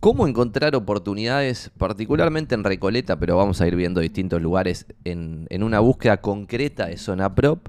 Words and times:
¿Cómo 0.00 0.26
encontrar 0.26 0.74
oportunidades, 0.76 1.70
particularmente 1.76 2.54
en 2.54 2.64
Recoleta, 2.64 3.20
pero 3.20 3.36
vamos 3.36 3.60
a 3.60 3.68
ir 3.68 3.76
viendo 3.76 4.00
distintos 4.00 4.40
lugares 4.40 4.86
en, 5.04 5.46
una 5.62 5.80
búsqueda 5.80 6.22
concreta 6.22 6.86
de 6.86 6.96
zona 6.96 7.34
prop 7.34 7.68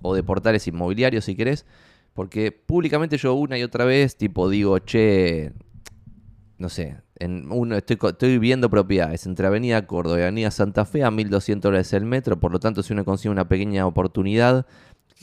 o 0.00 0.14
de 0.14 0.22
portales 0.22 0.68
inmobiliarios, 0.68 1.24
si 1.24 1.34
querés? 1.34 1.66
Porque 2.14 2.52
públicamente 2.52 3.18
yo 3.18 3.34
una 3.34 3.58
y 3.58 3.64
otra 3.64 3.84
vez, 3.84 4.16
tipo, 4.16 4.48
digo, 4.48 4.78
che, 4.78 5.52
no 6.58 6.68
sé, 6.68 6.98
en 7.18 7.50
uno, 7.50 7.76
estoy, 7.76 8.38
viendo 8.38 8.70
propiedades 8.70 9.26
entre 9.26 9.48
Avenida 9.48 9.84
Córdoba 9.84 10.20
y 10.20 10.22
Avenida 10.22 10.52
Santa 10.52 10.84
Fe 10.84 11.02
a 11.02 11.10
1.200 11.10 11.58
dólares 11.58 11.92
el 11.92 12.04
metro, 12.04 12.38
por 12.38 12.52
lo 12.52 12.60
tanto, 12.60 12.84
si 12.84 12.92
uno 12.92 13.04
consigue 13.04 13.32
una 13.32 13.48
pequeña 13.48 13.84
oportunidad 13.84 14.64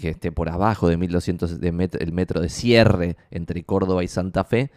que 0.02 0.09
esté 0.09 0.33
por 0.33 0.49
abajo 0.49 0.89
de 0.89 0.97
1.200 0.97 1.47
de 1.47 1.89
el 1.97 2.11
metro 2.11 2.41
de 2.41 2.49
cierre 2.49 3.15
entre 3.29 3.63
Córdoba 3.63 4.04
y 4.04 4.09
Santa 4.09 4.43
Fe, 4.43 4.70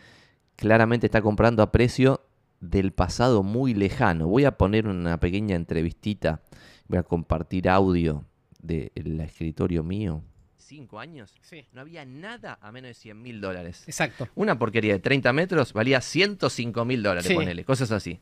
claramente 0.57 1.07
está 1.07 1.23
comprando 1.23 1.63
a 1.63 1.73
precio 1.73 2.21
del 2.61 2.93
pasado 2.93 3.43
muy 3.43 3.75
lejano. 3.75 4.27
Voy 4.27 4.45
a 4.45 4.57
poner 4.57 4.87
una 4.87 5.19
pequeña 5.21 5.57
entrevistita, 5.57 6.43
voy 6.89 6.99
a 6.99 7.03
compartir 7.03 7.69
audio 7.69 8.25
del 8.61 9.21
escritorio 9.21 9.83
mío. 9.83 10.23
¿Cinco 10.57 10.99
años? 10.99 11.35
Sí. 11.43 11.67
No 11.75 11.83
había 11.83 12.07
nada 12.07 12.59
a 12.63 12.73
menos 12.73 12.89
de 12.89 12.95
100 12.95 13.21
mil 13.21 13.41
dólares. 13.43 13.85
Exacto. 13.87 14.29
Una 14.35 14.59
porquería 14.59 14.95
de 14.95 14.99
30 14.99 15.31
metros 15.35 15.75
valía 15.75 16.01
105 16.01 16.87
mil 16.87 17.03
dólares, 17.03 17.27
Sí. 17.27 17.35
ponele, 17.35 17.65
cosas 17.67 17.91
así. 17.93 18.21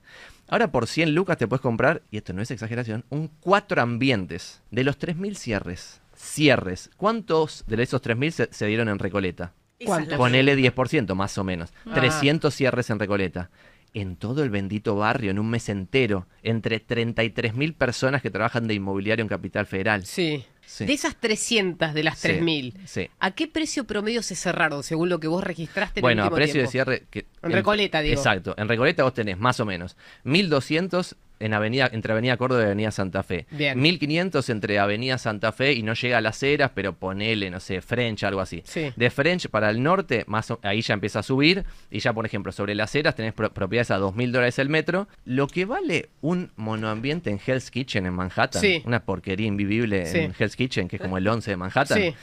Ahora 0.48 0.72
por 0.72 0.88
100 0.88 1.14
lucas 1.14 1.36
te 1.38 1.46
puedes 1.46 1.60
comprar, 1.62 2.02
y 2.10 2.16
esto 2.16 2.32
no 2.32 2.42
es 2.42 2.50
exageración, 2.50 3.04
un 3.10 3.28
cuatro 3.40 3.80
ambientes. 3.80 4.60
De 4.72 4.82
los 4.82 4.98
3.000 4.98 5.36
cierres, 5.36 6.02
cierres, 6.16 6.90
¿cuántos 6.96 7.64
de 7.68 7.80
esos 7.80 8.02
3.000 8.02 8.30
se, 8.32 8.48
se 8.52 8.66
dieron 8.66 8.88
en 8.88 8.98
Recoleta? 8.98 9.54
¿Cuántos? 9.84 10.16
Ponele 10.16 10.56
10% 10.56 11.14
más 11.14 11.36
o 11.38 11.44
menos. 11.44 11.72
Ah. 11.86 11.92
300 11.94 12.52
cierres 12.54 12.90
en 12.90 12.98
Recoleta. 12.98 13.50
En 13.94 14.16
todo 14.16 14.42
el 14.42 14.48
bendito 14.48 14.96
barrio, 14.96 15.30
en 15.30 15.38
un 15.38 15.50
mes 15.50 15.68
entero, 15.68 16.26
entre 16.42 16.80
33 16.80 17.54
mil 17.54 17.74
personas 17.74 18.22
que 18.22 18.30
trabajan 18.30 18.66
de 18.66 18.72
inmobiliario 18.74 19.22
en 19.22 19.28
Capital 19.28 19.66
Federal. 19.66 20.06
Sí. 20.06 20.44
Sí. 20.64 20.86
De 20.86 20.94
esas 20.94 21.16
300 21.16 21.92
de 21.92 22.02
las 22.04 22.18
Sí, 22.18 22.28
3000, 22.28 22.74
Sí. 22.86 23.10
¿a 23.18 23.32
qué 23.32 23.46
precio 23.48 23.84
promedio 23.84 24.22
se 24.22 24.34
cerraron 24.36 24.82
según 24.82 25.10
lo 25.10 25.20
que 25.20 25.26
vos 25.26 25.44
registraste 25.44 26.00
en 26.00 26.02
Bueno, 26.02 26.22
el 26.22 26.28
a 26.28 26.34
precio 26.34 26.52
tiempo? 26.54 26.66
de 26.68 26.72
cierre. 26.72 27.02
Que, 27.10 27.26
En 27.42 27.52
Recoleta, 27.52 28.00
digo. 28.00 28.14
Exacto. 28.14 28.54
En 28.56 28.68
Recoleta 28.68 29.02
vos 29.02 29.12
tenés 29.12 29.36
más 29.38 29.60
o 29.60 29.66
menos 29.66 29.96
1200 30.24 31.16
en 31.42 31.54
avenida, 31.54 31.90
entre 31.92 32.12
Avenida 32.12 32.36
Córdoba 32.36 32.62
y 32.62 32.64
Avenida 32.66 32.90
Santa 32.90 33.22
Fe. 33.22 33.46
Bien. 33.50 33.78
1500 33.80 34.48
entre 34.50 34.78
Avenida 34.78 35.18
Santa 35.18 35.52
Fe 35.52 35.72
y 35.72 35.82
no 35.82 35.94
llega 35.94 36.18
a 36.18 36.20
las 36.20 36.42
Heras, 36.42 36.70
pero 36.74 36.94
ponele, 36.94 37.50
no 37.50 37.60
sé, 37.60 37.80
French, 37.82 38.22
algo 38.24 38.40
así. 38.40 38.62
Sí. 38.64 38.92
De 38.96 39.10
French 39.10 39.48
para 39.48 39.70
el 39.70 39.82
norte, 39.82 40.24
más 40.26 40.50
o- 40.50 40.60
ahí 40.62 40.80
ya 40.82 40.94
empieza 40.94 41.18
a 41.18 41.22
subir. 41.22 41.64
Y 41.90 41.98
ya, 42.00 42.12
por 42.12 42.24
ejemplo, 42.26 42.52
sobre 42.52 42.74
las 42.74 42.94
Heras 42.94 43.14
tenés 43.14 43.32
pro- 43.34 43.52
propiedades 43.52 43.90
a 43.90 43.98
2.000 43.98 44.32
dólares 44.32 44.58
el 44.58 44.68
metro. 44.68 45.08
Lo 45.24 45.46
que 45.46 45.64
vale 45.64 46.08
un 46.20 46.50
monoambiente 46.56 47.30
en 47.30 47.40
Hell's 47.44 47.70
Kitchen 47.70 48.06
en 48.06 48.14
Manhattan. 48.14 48.60
Sí. 48.62 48.82
Una 48.86 49.00
porquería 49.04 49.46
invivible 49.46 50.06
Sí. 50.06 50.18
en 50.18 50.34
Hell's 50.38 50.56
Kitchen, 50.56 50.88
que 50.88 50.96
es 50.96 51.02
como 51.02 51.18
el 51.18 51.26
11 51.28 51.50
de 51.50 51.56
Manhattan. 51.56 51.98
Sí. 51.98 52.14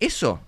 Eso 0.00 0.40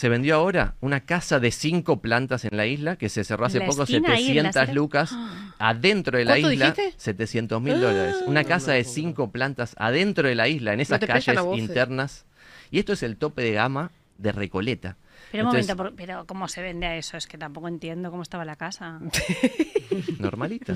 se 0.00 0.08
vendió 0.08 0.36
ahora, 0.36 0.76
una 0.80 1.00
casa 1.00 1.40
de 1.40 1.50
cinco 1.50 2.00
plantas 2.00 2.46
en 2.46 2.56
la 2.56 2.64
isla 2.64 2.96
que 2.96 3.10
se 3.10 3.22
cerró 3.22 3.44
hace 3.44 3.58
la 3.58 3.66
poco, 3.66 3.82
esquina 3.82 4.14
ahí, 4.14 4.38
en 4.38 4.44
la 4.44 4.52
700 4.52 4.56
acera. 4.56 4.74
lucas. 4.74 5.14
Adentro 5.58 6.16
de 6.16 6.24
la 6.24 6.30
¿Cuánto 6.30 6.52
isla, 6.52 6.70
dijiste? 6.70 6.94
700 6.96 7.60
mil 7.60 7.78
dólares. 7.78 8.16
Una 8.26 8.44
casa 8.44 8.72
de 8.72 8.84
cinco 8.84 9.30
plantas 9.30 9.74
adentro 9.76 10.26
de 10.26 10.34
la 10.34 10.48
isla, 10.48 10.72
en 10.72 10.80
esas 10.80 11.00
calles 11.00 11.28
eh. 11.28 11.58
internas. 11.58 12.24
Y 12.70 12.78
esto 12.78 12.94
es 12.94 13.02
el 13.02 13.18
tope 13.18 13.42
de 13.42 13.52
gama 13.52 13.90
de 14.16 14.32
Recoleta. 14.32 14.96
Pero 15.30 15.44
un 15.44 15.50
Entonces, 15.50 15.76
momento, 15.76 15.76
por- 15.76 15.94
pero 15.96 16.26
¿cómo 16.26 16.48
se 16.48 16.60
vende 16.62 16.86
a 16.86 16.96
eso? 16.96 17.16
Es 17.16 17.26
que 17.26 17.38
tampoco 17.38 17.68
entiendo 17.68 18.10
cómo 18.10 18.22
estaba 18.22 18.44
la 18.44 18.56
casa. 18.56 18.98
Normalita. 20.18 20.74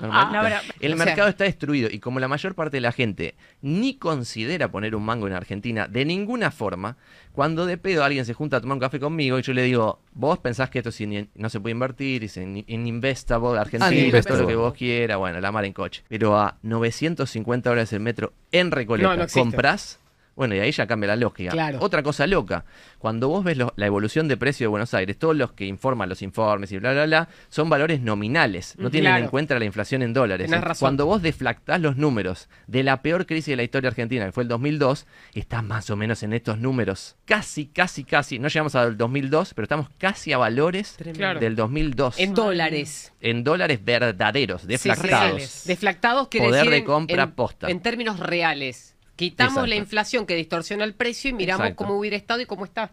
normalita. 0.00 0.32
No, 0.32 0.42
pero- 0.42 0.56
el 0.80 0.96
sea- 0.96 1.04
mercado 1.04 1.28
está 1.28 1.44
destruido 1.44 1.88
y 1.90 1.98
como 2.00 2.20
la 2.20 2.28
mayor 2.28 2.54
parte 2.54 2.76
de 2.78 2.80
la 2.80 2.92
gente 2.92 3.34
ni 3.60 3.94
considera 3.96 4.70
poner 4.70 4.94
un 4.94 5.04
mango 5.04 5.26
en 5.26 5.32
Argentina 5.34 5.88
de 5.88 6.04
ninguna 6.04 6.50
forma, 6.50 6.96
cuando 7.32 7.66
de 7.66 7.78
pedo 7.78 8.04
alguien 8.04 8.24
se 8.24 8.34
junta 8.34 8.58
a 8.58 8.60
tomar 8.60 8.74
un 8.76 8.80
café 8.80 9.00
conmigo 9.00 9.38
y 9.38 9.42
yo 9.42 9.52
le 9.52 9.62
digo, 9.62 10.00
vos 10.12 10.38
pensás 10.38 10.70
que 10.70 10.78
esto 10.78 10.90
es 10.90 11.00
in- 11.00 11.30
no 11.34 11.48
se 11.48 11.60
puede 11.60 11.72
invertir, 11.72 12.24
es 12.24 12.36
in, 12.36 12.64
investable, 12.66 13.58
Argentina, 13.58 13.88
todo 13.90 13.98
Uninvestable. 13.98 14.42
lo 14.42 14.48
que 14.48 14.56
vos 14.56 14.74
quieras, 14.74 15.18
bueno, 15.18 15.40
la 15.40 15.52
mar 15.52 15.64
en 15.64 15.72
coche. 15.72 16.02
Pero 16.08 16.38
a 16.38 16.56
950 16.62 17.70
dólares 17.70 17.92
el 17.92 18.00
metro 18.00 18.32
en 18.52 18.70
Recoleta, 18.70 19.16
No, 19.16 19.26
comprás... 19.32 19.98
Bueno, 20.34 20.54
y 20.54 20.60
ahí 20.60 20.72
ya 20.72 20.86
cambia 20.86 21.08
la 21.08 21.16
lógica. 21.16 21.50
Claro. 21.50 21.78
Otra 21.82 22.02
cosa 22.02 22.26
loca, 22.26 22.64
cuando 22.98 23.28
vos 23.28 23.44
ves 23.44 23.56
lo- 23.58 23.74
la 23.76 23.86
evolución 23.86 24.28
de 24.28 24.36
precio 24.38 24.64
de 24.64 24.68
Buenos 24.68 24.94
Aires, 24.94 25.18
todos 25.18 25.36
los 25.36 25.52
que 25.52 25.66
informan 25.66 26.08
los 26.08 26.22
informes 26.22 26.72
y 26.72 26.78
bla, 26.78 26.92
bla, 26.92 27.04
bla, 27.04 27.28
son 27.50 27.68
valores 27.68 28.00
nominales, 28.00 28.74
no 28.78 28.90
tienen 28.90 29.10
claro. 29.12 29.24
en 29.24 29.30
cuenta 29.30 29.58
la 29.58 29.64
inflación 29.66 30.00
en 30.02 30.14
dólares. 30.14 30.46
Tenés 30.50 30.64
razón. 30.64 30.86
Cuando 30.86 31.04
vos 31.06 31.20
deflactás 31.20 31.80
los 31.80 31.96
números 31.98 32.48
de 32.66 32.82
la 32.82 33.02
peor 33.02 33.26
crisis 33.26 33.46
de 33.52 33.56
la 33.56 33.62
historia 33.62 33.88
argentina, 33.88 34.24
que 34.24 34.32
fue 34.32 34.44
el 34.44 34.48
2002, 34.48 35.06
estás 35.34 35.62
más 35.62 35.90
o 35.90 35.96
menos 35.96 36.22
en 36.22 36.32
estos 36.32 36.58
números. 36.58 37.16
Casi, 37.26 37.66
casi, 37.66 38.04
casi, 38.04 38.38
no 38.38 38.48
llegamos 38.48 38.74
al 38.74 38.96
2002, 38.96 39.52
pero 39.52 39.64
estamos 39.64 39.88
casi 39.98 40.32
a 40.32 40.38
valores 40.38 40.96
Claro. 41.14 41.40
del 41.40 41.56
2002. 41.56 42.18
En 42.18 42.32
dólares. 42.34 43.12
En 43.20 43.44
dólares 43.44 43.80
verdaderos, 43.84 44.66
deflactados. 44.66 45.10
Reales. 45.10 45.62
Deflactados 45.66 46.28
quiere 46.28 46.46
Poder 46.46 46.60
decir 46.60 46.70
de 46.72 46.78
en- 46.78 46.84
compra 46.84 47.22
en, 47.24 47.32
posta. 47.32 47.68
En 47.70 47.80
términos 47.80 48.18
reales. 48.18 48.91
Quitamos 49.16 49.52
Exacto. 49.52 49.66
la 49.68 49.76
inflación 49.76 50.26
que 50.26 50.34
distorsiona 50.34 50.84
el 50.84 50.94
precio 50.94 51.30
y 51.30 51.32
miramos 51.34 51.66
Exacto. 51.66 51.84
cómo 51.84 51.98
hubiera 51.98 52.16
estado 52.16 52.40
y 52.40 52.46
cómo 52.46 52.64
está. 52.64 52.92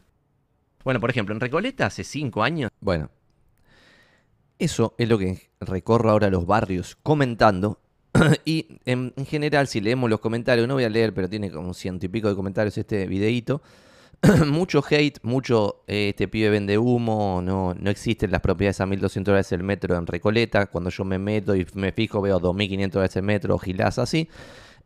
Bueno, 0.83 0.99
por 0.99 1.09
ejemplo, 1.09 1.33
en 1.33 1.41
Recoleta 1.41 1.85
hace 1.85 2.03
cinco 2.03 2.43
años. 2.43 2.71
Bueno, 2.79 3.09
eso 4.57 4.95
es 4.97 5.07
lo 5.07 5.17
que 5.17 5.49
recorro 5.59 6.09
ahora 6.09 6.29
los 6.29 6.45
barrios 6.45 6.97
comentando. 7.03 7.79
y 8.45 8.79
en, 8.85 9.13
en 9.15 9.25
general, 9.25 9.67
si 9.67 9.81
leemos 9.81 10.09
los 10.09 10.19
comentarios, 10.19 10.67
no 10.67 10.73
voy 10.75 10.83
a 10.83 10.89
leer, 10.89 11.13
pero 11.13 11.29
tiene 11.29 11.51
como 11.51 11.73
ciento 11.73 12.05
y 12.05 12.09
pico 12.09 12.29
de 12.29 12.35
comentarios 12.35 12.77
este 12.77 13.07
videíto. 13.07 13.61
mucho 14.47 14.83
hate, 14.89 15.19
mucho 15.23 15.83
eh, 15.87 16.09
este 16.09 16.27
pibe 16.27 16.49
vende 16.49 16.77
humo, 16.77 17.41
no, 17.41 17.73
no 17.73 17.89
existen 17.89 18.31
las 18.31 18.41
propiedades 18.41 18.81
a 18.81 18.85
1200 18.85 19.31
dólares 19.31 19.51
el 19.53 19.63
metro 19.63 19.95
en 19.95 20.05
Recoleta. 20.05 20.65
Cuando 20.65 20.89
yo 20.89 21.05
me 21.05 21.19
meto 21.19 21.55
y 21.55 21.65
me 21.73 21.91
fijo, 21.91 22.21
veo 22.21 22.39
2500 22.39 22.93
dólares 22.93 23.15
el 23.15 23.23
metro, 23.23 23.57
gilás 23.57 23.97
así. 23.97 24.27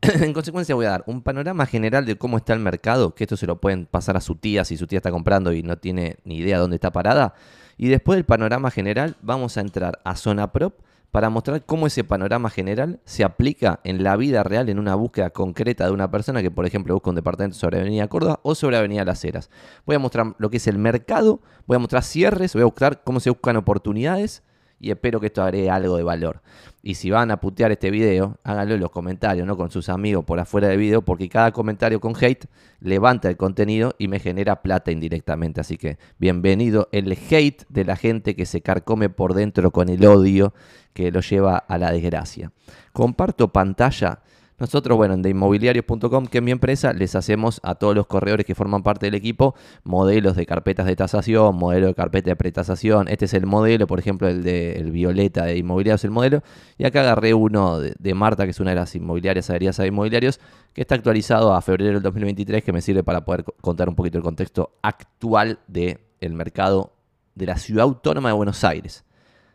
en 0.21 0.33
consecuencia, 0.33 0.75
voy 0.75 0.85
a 0.85 0.89
dar 0.89 1.03
un 1.07 1.21
panorama 1.21 1.65
general 1.65 2.05
de 2.05 2.17
cómo 2.17 2.37
está 2.37 2.53
el 2.53 2.59
mercado, 2.59 3.15
que 3.15 3.23
esto 3.23 3.37
se 3.37 3.47
lo 3.47 3.61
pueden 3.61 3.85
pasar 3.85 4.17
a 4.17 4.21
su 4.21 4.35
tía 4.35 4.65
si 4.65 4.75
su 4.75 4.85
tía 4.87 4.97
está 4.97 5.11
comprando 5.11 5.53
y 5.53 5.63
no 5.63 5.77
tiene 5.77 6.17
ni 6.25 6.37
idea 6.37 6.59
dónde 6.59 6.75
está 6.75 6.91
parada. 6.91 7.35
Y 7.77 7.87
después 7.87 8.17
del 8.17 8.25
panorama 8.25 8.69
general, 8.69 9.15
vamos 9.21 9.57
a 9.57 9.61
entrar 9.61 9.99
a 10.03 10.15
Zona 10.15 10.51
Prop 10.51 10.79
para 11.11 11.29
mostrar 11.29 11.63
cómo 11.65 11.87
ese 11.87 12.03
panorama 12.03 12.49
general 12.49 12.99
se 13.05 13.23
aplica 13.23 13.79
en 13.83 14.03
la 14.03 14.17
vida 14.17 14.43
real 14.43 14.67
en 14.69 14.79
una 14.79 14.95
búsqueda 14.95 15.29
concreta 15.29 15.85
de 15.85 15.91
una 15.91 16.09
persona 16.09 16.41
que, 16.41 16.51
por 16.51 16.65
ejemplo, 16.65 16.95
busca 16.95 17.11
un 17.11 17.15
departamento 17.15 17.57
sobre 17.57 17.79
Avenida 17.79 18.07
Córdoba 18.07 18.39
o 18.43 18.55
sobre 18.55 18.77
Avenida 18.77 19.05
Las 19.05 19.23
Heras. 19.23 19.49
Voy 19.85 19.95
a 19.95 19.99
mostrar 19.99 20.35
lo 20.37 20.49
que 20.49 20.57
es 20.57 20.67
el 20.67 20.79
mercado, 20.79 21.39
voy 21.65 21.75
a 21.75 21.79
mostrar 21.79 22.03
cierres, 22.03 22.53
voy 22.53 22.63
a 22.63 22.65
mostrar 22.65 23.03
cómo 23.03 23.19
se 23.19 23.29
buscan 23.29 23.55
oportunidades 23.57 24.43
y 24.83 24.91
espero 24.91 25.21
que 25.21 25.27
esto 25.27 25.41
agregue 25.41 25.69
algo 25.69 25.95
de 25.95 26.03
valor. 26.03 26.41
Y 26.81 26.95
si 26.95 27.09
van 27.09 27.31
a 27.31 27.37
putear 27.39 27.71
este 27.71 27.89
video, 27.89 28.37
háganlo 28.43 28.75
en 28.75 28.81
los 28.81 28.91
comentarios, 28.91 29.47
no 29.47 29.55
con 29.55 29.71
sus 29.71 29.87
amigos 29.87 30.25
por 30.25 30.41
afuera 30.41 30.67
del 30.67 30.77
video, 30.77 31.01
porque 31.01 31.29
cada 31.29 31.53
comentario 31.53 32.01
con 32.01 32.13
hate 32.19 32.47
levanta 32.81 33.29
el 33.29 33.37
contenido 33.37 33.95
y 33.97 34.09
me 34.09 34.19
genera 34.19 34.61
plata 34.61 34.91
indirectamente. 34.91 35.61
Así 35.61 35.77
que 35.77 35.97
bienvenido 36.19 36.89
el 36.91 37.09
hate 37.13 37.63
de 37.69 37.85
la 37.85 37.95
gente 37.95 38.35
que 38.35 38.45
se 38.45 38.59
carcome 38.59 39.07
por 39.09 39.33
dentro 39.33 39.71
con 39.71 39.87
el 39.87 40.05
odio 40.05 40.53
que 40.91 41.11
lo 41.11 41.21
lleva 41.21 41.57
a 41.57 41.77
la 41.77 41.89
desgracia. 41.93 42.51
Comparto 42.91 43.53
pantalla. 43.53 44.19
Nosotros, 44.63 44.95
bueno, 44.95 45.13
en 45.15 45.21
deinmobiliarios.com, 45.21 46.27
que 46.27 46.37
es 46.37 46.41
mi 46.41 46.51
empresa, 46.51 46.93
les 46.93 47.15
hacemos 47.15 47.59
a 47.63 47.75
todos 47.75 47.93
los 47.93 48.07
corredores 48.07 48.45
que 48.45 48.55
forman 48.55 48.81
parte 48.81 49.07
del 49.07 49.13
equipo 49.13 49.55
modelos 49.83 50.37
de 50.37 50.45
carpetas 50.45 50.85
de 50.85 50.95
tasación, 50.95 51.57
modelo 51.57 51.87
de 51.87 51.93
carpeta 51.93 52.29
de 52.29 52.37
pretasación. 52.37 53.09
Este 53.09 53.25
es 53.25 53.33
el 53.33 53.45
modelo, 53.45 53.87
por 53.87 53.99
ejemplo, 53.99 54.29
el 54.29 54.41
de 54.41 54.77
el 54.77 54.91
Violeta 54.91 55.43
de 55.43 55.57
Inmobiliarios, 55.57 56.05
el 56.05 56.11
modelo. 56.11 56.43
Y 56.77 56.85
acá 56.85 57.01
agarré 57.01 57.33
uno 57.33 57.77
de, 57.77 57.93
de 57.99 58.13
Marta, 58.13 58.45
que 58.45 58.51
es 58.51 58.59
una 58.61 58.69
de 58.69 58.77
las 58.77 58.95
inmobiliarias 58.95 59.49
adheridas 59.49 59.81
a 59.81 59.85
Inmobiliarios, 59.85 60.39
que 60.71 60.79
está 60.79 60.95
actualizado 60.95 61.53
a 61.53 61.61
febrero 61.61 61.91
del 61.95 62.01
2023, 62.01 62.63
que 62.63 62.71
me 62.71 62.81
sirve 62.81 63.03
para 63.03 63.25
poder 63.25 63.43
co- 63.43 63.55
contar 63.59 63.89
un 63.89 63.95
poquito 63.95 64.17
el 64.17 64.23
contexto 64.23 64.77
actual 64.81 65.59
del 65.67 65.97
mercado 66.31 66.93
de 67.35 67.47
la 67.47 67.57
ciudad 67.57 67.83
autónoma 67.83 68.29
de 68.29 68.35
Buenos 68.35 68.63
Aires. 68.63 69.03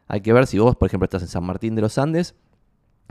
Hay 0.07 0.21
que 0.21 0.35
ver 0.35 0.47
si 0.47 0.59
vos, 0.59 0.77
por 0.77 0.87
ejemplo, 0.89 1.07
estás 1.07 1.23
en 1.23 1.29
San 1.29 1.45
Martín 1.45 1.75
de 1.77 1.81
los 1.81 1.97
Andes 1.97 2.35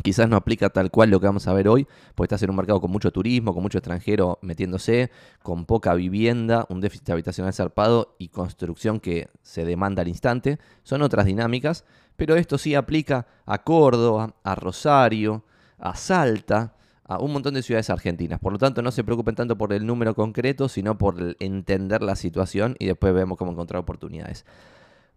Quizás 0.03 0.29
no 0.29 0.35
aplica 0.35 0.69
tal 0.69 0.91
cual 0.91 1.09
lo 1.09 1.19
que 1.19 1.25
vamos 1.25 1.47
a 1.47 1.53
ver 1.53 1.67
hoy, 1.67 1.87
porque 2.15 2.27
estás 2.27 2.43
en 2.43 2.51
un 2.51 2.55
mercado 2.55 2.79
con 2.79 2.91
mucho 2.91 3.11
turismo, 3.11 3.53
con 3.53 3.63
mucho 3.63 3.79
extranjero 3.79 4.37
metiéndose, 4.41 5.11
con 5.41 5.65
poca 5.65 5.93
vivienda, 5.95 6.65
un 6.69 6.81
déficit 6.81 7.09
habitacional 7.09 7.53
zarpado 7.53 8.15
y 8.19 8.29
construcción 8.29 8.99
que 8.99 9.29
se 9.41 9.65
demanda 9.65 10.03
al 10.03 10.07
instante. 10.07 10.59
Son 10.83 11.01
otras 11.01 11.25
dinámicas, 11.25 11.83
pero 12.15 12.35
esto 12.35 12.57
sí 12.57 12.75
aplica 12.75 13.27
a 13.45 13.63
Córdoba, 13.63 14.35
a 14.43 14.55
Rosario, 14.55 15.43
a 15.79 15.95
Salta, 15.95 16.75
a 17.03 17.19
un 17.19 17.33
montón 17.33 17.53
de 17.53 17.63
ciudades 17.63 17.89
argentinas. 17.89 18.39
Por 18.39 18.51
lo 18.51 18.59
tanto, 18.59 18.81
no 18.81 18.91
se 18.91 19.03
preocupen 19.03 19.35
tanto 19.35 19.57
por 19.57 19.73
el 19.73 19.85
número 19.85 20.13
concreto, 20.13 20.69
sino 20.69 20.97
por 20.97 21.37
entender 21.39 22.03
la 22.03 22.15
situación 22.15 22.75
y 22.79 22.85
después 22.85 23.13
vemos 23.13 23.37
cómo 23.37 23.51
encontrar 23.51 23.81
oportunidades. 23.81 24.45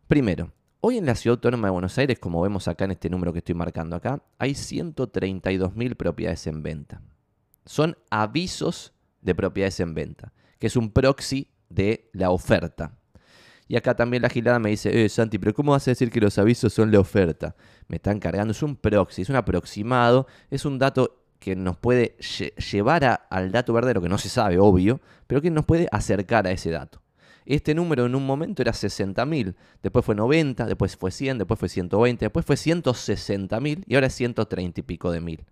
Primero, 0.06 0.52
Hoy 0.82 0.96
en 0.96 1.04
la 1.04 1.14
Ciudad 1.14 1.36
Autónoma 1.36 1.68
de 1.68 1.72
Buenos 1.72 1.98
Aires, 1.98 2.18
como 2.18 2.40
vemos 2.40 2.66
acá 2.66 2.86
en 2.86 2.92
este 2.92 3.10
número 3.10 3.34
que 3.34 3.40
estoy 3.40 3.54
marcando 3.54 3.96
acá, 3.96 4.22
hay 4.38 4.52
132.000 4.52 5.94
propiedades 5.94 6.46
en 6.46 6.62
venta. 6.62 7.02
Son 7.66 7.98
avisos 8.08 8.94
de 9.20 9.34
propiedades 9.34 9.78
en 9.80 9.92
venta, 9.92 10.32
que 10.58 10.68
es 10.68 10.76
un 10.76 10.90
proxy 10.90 11.50
de 11.68 12.08
la 12.14 12.30
oferta. 12.30 12.96
Y 13.68 13.76
acá 13.76 13.94
también 13.94 14.22
la 14.22 14.30
gilada 14.30 14.58
me 14.58 14.70
dice, 14.70 15.04
eh, 15.04 15.10
Santi, 15.10 15.38
pero 15.38 15.52
¿cómo 15.52 15.72
vas 15.72 15.86
a 15.86 15.90
decir 15.90 16.10
que 16.10 16.18
los 16.18 16.38
avisos 16.38 16.72
son 16.72 16.90
la 16.90 16.98
oferta? 16.98 17.54
Me 17.86 17.96
están 17.96 18.18
cargando, 18.18 18.52
es 18.52 18.62
un 18.62 18.74
proxy, 18.74 19.20
es 19.20 19.28
un 19.28 19.36
aproximado, 19.36 20.26
es 20.50 20.64
un 20.64 20.78
dato 20.78 21.26
que 21.38 21.56
nos 21.56 21.76
puede 21.76 22.16
llevar 22.72 23.26
al 23.28 23.52
dato 23.52 23.74
verdadero, 23.74 24.00
que 24.00 24.08
no 24.08 24.16
se 24.16 24.30
sabe, 24.30 24.58
obvio, 24.58 25.02
pero 25.26 25.42
que 25.42 25.50
nos 25.50 25.66
puede 25.66 25.88
acercar 25.92 26.46
a 26.46 26.52
ese 26.52 26.70
dato. 26.70 26.99
Este 27.50 27.74
número 27.74 28.06
en 28.06 28.14
un 28.14 28.24
momento 28.24 28.62
era 28.62 28.70
60.000, 28.70 29.56
después 29.82 30.04
fue 30.04 30.14
90, 30.14 30.66
después 30.66 30.96
fue 30.96 31.10
100, 31.10 31.38
después 31.38 31.58
fue 31.58 31.68
120, 31.68 32.26
después 32.26 32.46
fue 32.46 32.54
160.000 32.54 33.82
y 33.88 33.94
ahora 33.96 34.06
es 34.06 34.14
130 34.14 34.78
y 34.78 34.82
pico 34.84 35.10
de 35.10 35.20
mil. 35.20 35.44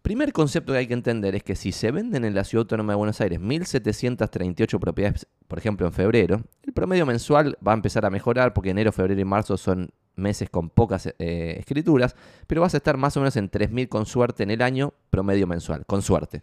Primer 0.00 0.32
concepto 0.32 0.72
que 0.72 0.78
hay 0.78 0.86
que 0.86 0.94
entender 0.94 1.34
es 1.34 1.42
que 1.42 1.54
si 1.54 1.72
se 1.72 1.90
venden 1.90 2.24
en 2.24 2.34
la 2.34 2.44
Ciudad 2.44 2.62
Autónoma 2.62 2.94
de 2.94 2.96
Buenos 2.96 3.20
Aires 3.20 3.38
1.738 3.38 4.78
propiedades, 4.78 5.26
por 5.48 5.58
ejemplo, 5.58 5.86
en 5.86 5.92
febrero, 5.92 6.40
el 6.62 6.72
promedio 6.72 7.04
mensual 7.04 7.58
va 7.66 7.72
a 7.72 7.74
empezar 7.74 8.06
a 8.06 8.10
mejorar 8.10 8.54
porque 8.54 8.70
enero, 8.70 8.90
febrero 8.90 9.20
y 9.20 9.24
marzo 9.26 9.58
son 9.58 9.90
meses 10.16 10.48
con 10.48 10.70
pocas 10.70 11.08
eh, 11.18 11.56
escrituras, 11.58 12.16
pero 12.46 12.62
vas 12.62 12.72
a 12.72 12.78
estar 12.78 12.96
más 12.96 13.14
o 13.18 13.20
menos 13.20 13.36
en 13.36 13.50
3.000 13.50 13.86
con 13.90 14.06
suerte 14.06 14.44
en 14.44 14.50
el 14.50 14.62
año 14.62 14.94
promedio 15.10 15.46
mensual, 15.46 15.84
con 15.84 16.00
suerte. 16.00 16.42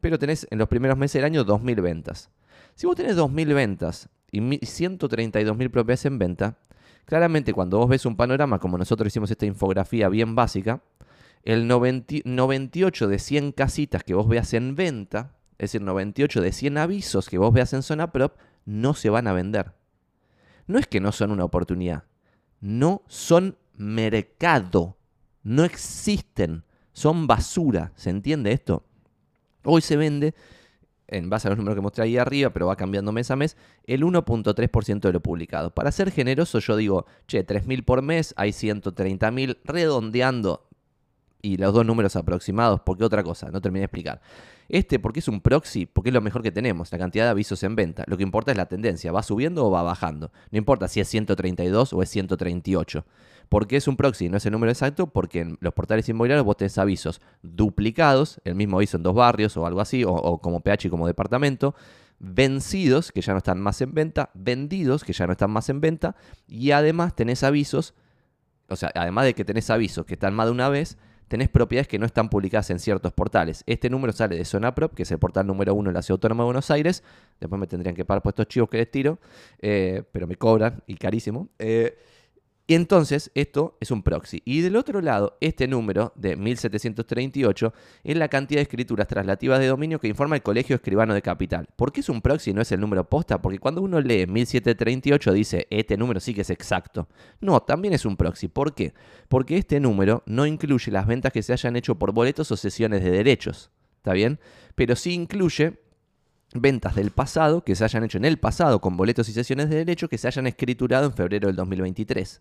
Pero 0.00 0.20
tenés 0.20 0.46
en 0.52 0.58
los 0.58 0.68
primeros 0.68 0.96
meses 0.96 1.14
del 1.14 1.24
año 1.24 1.44
2.000 1.44 1.82
ventas. 1.82 2.30
Si 2.74 2.86
vos 2.86 2.96
tenés 2.96 3.16
2.000 3.16 3.54
ventas 3.54 4.08
y 4.30 4.40
132.000 4.40 5.70
propiedades 5.70 6.04
en 6.06 6.18
venta, 6.18 6.58
claramente 7.04 7.52
cuando 7.52 7.78
vos 7.78 7.88
ves 7.88 8.06
un 8.06 8.16
panorama 8.16 8.58
como 8.58 8.78
nosotros 8.78 9.08
hicimos 9.08 9.30
esta 9.30 9.46
infografía 9.46 10.08
bien 10.08 10.34
básica, 10.34 10.82
el 11.42 11.66
98 11.66 13.08
de 13.08 13.18
100 13.18 13.52
casitas 13.52 14.04
que 14.04 14.14
vos 14.14 14.28
veas 14.28 14.54
en 14.54 14.76
venta, 14.76 15.36
es 15.58 15.72
decir, 15.72 15.82
98 15.82 16.40
de 16.40 16.52
100 16.52 16.78
avisos 16.78 17.28
que 17.28 17.38
vos 17.38 17.52
veas 17.52 17.72
en 17.72 17.82
zona 17.82 18.12
prop, 18.12 18.36
no 18.64 18.94
se 18.94 19.10
van 19.10 19.26
a 19.26 19.32
vender. 19.32 19.72
No 20.66 20.78
es 20.78 20.86
que 20.86 21.00
no 21.00 21.12
son 21.12 21.32
una 21.32 21.44
oportunidad, 21.44 22.04
no 22.60 23.02
son 23.08 23.58
mercado, 23.74 24.96
no 25.42 25.64
existen, 25.64 26.64
son 26.92 27.26
basura, 27.26 27.92
¿se 27.96 28.10
entiende 28.10 28.52
esto? 28.52 28.84
Hoy 29.64 29.82
se 29.82 29.96
vende 29.96 30.34
en 31.08 31.30
base 31.30 31.48
a 31.48 31.50
los 31.50 31.58
números 31.58 31.76
que 31.76 31.82
mostré 31.82 32.04
ahí 32.04 32.16
arriba, 32.16 32.50
pero 32.50 32.66
va 32.66 32.76
cambiando 32.76 33.12
mes 33.12 33.30
a 33.30 33.36
mes, 33.36 33.56
el 33.86 34.02
1.3% 34.02 35.00
de 35.00 35.12
lo 35.12 35.20
publicado. 35.20 35.70
Para 35.70 35.92
ser 35.92 36.10
generoso, 36.10 36.58
yo 36.58 36.76
digo, 36.76 37.06
che, 37.26 37.46
3.000 37.46 37.84
por 37.84 38.02
mes, 38.02 38.34
hay 38.36 38.50
130.000, 38.50 39.58
redondeando, 39.64 40.66
y 41.42 41.56
los 41.56 41.74
dos 41.74 41.84
números 41.84 42.14
aproximados, 42.14 42.80
porque 42.80 43.04
otra 43.04 43.22
cosa, 43.24 43.50
no 43.50 43.60
terminé 43.60 43.80
de 43.80 43.86
explicar. 43.86 44.20
Este, 44.68 44.98
porque 44.98 45.18
es 45.18 45.28
un 45.28 45.40
proxy, 45.40 45.86
porque 45.86 46.10
es 46.10 46.14
lo 46.14 46.20
mejor 46.20 46.42
que 46.42 46.52
tenemos, 46.52 46.90
la 46.92 46.98
cantidad 46.98 47.24
de 47.24 47.30
avisos 47.30 47.62
en 47.64 47.74
venta. 47.74 48.04
Lo 48.06 48.16
que 48.16 48.22
importa 48.22 48.52
es 48.52 48.56
la 48.56 48.66
tendencia, 48.66 49.12
¿va 49.12 49.22
subiendo 49.22 49.66
o 49.66 49.70
va 49.70 49.82
bajando? 49.82 50.30
No 50.50 50.58
importa 50.58 50.88
si 50.88 51.00
es 51.00 51.08
132 51.08 51.92
o 51.92 52.02
es 52.02 52.08
138. 52.08 53.04
¿Por 53.52 53.66
qué 53.66 53.76
es 53.76 53.86
un 53.86 53.98
proxy? 53.98 54.30
No 54.30 54.38
es 54.38 54.46
el 54.46 54.52
número 54.52 54.72
exacto, 54.72 55.08
porque 55.08 55.40
en 55.40 55.58
los 55.60 55.74
portales 55.74 56.08
inmobiliarios 56.08 56.42
vos 56.42 56.56
tenés 56.56 56.78
avisos 56.78 57.20
duplicados, 57.42 58.40
el 58.44 58.54
mismo 58.54 58.78
aviso 58.78 58.96
en 58.96 59.02
dos 59.02 59.14
barrios 59.14 59.58
o 59.58 59.66
algo 59.66 59.82
así, 59.82 60.04
o, 60.06 60.38
como 60.38 60.60
PH 60.60 60.86
y 60.86 60.90
como 60.90 61.06
departamento, 61.06 61.74
vencidos, 62.18 63.12
que 63.12 63.20
ya 63.20 63.32
no 63.32 63.36
están 63.36 63.60
más 63.60 63.82
en 63.82 63.92
venta, 63.92 64.30
vendidos, 64.32 65.04
que 65.04 65.12
ya 65.12 65.26
no 65.26 65.32
están 65.32 65.50
más 65.50 65.68
en 65.68 65.82
venta, 65.82 66.16
y 66.48 66.70
además 66.70 67.14
tenés 67.14 67.42
avisos, 67.42 67.92
o 68.70 68.76
sea, 68.76 68.90
además 68.94 69.26
de 69.26 69.34
que 69.34 69.44
tenés 69.44 69.68
avisos 69.68 70.06
que 70.06 70.14
están 70.14 70.32
más 70.32 70.46
de 70.46 70.52
una 70.52 70.70
vez, 70.70 70.96
tenés 71.28 71.50
propiedades 71.50 71.88
que 71.88 71.98
no 71.98 72.06
están 72.06 72.30
publicadas 72.30 72.70
en 72.70 72.78
ciertos 72.78 73.12
portales. 73.12 73.64
Este 73.66 73.90
número 73.90 74.14
sale 74.14 74.34
de 74.34 74.46
Zonaprop, 74.46 74.94
que 74.94 75.02
es 75.02 75.10
el 75.10 75.18
portal 75.18 75.46
número 75.46 75.74
uno 75.74 75.90
de 75.90 75.94
la 75.94 76.00
Ciudad 76.00 76.16
Autónoma 76.16 76.44
de 76.44 76.46
Buenos 76.46 76.70
Aires. 76.70 77.04
Después 77.38 77.60
me 77.60 77.66
tendrían 77.66 77.94
que 77.94 78.06
pagar 78.06 78.22
por 78.22 78.30
estos 78.30 78.48
chivos 78.48 78.70
que 78.70 78.78
les 78.78 78.90
tiro, 78.90 79.18
eh, 79.60 80.04
pero 80.10 80.26
me 80.26 80.36
cobran 80.36 80.82
y 80.86 80.94
carísimo. 80.94 81.50
Eh, 81.58 81.98
y 82.72 82.74
entonces 82.74 83.30
esto 83.34 83.76
es 83.80 83.90
un 83.90 84.02
proxy. 84.02 84.40
Y 84.46 84.62
del 84.62 84.76
otro 84.76 85.02
lado, 85.02 85.36
este 85.42 85.68
número 85.68 86.14
de 86.16 86.36
1738 86.36 87.74
es 88.02 88.16
la 88.16 88.28
cantidad 88.28 88.60
de 88.60 88.62
escrituras 88.62 89.08
traslativas 89.08 89.60
de 89.60 89.66
dominio 89.66 90.00
que 90.00 90.08
informa 90.08 90.36
el 90.36 90.42
Colegio 90.42 90.74
Escribano 90.74 91.12
de 91.12 91.20
Capital. 91.20 91.68
¿Por 91.76 91.92
qué 91.92 92.00
es 92.00 92.08
un 92.08 92.22
proxy 92.22 92.52
y 92.52 92.54
no 92.54 92.62
es 92.62 92.72
el 92.72 92.80
número 92.80 93.06
posta? 93.06 93.42
Porque 93.42 93.58
cuando 93.58 93.82
uno 93.82 94.00
lee 94.00 94.26
1738 94.26 95.34
dice, 95.34 95.66
este 95.68 95.98
número 95.98 96.18
sí 96.18 96.32
que 96.32 96.40
es 96.40 96.48
exacto. 96.48 97.08
No, 97.42 97.60
también 97.60 97.92
es 97.92 98.06
un 98.06 98.16
proxy. 98.16 98.48
¿Por 98.48 98.74
qué? 98.74 98.94
Porque 99.28 99.58
este 99.58 99.78
número 99.78 100.22
no 100.24 100.46
incluye 100.46 100.90
las 100.90 101.06
ventas 101.06 101.30
que 101.30 101.42
se 101.42 101.52
hayan 101.52 101.76
hecho 101.76 101.96
por 101.96 102.12
boletos 102.12 102.50
o 102.52 102.56
sesiones 102.56 103.04
de 103.04 103.10
derechos. 103.10 103.70
¿Está 103.98 104.14
bien? 104.14 104.40
Pero 104.76 104.96
sí 104.96 105.12
incluye 105.12 105.78
ventas 106.54 106.94
del 106.94 107.10
pasado 107.10 107.64
que 107.64 107.74
se 107.74 107.84
hayan 107.84 108.04
hecho 108.04 108.16
en 108.16 108.24
el 108.24 108.38
pasado 108.38 108.80
con 108.80 108.96
boletos 108.96 109.28
y 109.28 109.34
sesiones 109.34 109.68
de 109.68 109.76
derecho 109.76 110.08
que 110.08 110.16
se 110.16 110.28
hayan 110.28 110.46
escriturado 110.46 111.04
en 111.04 111.12
febrero 111.12 111.48
del 111.48 111.56
2023. 111.56 112.40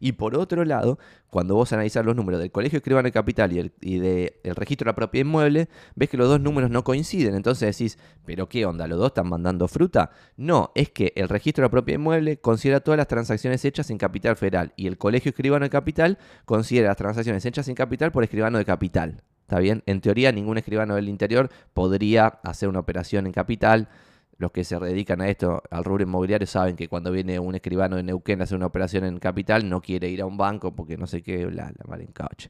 Y 0.00 0.12
por 0.12 0.36
otro 0.36 0.64
lado, 0.64 0.98
cuando 1.30 1.54
vos 1.54 1.72
analizás 1.72 2.04
los 2.04 2.14
números 2.14 2.40
del 2.40 2.50
Colegio 2.50 2.76
Escribano 2.76 3.06
de 3.06 3.12
Capital 3.12 3.52
y, 3.52 3.58
el, 3.58 3.72
del 3.80 4.54
registro 4.54 4.84
de 4.84 4.90
la 4.90 4.94
propiedad 4.94 5.26
inmueble, 5.26 5.68
ves 5.94 6.08
que 6.08 6.16
los 6.16 6.28
dos 6.28 6.40
números 6.40 6.70
no 6.70 6.84
coinciden. 6.84 7.34
Entonces 7.34 7.76
decís, 7.76 7.98
¿pero 8.24 8.48
qué 8.48 8.66
onda? 8.66 8.86
¿Los 8.86 8.98
dos 8.98 9.08
están 9.08 9.28
mandando 9.28 9.68
fruta? 9.68 10.10
No, 10.36 10.70
es 10.74 10.90
que 10.90 11.12
el 11.16 11.28
registro 11.28 11.62
de 11.62 11.66
la 11.66 11.70
propiedad 11.70 11.98
inmueble 11.98 12.38
considera 12.38 12.80
todas 12.80 12.98
las 12.98 13.08
transacciones 13.08 13.64
hechas 13.64 13.90
en 13.90 13.98
capital 13.98 14.36
federal 14.36 14.72
y 14.76 14.86
el 14.86 14.98
Colegio 14.98 15.30
Escribano 15.30 15.64
de 15.64 15.70
Capital 15.70 16.18
considera 16.44 16.88
las 16.88 16.96
transacciones 16.96 17.44
hechas 17.44 17.68
en 17.68 17.74
capital 17.74 18.12
por 18.12 18.24
escribano 18.24 18.58
de 18.58 18.64
capital. 18.64 19.22
¿Está 19.42 19.58
bien? 19.58 19.82
En 19.84 20.00
teoría, 20.00 20.32
ningún 20.32 20.56
escribano 20.56 20.94
del 20.94 21.08
interior 21.08 21.50
podría 21.74 22.26
hacer 22.26 22.68
una 22.68 22.78
operación 22.78 23.26
en 23.26 23.32
capital 23.32 23.88
los 24.38 24.50
que 24.52 24.64
se 24.64 24.78
dedican 24.78 25.20
a 25.20 25.28
esto, 25.28 25.62
al 25.70 25.84
rubro 25.84 26.04
inmobiliario, 26.04 26.46
saben 26.46 26.76
que 26.76 26.88
cuando 26.88 27.10
viene 27.10 27.38
un 27.38 27.54
escribano 27.54 27.96
de 27.96 28.02
Neuquén 28.02 28.40
a 28.40 28.44
hacer 28.44 28.56
una 28.56 28.66
operación 28.66 29.04
en 29.04 29.18
capital, 29.18 29.68
no 29.68 29.80
quiere 29.80 30.08
ir 30.08 30.22
a 30.22 30.26
un 30.26 30.36
banco 30.36 30.74
porque 30.74 30.96
no 30.96 31.06
sé 31.06 31.22
qué, 31.22 31.50
la, 31.50 31.72
la 31.76 31.84
mal 31.86 32.06
couch. 32.12 32.48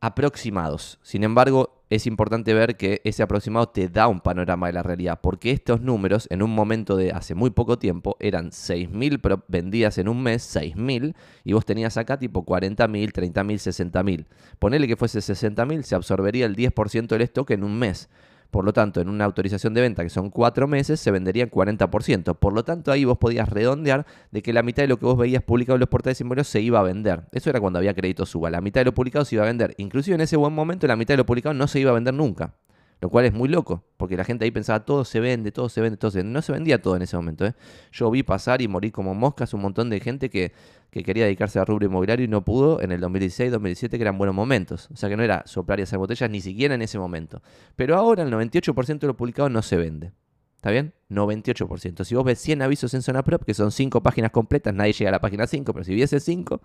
Aproximados. 0.00 0.98
Sin 1.02 1.24
embargo, 1.24 1.78
es 1.90 2.06
importante 2.06 2.52
ver 2.52 2.76
que 2.76 3.00
ese 3.04 3.22
aproximado 3.22 3.68
te 3.68 3.88
da 3.88 4.08
un 4.08 4.20
panorama 4.20 4.66
de 4.66 4.74
la 4.74 4.82
realidad, 4.82 5.18
porque 5.22 5.50
estos 5.50 5.80
números 5.80 6.26
en 6.30 6.42
un 6.42 6.54
momento 6.54 6.96
de 6.96 7.12
hace 7.12 7.34
muy 7.34 7.50
poco 7.50 7.78
tiempo 7.78 8.16
eran 8.20 8.50
6.000 8.50 9.42
vendidas 9.48 9.98
en 9.98 10.08
un 10.08 10.22
mes, 10.22 10.54
6.000, 10.54 11.14
y 11.44 11.52
vos 11.54 11.64
tenías 11.64 11.96
acá 11.96 12.18
tipo 12.18 12.44
40.000, 12.44 13.12
30.000, 13.12 13.90
60.000. 13.90 14.26
Ponele 14.58 14.86
que 14.86 14.96
fuese 14.96 15.20
60.000, 15.20 15.82
se 15.82 15.94
absorbería 15.94 16.46
el 16.46 16.56
10% 16.56 17.06
del 17.08 17.22
stock 17.22 17.50
en 17.50 17.64
un 17.64 17.78
mes. 17.78 18.08
Por 18.50 18.64
lo 18.64 18.72
tanto, 18.72 19.00
en 19.00 19.08
una 19.08 19.24
autorización 19.24 19.74
de 19.74 19.82
venta 19.82 20.02
que 20.02 20.10
son 20.10 20.30
cuatro 20.30 20.66
meses, 20.66 21.00
se 21.00 21.10
vendería 21.10 21.44
en 21.44 21.50
40%. 21.50 22.34
Por 22.36 22.52
lo 22.54 22.64
tanto, 22.64 22.90
ahí 22.90 23.04
vos 23.04 23.18
podías 23.18 23.48
redondear 23.48 24.06
de 24.30 24.42
que 24.42 24.52
la 24.52 24.62
mitad 24.62 24.82
de 24.82 24.88
lo 24.88 24.98
que 24.98 25.04
vos 25.04 25.18
veías 25.18 25.42
publicado 25.42 25.76
en 25.76 25.80
los 25.80 25.88
portales 25.88 26.20
inmobiliarios 26.20 26.48
se 26.48 26.60
iba 26.60 26.80
a 26.80 26.82
vender. 26.82 27.24
Eso 27.32 27.50
era 27.50 27.60
cuando 27.60 27.78
había 27.78 27.94
crédito 27.94 28.24
suba. 28.24 28.50
La 28.50 28.60
mitad 28.60 28.80
de 28.80 28.86
lo 28.86 28.94
publicado 28.94 29.24
se 29.24 29.34
iba 29.34 29.44
a 29.44 29.48
vender. 29.48 29.74
Inclusive 29.76 30.14
en 30.14 30.22
ese 30.22 30.36
buen 30.36 30.54
momento, 30.54 30.86
la 30.86 30.96
mitad 30.96 31.12
de 31.12 31.18
lo 31.18 31.26
publicado 31.26 31.54
no 31.54 31.66
se 31.68 31.80
iba 31.80 31.90
a 31.90 31.94
vender 31.94 32.14
nunca. 32.14 32.54
Lo 33.00 33.10
cual 33.10 33.26
es 33.26 33.32
muy 33.32 33.48
loco, 33.48 33.84
porque 33.96 34.16
la 34.16 34.24
gente 34.24 34.44
ahí 34.44 34.50
pensaba, 34.50 34.84
todo 34.84 35.04
se 35.04 35.20
vende, 35.20 35.52
todo 35.52 35.68
se 35.68 35.80
vende, 35.80 35.96
todo 35.96 36.10
se. 36.10 36.24
No 36.24 36.42
se 36.42 36.50
vendía 36.50 36.82
todo 36.82 36.96
en 36.96 37.02
ese 37.02 37.16
momento. 37.16 37.46
¿eh? 37.46 37.54
Yo 37.92 38.10
vi 38.10 38.24
pasar 38.24 38.60
y 38.60 38.66
morir 38.66 38.90
como 38.90 39.14
moscas 39.14 39.54
un 39.54 39.60
montón 39.60 39.88
de 39.88 40.00
gente 40.00 40.30
que, 40.30 40.52
que 40.90 41.04
quería 41.04 41.24
dedicarse 41.24 41.60
al 41.60 41.66
rubro 41.66 41.86
inmobiliario 41.86 42.24
y 42.24 42.28
no 42.28 42.44
pudo 42.44 42.80
en 42.80 42.90
el 42.90 43.00
2016, 43.00 43.52
2017, 43.52 43.96
que 43.96 44.02
eran 44.02 44.18
buenos 44.18 44.34
momentos. 44.34 44.88
O 44.92 44.96
sea 44.96 45.08
que 45.08 45.16
no 45.16 45.22
era 45.22 45.44
soplar 45.46 45.78
y 45.78 45.82
hacer 45.82 45.98
botellas 45.98 46.28
ni 46.28 46.40
siquiera 46.40 46.74
en 46.74 46.82
ese 46.82 46.98
momento. 46.98 47.40
Pero 47.76 47.96
ahora 47.96 48.24
el 48.24 48.32
98% 48.32 48.98
de 48.98 49.06
lo 49.06 49.16
publicado 49.16 49.48
no 49.48 49.62
se 49.62 49.76
vende. 49.76 50.12
¿Está 50.56 50.72
bien? 50.72 50.92
98%. 51.08 52.02
Si 52.02 52.16
vos 52.16 52.24
ves 52.24 52.40
100 52.40 52.62
avisos 52.62 52.92
en 52.94 53.02
zona 53.02 53.22
prop, 53.22 53.44
que 53.44 53.54
son 53.54 53.70
5 53.70 54.02
páginas 54.02 54.32
completas, 54.32 54.74
nadie 54.74 54.92
llega 54.92 55.10
a 55.10 55.12
la 55.12 55.20
página 55.20 55.46
5, 55.46 55.72
pero 55.72 55.84
si 55.84 55.94
viese 55.94 56.18
5, 56.18 56.60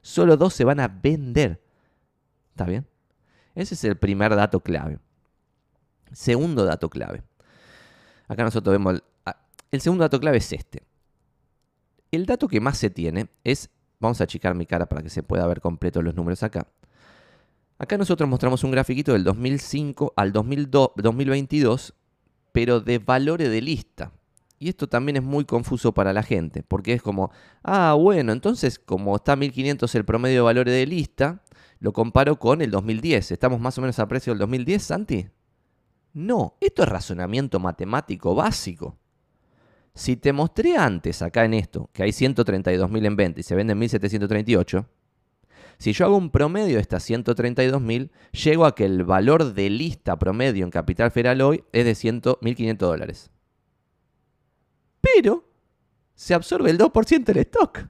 solo 0.00 0.38
2 0.38 0.54
se 0.54 0.64
van 0.64 0.80
a 0.80 0.88
vender. 0.88 1.60
¿Está 2.52 2.64
bien? 2.64 2.86
Ese 3.54 3.74
es 3.74 3.84
el 3.84 3.96
primer 3.96 4.34
dato 4.34 4.60
clave. 4.60 5.00
Segundo 6.12 6.64
dato 6.64 6.88
clave. 6.88 7.22
Acá 8.28 8.44
nosotros 8.44 8.72
vemos... 8.72 8.94
El, 8.94 9.02
ah, 9.26 9.36
el 9.70 9.80
segundo 9.80 10.02
dato 10.02 10.20
clave 10.20 10.38
es 10.38 10.52
este. 10.52 10.82
El 12.10 12.26
dato 12.26 12.48
que 12.48 12.60
más 12.60 12.78
se 12.78 12.90
tiene 12.90 13.28
es, 13.44 13.70
vamos 14.00 14.20
a 14.20 14.24
achicar 14.24 14.54
mi 14.54 14.66
cara 14.66 14.86
para 14.86 15.02
que 15.02 15.10
se 15.10 15.22
pueda 15.22 15.46
ver 15.46 15.60
completo 15.60 16.02
los 16.02 16.14
números 16.14 16.42
acá. 16.42 16.66
Acá 17.78 17.96
nosotros 17.96 18.28
mostramos 18.28 18.62
un 18.62 18.72
grafiquito 18.72 19.14
del 19.14 19.24
2005 19.24 20.12
al 20.14 20.32
2022, 20.32 21.94
pero 22.52 22.80
de 22.80 22.98
valores 22.98 23.48
de 23.48 23.62
lista. 23.62 24.12
Y 24.58 24.68
esto 24.68 24.86
también 24.86 25.16
es 25.16 25.22
muy 25.22 25.46
confuso 25.46 25.94
para 25.94 26.12
la 26.12 26.22
gente, 26.22 26.62
porque 26.62 26.92
es 26.92 27.00
como, 27.00 27.30
ah, 27.62 27.96
bueno, 27.98 28.32
entonces 28.32 28.78
como 28.78 29.16
está 29.16 29.34
1500 29.34 29.94
el 29.94 30.04
promedio 30.04 30.36
de 30.36 30.42
valores 30.42 30.74
de 30.74 30.84
lista, 30.84 31.42
lo 31.78 31.94
comparo 31.94 32.38
con 32.38 32.60
el 32.60 32.70
2010. 32.70 33.32
¿Estamos 33.32 33.58
más 33.60 33.78
o 33.78 33.80
menos 33.80 33.98
a 33.98 34.06
precio 34.06 34.32
del 34.32 34.40
2010, 34.40 34.82
Santi? 34.82 35.28
No, 36.12 36.56
esto 36.60 36.82
es 36.82 36.88
razonamiento 36.88 37.60
matemático 37.60 38.34
básico. 38.34 38.96
Si 39.94 40.16
te 40.16 40.32
mostré 40.32 40.76
antes 40.76 41.22
acá 41.22 41.44
en 41.44 41.54
esto 41.54 41.90
que 41.92 42.02
hay 42.02 42.10
132.000 42.10 43.06
en 43.06 43.16
venta 43.16 43.40
y 43.40 43.42
se 43.42 43.54
venden 43.54 43.80
1.738, 43.80 44.86
si 45.78 45.92
yo 45.92 46.04
hago 46.04 46.16
un 46.16 46.30
promedio 46.30 46.76
de 46.76 46.82
estas 46.82 47.08
132.000, 47.08 48.10
llego 48.32 48.66
a 48.66 48.74
que 48.74 48.84
el 48.84 49.04
valor 49.04 49.54
de 49.54 49.70
lista 49.70 50.18
promedio 50.18 50.64
en 50.64 50.70
Capital 50.70 51.10
Federal 51.10 51.40
hoy 51.40 51.64
es 51.72 51.84
de 51.84 51.92
1.500 51.92 52.76
dólares. 52.76 53.30
Pero 55.00 55.48
se 56.14 56.34
absorbe 56.34 56.70
el 56.70 56.78
2% 56.78 57.24
del 57.24 57.38
stock. 57.38 57.86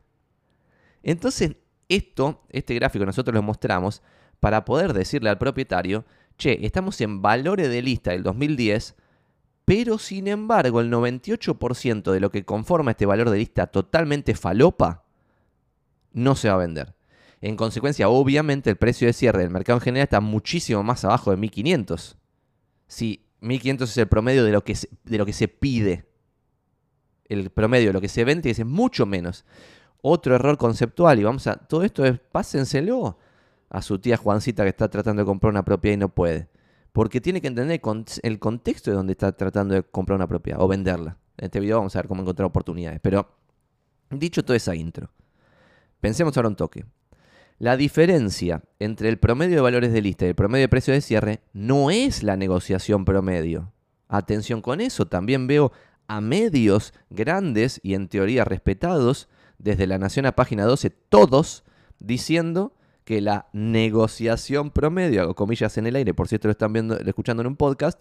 Entonces, 1.02 1.56
esto, 1.88 2.44
este 2.50 2.74
gráfico 2.74 3.04
nosotros 3.04 3.34
lo 3.34 3.42
mostramos 3.42 4.02
para 4.38 4.64
poder 4.64 4.92
decirle 4.92 5.28
al 5.28 5.38
propietario, 5.38 6.04
che, 6.40 6.58
estamos 6.66 7.00
en 7.00 7.22
valores 7.22 7.68
de 7.68 7.82
lista 7.82 8.10
del 8.10 8.22
2010, 8.22 8.96
pero 9.64 9.98
sin 9.98 10.26
embargo 10.26 10.80
el 10.80 10.90
98% 10.90 12.10
de 12.10 12.18
lo 12.18 12.30
que 12.30 12.44
conforma 12.44 12.92
este 12.92 13.06
valor 13.06 13.30
de 13.30 13.38
lista 13.38 13.68
totalmente 13.68 14.34
falopa 14.34 15.04
no 16.12 16.34
se 16.34 16.48
va 16.48 16.54
a 16.54 16.58
vender. 16.58 16.94
En 17.40 17.56
consecuencia, 17.56 18.08
obviamente 18.08 18.70
el 18.70 18.76
precio 18.76 19.06
de 19.06 19.12
cierre 19.12 19.42
del 19.42 19.50
mercado 19.50 19.78
en 19.78 19.82
general 19.82 20.04
está 20.04 20.20
muchísimo 20.20 20.82
más 20.82 21.04
abajo 21.04 21.30
de 21.30 21.36
1500. 21.36 22.16
Si 22.88 23.24
1500 23.40 23.90
es 23.90 23.98
el 23.98 24.08
promedio 24.08 24.44
de 24.44 24.52
lo 24.52 24.64
que 24.64 24.74
se, 24.74 24.88
de 25.04 25.18
lo 25.18 25.24
que 25.24 25.32
se 25.32 25.48
pide, 25.48 26.06
el 27.28 27.50
promedio 27.50 27.88
de 27.88 27.92
lo 27.92 28.00
que 28.00 28.08
se 28.08 28.24
vende 28.24 28.50
es 28.50 28.64
mucho 28.64 29.06
menos. 29.06 29.44
Otro 30.02 30.34
error 30.34 30.58
conceptual, 30.58 31.18
y 31.18 31.24
vamos 31.24 31.46
a. 31.46 31.56
Todo 31.56 31.84
esto 31.84 32.04
es. 32.04 32.18
Pásenselo 32.18 33.18
a 33.70 33.82
su 33.82 33.98
tía 34.00 34.16
Juancita 34.16 34.64
que 34.64 34.68
está 34.68 34.90
tratando 34.90 35.22
de 35.22 35.26
comprar 35.26 35.50
una 35.52 35.64
propiedad 35.64 35.94
y 35.94 35.98
no 35.98 36.08
puede. 36.10 36.48
Porque 36.92 37.20
tiene 37.20 37.40
que 37.40 37.46
entender 37.46 37.80
el 38.22 38.38
contexto 38.40 38.90
de 38.90 38.96
donde 38.96 39.12
está 39.12 39.32
tratando 39.32 39.74
de 39.74 39.84
comprar 39.84 40.16
una 40.16 40.26
propiedad 40.26 40.60
o 40.60 40.66
venderla. 40.66 41.16
En 41.38 41.46
este 41.46 41.60
video 41.60 41.78
vamos 41.78 41.94
a 41.94 42.00
ver 42.00 42.08
cómo 42.08 42.22
encontrar 42.22 42.46
oportunidades. 42.46 43.00
Pero, 43.00 43.30
dicho 44.10 44.44
toda 44.44 44.56
esa 44.56 44.74
intro, 44.74 45.10
pensemos 46.00 46.36
ahora 46.36 46.48
un 46.48 46.56
toque. 46.56 46.84
La 47.58 47.76
diferencia 47.76 48.62
entre 48.78 49.08
el 49.08 49.18
promedio 49.18 49.56
de 49.56 49.62
valores 49.62 49.92
de 49.92 50.02
lista 50.02 50.24
y 50.24 50.30
el 50.30 50.34
promedio 50.34 50.64
de 50.64 50.68
precio 50.68 50.92
de 50.92 51.00
cierre 51.00 51.40
no 51.52 51.90
es 51.90 52.22
la 52.24 52.36
negociación 52.36 53.04
promedio. 53.04 53.72
Atención 54.08 54.62
con 54.62 54.80
eso, 54.80 55.06
también 55.06 55.46
veo 55.46 55.70
a 56.08 56.20
medios 56.20 56.92
grandes 57.10 57.78
y 57.84 57.94
en 57.94 58.08
teoría 58.08 58.44
respetados 58.44 59.28
desde 59.58 59.86
la 59.86 59.98
Nación 59.98 60.26
a 60.26 60.32
página 60.32 60.64
12, 60.64 60.90
todos 60.90 61.62
diciendo 62.00 62.74
que 63.04 63.20
la 63.20 63.48
negociación 63.52 64.70
promedio, 64.70 65.22
hago 65.22 65.34
comillas 65.34 65.76
en 65.78 65.86
el 65.86 65.96
aire, 65.96 66.14
por 66.14 66.28
cierto 66.28 66.48
lo 66.48 66.52
están 66.52 66.72
viendo, 66.72 66.98
escuchando 66.98 67.42
en 67.42 67.48
un 67.48 67.56
podcast, 67.56 67.98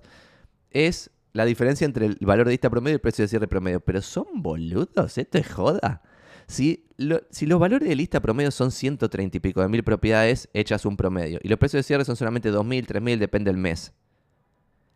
es 0.72 1.12
la 1.34 1.46
diferencia 1.46 1.86
entre 1.86 2.06
el 2.06 2.18
valor 2.22 2.46
de 2.46 2.53
lista 2.53 2.70
promedio 2.70 2.94
y 2.94 2.96
el 2.96 3.01
precio 3.01 3.24
de 3.24 3.29
cierre 3.29 3.48
promedio. 3.48 3.79
Pero 3.79 4.01
son 4.01 4.25
boludos, 4.36 5.18
esto 5.18 5.38
es 5.38 5.51
joda. 5.51 6.01
Si, 6.48 6.88
si 7.29 7.46
los 7.46 7.60
valores 7.60 7.88
de 7.88 7.96
lista 7.96 8.20
promedio 8.20 8.51
son 8.51 8.72
130 8.72 9.38
y 9.38 9.39
pico 9.39 9.62
de 9.62 9.68
mil 9.68 9.84
propiedades, 9.84 10.50
echas 10.53 10.86
un 10.86 10.98
promedio. 10.98 11.39
Y 11.44 11.48
los 11.48 11.60
precios 11.60 11.79
de 11.79 11.84
cierre 11.84 12.06
son 12.06 12.15
solamente 12.15 12.51
2.000, 12.51 12.88
3.000, 12.88 13.18
depende 13.20 13.51
del 13.51 13.60
mes. 13.60 13.94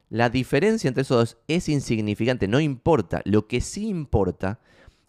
La 0.10 0.30
diferencia 0.30 0.88
entre 0.88 1.04
esos 1.04 1.18
dos 1.18 1.38
es 1.48 1.70
insignificante, 1.70 2.48
no 2.48 2.60
importa. 2.60 3.22
Lo 3.26 3.48
que 3.48 3.62
sí 3.62 3.88
importa 3.88 4.60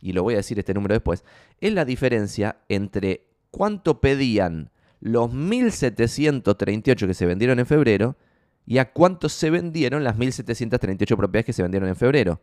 y 0.04 0.12
lo 0.12 0.22
voy 0.22 0.34
a 0.34 0.36
decir 0.36 0.58
este 0.58 0.74
número 0.74 0.92
después, 0.92 1.24
es 1.62 1.72
la 1.72 1.86
diferencia 1.86 2.58
entre 2.68 3.26
cuánto 3.50 4.02
pedían 4.02 4.70
los 5.04 5.34
1738 5.34 7.06
que 7.06 7.12
se 7.12 7.26
vendieron 7.26 7.58
en 7.58 7.66
febrero 7.66 8.16
y 8.64 8.78
a 8.78 8.90
cuánto 8.90 9.28
se 9.28 9.50
vendieron 9.50 10.02
las 10.02 10.16
1738 10.16 11.14
propiedades 11.14 11.44
que 11.44 11.52
se 11.52 11.62
vendieron 11.62 11.90
en 11.90 11.94
febrero. 11.94 12.40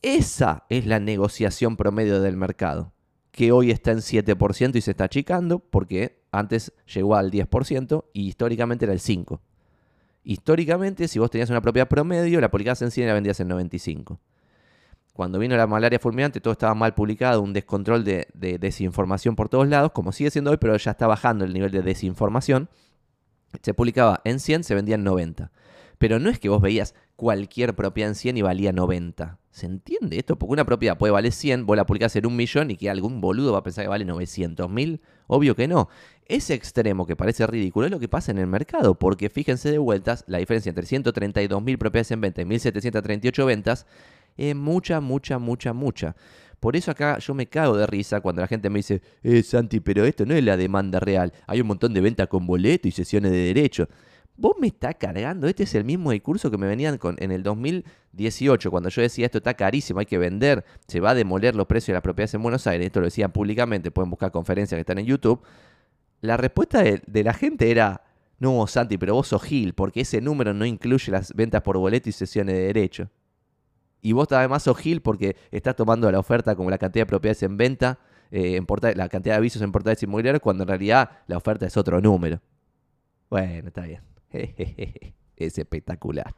Esa 0.00 0.64
es 0.68 0.86
la 0.86 1.00
negociación 1.00 1.76
promedio 1.76 2.20
del 2.20 2.36
mercado, 2.36 2.92
que 3.32 3.50
hoy 3.50 3.72
está 3.72 3.90
en 3.90 3.98
7% 3.98 4.76
y 4.76 4.80
se 4.80 4.92
está 4.92 5.04
achicando 5.04 5.58
porque 5.58 6.20
antes 6.30 6.72
llegó 6.86 7.16
al 7.16 7.32
10% 7.32 8.04
y 8.12 8.28
históricamente 8.28 8.84
era 8.84 8.94
el 8.94 9.00
5%. 9.00 9.40
Históricamente, 10.22 11.08
si 11.08 11.18
vos 11.18 11.32
tenías 11.32 11.50
una 11.50 11.62
propiedad 11.62 11.88
promedio, 11.88 12.40
la 12.40 12.50
publicabas 12.50 12.82
en 12.82 12.92
100 12.92 13.04
y 13.04 13.08
la 13.08 13.14
vendías 13.14 13.40
en 13.40 13.48
95 13.48 14.20
cuando 15.18 15.40
vino 15.40 15.56
la 15.56 15.66
malaria 15.66 15.98
fulminante 15.98 16.40
todo 16.40 16.52
estaba 16.52 16.76
mal 16.76 16.94
publicado, 16.94 17.42
un 17.42 17.52
descontrol 17.52 18.04
de, 18.04 18.28
desinformación 18.34 19.34
por 19.34 19.48
todos 19.48 19.66
lados, 19.66 19.90
como 19.90 20.12
sigue 20.12 20.30
siendo 20.30 20.52
hoy, 20.52 20.58
pero 20.58 20.76
ya 20.76 20.92
está 20.92 21.08
bajando 21.08 21.44
el 21.44 21.52
nivel 21.52 21.72
de 21.72 21.82
desinformación. 21.82 22.68
Se 23.60 23.74
publicaba 23.74 24.20
en 24.22 24.38
100, 24.38 24.62
se 24.62 24.76
vendía 24.76 24.94
en 24.94 25.02
90. 25.02 25.50
Pero 25.98 26.20
no 26.20 26.30
es 26.30 26.38
que 26.38 26.48
vos 26.48 26.62
veías 26.62 26.94
cualquier 27.16 27.74
propiedad 27.74 28.10
en 28.10 28.14
100 28.14 28.36
y 28.36 28.42
valía 28.42 28.70
90. 28.70 29.40
¿Se 29.50 29.66
entiende 29.66 30.20
esto? 30.20 30.38
Porque 30.38 30.52
una 30.52 30.64
propiedad 30.64 30.96
puede 30.96 31.10
valer 31.10 31.32
100, 31.32 31.66
vos 31.66 31.76
la 31.76 31.84
publicás 31.84 32.14
en 32.14 32.24
un 32.24 32.36
millón 32.36 32.70
y 32.70 32.76
que 32.76 32.88
algún 32.88 33.20
boludo 33.20 33.50
va 33.50 33.58
a 33.58 33.62
pensar 33.64 33.86
que 33.86 33.88
vale 33.88 34.04
900 34.04 34.70
mil. 34.70 35.00
Obvio 35.26 35.56
que 35.56 35.66
no. 35.66 35.88
Ese 36.26 36.54
extremo 36.54 37.06
que 37.06 37.16
parece 37.16 37.44
ridículo 37.44 37.86
es 37.86 37.90
lo 37.90 37.98
que 37.98 38.06
pasa 38.06 38.30
en 38.30 38.38
el 38.38 38.46
mercado, 38.46 38.94
porque 38.94 39.30
fíjense 39.30 39.72
de 39.72 39.78
vueltas 39.78 40.22
la 40.28 40.38
diferencia 40.38 40.70
entre 40.70 40.86
132 40.86 41.60
mil 41.60 41.76
propiedades 41.76 42.12
en 42.12 42.20
venta 42.20 42.40
y 42.40 42.44
1738 42.44 43.46
ventas 43.46 43.84
es 44.38 44.56
mucha, 44.56 45.00
mucha, 45.00 45.38
mucha, 45.38 45.72
mucha. 45.74 46.16
Por 46.60 46.74
eso 46.76 46.90
acá 46.90 47.18
yo 47.18 47.34
me 47.34 47.46
cago 47.46 47.76
de 47.76 47.86
risa 47.86 48.20
cuando 48.20 48.40
la 48.40 48.48
gente 48.48 48.70
me 48.70 48.78
dice, 48.78 49.02
eh, 49.22 49.42
Santi, 49.42 49.80
pero 49.80 50.04
esto 50.04 50.24
no 50.26 50.34
es 50.34 50.42
la 50.42 50.56
demanda 50.56 50.98
real. 50.98 51.32
Hay 51.46 51.60
un 51.60 51.66
montón 51.68 51.92
de 51.94 52.00
ventas 52.00 52.28
con 52.28 52.46
boleto 52.46 52.88
y 52.88 52.90
sesiones 52.90 53.30
de 53.32 53.38
derecho. 53.38 53.88
Vos 54.36 54.54
me 54.60 54.68
estás 54.68 54.94
cargando, 54.96 55.48
este 55.48 55.64
es 55.64 55.74
el 55.74 55.84
mismo 55.84 56.12
discurso 56.12 56.48
que 56.48 56.58
me 56.58 56.68
venían 56.68 56.96
con 56.96 57.16
en 57.18 57.32
el 57.32 57.42
2018, 57.42 58.70
cuando 58.70 58.88
yo 58.88 59.02
decía 59.02 59.26
esto 59.26 59.38
está 59.38 59.54
carísimo, 59.54 59.98
hay 59.98 60.06
que 60.06 60.16
vender, 60.16 60.64
se 60.86 61.00
va 61.00 61.10
a 61.10 61.14
demoler 61.16 61.56
los 61.56 61.66
precios 61.66 61.88
de 61.88 61.94
las 61.94 62.02
propiedades 62.02 62.34
en 62.34 62.42
Buenos 62.44 62.64
Aires, 62.68 62.86
esto 62.86 63.00
lo 63.00 63.06
decían 63.06 63.32
públicamente, 63.32 63.90
pueden 63.90 64.10
buscar 64.10 64.30
conferencias 64.30 64.76
que 64.76 64.82
están 64.82 65.00
en 65.00 65.06
YouTube. 65.06 65.42
La 66.20 66.36
respuesta 66.36 66.84
de, 66.84 67.02
de 67.04 67.24
la 67.24 67.34
gente 67.34 67.68
era, 67.68 68.04
no, 68.38 68.64
Santi, 68.68 68.96
pero 68.96 69.14
vos 69.14 69.26
sos 69.26 69.42
Gil, 69.42 69.74
porque 69.74 70.02
ese 70.02 70.20
número 70.20 70.54
no 70.54 70.64
incluye 70.64 71.10
las 71.10 71.34
ventas 71.34 71.62
por 71.62 71.76
boleto 71.76 72.08
y 72.08 72.12
sesiones 72.12 72.54
de 72.54 72.60
derecho. 72.60 73.10
Y 74.00 74.12
vos 74.12 74.28
además 74.30 74.62
sos 74.62 74.78
porque 75.02 75.36
estás 75.50 75.76
tomando 75.76 76.10
la 76.10 76.18
oferta 76.18 76.54
como 76.54 76.70
la 76.70 76.78
cantidad 76.78 77.02
de 77.02 77.06
propiedades 77.06 77.42
en 77.42 77.56
venta, 77.56 77.98
eh, 78.30 78.60
la 78.94 79.08
cantidad 79.08 79.34
de 79.34 79.38
avisos 79.38 79.62
en 79.62 79.72
portales 79.72 80.02
inmobiliarios, 80.02 80.42
cuando 80.42 80.64
en 80.64 80.68
realidad 80.68 81.10
la 81.26 81.36
oferta 81.36 81.66
es 81.66 81.76
otro 81.76 82.00
número. 82.00 82.40
Bueno, 83.30 83.68
está 83.68 83.82
bien. 83.82 84.02
es 84.30 85.58
espectacular. 85.58 86.34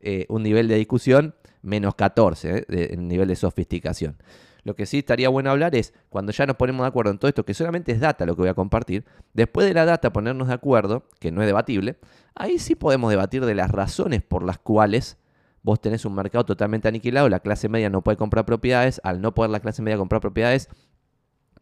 Eh, 0.00 0.26
un 0.28 0.42
nivel 0.42 0.68
de 0.68 0.76
discusión 0.76 1.34
menos 1.62 1.94
14 1.94 2.66
eh, 2.68 2.96
nivel 2.96 3.28
de 3.28 3.36
sofisticación. 3.36 4.16
Lo 4.64 4.76
que 4.76 4.86
sí 4.86 4.98
estaría 4.98 5.28
bueno 5.28 5.50
hablar 5.50 5.74
es, 5.74 5.92
cuando 6.08 6.30
ya 6.32 6.46
nos 6.46 6.56
ponemos 6.56 6.84
de 6.84 6.88
acuerdo 6.88 7.10
en 7.10 7.18
todo 7.18 7.28
esto, 7.28 7.44
que 7.44 7.54
solamente 7.54 7.92
es 7.92 8.00
data 8.00 8.26
lo 8.26 8.36
que 8.36 8.42
voy 8.42 8.48
a 8.48 8.54
compartir, 8.54 9.04
después 9.32 9.66
de 9.66 9.74
la 9.74 9.84
data 9.84 10.12
ponernos 10.12 10.48
de 10.48 10.54
acuerdo, 10.54 11.04
que 11.18 11.32
no 11.32 11.40
es 11.42 11.46
debatible, 11.46 11.96
ahí 12.34 12.58
sí 12.58 12.76
podemos 12.76 13.10
debatir 13.10 13.44
de 13.44 13.54
las 13.56 13.70
razones 13.70 14.22
por 14.22 14.44
las 14.44 14.58
cuales 14.58 15.18
vos 15.62 15.80
tenés 15.80 16.04
un 16.04 16.14
mercado 16.14 16.44
totalmente 16.44 16.88
aniquilado, 16.88 17.28
la 17.28 17.40
clase 17.40 17.68
media 17.68 17.90
no 17.90 18.02
puede 18.02 18.16
comprar 18.16 18.44
propiedades, 18.44 19.00
al 19.04 19.20
no 19.20 19.34
poder 19.34 19.50
la 19.50 19.60
clase 19.60 19.82
media 19.82 19.96
comprar 19.96 20.20
propiedades, 20.20 20.68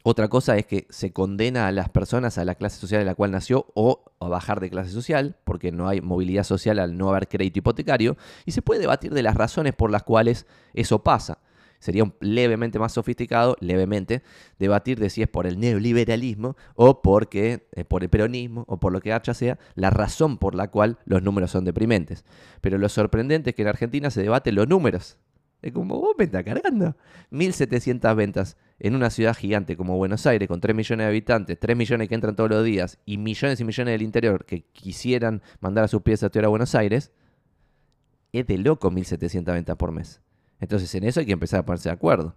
otra 0.03 0.29
cosa 0.29 0.57
es 0.57 0.65
que 0.65 0.87
se 0.89 1.13
condena 1.13 1.67
a 1.67 1.73
las 1.73 1.91
personas 1.91 2.39
a 2.39 2.45
la 2.47 2.55
clase 2.55 2.79
social 2.79 3.03
en 3.03 3.07
la 3.07 3.15
cual 3.15 3.33
nació 3.33 3.67
o 3.75 4.05
a 4.19 4.29
bajar 4.29 4.59
de 4.61 4.71
clase 4.71 4.91
social, 4.91 5.37
porque 5.45 5.73
no 5.73 5.89
hay 5.89 6.01
movilidad 6.01 6.45
social 6.45 6.79
al 6.79 6.97
no 6.97 7.11
haber 7.11 7.29
crédito 7.29 7.59
hipotecario, 7.59 8.17
y 8.47 8.53
se 8.53 8.63
puede 8.63 8.81
debatir 8.81 9.13
de 9.13 9.23
las 9.23 9.35
razones 9.35 9.75
por 9.75 9.91
las 9.91 10.03
cuales 10.03 10.47
eso 10.73 11.03
pasa 11.03 11.39
sería 11.81 12.05
un 12.05 12.15
levemente 12.21 12.79
más 12.79 12.93
sofisticado, 12.93 13.57
levemente, 13.61 14.23
debatir 14.59 15.01
de 15.01 15.11
si 15.11 15.23
es 15.23 15.29
por 15.29 15.47
el 15.47 15.59
neoliberalismo 15.59 16.57
o 16.77 17.03
porque, 17.03 17.67
eh, 17.73 17.85
por 17.85 18.05
el 18.05 18.11
peronismo 18.11 18.65
o 18.69 18.79
por 18.79 18.93
lo 18.93 19.01
que 19.01 19.13
hacha 19.13 19.35
sea, 19.35 19.59
la 19.75 19.91
razón 19.91 20.39
por 20.39 20.55
la 20.55 20.69
cual 20.69 20.99
los 21.05 21.23
números 21.23 21.51
son 21.51 21.65
deprimentes. 21.65 22.25
Pero 22.61 22.79
lo 22.79 22.89
sorprendente 22.89 23.51
es 23.51 23.57
que 23.57 23.63
en 23.63 23.69
Argentina 23.69 24.11
se 24.11 24.23
debaten 24.23 24.55
los 24.55 24.69
números. 24.69 25.19
Es 25.63 25.73
como 25.73 26.01
vos 26.01 26.15
me 26.17 26.25
estás 26.25 26.45
cargando. 26.45 26.97
1.700 27.31 28.17
ventas 28.17 28.57
en 28.79 28.95
una 28.95 29.11
ciudad 29.11 29.37
gigante 29.37 29.77
como 29.77 29.97
Buenos 29.97 30.27
Aires, 30.27 30.49
con 30.49 30.61
3 30.61 30.75
millones 30.75 31.05
de 31.05 31.09
habitantes, 31.09 31.59
3 31.59 31.77
millones 31.77 32.09
que 32.09 32.15
entran 32.15 32.35
todos 32.35 32.49
los 32.49 32.65
días 32.65 32.99
y 33.05 33.19
millones 33.19 33.61
y 33.61 33.65
millones 33.65 33.93
del 33.93 34.03
interior 34.03 34.47
que 34.47 34.63
quisieran 34.73 35.43
mandar 35.61 35.85
a 35.85 35.89
sus 35.89 36.03
pies 36.03 36.23
a 36.23 36.27
estudiar 36.27 36.47
a 36.47 36.49
Buenos 36.49 36.75
Aires, 36.75 37.13
es 38.33 38.47
de 38.47 38.59
loco 38.59 38.91
1.700 38.91 39.45
ventas 39.53 39.77
por 39.77 39.93
mes. 39.93 40.23
Entonces 40.61 40.95
en 40.95 41.05
eso 41.05 41.21
hay 41.21 41.27
que 41.27 41.33
empezar 41.33 41.61
a 41.61 41.65
ponerse 41.65 41.89
de 41.89 41.95
acuerdo 41.95 42.37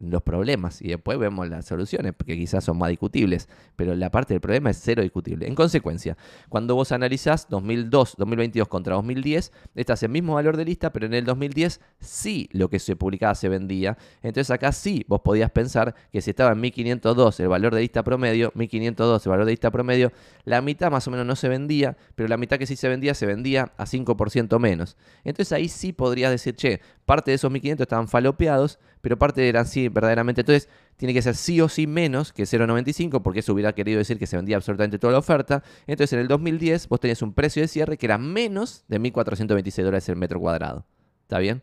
los 0.00 0.22
problemas 0.22 0.80
y 0.82 0.88
después 0.88 1.18
vemos 1.18 1.48
las 1.48 1.66
soluciones, 1.66 2.12
porque 2.14 2.36
quizás 2.36 2.64
son 2.64 2.78
más 2.78 2.90
discutibles, 2.90 3.48
pero 3.76 3.94
la 3.94 4.10
parte 4.10 4.34
del 4.34 4.40
problema 4.40 4.70
es 4.70 4.80
cero 4.80 5.02
discutible. 5.02 5.46
En 5.46 5.54
consecuencia, 5.54 6.16
cuando 6.48 6.74
vos 6.74 6.92
analizás 6.92 7.48
2002, 7.48 8.14
2022 8.16 8.68
contra 8.68 8.94
2010, 8.94 9.52
estás 9.74 10.02
en 10.02 10.10
el 10.10 10.12
mismo 10.12 10.34
valor 10.34 10.56
de 10.56 10.64
lista, 10.64 10.92
pero 10.92 11.06
en 11.06 11.14
el 11.14 11.24
2010 11.24 11.80
sí 12.00 12.48
lo 12.52 12.68
que 12.70 12.78
se 12.78 12.96
publicaba 12.96 13.34
se 13.34 13.48
vendía. 13.48 13.98
Entonces 14.22 14.50
acá 14.50 14.72
sí 14.72 15.04
vos 15.08 15.20
podías 15.20 15.50
pensar 15.50 15.94
que 16.12 16.20
si 16.20 16.30
estaba 16.30 16.52
en 16.52 16.60
1502 16.60 17.40
el 17.40 17.48
valor 17.48 17.74
de 17.74 17.80
lista 17.80 18.02
promedio, 18.02 18.52
1502 18.54 19.26
el 19.26 19.30
valor 19.30 19.44
de 19.46 19.52
lista 19.52 19.70
promedio, 19.70 20.12
la 20.44 20.60
mitad 20.62 20.90
más 20.90 21.06
o 21.08 21.10
menos 21.10 21.26
no 21.26 21.36
se 21.36 21.48
vendía, 21.48 21.96
pero 22.14 22.28
la 22.28 22.36
mitad 22.36 22.58
que 22.58 22.66
sí 22.66 22.76
se 22.76 22.88
vendía 22.88 23.14
se 23.14 23.26
vendía 23.26 23.72
a 23.76 23.84
5% 23.84 24.58
menos. 24.58 24.96
Entonces 25.24 25.52
ahí 25.52 25.68
sí 25.68 25.92
podrías 25.92 26.30
decir, 26.30 26.54
che, 26.54 26.80
parte 27.04 27.30
de 27.30 27.36
esos 27.36 27.50
1500 27.50 27.84
estaban 27.84 28.08
falopeados, 28.08 28.78
pero 29.00 29.18
parte 29.18 29.48
eran 29.48 29.66
sí, 29.66 29.88
verdaderamente. 29.88 30.42
Entonces, 30.42 30.68
tiene 30.96 31.14
que 31.14 31.22
ser 31.22 31.36
sí 31.36 31.60
o 31.60 31.68
sí 31.68 31.86
menos 31.86 32.32
que 32.32 32.44
0,95, 32.44 33.22
porque 33.22 33.40
eso 33.40 33.52
hubiera 33.52 33.72
querido 33.72 33.98
decir 33.98 34.18
que 34.18 34.26
se 34.26 34.36
vendía 34.36 34.56
absolutamente 34.56 34.98
toda 34.98 35.12
la 35.12 35.18
oferta. 35.18 35.62
Entonces, 35.86 36.14
en 36.14 36.20
el 36.20 36.28
2010, 36.28 36.88
vos 36.88 37.00
tenías 37.00 37.22
un 37.22 37.32
precio 37.32 37.62
de 37.62 37.68
cierre 37.68 37.96
que 37.96 38.06
era 38.06 38.18
menos 38.18 38.84
de 38.88 39.00
1.426 39.00 39.84
dólares 39.84 40.08
el 40.08 40.16
metro 40.16 40.40
cuadrado. 40.40 40.84
¿Está 41.22 41.38
bien? 41.38 41.62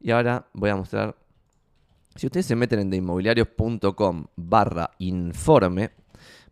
Y 0.00 0.10
ahora 0.10 0.46
voy 0.52 0.70
a 0.70 0.76
mostrar. 0.76 1.16
Si 2.14 2.26
ustedes 2.26 2.46
se 2.46 2.56
meten 2.56 2.80
en 2.80 2.90
deinmobiliarios.com 2.90 4.26
barra 4.36 4.90
informe, 4.98 5.90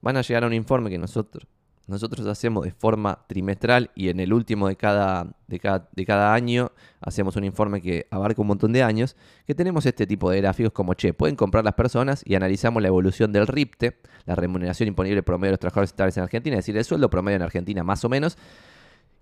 van 0.01 0.17
a 0.17 0.23
llegar 0.23 0.45
a 0.45 0.47
un 0.47 0.53
informe 0.53 0.91
que 0.91 0.99
nosotros 0.99 1.47
nosotros 1.87 2.27
hacemos 2.27 2.65
de 2.65 2.73
forma 2.73 3.25
trimestral 3.29 3.91
y 3.95 4.09
en 4.09 4.19
el 4.19 4.33
último 4.33 4.69
de 4.69 4.77
cada, 4.77 5.35
de 5.47 6.05
cada, 6.05 6.35
año 6.35 6.73
hacemos 7.01 7.37
un 7.37 7.45
informe 7.45 7.81
que 7.81 8.07
abarca 8.11 8.41
un 8.41 8.49
montón 8.49 8.73
de 8.73 8.83
años, 8.83 9.17
que 9.47 9.55
tenemos 9.55 9.87
este 9.87 10.07
tipo 10.07 10.31
de 10.31 10.39
gráficos 10.39 10.73
como, 10.73 10.95
che, 10.95 11.13
pueden 11.13 11.37
comprar 11.37 11.65
las 11.65 11.75
personas 11.75 12.23
y 12.25 12.35
analizamos 12.35 12.83
la 12.83 12.89
evolución 12.89 13.33
del 13.33 13.47
RIPTE, 13.47 13.99
la 14.25 14.35
remuneración 14.35 14.89
imponible 14.89 15.23
promedio 15.23 15.51
de 15.51 15.53
los 15.53 15.61
trabajadores 15.61 15.91
estatales 15.91 16.17
en 16.17 16.25
Argentina, 16.25 16.57
es 16.57 16.65
decir, 16.65 16.77
el 16.77 16.85
sueldo 16.85 17.09
promedio 17.09 17.37
en 17.37 17.43
Argentina 17.43 17.85
más 17.85 18.05
o 18.05 18.09
menos, 18.09 18.37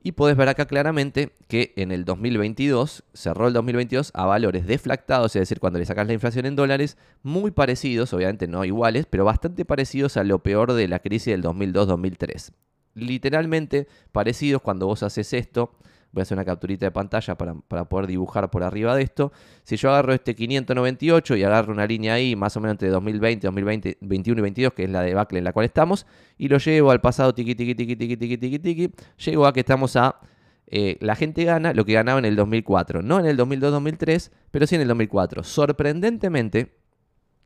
y 0.06 0.12
podés 0.12 0.37
ver 0.37 0.50
acá 0.50 0.66
claramente 0.66 1.32
que 1.49 1.73
en 1.76 1.90
el 1.90 2.04
2022, 2.04 3.04
cerró 3.14 3.49
el 3.49 3.54
2022 3.54 4.11
a 4.12 4.26
valores 4.26 4.66
deflactados, 4.66 5.34
es 5.34 5.40
decir, 5.40 5.61
cuando 5.61 5.78
le 5.78 5.87
sacas 5.87 6.06
la 6.06 6.12
inflación 6.12 6.44
en 6.44 6.56
dólares, 6.56 6.99
muy 7.23 7.50
parecidos, 7.50 8.12
obviamente 8.12 8.46
no 8.46 8.66
iguales, 8.66 9.06
pero 9.08 9.25
bastante 9.25 9.64
parecidos 9.64 10.18
a 10.18 10.25
lo 10.25 10.40
peor 10.40 10.75
de 10.75 10.88
la 10.88 10.99
crisis 10.99 11.32
del 11.32 11.42
2002-2003. 11.42 12.52
Literalmente 12.92 13.88
parecidos 14.12 14.61
cuando 14.61 14.87
vos 14.87 15.02
haces 15.02 15.32
esto 15.32 15.75
Voy 16.14 16.21
a 16.21 16.23
hacer 16.23 16.37
una 16.37 16.44
capturita 16.44 16.87
de 16.87 16.92
pantalla 16.92 17.35
para, 17.37 17.54
poder 17.85 18.06
dibujar 18.06 18.49
por 18.49 18.62
arriba 18.62 18.94
de 18.94 19.02
esto. 19.02 19.33
Si 19.64 19.76
yo 19.76 19.90
agarro 19.90 20.14
este 20.14 20.37
598 20.37 21.37
y 21.37 21.42
agarro 21.42 21.73
una 21.73 21.87
línea 21.87 22.14
ahí, 22.14 22.37
más 22.37 22.56
o 22.56 22.61
menos 22.61 22.75
entre 22.75 22.88
2020, 22.88 23.44
2020, 23.49 23.99
2021 24.00 24.38
y 24.38 24.42
22, 24.42 24.73
que 24.75 24.85
es 24.85 24.90
la 24.90 25.02
debacle 25.02 25.38
en 25.38 25.44
la 25.44 25.52
cual 25.52 25.66
estamos, 25.66 26.06
y 26.38 26.47
lo 26.47 26.59
llevo 26.59 26.92
al 26.92 27.00
pasado 27.00 27.35
tiqui, 27.35 27.56
tiqui, 27.56 27.75
tiqui, 27.75 27.97
tiqui, 27.97 28.16
tiqui, 28.16 28.38
tiqui, 28.38 28.59
tiqui, 28.61 28.92
llego 29.18 29.44
a 29.44 29.52
que 29.52 29.61
estamos 29.61 29.97
a 29.97 30.21
eh, 30.68 30.97
la 31.00 31.16
gente 31.16 31.44
gana 31.44 31.75
lo 31.75 31.85
que 31.85 31.92
ganaba 31.92 32.21
en 32.21 32.25
el 32.25 32.37
2004. 32.37 33.02
No 33.02 33.18
en 33.18 33.26
el 33.26 33.37
2002-2003, 33.37 34.30
pero 34.52 34.66
sí 34.68 34.76
en 34.76 34.83
el 34.83 34.88
2004. 34.88 35.42
Sorprendentemente, 35.42 36.76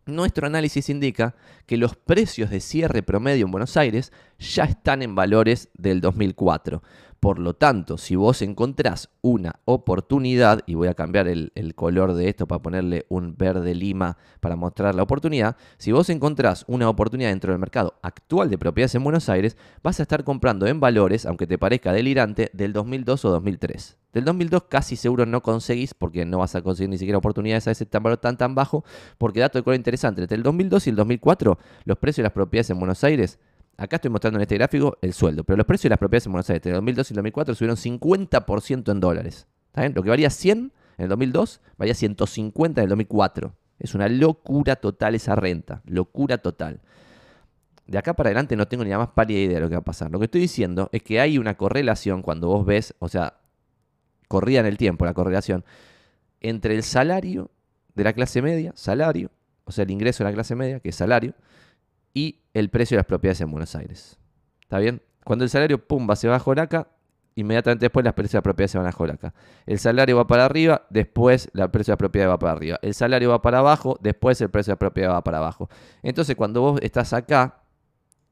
nuestro 0.08 0.46
análisis 0.46 0.88
indica 0.88 1.34
que 1.66 1.76
los 1.76 1.94
precios 1.94 2.50
de 2.50 2.60
cierre 2.60 3.02
promedio 3.02 3.44
en 3.44 3.50
Buenos 3.52 3.76
Aires 3.76 4.12
ya 4.38 4.64
están 4.64 5.02
en 5.02 5.14
valores 5.14 5.68
del 5.74 6.00
2004. 6.00 6.82
Por 7.20 7.40
lo 7.40 7.54
tanto, 7.54 7.98
si 7.98 8.14
vos 8.14 8.42
encontrás 8.42 9.10
una 9.22 9.56
oportunidad, 9.64 10.60
y 10.66 10.74
voy 10.74 10.86
a 10.86 10.94
cambiar 10.94 11.26
el, 11.26 11.50
color 11.74 12.14
de 12.14 12.28
esto 12.28 12.46
para 12.46 12.62
ponerle 12.62 13.06
un 13.08 13.36
verde 13.36 13.74
lima 13.74 14.16
para 14.40 14.54
mostrar 14.54 14.94
la 14.94 15.02
oportunidad, 15.02 15.56
si 15.78 15.90
vos 15.90 16.10
encontrás 16.10 16.64
una 16.68 16.88
oportunidad 16.88 17.30
dentro 17.30 17.52
del 17.52 17.58
mercado 17.58 17.94
actual 18.02 18.50
de 18.50 18.58
propiedades 18.58 18.94
en 18.94 19.02
Buenos 19.02 19.28
Aires, 19.28 19.56
vas 19.82 19.98
a 19.98 20.02
estar 20.02 20.22
comprando 20.22 20.66
en 20.66 20.78
valores, 20.78 21.26
aunque 21.26 21.48
te 21.48 21.58
parezca 21.58 21.92
delirante, 21.92 22.50
del 22.52 22.72
2002 22.72 23.24
o 23.24 23.30
2003. 23.30 23.98
Del 24.12 24.24
2002 24.24 24.62
casi 24.68 24.94
seguro 24.94 25.26
no 25.26 25.42
conseguís, 25.42 25.94
porque 25.94 26.24
no 26.24 26.38
vas 26.38 26.54
a 26.54 26.62
conseguir 26.62 26.90
ni 26.90 26.98
siquiera 26.98 27.18
oportunidades 27.18 27.66
a 27.66 27.72
ese 27.72 27.84
tan 27.84 28.02
valor 28.02 28.18
tan 28.18 28.36
tan 28.38 28.54
bajo, 28.54 28.84
porque 29.18 29.40
dato 29.40 29.58
de 29.58 29.64
color 29.64 29.76
interesante, 29.76 30.22
entre 30.22 30.36
el 30.36 30.44
2002 30.44 30.86
y 30.86 30.90
el 30.90 30.96
2004, 30.96 31.58
los 31.84 31.98
precios 31.98 32.18
de 32.18 32.22
las 32.24 32.32
propiedades 32.32 32.70
en 32.70 32.78
Buenos 32.78 33.02
Aires 33.02 33.40
Acá 33.78 33.96
estoy 33.96 34.10
mostrando 34.10 34.38
en 34.38 34.42
este 34.42 34.56
gráfico 34.56 34.98
el 35.00 35.12
sueldo, 35.12 35.44
pero 35.44 35.56
los 35.56 35.64
precios 35.64 35.84
de 35.84 35.90
las 35.90 36.00
propiedades 36.00 36.26
en 36.26 36.32
Buenos 36.32 36.50
Aires 36.50 36.58
entre 36.58 36.70
el 36.70 36.76
2002 36.78 37.10
y 37.10 37.12
el 37.12 37.16
2004 37.16 37.54
subieron 37.54 37.76
50% 37.76 38.90
en 38.90 39.00
dólares. 39.00 39.46
¿Está? 39.68 39.88
Lo 39.88 40.02
que 40.02 40.10
valía 40.10 40.30
100 40.30 40.58
en 40.58 40.72
el 41.04 41.08
2002 41.08 41.60
valía 41.76 41.94
150 41.94 42.80
en 42.80 42.82
el 42.82 42.88
2004. 42.88 43.54
Es 43.78 43.94
una 43.94 44.08
locura 44.08 44.74
total 44.74 45.14
esa 45.14 45.36
renta, 45.36 45.80
locura 45.86 46.38
total. 46.38 46.80
De 47.86 47.96
acá 47.98 48.14
para 48.14 48.30
adelante 48.30 48.56
no 48.56 48.66
tengo 48.66 48.82
ni 48.82 48.90
la 48.90 48.98
más 48.98 49.10
pálida 49.10 49.38
idea 49.38 49.54
de 49.54 49.60
lo 49.60 49.68
que 49.68 49.76
va 49.76 49.80
a 49.80 49.84
pasar. 49.84 50.10
Lo 50.10 50.18
que 50.18 50.24
estoy 50.24 50.40
diciendo 50.40 50.88
es 50.90 51.04
que 51.04 51.20
hay 51.20 51.38
una 51.38 51.56
correlación 51.56 52.22
cuando 52.22 52.48
vos 52.48 52.66
ves, 52.66 52.96
o 52.98 53.08
sea, 53.08 53.38
corría 54.26 54.58
en 54.58 54.66
el 54.66 54.76
tiempo 54.76 55.04
la 55.04 55.14
correlación, 55.14 55.64
entre 56.40 56.74
el 56.74 56.82
salario 56.82 57.52
de 57.94 58.02
la 58.02 58.12
clase 58.12 58.42
media, 58.42 58.72
salario, 58.74 59.30
o 59.64 59.70
sea, 59.70 59.84
el 59.84 59.92
ingreso 59.92 60.24
de 60.24 60.30
la 60.30 60.34
clase 60.34 60.56
media, 60.56 60.80
que 60.80 60.88
es 60.88 60.96
salario, 60.96 61.34
y 62.12 62.40
el 62.58 62.70
precio 62.70 62.96
de 62.96 63.00
las 63.00 63.06
propiedades 63.06 63.40
en 63.40 63.50
Buenos 63.50 63.74
Aires. 63.74 64.18
¿Está 64.62 64.78
bien? 64.78 65.02
Cuando 65.24 65.44
el 65.44 65.50
salario, 65.50 65.86
pumba, 65.86 66.16
se 66.16 66.28
va 66.28 66.36
a 66.36 66.38
Joraca, 66.38 66.88
inmediatamente 67.34 67.84
después 67.84 68.04
las 68.04 68.14
precios 68.14 68.32
de 68.32 68.36
las 68.38 68.42
propiedades 68.42 68.70
se 68.72 68.78
van 68.78 68.86
a 68.86 68.92
Joraca. 68.92 69.34
El 69.66 69.78
salario 69.78 70.16
va 70.16 70.26
para 70.26 70.44
arriba, 70.44 70.86
después 70.90 71.50
el 71.54 71.70
precio 71.70 71.92
de 71.92 71.94
las 71.94 71.98
propiedades 71.98 72.32
va 72.32 72.38
para 72.38 72.52
arriba. 72.52 72.78
El 72.82 72.94
salario 72.94 73.30
va 73.30 73.42
para 73.42 73.58
abajo, 73.58 73.98
después 74.00 74.40
el 74.40 74.50
precio 74.50 74.72
de 74.72 74.74
la 74.74 74.78
propiedad 74.78 75.10
va 75.12 75.22
para 75.22 75.38
abajo. 75.38 75.68
Entonces, 76.02 76.34
cuando 76.36 76.60
vos 76.60 76.80
estás 76.82 77.12
acá 77.12 77.62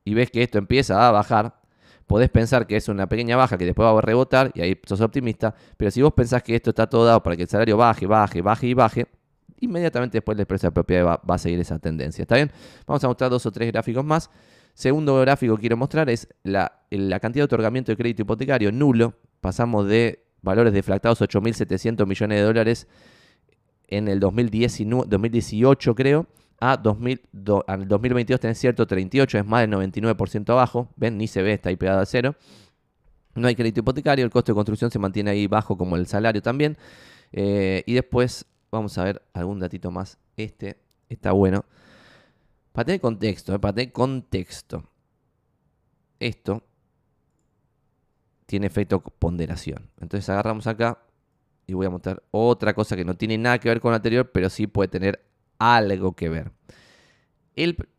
y 0.04 0.14
ves 0.14 0.30
que 0.30 0.42
esto 0.42 0.58
empieza 0.58 1.06
a 1.06 1.12
bajar, 1.12 1.60
podés 2.06 2.30
pensar 2.30 2.66
que 2.66 2.76
es 2.76 2.88
una 2.88 3.08
pequeña 3.08 3.36
baja 3.36 3.58
que 3.58 3.64
después 3.64 3.86
va 3.86 3.98
a 3.98 4.00
rebotar 4.00 4.50
y 4.54 4.60
ahí 4.60 4.80
sos 4.86 5.00
optimista, 5.00 5.54
pero 5.76 5.90
si 5.90 6.02
vos 6.02 6.12
pensás 6.12 6.42
que 6.42 6.54
esto 6.54 6.70
está 6.70 6.88
todo 6.88 7.04
dado 7.04 7.22
para 7.22 7.36
que 7.36 7.42
el 7.42 7.48
salario 7.48 7.76
baje, 7.76 8.06
baje, 8.06 8.42
baje 8.42 8.66
y 8.66 8.74
baje, 8.74 9.06
inmediatamente 9.60 10.18
después 10.18 10.36
de 10.36 10.46
propiedad 10.70 11.04
va, 11.06 11.34
a 11.34 11.38
seguir 11.38 11.60
esa 11.60 11.78
tendencia. 11.78 12.22
¿Está 12.22 12.36
bien? 12.36 12.50
Vamos 12.86 13.02
a 13.04 13.08
mostrar 13.08 13.30
dos 13.30 13.44
o 13.46 13.52
tres 13.52 13.70
gráficos 13.72 14.04
más. 14.04 14.30
Segundo 14.74 15.18
gráfico 15.20 15.56
que 15.56 15.60
quiero 15.60 15.76
mostrar 15.76 16.10
es 16.10 16.28
la, 16.42 16.82
cantidad 16.90 17.42
de 17.42 17.44
otorgamiento 17.44 17.92
de 17.92 17.96
crédito 17.96 18.22
hipotecario 18.22 18.70
nulo. 18.72 19.14
Pasamos 19.40 19.86
de 19.88 20.24
valores 20.42 20.72
deflactados 20.72 21.20
8.700 21.20 22.06
millones 22.06 22.38
de 22.38 22.44
dólares 22.44 22.88
en 23.88 24.08
el 24.08 24.20
2019, 24.20 25.06
2018 25.08 25.94
creo, 25.94 26.26
a 26.60 26.76
2000, 26.76 27.22
al 27.66 27.88
2022 27.88 28.40
tenés 28.40 28.58
cierto 28.58 28.86
38, 28.86 29.38
es 29.38 29.46
más 29.46 29.62
del 29.62 29.70
99% 29.70 30.50
abajo. 30.50 30.88
Ven, 30.96 31.18
ni 31.18 31.28
se 31.28 31.42
ve, 31.42 31.52
está 31.52 31.68
ahí 31.68 31.76
pegado 31.76 32.00
a 32.00 32.06
cero. 32.06 32.34
No 33.34 33.48
hay 33.48 33.54
crédito 33.54 33.80
hipotecario, 33.80 34.24
el 34.24 34.30
costo 34.30 34.52
de 34.52 34.54
construcción 34.54 34.90
se 34.90 34.98
mantiene 34.98 35.30
ahí 35.30 35.46
bajo 35.46 35.76
como 35.76 35.96
el 35.96 36.06
salario 36.06 36.40
también. 36.40 36.76
Eh, 37.32 37.82
y 37.86 37.94
después 37.94 38.46
Vamos 38.76 38.96
a 38.98 39.04
ver 39.04 39.22
algún 39.32 39.58
datito 39.58 39.90
más. 39.90 40.18
Este 40.36 40.78
está 41.08 41.32
bueno. 41.32 41.64
Para 42.72 42.84
tener 42.84 43.00
contexto, 43.00 43.54
eh, 43.54 43.58
para 43.58 43.74
tener 43.74 43.92
contexto. 43.92 44.84
Esto 46.20 46.62
tiene 48.44 48.66
efecto 48.66 49.00
ponderación. 49.00 49.90
Entonces 49.98 50.28
agarramos 50.28 50.66
acá 50.66 50.98
y 51.66 51.72
voy 51.72 51.86
a 51.86 51.90
mostrar 51.90 52.22
otra 52.30 52.74
cosa 52.74 52.96
que 52.96 53.04
no 53.04 53.16
tiene 53.16 53.38
nada 53.38 53.58
que 53.58 53.68
ver 53.68 53.80
con 53.80 53.92
lo 53.92 53.96
anterior, 53.96 54.30
pero 54.30 54.50
sí 54.50 54.66
puede 54.66 54.88
tener 54.88 55.24
algo 55.58 56.14
que 56.14 56.28
ver. 56.28 56.52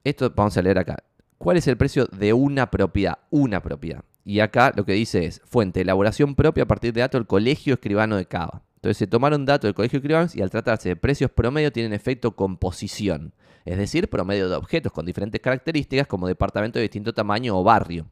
esto 0.04 0.32
vamos 0.36 0.58
a 0.58 0.62
leer 0.62 0.78
acá. 0.78 1.04
¿Cuál 1.38 1.58
es 1.58 1.68
el 1.68 1.78
precio 1.78 2.06
de 2.06 2.34
una 2.34 2.70
propiedad? 2.70 3.20
Una 3.30 3.62
propiedad. 3.62 4.04
Y 4.24 4.42
acá 4.42 4.74
lo 4.76 4.86
que 4.86 4.94
dice 4.94 5.26
es 5.26 5.42
fuente, 5.46 5.82
elaboración 5.82 6.36
propia 6.36 6.64
a 6.64 6.68
partir 6.68 6.94
de 6.94 7.02
datos 7.02 7.20
del 7.20 7.28
Colegio 7.28 7.74
Escribano 7.74 8.16
de 8.16 8.26
Cava. 8.26 8.64
Entonces 8.88 9.00
se 9.00 9.08
tomaron 9.08 9.44
datos 9.44 9.68
del 9.68 9.74
Colegio 9.74 9.98
de 9.98 10.00
Escribanos 10.00 10.34
y 10.34 10.42
al 10.42 10.50
tratarse 10.50 10.88
de 10.88 10.96
precios 10.96 11.30
promedio 11.30 11.74
tienen 11.74 11.92
efecto 11.92 12.38
composición, 12.38 13.34
es 13.66 13.78
decir, 13.78 14.10
promedio 14.10 14.48
de 14.48 14.56
objetos 14.56 14.94
con 14.94 15.06
diferentes 15.06 15.42
características 15.42 16.08
como 16.08 16.26
departamento 16.26 16.80
de 16.80 16.84
distinto 16.84 17.14
tamaño 17.14 17.60
o 17.60 17.66
barrio. 17.66 18.08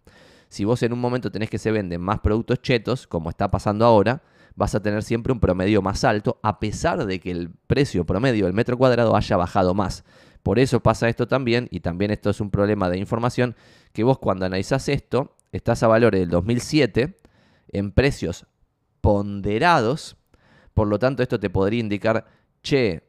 Si 0.50 0.66
vos 0.66 0.84
en 0.84 0.92
un 0.92 1.00
momento 1.00 1.32
tenés 1.32 1.50
que 1.50 1.60
se 1.60 1.72
venden 1.72 2.02
más 2.02 2.20
productos 2.20 2.62
chetos, 2.62 3.08
como 3.08 3.30
está 3.30 3.50
pasando 3.50 3.86
ahora, 3.86 4.22
vas 4.56 4.76
a 4.76 4.82
tener 4.82 5.02
siempre 5.04 5.32
un 5.32 5.40
promedio 5.40 5.82
más 5.82 6.04
alto, 6.04 6.40
a 6.44 6.60
pesar 6.60 7.06
de 7.06 7.22
que 7.22 7.32
el 7.32 7.52
precio 7.68 8.06
promedio 8.06 8.44
del 8.44 8.54
metro 8.54 8.78
cuadrado 8.78 9.16
haya 9.16 9.38
bajado 9.38 9.74
más. 9.74 10.04
Por 10.44 10.60
eso 10.60 10.82
pasa 10.82 11.08
esto 11.08 11.26
también, 11.26 11.70
y 11.72 11.80
también 11.80 12.12
esto 12.12 12.32
es 12.32 12.42
un 12.42 12.52
problema 12.52 12.90
de 12.90 12.98
información, 12.98 13.56
que 13.94 14.04
vos 14.04 14.20
cuando 14.20 14.46
analizás 14.46 14.90
esto, 14.90 15.38
estás 15.54 15.84
a 15.84 15.88
valores 15.88 16.20
del 16.20 16.32
2007 16.32 17.18
en 17.70 17.94
precios 17.94 18.46
ponderados 19.00 20.18
por 20.76 20.88
lo 20.90 21.00
tanto, 21.00 21.24
esto 21.24 21.40
te 21.40 21.50
podría 21.50 21.80
indicar, 21.80 22.26
che, 22.62 23.02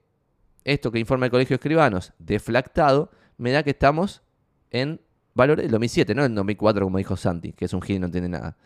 esto 0.65 0.91
que 0.91 1.01
informa 1.01 1.27
el 1.27 1.33
Colegio 1.33 1.55
de 1.55 1.57
Escribanos, 1.57 2.13
deflactado, 2.19 3.11
me 3.37 3.51
da 3.51 3.65
que 3.65 3.71
estamos 3.71 4.23
en 4.71 5.01
valores 5.35 5.65
del 5.65 5.73
2007, 5.73 6.15
no 6.15 6.25
en 6.25 6.35
2004, 6.37 6.87
como 6.87 6.99
dijo 6.99 7.17
Santi, 7.17 7.53
que 7.53 7.65
es 7.65 7.73
un 7.75 7.83
gil 7.83 7.97
y 7.97 7.99
no 7.99 8.07
entiende 8.07 8.29
nada. 8.29 8.57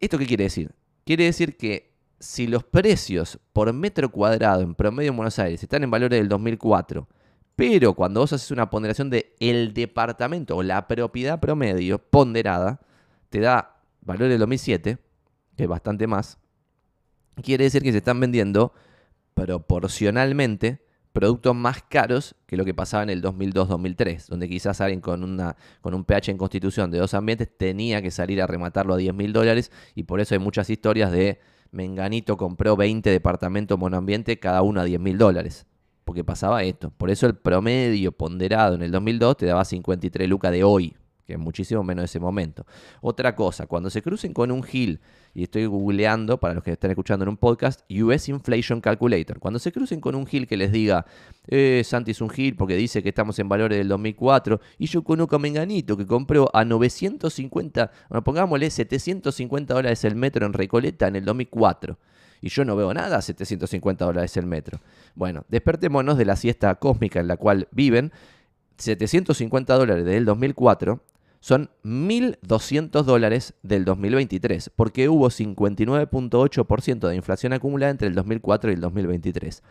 ¿Esto 0.00 0.18
qué 0.18 0.26
quiere 0.26 0.44
decir? 0.44 0.72
Quiere 1.04 1.24
decir 1.24 1.56
que 1.56 1.94
si 2.18 2.48
los 2.48 2.64
precios 2.64 3.38
por 3.52 3.72
metro 3.72 4.10
cuadrado 4.10 4.62
en 4.62 4.74
promedio 4.74 5.10
en 5.10 5.16
Buenos 5.16 5.38
Aires 5.38 5.62
están 5.62 5.84
en 5.84 5.90
valores 5.90 6.18
del 6.18 6.28
2004, 6.28 7.06
pero 7.54 7.94
cuando 7.94 8.20
vos 8.20 8.32
haces 8.32 8.50
una 8.50 8.70
ponderación 8.70 9.08
de 9.08 9.36
el 9.38 9.72
departamento 9.72 10.56
o 10.56 10.64
la 10.64 10.88
propiedad 10.88 11.38
promedio 11.38 11.98
ponderada, 12.00 12.80
te 13.28 13.38
da 13.38 13.80
valores 14.00 14.30
del 14.30 14.40
2007, 14.40 14.98
que 15.56 15.62
es 15.62 15.68
bastante 15.68 16.08
más, 16.08 16.39
quiere 17.42 17.64
decir 17.64 17.82
que 17.82 17.92
se 17.92 17.98
están 17.98 18.20
vendiendo 18.20 18.72
proporcionalmente 19.34 20.80
productos 21.12 21.54
más 21.56 21.82
caros 21.82 22.36
que 22.46 22.56
lo 22.56 22.64
que 22.64 22.74
pasaba 22.74 23.02
en 23.02 23.10
el 23.10 23.22
2002-2003, 23.22 24.26
donde 24.28 24.48
quizás 24.48 24.80
alguien 24.80 25.00
con, 25.00 25.24
un 25.24 26.04
pH 26.04 26.30
en 26.30 26.38
constitución 26.38 26.90
de 26.90 26.98
dos 26.98 27.14
ambientes 27.14 27.48
tenía 27.56 28.00
que 28.00 28.10
salir 28.10 28.40
a 28.40 28.46
rematarlo 28.46 28.94
a 28.94 28.96
10 28.96 29.14
mil 29.14 29.32
dólares 29.32 29.72
y 29.94 30.04
por 30.04 30.20
eso 30.20 30.34
hay 30.34 30.38
muchas 30.38 30.70
historias 30.70 31.10
de 31.10 31.40
Menganito 31.72 32.36
compró 32.36 32.76
20 32.76 33.10
departamentos 33.10 33.78
monoambiente, 33.78 34.38
cada 34.38 34.62
uno 34.62 34.80
a 34.80 34.84
10 34.84 35.00
mil 35.00 35.18
dólares. 35.18 35.66
porque 36.04 36.24
pasaba 36.24 36.64
esto. 36.64 36.90
Por 36.90 37.08
eso 37.08 37.26
el 37.26 37.36
promedio 37.36 38.10
ponderado 38.10 38.74
en 38.74 38.82
el 38.82 38.90
2002 38.90 39.36
te 39.36 39.46
daba 39.46 39.64
53 39.64 40.28
lucas 40.28 40.50
de 40.50 40.64
hoy, 40.64 40.96
que 41.24 41.34
es 41.34 41.38
muchísimo 41.38 41.84
menos 41.84 42.02
de 42.02 42.06
ese 42.06 42.18
momento. 42.18 42.66
Otra 43.00 43.36
cosa, 43.36 43.68
cuando 43.68 43.90
se 43.90 44.02
crucen 44.02 44.32
con 44.32 44.50
un 44.50 44.64
GIL, 44.64 45.00
y 45.34 45.44
estoy 45.44 45.66
googleando 45.66 46.38
para 46.38 46.54
los 46.54 46.64
que 46.64 46.72
están 46.72 46.90
escuchando 46.90 47.24
en 47.24 47.28
un 47.28 47.36
podcast, 47.36 47.80
US 47.90 48.28
Inflation 48.28 48.80
Calculator. 48.80 49.38
Cuando 49.38 49.58
se 49.58 49.72
crucen 49.72 50.00
con 50.00 50.14
un 50.14 50.26
GIL 50.26 50.46
que 50.46 50.56
les 50.56 50.72
diga, 50.72 51.06
eh, 51.46 51.82
Santi 51.84 52.10
es 52.10 52.20
un 52.20 52.30
GIL 52.30 52.56
porque 52.56 52.76
dice 52.76 53.02
que 53.02 53.08
estamos 53.10 53.38
en 53.38 53.48
valores 53.48 53.78
del 53.78 53.88
2004, 53.88 54.60
y 54.78 54.86
yo 54.86 55.02
conozco 55.02 55.36
a 55.36 55.38
Menganito 55.38 55.96
que 55.96 56.06
compró 56.06 56.48
a 56.52 56.64
950, 56.64 57.90
bueno, 58.08 58.24
pongámosle 58.24 58.70
750 58.70 59.74
dólares 59.74 60.04
el 60.04 60.16
metro 60.16 60.46
en 60.46 60.52
Recoleta 60.52 61.08
en 61.08 61.16
el 61.16 61.24
2004 61.24 61.98
y 62.42 62.48
yo 62.48 62.64
no 62.64 62.76
veo 62.76 62.92
nada 62.94 63.18
a 63.18 63.22
750 63.22 64.04
dólares 64.04 64.36
el 64.36 64.46
metro. 64.46 64.80
Bueno, 65.14 65.44
despertémonos 65.48 66.16
de 66.16 66.24
la 66.24 66.36
siesta 66.36 66.74
cósmica 66.76 67.20
en 67.20 67.28
la 67.28 67.36
cual 67.36 67.68
viven. 67.70 68.12
750 68.78 69.74
dólares 69.74 70.06
del 70.06 70.24
2004 70.24 71.02
son 71.40 71.70
1.200 71.84 73.02
dólares 73.02 73.54
del 73.62 73.84
2023, 73.84 74.70
porque 74.76 75.08
hubo 75.08 75.28
59.8% 75.28 77.08
de 77.08 77.16
inflación 77.16 77.54
acumulada 77.54 77.90
entre 77.90 78.08
el 78.08 78.14
2004 78.14 78.70
y 78.70 78.74
el 78.74 78.80
2023. 78.80 79.62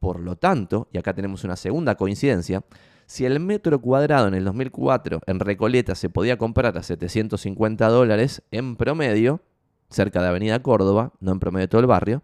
Por 0.00 0.18
lo 0.20 0.36
tanto, 0.36 0.88
y 0.90 0.98
acá 0.98 1.14
tenemos 1.14 1.44
una 1.44 1.56
segunda 1.56 1.94
coincidencia, 1.94 2.64
si 3.06 3.26
el 3.26 3.38
metro 3.40 3.80
cuadrado 3.80 4.28
en 4.28 4.34
el 4.34 4.44
2004 4.44 5.20
en 5.26 5.38
Recoleta 5.38 5.94
se 5.94 6.08
podía 6.08 6.38
comprar 6.38 6.76
a 6.78 6.82
750 6.82 7.88
dólares 7.88 8.42
en 8.50 8.76
promedio, 8.76 9.42
cerca 9.90 10.22
de 10.22 10.28
Avenida 10.28 10.62
Córdoba, 10.62 11.12
no 11.20 11.32
en 11.32 11.40
promedio 11.40 11.64
de 11.64 11.68
todo 11.68 11.82
el 11.82 11.86
barrio, 11.86 12.22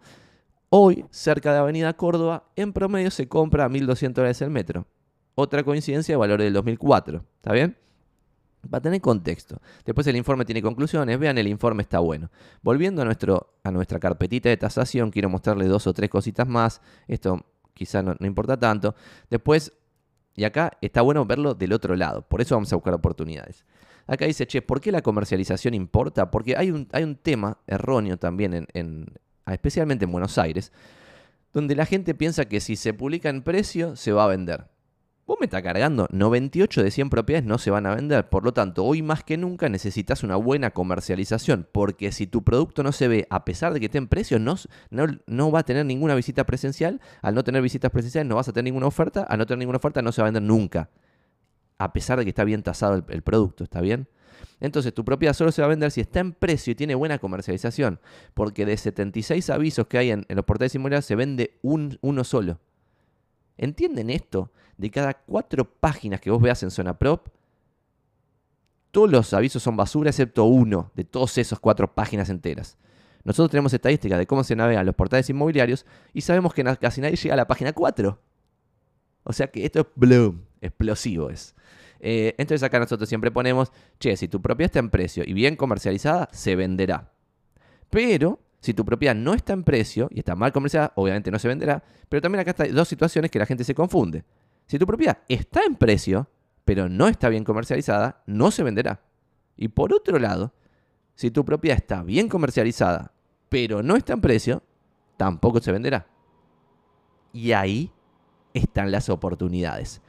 hoy 0.69 1.05
cerca 1.11 1.53
de 1.53 1.59
Avenida 1.59 1.93
Córdoba 1.93 2.45
en 2.55 2.73
promedio 2.73 3.11
se 3.11 3.27
compra 3.27 3.65
a 3.65 3.69
1.200 3.69 4.13
dólares 4.13 4.41
el 4.41 4.49
metro. 4.49 4.87
Otra 5.35 5.63
coincidencia 5.63 6.13
de 6.13 6.17
valor 6.17 6.41
del 6.41 6.53
2004, 6.53 7.23
¿está 7.37 7.53
bien? 7.53 7.77
Va 8.71 8.79
a 8.79 8.81
tener 8.81 8.99
contexto. 8.99 9.61
Después 9.85 10.05
el 10.07 10.15
informe 10.15 10.45
tiene 10.45 10.61
conclusiones. 10.61 11.17
Vean, 11.17 11.37
el 11.37 11.47
informe 11.47 11.83
está 11.83 11.99
bueno. 11.99 12.29
Volviendo 12.61 13.01
a, 13.01 13.05
nuestro, 13.05 13.55
a 13.63 13.71
nuestra 13.71 13.99
carpetita 13.99 14.49
de 14.49 14.57
tasación, 14.57 15.11
quiero 15.11 15.29
mostrarles 15.29 15.69
dos 15.69 15.87
o 15.87 15.93
tres 15.93 16.09
cositas 16.09 16.47
más. 16.47 16.81
Esto 17.07 17.45
quizá 17.73 18.03
no, 18.03 18.15
importa 18.19 18.59
tanto. 18.59 18.95
Después, 19.29 19.71
y 20.35 20.43
acá 20.43 20.77
está 20.81 21.01
bueno 21.01 21.25
verlo 21.25 21.53
del 21.53 21.71
otro 21.71 21.95
lado. 21.95 22.21
Por 22.21 22.41
eso 22.41 22.55
vamos 22.55 22.71
a 22.73 22.75
buscar 22.75 22.93
oportunidades. 22.93 23.65
Acá 24.05 24.25
dice, 24.25 24.45
che, 24.45 24.61
¿por 24.61 24.81
qué 24.81 24.91
la 24.91 25.01
comercialización 25.01 25.73
importa? 25.73 26.29
Porque 26.29 26.57
hay 26.57 26.71
un, 26.71 26.87
hay 26.91 27.03
un 27.03 27.15
tema 27.15 27.59
erróneo 27.67 28.17
también, 28.17 28.67
en, 28.73 29.05
especialmente 29.45 30.05
en 30.05 30.11
Buenos 30.11 30.37
Aires, 30.37 30.73
donde 31.53 31.75
la 31.75 31.85
gente 31.85 32.13
piensa 32.13 32.45
que 32.45 32.59
si 32.59 32.75
se 32.75 32.93
publica 32.93 33.29
en 33.29 33.43
precio, 33.43 33.95
se 33.95 34.11
va 34.11 34.25
a 34.25 34.27
vender. 34.27 34.65
Vos 35.29 35.37
me 35.39 35.45
está 35.45 35.61
cargando, 35.61 36.07
98 36.11 36.81
de 36.81 36.89
100 36.89 37.11
propiedades 37.11 37.47
no 37.47 37.59
se 37.59 37.69
van 37.69 37.85
a 37.85 37.93
vender, 37.93 38.29
por 38.29 38.43
lo 38.43 38.51
tanto, 38.51 38.83
hoy 38.83 39.03
más 39.03 39.23
que 39.23 39.37
nunca 39.37 39.69
necesitas 39.69 40.23
una 40.23 40.35
buena 40.37 40.71
comercialización, 40.71 41.67
porque 41.71 42.11
si 42.11 42.25
tu 42.25 42.43
producto 42.43 42.81
no 42.81 42.91
se 42.91 43.07
ve, 43.07 43.27
a 43.29 43.45
pesar 43.45 43.71
de 43.71 43.79
que 43.79 43.85
esté 43.85 43.99
en 43.99 44.07
precio, 44.07 44.39
no, 44.39 44.55
no, 44.89 45.51
va 45.51 45.59
a 45.59 45.63
tener 45.63 45.85
ninguna 45.85 46.15
visita 46.15 46.47
presencial, 46.47 46.99
al 47.21 47.35
no 47.35 47.43
tener 47.43 47.61
visitas 47.61 47.91
presenciales 47.91 48.27
no 48.27 48.37
vas 48.37 48.47
a 48.47 48.53
tener 48.53 48.63
ninguna 48.73 48.87
oferta, 48.87 49.21
al 49.21 49.37
no 49.37 49.45
tener 49.45 49.59
ninguna 49.59 49.77
oferta 49.77 50.01
no 50.01 50.11
se 50.11 50.19
va 50.19 50.29
a 50.29 50.31
vender 50.31 50.41
nunca, 50.41 50.89
a 51.77 51.93
pesar 51.93 52.17
de 52.17 52.25
que 52.25 52.29
está 52.29 52.43
bien 52.43 52.63
tasado 52.63 52.95
el, 53.07 53.21
producto, 53.21 53.63
¿está 53.63 53.81
bien? 53.81 54.07
Entonces 54.59 54.95
tu 54.95 55.05
propiedad 55.05 55.33
solo 55.33 55.51
se 55.51 55.61
va 55.61 55.67
a 55.67 55.69
vender 55.69 55.91
si 55.91 56.01
está 56.01 56.21
en 56.21 56.33
precio 56.33 56.71
y 56.71 56.75
tiene 56.75 56.95
buena 56.95 57.19
comercialización, 57.19 57.99
porque 58.33 58.65
de 58.65 58.75
76 58.75 59.51
avisos 59.51 59.85
que 59.85 59.99
hay 59.99 60.09
en, 60.09 60.25
los 60.27 60.45
portales 60.45 60.73
inmobiliarios 60.73 61.05
se 61.05 61.15
vende 61.15 61.59
un, 61.61 61.99
uno 62.01 62.23
solo. 62.23 62.59
¿Entienden 63.59 64.09
esto? 64.09 64.51
De 64.79 64.89
cada 64.89 65.13
cuatro 65.13 65.69
páginas 65.69 66.21
que 66.21 66.31
vos 66.31 66.41
veas 66.41 66.63
en 66.63 66.71
Zona 66.71 66.97
Prop, 66.97 67.27
todos 68.91 69.11
los 69.11 69.33
avisos 69.33 69.61
son 69.61 69.75
basura 69.75 70.09
excepto 70.09 70.45
uno 70.45 70.89
de 70.95 71.03
todos 71.03 71.37
esos 71.37 71.59
cuatro 71.59 71.93
páginas 71.93 72.29
enteras. 72.29 72.77
Nosotros 73.25 73.51
tenemos 73.51 73.73
estadísticas 73.73 74.17
de 74.17 74.25
cómo 74.25 74.45
se 74.45 74.55
navegan 74.55 74.85
los 74.85 74.95
portales 74.95 75.29
inmobiliarios 75.29 75.85
y 76.13 76.21
sabemos 76.21 76.53
que 76.53 76.63
casi 76.79 77.01
nadie 77.01 77.17
llega 77.17 77.33
a 77.33 77.37
la 77.37 77.45
página 77.45 77.73
4. 77.73 78.17
O 79.25 79.33
sea 79.33 79.47
que 79.47 79.65
esto 79.65 79.81
es 79.81 79.85
bloom, 79.95 80.45
explosivo 80.61 81.29
es. 81.29 81.55
Eh, 81.99 82.35
entonces 82.37 82.63
acá 82.63 82.79
nosotros 82.79 83.09
siempre 83.09 83.31
ponemos, 83.31 83.73
che, 83.99 84.15
si 84.15 84.29
tu 84.29 84.41
propiedad 84.41 84.67
está 84.67 84.79
en 84.79 84.89
precio 84.89 85.25
y 85.27 85.33
bien 85.33 85.57
comercializada, 85.57 86.29
se 86.31 86.55
venderá. 86.55 87.11
Pero 87.89 88.39
si 88.61 88.73
tu 88.73 88.85
propiedad 88.85 89.13
no 89.13 89.33
está 89.33 89.51
en 89.51 89.65
precio 89.65 90.07
y 90.09 90.19
está 90.19 90.35
mal 90.35 90.53
comercializada, 90.53 90.93
obviamente 90.95 91.31
no 91.31 91.37
se 91.37 91.49
venderá. 91.49 91.83
Pero 92.07 92.21
también 92.21 92.47
acá 92.47 92.63
hay 92.63 92.71
dos 92.71 92.87
situaciones 92.87 93.29
que 93.29 93.39
la 93.39 93.45
gente 93.45 93.65
se 93.65 93.75
confunde. 93.75 94.23
Si 94.69 94.77
tu 94.77 94.85
propiedad 94.85 95.17
está 95.27 95.61
en 95.63 95.75
precio, 95.75 96.29
pero 96.63 96.89
no 96.89 97.07
está 97.07 97.27
bien 97.27 97.43
comercializada, 97.43 98.21
no 98.27 98.51
se 98.51 98.61
venderá. 98.61 99.01
Y 99.57 99.69
por 99.69 99.91
otro 99.91 100.19
lado, 100.19 100.53
si 101.15 101.31
tu 101.31 101.43
propiedad 101.43 101.75
está 101.75 102.03
bien 102.03 102.29
comercializada, 102.29 103.11
pero 103.49 103.81
no 103.81 103.95
está 103.95 104.13
en 104.13 104.21
precio, 104.21 104.61
tampoco 105.17 105.59
se 105.59 105.71
venderá. 105.71 106.05
Y 107.33 107.53
ahí 107.53 107.91
están 108.53 108.91
las 108.91 109.09
oportunidades. 109.09 110.03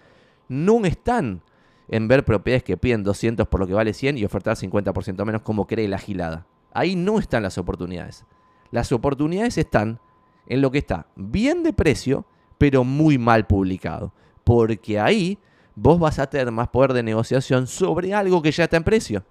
No 0.47 0.85
están 0.85 1.43
en 1.89 2.07
ver 2.07 2.27
propiedades 2.27 2.63
que 2.63 2.77
piden 2.77 3.03
200 3.03 3.49
por 3.49 3.61
lo 3.61 3.67
que 3.67 3.73
vale 3.73 3.95
100 3.95 4.19
y 4.19 4.27
ofertar 4.27 4.59
50% 4.59 5.25
menos 5.25 5.41
como 5.41 5.67
cree 5.67 5.89
la 5.89 5.99
gilada. 5.99 6.47
Ahí 6.75 6.97
no 6.97 7.19
están 7.19 7.45
las 7.45 7.57
oportunidades. 7.57 8.27
Las 8.73 8.93
oportunidades 8.93 9.57
están 9.57 10.01
en 10.47 10.61
lo 10.61 10.71
que 10.71 10.79
está 10.79 11.07
bien 11.17 11.63
de 11.63 11.73
precio, 11.73 12.27
pero 12.59 12.85
muy 12.85 13.17
mal 13.17 13.47
publicado. 13.47 14.13
Porque 14.51 14.99
ahí 14.99 15.39
vos 15.77 16.01
vas 16.01 16.19
a 16.19 16.29
tener 16.29 16.51
más 16.51 16.67
poder 16.67 16.93
de 16.93 17.05
negociación 17.05 17.69
sobre 17.69 18.13
algo 18.13 18.43
que 18.43 18.51
ya 18.51 18.65
está 18.65 18.77
en 18.77 18.83
precio. 18.83 19.25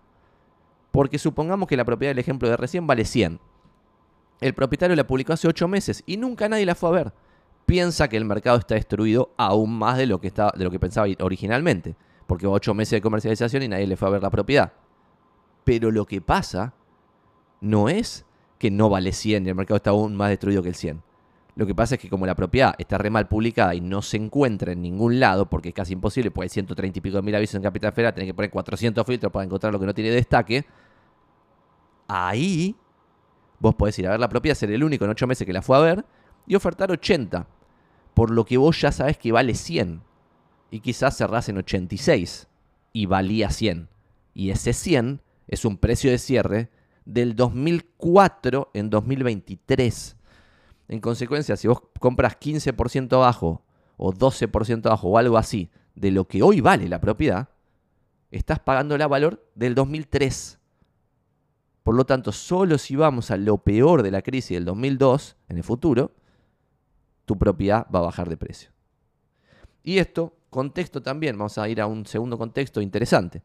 Porque 0.92 1.20
supongamos 1.20 1.68
que 1.68 1.76
la 1.76 1.84
propiedad 1.84 2.12
del 2.12 2.20
ejemplo 2.20 2.48
de 2.48 2.56
recién 2.56 2.88
vale 2.88 3.04
100. 3.04 3.38
El 4.40 4.54
propietario 4.54 4.96
la 4.96 5.06
publicó 5.06 5.34
hace 5.34 5.50
8 5.50 5.68
meses 5.68 6.04
y 6.06 6.16
nunca 6.16 6.48
nadie 6.48 6.66
la 6.66 6.74
fue 6.74 6.88
a 6.88 6.92
ver. 6.94 7.14
Piensa 7.66 8.08
que 8.08 8.16
el 8.16 8.24
mercado 8.24 8.60
está 8.60 8.76
destruido 8.76 9.34
aún 9.36 9.78
más 9.78 9.98
de 9.98 10.06
lo 10.06 10.22
que, 10.22 10.32
de 10.32 10.64
lo 10.64 10.72
que 10.72 10.80
pensaba 10.80 11.08
originalmente. 11.20 11.98
Porque 12.26 12.48
8 12.48 12.74
meses 12.74 12.92
de 12.92 13.02
comercialización 13.02 13.64
y 13.64 13.68
nadie 13.68 13.88
le 13.88 13.98
fue 13.98 14.08
a 14.08 14.12
ver 14.12 14.24
la 14.24 14.30
propiedad. 14.30 14.72
Pero 15.66 15.92
lo 15.92 16.06
que 16.06 16.22
pasa 16.22 16.74
no 17.60 17.90
es 17.90 18.26
que 18.58 18.72
no 18.72 18.88
vale 18.88 19.12
100 19.12 19.48
y 19.48 19.50
el 19.50 19.56
mercado 19.56 19.76
está 19.76 19.90
aún 19.90 20.16
más 20.16 20.30
destruido 20.30 20.64
que 20.64 20.70
el 20.70 20.76
100. 20.76 21.09
Lo 21.60 21.68
que 21.68 21.76
pasa 21.76 21.96
es 21.96 22.02
que 22.02 22.08
como 22.08 22.26
la 22.26 22.36
propiedad 22.36 22.74
está 22.78 22.98
re 22.98 23.10
mal 23.10 23.28
publicada 23.28 23.76
y 23.76 23.82
no 23.82 24.02
se 24.02 24.16
encuentra 24.16 24.72
en 24.72 24.82
ningún 24.82 25.20
lado, 25.20 25.50
porque 25.50 25.68
es 25.68 25.76
casi 25.76 25.92
imposible, 25.92 26.32
porque 26.32 26.46
hay 26.46 26.50
130 26.50 26.98
y 26.98 27.02
pico 27.02 27.18
de 27.18 27.22
mil 27.22 27.36
avisos 27.36 27.56
en 27.56 27.64
Capital 27.64 27.92
Federal, 27.92 28.14
tenés 28.14 28.30
que 28.30 28.34
poner 28.34 28.50
400 28.50 29.06
filtros 29.06 29.30
para 29.30 29.44
encontrar 29.44 29.74
lo 29.74 29.78
que 29.78 29.86
no 29.86 29.94
tiene 29.94 30.10
destaque, 30.10 30.66
ahí 32.08 32.78
vos 33.60 33.76
podés 33.76 34.00
ir 34.00 34.08
a 34.08 34.12
ver 34.12 34.22
la 34.22 34.30
propiedad, 34.30 34.56
ser 34.56 34.72
el 34.72 34.82
único 34.82 35.04
en 35.04 35.12
8 35.12 35.28
meses 35.28 35.46
que 35.46 35.52
la 35.52 35.62
fue 35.62 35.76
a 35.76 35.82
ver, 35.82 36.06
y 36.48 36.56
ofertar 36.56 36.92
80, 36.92 37.46
por 38.14 38.32
lo 38.32 38.46
que 38.46 38.56
vos 38.56 38.80
ya 38.80 38.94
sabés 38.94 39.18
que 39.18 39.34
vale 39.34 39.54
100, 39.54 40.02
y 40.72 40.80
quizás 40.80 41.18
cerrás 41.18 41.50
en 41.50 41.58
86, 41.58 42.48
y 42.94 43.06
valía 43.06 43.50
100, 43.50 43.90
y 44.34 44.52
ese 44.52 44.72
100 44.72 45.22
es 45.50 45.66
un 45.66 45.76
precio 45.76 46.10
de 46.10 46.20
cierre 46.20 46.70
del 47.04 47.36
2004 47.36 48.72
en 48.74 48.90
2023. 48.90 50.16
En 50.90 51.00
consecuencia, 51.00 51.56
si 51.56 51.68
vos 51.68 51.82
compras 52.00 52.38
15% 52.40 53.14
abajo 53.14 53.62
o 53.96 54.12
12% 54.12 54.88
abajo 54.88 55.08
o 55.10 55.18
algo 55.18 55.38
así 55.38 55.70
de 55.94 56.10
lo 56.10 56.28
que 56.28 56.42
hoy 56.42 56.62
vale 56.62 56.90
la 56.90 57.00
propiedad, 57.00 57.50
estás 58.32 58.60
pagando 58.60 58.96
el 58.96 59.08
valor 59.08 59.48
del 59.54 59.76
2003. 59.76 60.60
Por 61.84 61.96
lo 61.96 62.06
tanto, 62.06 62.32
solo 62.32 62.80
si 62.80 62.96
vamos 62.96 63.30
a 63.30 63.38
lo 63.38 63.60
peor 63.60 64.02
de 64.02 64.10
la 64.10 64.24
crisis 64.24 64.58
del 64.58 64.66
2002 64.66 65.38
en 65.48 65.58
el 65.58 65.64
futuro, 65.64 66.12
tu 67.26 67.38
propiedad 67.38 67.86
va 67.94 68.00
a 68.00 68.04
bajar 68.04 68.28
de 68.28 68.38
precio. 68.38 68.72
Y 69.84 70.00
esto, 70.00 70.34
contexto 70.50 71.04
también, 71.04 71.38
vamos 71.38 71.60
a 71.60 71.70
ir 71.70 71.82
a 71.82 71.86
un 71.86 72.08
segundo 72.08 72.36
contexto 72.36 72.82
interesante. 72.82 73.44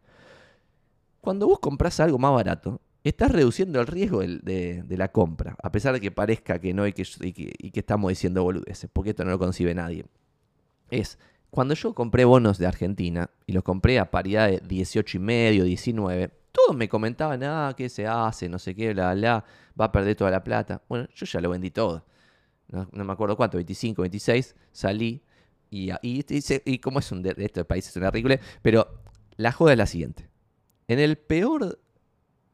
Cuando 1.21 1.47
vos 1.47 1.59
compras 1.59 2.01
algo 2.01 2.19
más 2.19 2.33
barato, 2.33 2.81
estás 3.11 3.31
reduciendo 3.31 3.81
el 3.81 3.87
riesgo 3.87 4.21
de, 4.21 4.85
la 4.89 5.13
compra, 5.13 5.57
a 5.63 5.71
pesar 5.71 5.95
de 5.95 6.01
que 6.01 6.11
parezca 6.11 6.59
que 6.59 6.73
no 6.73 6.87
y 6.87 6.93
que, 6.93 7.05
que, 7.05 7.81
estamos 7.81 8.09
diciendo 8.09 8.43
boludeces, 8.43 8.89
porque 8.93 9.11
esto 9.11 9.25
no 9.25 9.31
lo 9.31 9.39
concibe 9.39 9.75
nadie. 9.75 10.07
Es, 10.91 11.19
cuando 11.51 11.75
yo 11.75 11.95
compré 11.95 12.25
bonos 12.25 12.59
de 12.59 12.67
Argentina 12.67 13.31
y 13.47 13.53
los 13.53 13.63
compré 13.63 13.99
a 13.99 14.11
paridad 14.11 14.49
de 14.49 14.61
18 14.67 15.19
y 15.19 15.21
medio, 15.21 15.65
19, 15.65 16.31
todos 16.51 16.77
me 16.77 16.89
comentaban, 16.89 17.43
ah, 17.45 17.75
¿qué 17.77 17.89
se 17.89 18.07
hace? 18.07 18.49
No 18.49 18.59
sé 18.59 18.75
qué, 18.75 18.93
bla, 18.95 19.15
bla, 19.15 19.45
va 19.79 19.87
a 19.87 19.93
perder 19.93 20.17
toda 20.17 20.31
la 20.31 20.43
plata. 20.43 20.83
Bueno, 20.89 21.07
yo 21.15 21.27
ya 21.27 21.41
lo 21.41 21.51
vendí 21.51 21.71
todo. 21.71 22.05
No, 22.69 22.89
me 22.93 23.13
acuerdo 23.13 23.37
cuánto, 23.37 23.59
25, 23.59 24.03
26, 24.03 24.57
salí 24.73 25.23
y, 25.71 25.91
y, 26.03 26.25
y, 26.65 26.79
como 26.79 27.01
es 27.01 27.13
un 27.13 27.23
de, 27.23 27.35
estos 27.39 27.67
países 27.67 27.95
una 27.97 28.09
horrible, 28.09 28.41
pero 28.63 29.03
la 29.37 29.53
joda 29.53 29.73
es 29.73 29.79
la 29.79 29.87
siguiente. 29.87 30.29
En 30.89 30.99
el 30.99 31.19
peor 31.19 31.81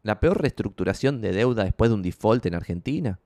la 0.03 0.21
peor 0.21 0.41
reestructuración 0.41 1.21
de 1.21 1.33
deuda 1.33 1.65
después 1.65 1.91
de 1.91 1.95
un 1.95 2.03
default 2.03 2.47
en 2.47 2.55
Argentina. 2.55 3.21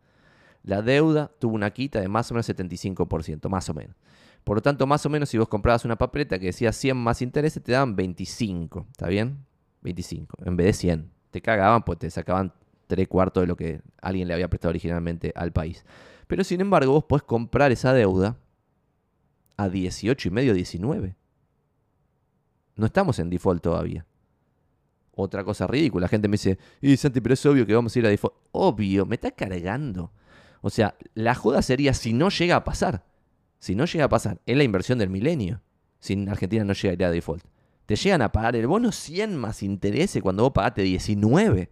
La 0.63 0.83
deuda 0.83 1.31
tuvo 1.39 1.55
una 1.55 1.71
quita 1.71 2.01
de 2.01 2.09
más 2.09 2.31
o 2.31 2.35
menos 2.35 2.49
75%, 2.49 3.49
más 3.49 3.69
o 3.69 3.75
menos. 3.75 3.97
Por 4.45 4.59
lo 4.59 4.63
tanto, 4.63 4.87
más 4.87 5.05
o 5.07 5.11
menos 5.11 5.29
si 5.29 5.39
vos 5.39 5.49
comprabas 5.49 5.85
una 5.85 5.97
papeleta 5.97 6.39
que 6.39 6.47
decía 6.47 6.73
100 6.73 6.97
más 6.97 7.23
intereses, 7.23 7.63
te 7.63 7.73
daban 7.73 7.97
25, 7.97 8.87
¿está 8.91 9.09
bien? 9.09 9.39
25, 9.83 10.39
en 10.45 10.57
vez 10.57 10.67
de 10.67 10.73
100. 10.73 11.11
Te 11.31 11.41
cagaban, 11.41 11.83
pues 11.83 11.99
te 11.99 12.11
sacaban 12.11 12.53
tres 12.87 13.09
cuartos 13.09 13.43
de 13.43 13.47
lo 13.47 13.57
que 13.57 13.81
alguien 14.01 14.29
le 14.29 14.35
había 14.35 14.49
prestado 14.49 14.71
originalmente 14.71 15.33
al 15.35 15.53
país. 15.53 15.85
Pero 16.27 16.45
sin 16.45 16.61
embargo, 16.61 16.93
vos 16.93 17.05
podés 17.05 17.23
comprar 17.23 17.73
esa 17.73 17.93
deuda 17.93 18.37
a 19.57 19.69
18 19.69 20.29
y 20.29 20.31
medio, 20.31 20.55
19. 20.55 21.17
No 22.77 22.87
estamos 22.87 23.19
en 23.19 23.31
default 23.31 23.63
todavía. 23.63 24.07
Otra 25.17 25.45
cosa 25.45 25.67
ridícula. 25.67 26.05
La 26.05 26.09
gente 26.09 26.29
me 26.29 26.35
dice, 26.35 26.59
y 26.81 26.97
Santi, 26.97 27.21
pero 27.21 27.35
es 27.35 27.47
obvio 27.47 27.67
que 27.67 27.75
vamos 27.75 27.95
a 27.95 27.99
ir 27.99 28.07
a 28.07 28.09
default. 28.09 28.35
Obvio, 28.53 29.07
me 29.07 29.15
está 29.15 29.31
cargando. 29.31 30.13
O 30.61 30.71
sea, 30.71 30.97
la 31.15 31.35
joda 31.35 31.63
sería 31.63 31.95
si 31.95 32.13
no 32.13 32.31
llega 32.31 32.57
a 32.57 32.65
pasar. 32.65 33.05
Si 33.59 33.75
no 33.75 33.85
llega 33.85 34.07
a 34.07 34.09
pasar, 34.09 34.41
es 34.45 34.57
la 34.57 34.65
inversión 34.65 34.99
del 34.99 35.11
milenio. 35.11 35.63
Si 36.01 36.27
Argentina 36.29 36.65
no 36.65 36.73
llega 36.73 36.91
a 36.91 36.95
ir 36.95 37.05
a 37.05 37.11
default. 37.11 37.45
Te 37.87 37.97
llegan 37.97 38.23
a 38.23 38.33
pagar 38.33 38.57
el 38.57 38.67
bono 38.67 38.91
100 38.91 39.37
más 39.37 39.63
interés 39.63 40.19
cuando 40.23 40.43
vos 40.43 40.53
pagaste 40.53 40.83
19. 40.83 41.71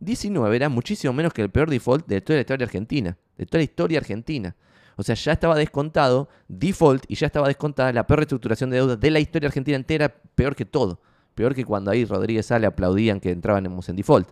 19 0.00 0.56
era 0.56 0.68
muchísimo 0.68 1.12
menos 1.12 1.32
que 1.32 1.42
el 1.42 1.50
peor 1.50 1.70
default 1.70 2.06
de 2.06 2.20
toda 2.20 2.36
la 2.36 2.40
historia 2.40 2.64
argentina. 2.64 3.18
De 3.36 3.46
toda 3.46 3.58
la 3.58 3.64
historia 3.64 3.98
argentina. 3.98 4.56
O 4.96 5.02
sea, 5.02 5.14
ya 5.14 5.32
estaba 5.32 5.54
descontado 5.54 6.28
default 6.48 7.04
y 7.08 7.14
ya 7.14 7.26
estaba 7.26 7.46
descontada 7.46 7.92
la 7.92 8.06
peor 8.06 8.18
reestructuración 8.18 8.70
de 8.70 8.78
deuda 8.78 8.96
de 8.96 9.10
la 9.10 9.20
historia 9.20 9.46
argentina 9.46 9.76
entera, 9.76 10.08
peor 10.34 10.56
que 10.56 10.64
todo. 10.64 11.00
Peor 11.38 11.54
que 11.54 11.64
cuando 11.64 11.92
ahí 11.92 12.04
Rodríguez 12.04 12.46
sale 12.46 12.66
aplaudían 12.66 13.20
que 13.20 13.30
entraban 13.30 13.64
en 13.64 13.96
default. 13.96 14.28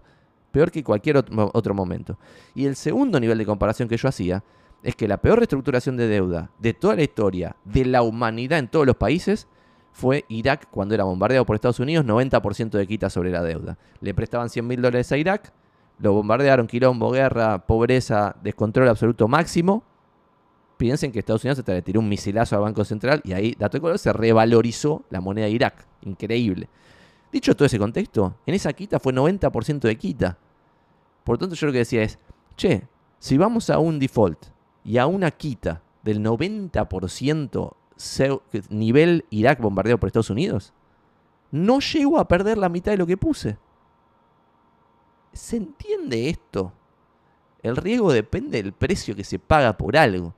Peor 0.50 0.72
que 0.72 0.82
cualquier 0.82 1.18
otro 1.18 1.72
momento. 1.72 2.18
Y 2.52 2.66
el 2.66 2.74
segundo 2.74 3.20
nivel 3.20 3.38
de 3.38 3.46
comparación 3.46 3.88
que 3.88 3.96
yo 3.96 4.08
hacía 4.08 4.42
es 4.82 4.96
que 4.96 5.06
la 5.06 5.18
peor 5.18 5.38
reestructuración 5.38 5.96
de 5.96 6.08
deuda 6.08 6.50
de 6.58 6.74
toda 6.74 6.96
la 6.96 7.04
historia 7.04 7.54
de 7.64 7.84
la 7.84 8.02
humanidad 8.02 8.58
en 8.58 8.66
todos 8.66 8.84
los 8.84 8.96
países 8.96 9.46
fue 9.92 10.24
Irak 10.28 10.66
cuando 10.68 10.96
era 10.96 11.04
bombardeado 11.04 11.46
por 11.46 11.54
Estados 11.54 11.78
Unidos, 11.78 12.04
90% 12.04 12.70
de 12.70 12.86
quita 12.88 13.08
sobre 13.08 13.30
la 13.30 13.44
deuda. 13.44 13.78
Le 14.00 14.12
prestaban 14.12 14.50
100 14.50 14.66
mil 14.66 14.82
dólares 14.82 15.12
a 15.12 15.16
Irak, 15.16 15.52
lo 16.00 16.12
bombardearon, 16.12 16.66
quilombo, 16.66 17.12
guerra, 17.12 17.64
pobreza, 17.68 18.34
descontrol 18.42 18.88
absoluto 18.88 19.28
máximo 19.28 19.84
Piensen 20.76 21.10
que 21.10 21.20
Estados 21.20 21.42
Unidos 21.42 21.58
hasta 21.58 21.72
le 21.72 21.82
tiró 21.82 22.00
un 22.00 22.08
misilazo 22.08 22.54
al 22.56 22.62
Banco 22.62 22.84
Central 22.84 23.22
y 23.24 23.32
ahí, 23.32 23.54
dato 23.58 23.78
de 23.78 23.80
color, 23.80 23.98
se 23.98 24.12
revalorizó 24.12 25.04
la 25.08 25.20
moneda 25.20 25.46
de 25.46 25.52
Irak. 25.52 25.86
Increíble. 26.02 26.68
Dicho 27.36 27.54
todo 27.54 27.66
ese 27.66 27.78
contexto, 27.78 28.34
en 28.46 28.54
esa 28.54 28.72
quita 28.72 28.98
fue 28.98 29.12
90% 29.12 29.80
de 29.80 29.98
quita. 29.98 30.38
Por 31.22 31.34
lo 31.34 31.38
tanto, 31.38 31.54
yo 31.54 31.66
lo 31.66 31.72
que 31.74 31.80
decía 31.80 32.02
es, 32.02 32.18
che, 32.56 32.88
si 33.18 33.36
vamos 33.36 33.68
a 33.68 33.78
un 33.78 33.98
default 33.98 34.46
y 34.82 34.96
a 34.96 35.06
una 35.06 35.30
quita 35.30 35.82
del 36.02 36.24
90% 36.24 37.74
nivel 38.70 39.26
Irak 39.28 39.60
bombardeado 39.60 40.00
por 40.00 40.06
Estados 40.06 40.30
Unidos, 40.30 40.72
no 41.50 41.80
llego 41.80 42.18
a 42.18 42.26
perder 42.26 42.56
la 42.56 42.70
mitad 42.70 42.92
de 42.92 42.96
lo 42.96 43.06
que 43.06 43.18
puse. 43.18 43.58
¿Se 45.34 45.58
entiende 45.58 46.30
esto? 46.30 46.72
El 47.62 47.76
riesgo 47.76 48.14
depende 48.14 48.62
del 48.62 48.72
precio 48.72 49.14
que 49.14 49.24
se 49.24 49.38
paga 49.38 49.76
por 49.76 49.98
algo 49.98 50.34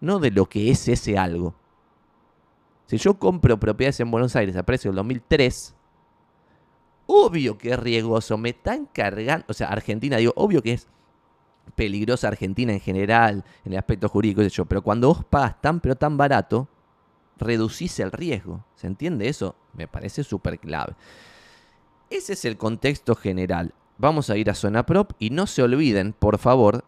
no 0.00 0.18
de 0.18 0.30
lo 0.30 0.46
que 0.46 0.70
es 0.70 0.88
ese 0.88 1.18
algo. 1.18 1.54
Si 2.86 2.96
yo 2.96 3.18
compro 3.18 3.60
propiedades 3.60 4.00
en 4.00 4.10
Buenos 4.10 4.34
Aires 4.34 4.56
a 4.56 4.62
precio 4.62 4.90
del 4.90 4.96
2003, 4.96 5.74
obvio 7.08 7.56
que 7.56 7.70
es 7.70 7.78
riesgoso, 7.78 8.36
me 8.36 8.50
están 8.50 8.86
cargando, 8.86 9.46
o 9.48 9.54
sea, 9.54 9.68
Argentina, 9.68 10.18
digo, 10.18 10.34
obvio 10.36 10.62
que 10.62 10.74
es 10.74 10.86
peligrosa 11.74 12.28
Argentina 12.28 12.72
en 12.72 12.80
general, 12.80 13.44
en 13.64 13.72
el 13.72 13.78
aspecto 13.78 14.08
jurídico, 14.08 14.42
yo, 14.42 14.64
pero 14.66 14.82
cuando 14.82 15.08
vos 15.08 15.24
pagas 15.24 15.60
tan 15.60 15.80
pero 15.80 15.96
tan 15.96 16.16
barato, 16.16 16.68
reducís 17.38 17.98
el 18.00 18.12
riesgo. 18.12 18.64
¿Se 18.74 18.86
entiende 18.86 19.28
eso? 19.28 19.54
Me 19.72 19.88
parece 19.88 20.22
súper 20.22 20.58
clave. 20.58 20.94
Ese 22.10 22.34
es 22.34 22.44
el 22.44 22.56
contexto 22.56 23.14
general. 23.14 23.74
Vamos 23.96 24.30
a 24.30 24.36
ir 24.36 24.50
a 24.50 24.54
zona 24.54 24.84
prop 24.84 25.12
y 25.18 25.30
no 25.30 25.46
se 25.46 25.62
olviden, 25.62 26.12
por 26.12 26.38
favor, 26.38 26.84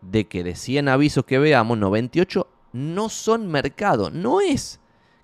de 0.00 0.26
que 0.26 0.42
de 0.42 0.56
100 0.56 0.88
avisos 0.88 1.24
que 1.24 1.38
veamos, 1.38 1.78
98 1.78 2.46
no 2.72 3.08
son 3.08 3.48
mercado. 3.48 4.10
No 4.10 4.40
es 4.40 4.79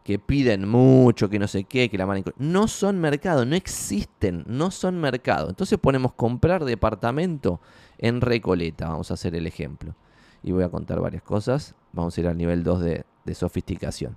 que 0.06 0.20
piden 0.20 0.68
mucho, 0.68 1.28
que 1.28 1.40
no 1.40 1.48
sé 1.48 1.64
qué, 1.64 1.90
que 1.90 1.98
la 1.98 2.06
mano... 2.06 2.22
No 2.38 2.68
son 2.68 3.00
mercado, 3.00 3.44
no 3.44 3.56
existen, 3.56 4.44
no 4.46 4.70
son 4.70 5.00
mercado. 5.00 5.48
Entonces 5.48 5.80
ponemos 5.80 6.12
comprar 6.12 6.64
departamento 6.64 7.60
en 7.98 8.20
Recoleta, 8.20 8.88
vamos 8.88 9.10
a 9.10 9.14
hacer 9.14 9.34
el 9.34 9.48
ejemplo. 9.48 9.96
Y 10.44 10.52
voy 10.52 10.62
a 10.62 10.68
contar 10.68 11.00
varias 11.00 11.24
cosas. 11.24 11.74
Vamos 11.92 12.16
a 12.16 12.20
ir 12.20 12.28
al 12.28 12.38
nivel 12.38 12.62
2 12.62 12.80
de, 12.82 13.04
de 13.24 13.34
sofisticación. 13.34 14.16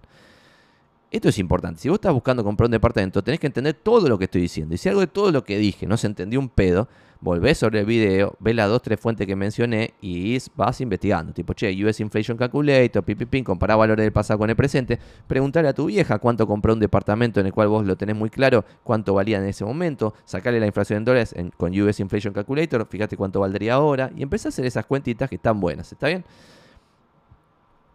Esto 1.10 1.30
es 1.30 1.40
importante. 1.40 1.82
Si 1.82 1.90
vos 1.90 1.96
estás 1.96 2.14
buscando 2.14 2.44
comprar 2.44 2.68
un 2.68 2.74
departamento, 2.74 3.24
tenés 3.24 3.40
que 3.40 3.48
entender 3.48 3.74
todo 3.74 4.08
lo 4.08 4.20
que 4.20 4.26
estoy 4.26 4.42
diciendo. 4.42 4.76
Y 4.76 4.78
si 4.78 4.90
algo 4.90 5.02
de 5.02 5.08
todo 5.08 5.32
lo 5.32 5.44
que 5.44 5.58
dije 5.58 5.88
no 5.88 5.98
se 5.98 6.06
entendió 6.06 6.40
un 6.40 6.50
pedo, 6.50 6.88
volvés 7.22 7.58
sobre 7.58 7.82
el 7.82 7.86
video, 7.86 8.36
ves 8.40 8.56
las 8.56 8.70
dos, 8.70 8.82
tres 8.82 9.00
fuentes 9.00 9.28
que 9.28 9.36
mencioné 9.36 9.94
y 10.02 10.38
vas 10.56 10.80
investigando. 10.82 11.34
Tipo, 11.34 11.54
che, 11.54 11.72
US 11.84 12.00
Inflation 12.00 12.38
Calculator, 12.38 13.04
pipipín, 13.04 13.44
comparar 13.44 13.78
valores 13.78 14.04
del 14.04 14.14
pasado 14.14 14.40
con 14.40 14.50
el 14.50 14.56
presente. 14.56 15.00
Preguntarle 15.28 15.70
a 15.70 15.74
tu 15.74 15.86
vieja 15.88 16.20
cuánto 16.20 16.48
compró 16.48 16.74
un 16.74 16.80
departamento 16.80 17.40
en 17.40 17.48
el 17.48 17.54
cual 17.54 17.68
vos 17.68 17.86
lo 17.86 17.98
tenés 17.98 18.16
muy 18.16 18.30
claro, 18.30 18.64
cuánto 18.84 19.14
valía 19.14 19.38
en 19.38 19.46
ese 19.46 19.66
momento. 19.66 20.14
Sacarle 20.26 20.60
la 20.60 20.68
inflación 20.68 20.98
en 20.98 21.06
dólares 21.06 21.36
con 21.58 21.78
US 21.80 22.00
Inflation 22.00 22.34
Calculator, 22.34 22.88
fíjate 22.90 23.18
cuánto 23.18 23.42
valdría 23.42 23.74
ahora. 23.74 24.12
Y 24.16 24.24
empezar 24.24 24.48
a 24.48 24.50
hacer 24.50 24.66
esas 24.66 24.86
cuentitas 24.86 25.30
que 25.30 25.36
están 25.36 25.60
buenas. 25.60 25.92
¿Está 25.92 26.08
bien? 26.08 26.24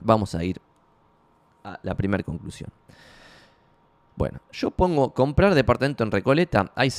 Vamos 0.00 0.34
a 0.34 0.44
ir 0.44 0.60
a 1.62 1.78
la 1.82 1.94
primera 1.94 2.22
conclusión. 2.22 2.70
Bueno, 4.16 4.40
yo 4.52 4.70
pongo 4.70 5.12
comprar 5.12 5.54
departamento 5.54 6.04
en 6.04 6.10
Recoleta. 6.10 6.70
Hay 6.76 6.90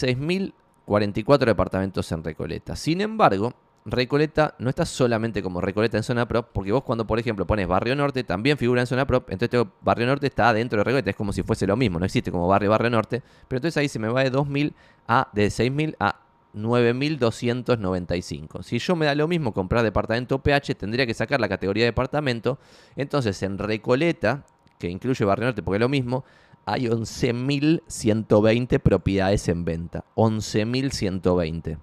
6.044 0.88 1.46
departamentos 1.46 2.12
en 2.12 2.24
Recoleta. 2.24 2.76
Sin 2.76 3.02
embargo, 3.02 3.54
Recoleta 3.86 4.56
no 4.58 4.70
está 4.70 4.86
solamente 4.86 5.44
como 5.44 5.62
Recoleta 5.62 5.98
en 5.98 6.04
zona 6.04 6.28
prop, 6.28 6.48
porque 6.52 6.72
vos 6.72 6.84
cuando, 6.84 7.06
por 7.06 7.20
ejemplo, 7.20 7.46
pones 7.46 7.68
Barrio 7.68 7.96
Norte, 7.96 8.24
también 8.24 8.58
figura 8.58 8.82
en 8.82 8.88
zona 8.88 9.06
prop, 9.06 9.30
entonces 9.30 9.60
este 9.60 9.72
Barrio 9.82 10.08
Norte 10.08 10.26
está 10.26 10.52
dentro 10.54 10.80
de 10.80 10.84
Recoleta, 10.84 11.12
es 11.12 11.16
como 11.16 11.32
si 11.32 11.44
fuese 11.44 11.68
lo 11.68 11.78
mismo, 11.78 12.00
no 12.00 12.06
existe 12.06 12.32
como 12.32 12.48
Barrio 12.48 12.72
Barrio 12.72 12.90
Norte, 12.90 13.22
pero 13.48 13.60
entonces 13.60 13.78
ahí 13.78 13.88
se 13.88 14.00
me 14.00 14.08
va 14.08 14.24
de 14.24 14.32
2.000 14.32 14.74
a, 15.08 15.30
de 15.34 15.48
6.000 15.48 15.98
a 16.00 16.16
9.295. 16.56 18.64
Si 18.64 18.80
yo 18.80 18.96
me 18.96 19.06
da 19.06 19.14
lo 19.14 19.28
mismo 19.28 19.54
comprar 19.54 19.84
departamento 19.84 20.40
PH, 20.40 20.74
tendría 20.74 21.06
que 21.06 21.14
sacar 21.14 21.40
la 21.40 21.48
categoría 21.48 21.84
de 21.84 21.92
departamento, 21.92 22.58
entonces 22.96 23.44
en 23.44 23.60
Recoleta, 23.60 24.46
que 24.80 24.90
incluye 24.90 25.24
Barrio 25.26 25.46
Norte 25.46 25.62
porque 25.62 25.76
es 25.76 25.82
lo 25.82 25.90
mismo, 25.90 26.26
hay 26.66 26.88
11.120 26.88 28.80
propiedades 28.80 29.48
en 29.48 29.64
venta. 29.66 30.04
11.120. 30.16 31.78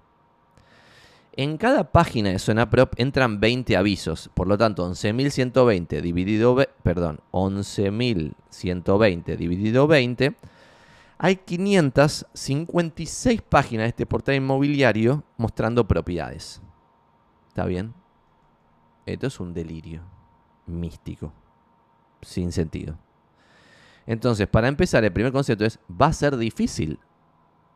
En 1.35 1.57
cada 1.57 1.91
página 1.91 2.29
de 2.29 2.37
Zona 2.37 2.69
Prop 2.69 2.93
entran 2.97 3.39
20 3.39 3.75
avisos, 3.75 4.29
por 4.35 4.47
lo 4.47 4.55
tanto 4.55 4.87
11.120 4.87 5.99
dividido, 6.01 6.55
perdón, 6.83 7.21
11.120 7.31 9.35
dividido 9.35 9.87
20, 9.87 10.35
hay 11.17 11.37
556 11.37 13.41
páginas 13.41 13.85
de 13.85 13.89
este 13.89 14.05
portal 14.05 14.35
inmobiliario 14.35 15.23
mostrando 15.37 15.87
propiedades. 15.87 16.61
¿Está 17.47 17.65
bien? 17.65 17.95
Esto 19.07 19.25
es 19.27 19.39
un 19.39 19.55
delirio 19.55 20.03
místico, 20.67 21.33
sin 22.21 22.51
sentido. 22.51 22.95
Entonces, 24.05 24.47
para 24.47 24.67
empezar, 24.67 25.03
el 25.03 25.13
primer 25.13 25.31
concepto 25.31 25.65
es, 25.65 25.79
va 25.89 26.07
a 26.07 26.13
ser 26.13 26.37
difícil 26.37 26.99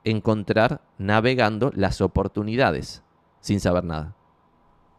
encontrar 0.04 0.82
navegando 0.98 1.72
las 1.76 2.02
oportunidades 2.02 3.04
sin 3.40 3.60
saber 3.60 3.84
nada. 3.84 4.16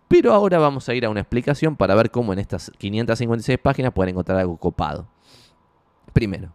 Pero 0.09 0.33
ahora 0.33 0.59
vamos 0.59 0.88
a 0.88 0.95
ir 0.95 1.05
a 1.05 1.11
una 1.11 1.21
explicación 1.21 1.77
para 1.77 1.95
ver 1.95 2.11
cómo 2.11 2.33
en 2.33 2.38
estas 2.38 2.73
556 2.79 3.59
páginas 3.59 3.93
pueden 3.93 4.11
encontrar 4.11 4.38
algo 4.38 4.57
copado. 4.57 5.07
Primero, 6.14 6.53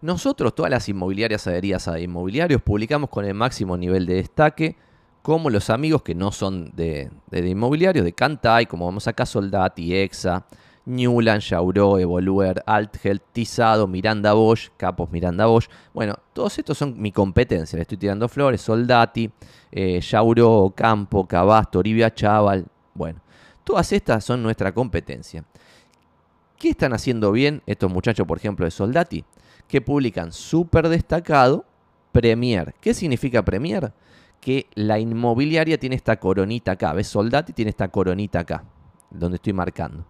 nosotros, 0.00 0.52
todas 0.52 0.70
las 0.70 0.88
inmobiliarias 0.88 1.46
adheridas 1.46 1.86
a 1.86 2.00
inmobiliarios, 2.00 2.60
publicamos 2.60 3.08
con 3.10 3.24
el 3.24 3.34
máximo 3.34 3.76
nivel 3.76 4.06
de 4.06 4.14
destaque, 4.14 4.76
como 5.22 5.48
los 5.50 5.70
amigos 5.70 6.02
que 6.02 6.16
no 6.16 6.32
son 6.32 6.72
de, 6.74 7.12
de 7.30 7.48
inmobiliarios, 7.48 8.04
de 8.04 8.12
Cantai, 8.12 8.66
como 8.66 8.86
vamos 8.86 9.06
acá, 9.06 9.24
Soldati, 9.24 9.94
EXA, 9.94 10.44
Newland, 10.84 11.40
Yauro, 11.40 11.98
Evoluer, 11.98 12.62
Althelt, 12.66 13.22
Tizado, 13.32 13.86
Miranda 13.86 14.32
Bosch, 14.32 14.70
Capos 14.76 15.10
Miranda 15.10 15.46
Bosch. 15.46 15.68
Bueno, 15.94 16.16
todos 16.32 16.58
estos 16.58 16.76
son 16.76 17.00
mi 17.00 17.12
competencia. 17.12 17.76
Le 17.76 17.82
estoy 17.82 17.98
tirando 17.98 18.28
flores, 18.28 18.60
Soldati, 18.60 19.30
eh, 19.70 20.00
Yauro, 20.00 20.72
Campo, 20.74 21.26
Cabasto, 21.26 21.78
Orivia 21.78 22.12
Chaval. 22.12 22.66
Bueno, 22.94 23.20
todas 23.64 23.92
estas 23.92 24.24
son 24.24 24.42
nuestra 24.42 24.72
competencia. 24.72 25.44
¿Qué 26.58 26.70
están 26.70 26.92
haciendo 26.92 27.32
bien 27.32 27.62
estos 27.66 27.90
muchachos, 27.90 28.26
por 28.26 28.38
ejemplo, 28.38 28.64
de 28.64 28.70
Soldati? 28.70 29.24
Que 29.68 29.80
publican 29.80 30.32
súper 30.32 30.88
destacado 30.88 31.64
Premier. 32.12 32.74
¿Qué 32.80 32.94
significa 32.94 33.44
Premier? 33.44 33.92
Que 34.40 34.66
la 34.74 34.98
inmobiliaria 34.98 35.78
tiene 35.78 35.96
esta 35.96 36.18
coronita 36.18 36.72
acá. 36.72 36.92
¿Ves? 36.92 37.06
Soldati 37.06 37.52
tiene 37.52 37.70
esta 37.70 37.88
coronita 37.88 38.40
acá, 38.40 38.64
donde 39.10 39.36
estoy 39.36 39.52
marcando. 39.52 40.04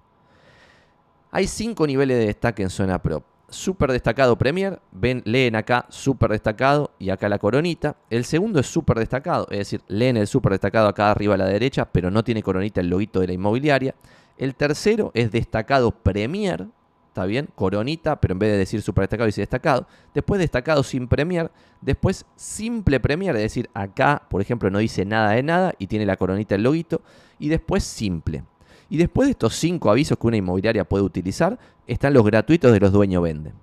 Hay 1.35 1.47
cinco 1.47 1.87
niveles 1.87 2.19
de 2.19 2.27
destaque 2.27 2.63
en 2.63 2.69
zona 2.69 3.01
prop. 3.01 3.25
Super 3.49 3.91
destacado 3.91 4.37
Premier, 4.37 4.83
ven, 4.93 5.23
leen 5.25 5.57
acá 5.57 5.87
super 5.89 6.31
destacado 6.31 6.91
y 6.99 7.09
acá 7.09 7.27
la 7.31 7.39
coronita. 7.39 7.97
El 8.11 8.27
segundo 8.27 8.61
es 8.61 8.67
super 8.67 8.99
destacado, 8.99 9.47
es 9.51 9.59
decir, 9.59 9.81
leen 9.89 10.19
el 10.19 10.27
super 10.27 10.53
destacado 10.53 10.89
acá 10.89 11.11
arriba 11.11 11.35
a 11.35 11.39
la 11.39 11.47
derecha, 11.47 11.87
pero 11.87 12.11
no 12.11 12.23
tiene 12.23 12.43
coronita 12.43 12.83
el 12.83 12.91
loguito 12.91 13.19
de 13.21 13.29
la 13.29 13.33
inmobiliaria. 13.33 13.95
El 14.37 14.55
tercero 14.55 15.11
es 15.15 15.33
destacado 15.33 15.91
Premier, 15.91 16.67
está 17.09 17.25
bien, 17.25 17.49
coronita, 17.55 18.21
pero 18.21 18.33
en 18.33 18.39
vez 18.39 18.51
de 18.51 18.59
decir 18.59 18.83
super 18.83 19.05
destacado 19.05 19.25
dice 19.25 19.41
destacado. 19.41 19.87
Después 20.13 20.39
destacado 20.39 20.83
sin 20.83 21.09
Premier, 21.09 21.51
después 21.81 22.27
simple 22.37 23.01
Premier, 23.01 23.35
es 23.37 23.43
decir, 23.43 23.71
acá, 23.73 24.21
por 24.29 24.43
ejemplo, 24.43 24.69
no 24.69 24.81
dice 24.81 25.07
nada 25.07 25.31
de 25.31 25.43
nada 25.43 25.73
y 25.79 25.87
tiene 25.87 26.05
la 26.05 26.19
coronita 26.19 26.57
el 26.57 26.63
loguito. 26.63 27.01
Y 27.39 27.49
después 27.49 27.85
simple. 27.85 28.45
Y 28.93 28.99
después 28.99 29.27
de 29.27 29.31
estos 29.31 29.55
cinco 29.55 29.91
avisos 29.91 30.19
que 30.19 30.27
una 30.27 30.37
inmobiliaria 30.37 30.85
puede 30.85 31.03
utilizar, 31.03 31.59
están 31.87 32.13
los 32.13 32.27
gratuitos 32.27 32.71
de 32.71 32.79
los 32.79 32.93
dueños 32.93 33.23
venden. 33.23 33.55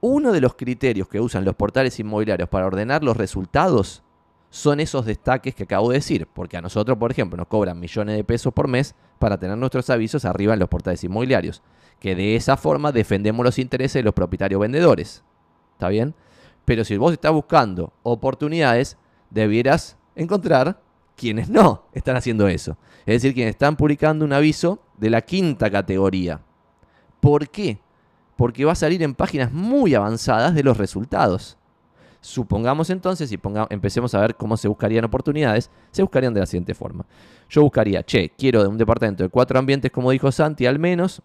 Uno 0.00 0.32
de 0.32 0.40
los 0.40 0.54
criterios 0.54 1.06
que 1.06 1.20
usan 1.20 1.44
los 1.44 1.54
portales 1.54 2.00
inmobiliarios 2.00 2.48
para 2.48 2.64
ordenar 2.64 3.04
los 3.04 3.14
resultados 3.14 4.02
son 4.48 4.80
esos 4.80 5.04
destaques 5.04 5.54
que 5.54 5.64
acabo 5.64 5.90
de 5.90 5.98
decir, 5.98 6.26
porque 6.32 6.56
a 6.56 6.62
nosotros, 6.62 6.96
por 6.96 7.10
ejemplo, 7.10 7.36
nos 7.36 7.46
cobran 7.46 7.78
millones 7.78 8.16
de 8.16 8.24
pesos 8.24 8.54
por 8.54 8.68
mes 8.68 8.94
para 9.18 9.36
tener 9.36 9.58
nuestros 9.58 9.90
avisos 9.90 10.24
arriba 10.24 10.54
en 10.54 10.60
los 10.60 10.70
portales 10.70 11.04
inmobiliarios, 11.04 11.62
que 12.00 12.14
de 12.14 12.36
esa 12.36 12.56
forma 12.56 12.90
defendemos 12.90 13.44
los 13.44 13.58
intereses 13.58 14.00
de 14.00 14.04
los 14.04 14.14
propietarios 14.14 14.62
vendedores. 14.62 15.22
¿Está 15.72 15.90
bien? 15.90 16.14
Pero 16.64 16.86
si 16.86 16.96
vos 16.96 17.12
estás 17.12 17.32
buscando 17.32 17.92
oportunidades, 18.02 18.96
debieras 19.28 19.98
encontrar 20.16 20.80
quienes 21.16 21.48
no 21.48 21.84
están 21.92 22.16
haciendo 22.16 22.48
eso. 22.48 22.76
Es 23.06 23.22
decir, 23.22 23.34
quienes 23.34 23.54
están 23.54 23.76
publicando 23.76 24.24
un 24.24 24.32
aviso 24.32 24.80
de 24.96 25.10
la 25.10 25.20
quinta 25.20 25.70
categoría. 25.70 26.40
¿Por 27.20 27.48
qué? 27.48 27.78
Porque 28.36 28.64
va 28.64 28.72
a 28.72 28.76
salir 28.76 29.02
en 29.02 29.14
páginas 29.14 29.52
muy 29.52 29.94
avanzadas 29.94 30.54
de 30.54 30.62
los 30.62 30.76
resultados. 30.76 31.56
Supongamos 32.20 32.88
entonces, 32.88 33.30
y 33.30 33.38
empecemos 33.68 34.14
a 34.14 34.20
ver 34.20 34.34
cómo 34.34 34.56
se 34.56 34.66
buscarían 34.66 35.04
oportunidades, 35.04 35.70
se 35.90 36.02
buscarían 36.02 36.32
de 36.32 36.40
la 36.40 36.46
siguiente 36.46 36.74
forma. 36.74 37.04
Yo 37.50 37.62
buscaría, 37.62 38.02
che, 38.02 38.30
quiero 38.30 38.62
de 38.62 38.68
un 38.68 38.78
departamento 38.78 39.22
de 39.22 39.28
cuatro 39.28 39.58
ambientes, 39.58 39.90
como 39.90 40.10
dijo 40.10 40.32
Santi, 40.32 40.64
al 40.64 40.78
menos. 40.78 41.20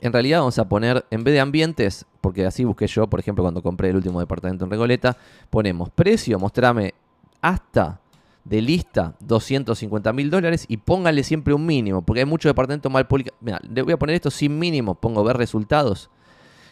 En 0.00 0.12
realidad 0.12 0.40
vamos 0.40 0.58
a 0.58 0.68
poner, 0.68 1.06
en 1.10 1.22
vez 1.22 1.34
de 1.34 1.40
ambientes, 1.40 2.04
porque 2.20 2.44
así 2.44 2.64
busqué 2.64 2.88
yo, 2.88 3.06
por 3.06 3.20
ejemplo, 3.20 3.44
cuando 3.44 3.62
compré 3.62 3.90
el 3.90 3.96
último 3.96 4.18
departamento 4.18 4.64
en 4.64 4.72
Regoleta, 4.72 5.16
ponemos 5.48 5.88
precio, 5.90 6.36
mostrame 6.40 6.94
hasta 7.40 8.01
de 8.44 8.60
lista 8.60 9.14
250 9.20 10.12
mil 10.12 10.30
dólares 10.30 10.64
y 10.68 10.78
póngale 10.78 11.22
siempre 11.22 11.54
un 11.54 11.64
mínimo, 11.64 12.02
porque 12.02 12.20
hay 12.20 12.26
muchos 12.26 12.50
departamentos 12.50 12.90
mal 12.90 13.06
publicados. 13.06 13.38
Mira, 13.40 13.60
le 13.62 13.82
voy 13.82 13.92
a 13.92 13.98
poner 13.98 14.16
esto 14.16 14.30
sin 14.30 14.58
mínimo, 14.58 14.94
pongo 14.94 15.22
ver 15.24 15.36
resultados. 15.36 16.10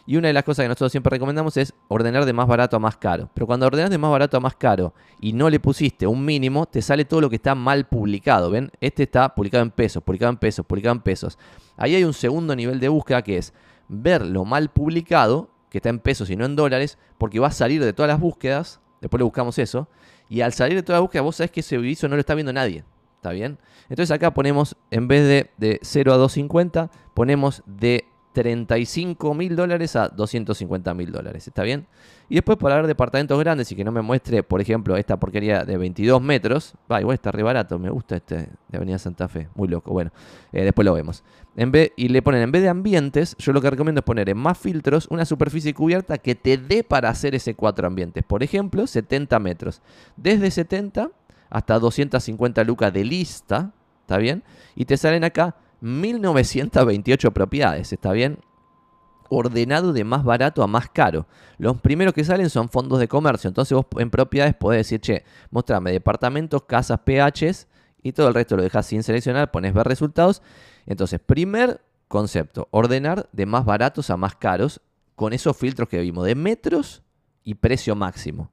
Y 0.06 0.16
una 0.16 0.28
de 0.28 0.34
las 0.34 0.44
cosas 0.44 0.64
que 0.64 0.68
nosotros 0.68 0.90
siempre 0.90 1.10
recomendamos 1.10 1.56
es 1.56 1.74
ordenar 1.88 2.24
de 2.24 2.32
más 2.32 2.48
barato 2.48 2.76
a 2.76 2.80
más 2.80 2.96
caro. 2.96 3.30
Pero 3.32 3.46
cuando 3.46 3.66
ordenas 3.66 3.90
de 3.90 3.98
más 3.98 4.10
barato 4.10 4.36
a 4.36 4.40
más 4.40 4.56
caro 4.56 4.92
y 5.20 5.32
no 5.32 5.48
le 5.50 5.60
pusiste 5.60 6.06
un 6.06 6.24
mínimo, 6.24 6.66
te 6.66 6.82
sale 6.82 7.04
todo 7.04 7.20
lo 7.20 7.30
que 7.30 7.36
está 7.36 7.54
mal 7.54 7.86
publicado. 7.86 8.50
¿Ven? 8.50 8.72
Este 8.80 9.04
está 9.04 9.34
publicado 9.34 9.62
en 9.62 9.70
pesos, 9.70 10.02
publicado 10.02 10.30
en 10.30 10.38
pesos, 10.38 10.66
publicado 10.66 10.94
en 10.94 11.02
pesos. 11.02 11.38
Ahí 11.76 11.94
hay 11.94 12.02
un 12.02 12.14
segundo 12.14 12.56
nivel 12.56 12.80
de 12.80 12.88
búsqueda 12.88 13.22
que 13.22 13.36
es 13.36 13.52
ver 13.88 14.24
lo 14.24 14.44
mal 14.44 14.70
publicado, 14.70 15.50
que 15.68 15.78
está 15.78 15.90
en 15.90 16.00
pesos 16.00 16.28
y 16.30 16.36
no 16.36 16.44
en 16.44 16.56
dólares, 16.56 16.98
porque 17.18 17.38
va 17.38 17.48
a 17.48 17.52
salir 17.52 17.84
de 17.84 17.92
todas 17.92 18.08
las 18.08 18.18
búsquedas. 18.18 18.80
Después 19.00 19.20
le 19.20 19.24
buscamos 19.24 19.58
eso. 19.58 19.88
Y 20.30 20.40
al 20.40 20.54
salir 20.54 20.76
de 20.76 20.82
toda 20.82 20.98
la 20.98 21.02
búsqueda, 21.02 21.22
vos 21.22 21.36
sabés 21.36 21.50
que 21.50 21.60
ese 21.60 21.76
aviso 21.76 22.08
no 22.08 22.14
lo 22.14 22.20
está 22.20 22.34
viendo 22.34 22.52
nadie. 22.52 22.84
¿Está 23.16 23.32
bien? 23.32 23.58
Entonces 23.90 24.12
acá 24.12 24.32
ponemos, 24.32 24.76
en 24.90 25.08
vez 25.08 25.26
de, 25.26 25.50
de 25.58 25.80
0 25.82 26.14
a 26.14 26.16
250, 26.16 26.90
ponemos 27.12 27.62
de 27.66 28.06
35 28.32 29.34
mil 29.34 29.56
dólares 29.56 29.96
a 29.96 30.08
250 30.08 30.94
mil 30.94 31.10
dólares. 31.10 31.48
¿Está 31.48 31.62
bien? 31.62 31.86
Y 32.28 32.36
después 32.36 32.58
para 32.58 32.76
ver 32.76 32.86
departamentos 32.86 33.38
grandes 33.40 33.72
y 33.72 33.76
que 33.76 33.84
no 33.84 33.90
me 33.90 34.02
muestre, 34.02 34.44
por 34.44 34.60
ejemplo, 34.60 34.96
esta 34.96 35.18
porquería 35.18 35.64
de 35.64 35.76
22 35.76 36.22
metros. 36.22 36.74
Va, 36.90 37.00
igual 37.00 37.14
está 37.14 37.32
re 37.32 37.42
barato. 37.42 37.78
Me 37.78 37.90
gusta 37.90 38.16
este 38.16 38.48
de 38.68 38.76
Avenida 38.76 38.98
Santa 38.98 39.26
Fe. 39.26 39.48
Muy 39.56 39.66
loco. 39.66 39.92
Bueno, 39.92 40.12
eh, 40.52 40.62
después 40.62 40.84
lo 40.84 40.94
vemos. 40.94 41.24
En 41.56 41.72
vez, 41.72 41.92
y 41.96 42.08
le 42.08 42.22
ponen, 42.22 42.42
en 42.42 42.52
vez 42.52 42.62
de 42.62 42.68
ambientes, 42.68 43.36
yo 43.38 43.52
lo 43.52 43.60
que 43.60 43.68
recomiendo 43.68 43.98
es 43.98 44.04
poner 44.04 44.28
en 44.28 44.38
más 44.38 44.56
filtros 44.56 45.08
una 45.10 45.24
superficie 45.24 45.74
cubierta 45.74 46.18
que 46.18 46.36
te 46.36 46.56
dé 46.56 46.84
para 46.84 47.08
hacer 47.08 47.34
ese 47.34 47.54
cuatro 47.54 47.88
ambientes. 47.88 48.22
Por 48.22 48.44
ejemplo, 48.44 48.86
70 48.86 49.38
metros. 49.40 49.82
Desde 50.16 50.52
70 50.52 51.10
hasta 51.48 51.78
250 51.80 52.62
lucas 52.62 52.92
de 52.92 53.04
lista. 53.04 53.72
¿Está 54.02 54.18
bien? 54.18 54.44
Y 54.76 54.84
te 54.84 54.96
salen 54.96 55.24
acá 55.24 55.56
1928 55.80 57.30
propiedades, 57.32 57.92
¿está 57.92 58.12
bien? 58.12 58.38
Ordenado 59.28 59.92
de 59.92 60.04
más 60.04 60.24
barato 60.24 60.62
a 60.62 60.66
más 60.66 60.88
caro. 60.90 61.26
Los 61.58 61.80
primeros 61.80 62.14
que 62.14 62.24
salen 62.24 62.50
son 62.50 62.68
fondos 62.68 62.98
de 62.98 63.08
comercio. 63.08 63.48
Entonces 63.48 63.74
vos 63.74 63.86
en 63.98 64.10
propiedades 64.10 64.54
podés 64.54 64.80
decir, 64.80 65.00
che, 65.00 65.24
mostrame 65.50 65.92
departamentos, 65.92 66.62
casas, 66.64 67.00
PHs 67.04 67.68
y 68.02 68.12
todo 68.12 68.28
el 68.28 68.34
resto 68.34 68.56
lo 68.56 68.62
dejas 68.62 68.86
sin 68.86 69.02
seleccionar, 69.02 69.50
pones 69.50 69.72
ver 69.72 69.86
resultados. 69.86 70.42
Entonces, 70.86 71.20
primer 71.20 71.80
concepto, 72.08 72.66
ordenar 72.72 73.28
de 73.32 73.46
más 73.46 73.64
baratos 73.64 74.10
a 74.10 74.16
más 74.16 74.34
caros 74.34 74.80
con 75.14 75.32
esos 75.32 75.56
filtros 75.56 75.88
que 75.88 76.00
vimos 76.00 76.24
de 76.24 76.34
metros 76.34 77.02
y 77.44 77.54
precio 77.54 77.94
máximo. 77.94 78.50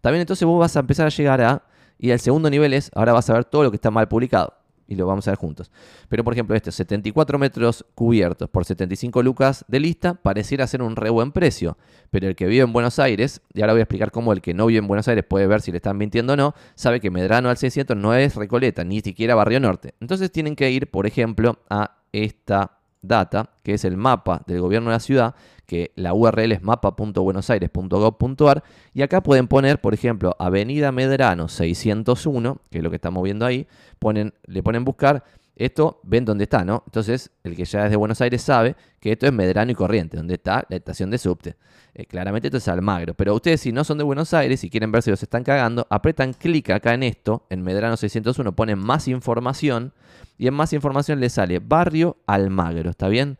También 0.00 0.22
entonces 0.22 0.46
vos 0.46 0.58
vas 0.58 0.76
a 0.76 0.80
empezar 0.80 1.06
a 1.06 1.10
llegar 1.10 1.40
a, 1.42 1.64
y 1.98 2.10
el 2.10 2.20
segundo 2.20 2.48
nivel 2.48 2.72
es, 2.72 2.90
ahora 2.94 3.12
vas 3.12 3.28
a 3.28 3.34
ver 3.34 3.44
todo 3.44 3.64
lo 3.64 3.70
que 3.70 3.76
está 3.76 3.90
mal 3.90 4.08
publicado 4.08 4.57
y 4.88 4.96
lo 4.96 5.06
vamos 5.06 5.28
a 5.28 5.32
ver 5.32 5.38
juntos. 5.38 5.70
Pero 6.08 6.24
por 6.24 6.32
ejemplo, 6.32 6.56
este 6.56 6.72
74 6.72 7.38
metros 7.38 7.84
cubiertos 7.94 8.48
por 8.48 8.64
75 8.64 9.22
lucas 9.22 9.64
de 9.68 9.78
lista 9.78 10.14
pareciera 10.14 10.66
ser 10.66 10.82
un 10.82 10.96
re 10.96 11.10
buen 11.10 11.30
precio. 11.30 11.76
Pero 12.10 12.26
el 12.26 12.34
que 12.34 12.46
vive 12.46 12.64
en 12.64 12.72
Buenos 12.72 12.98
Aires, 12.98 13.42
y 13.52 13.60
ahora 13.60 13.74
voy 13.74 13.80
a 13.80 13.82
explicar 13.84 14.10
cómo 14.10 14.32
el 14.32 14.40
que 14.40 14.54
no 14.54 14.66
vive 14.66 14.78
en 14.78 14.88
Buenos 14.88 15.06
Aires 15.06 15.24
puede 15.28 15.46
ver 15.46 15.60
si 15.60 15.70
le 15.70 15.76
están 15.76 15.98
mintiendo 15.98 16.32
o 16.32 16.36
no, 16.36 16.54
sabe 16.74 17.00
que 17.00 17.10
Medrano 17.10 17.50
al 17.50 17.58
600 17.58 17.96
no 17.96 18.14
es 18.14 18.34
Recoleta, 18.34 18.82
ni 18.82 19.00
siquiera 19.00 19.34
Barrio 19.34 19.60
Norte. 19.60 19.94
Entonces 20.00 20.32
tienen 20.32 20.56
que 20.56 20.70
ir, 20.70 20.90
por 20.90 21.06
ejemplo, 21.06 21.60
a 21.68 21.98
esta 22.12 22.77
data, 23.02 23.50
que 23.62 23.74
es 23.74 23.84
el 23.84 23.96
mapa 23.96 24.42
del 24.46 24.60
gobierno 24.60 24.90
de 24.90 24.96
la 24.96 25.00
ciudad, 25.00 25.34
que 25.66 25.92
la 25.96 26.14
URL 26.14 26.52
es 26.52 26.62
mapa.buenosaires.gov.ar 26.62 28.62
y 28.94 29.02
acá 29.02 29.22
pueden 29.22 29.48
poner, 29.48 29.80
por 29.80 29.94
ejemplo, 29.94 30.36
Avenida 30.38 30.92
Medrano 30.92 31.48
601, 31.48 32.60
que 32.70 32.78
es 32.78 32.84
lo 32.84 32.90
que 32.90 32.96
estamos 32.96 33.22
viendo 33.22 33.44
ahí, 33.44 33.66
ponen, 33.98 34.32
le 34.46 34.62
ponen 34.62 34.84
buscar, 34.84 35.24
esto 35.58 36.00
ven 36.04 36.24
dónde 36.24 36.44
está, 36.44 36.64
¿no? 36.64 36.82
Entonces, 36.86 37.30
el 37.44 37.56
que 37.56 37.64
ya 37.64 37.84
es 37.84 37.90
de 37.90 37.96
Buenos 37.96 38.20
Aires 38.20 38.42
sabe 38.42 38.76
que 39.00 39.12
esto 39.12 39.26
es 39.26 39.32
Medrano 39.32 39.72
y 39.72 39.74
Corriente, 39.74 40.16
donde 40.16 40.34
está 40.34 40.64
la 40.68 40.76
estación 40.76 41.10
de 41.10 41.18
subte. 41.18 41.56
Eh, 41.94 42.06
claramente 42.06 42.48
esto 42.48 42.58
es 42.58 42.68
Almagro, 42.68 43.14
pero 43.14 43.34
ustedes 43.34 43.60
si 43.60 43.72
no 43.72 43.82
son 43.84 43.98
de 43.98 44.04
Buenos 44.04 44.32
Aires 44.34 44.62
y 44.64 44.70
quieren 44.70 44.92
ver 44.92 45.02
si 45.02 45.10
los 45.10 45.22
están 45.22 45.42
cagando, 45.42 45.86
apretan 45.90 46.32
clic 46.32 46.70
acá 46.70 46.94
en 46.94 47.02
esto, 47.02 47.46
en 47.50 47.62
Medrano 47.62 47.96
601, 47.96 48.54
ponen 48.54 48.78
más 48.78 49.08
información 49.08 49.92
y 50.38 50.46
en 50.46 50.54
más 50.54 50.72
información 50.72 51.18
les 51.18 51.32
sale 51.32 51.58
Barrio 51.58 52.18
Almagro, 52.26 52.90
¿está 52.90 53.08
bien? 53.08 53.38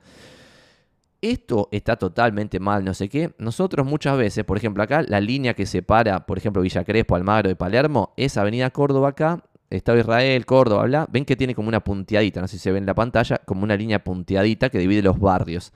esto 1.20 1.68
está 1.72 1.96
totalmente 1.96 2.60
mal, 2.60 2.84
no 2.84 2.94
sé 2.94 3.08
qué. 3.08 3.32
Nosotros 3.38 3.86
muchas 3.86 4.16
veces, 4.16 4.44
por 4.44 4.56
ejemplo, 4.56 4.82
acá 4.82 5.02
la 5.02 5.20
línea 5.20 5.54
que 5.54 5.66
separa, 5.66 6.26
por 6.26 6.38
ejemplo, 6.38 6.62
Villa 6.62 6.84
Crespo, 6.84 7.16
Almagro 7.16 7.50
y 7.50 7.54
Palermo, 7.54 8.12
es 8.16 8.36
Avenida 8.36 8.70
Córdoba 8.70 9.08
acá, 9.08 9.42
Estado 9.70 9.98
Israel, 9.98 10.46
Córdoba. 10.46 11.06
Ven 11.10 11.24
que 11.24 11.36
tiene 11.36 11.54
como 11.54 11.68
una 11.68 11.80
punteadita, 11.80 12.40
no 12.40 12.48
sé 12.48 12.56
si 12.56 12.62
se 12.62 12.72
ve 12.72 12.78
en 12.78 12.86
la 12.86 12.94
pantalla, 12.94 13.38
como 13.44 13.64
una 13.64 13.76
línea 13.76 14.02
punteadita 14.02 14.70
que 14.70 14.78
divide 14.78 15.02
los 15.02 15.18
barrios. 15.18 15.72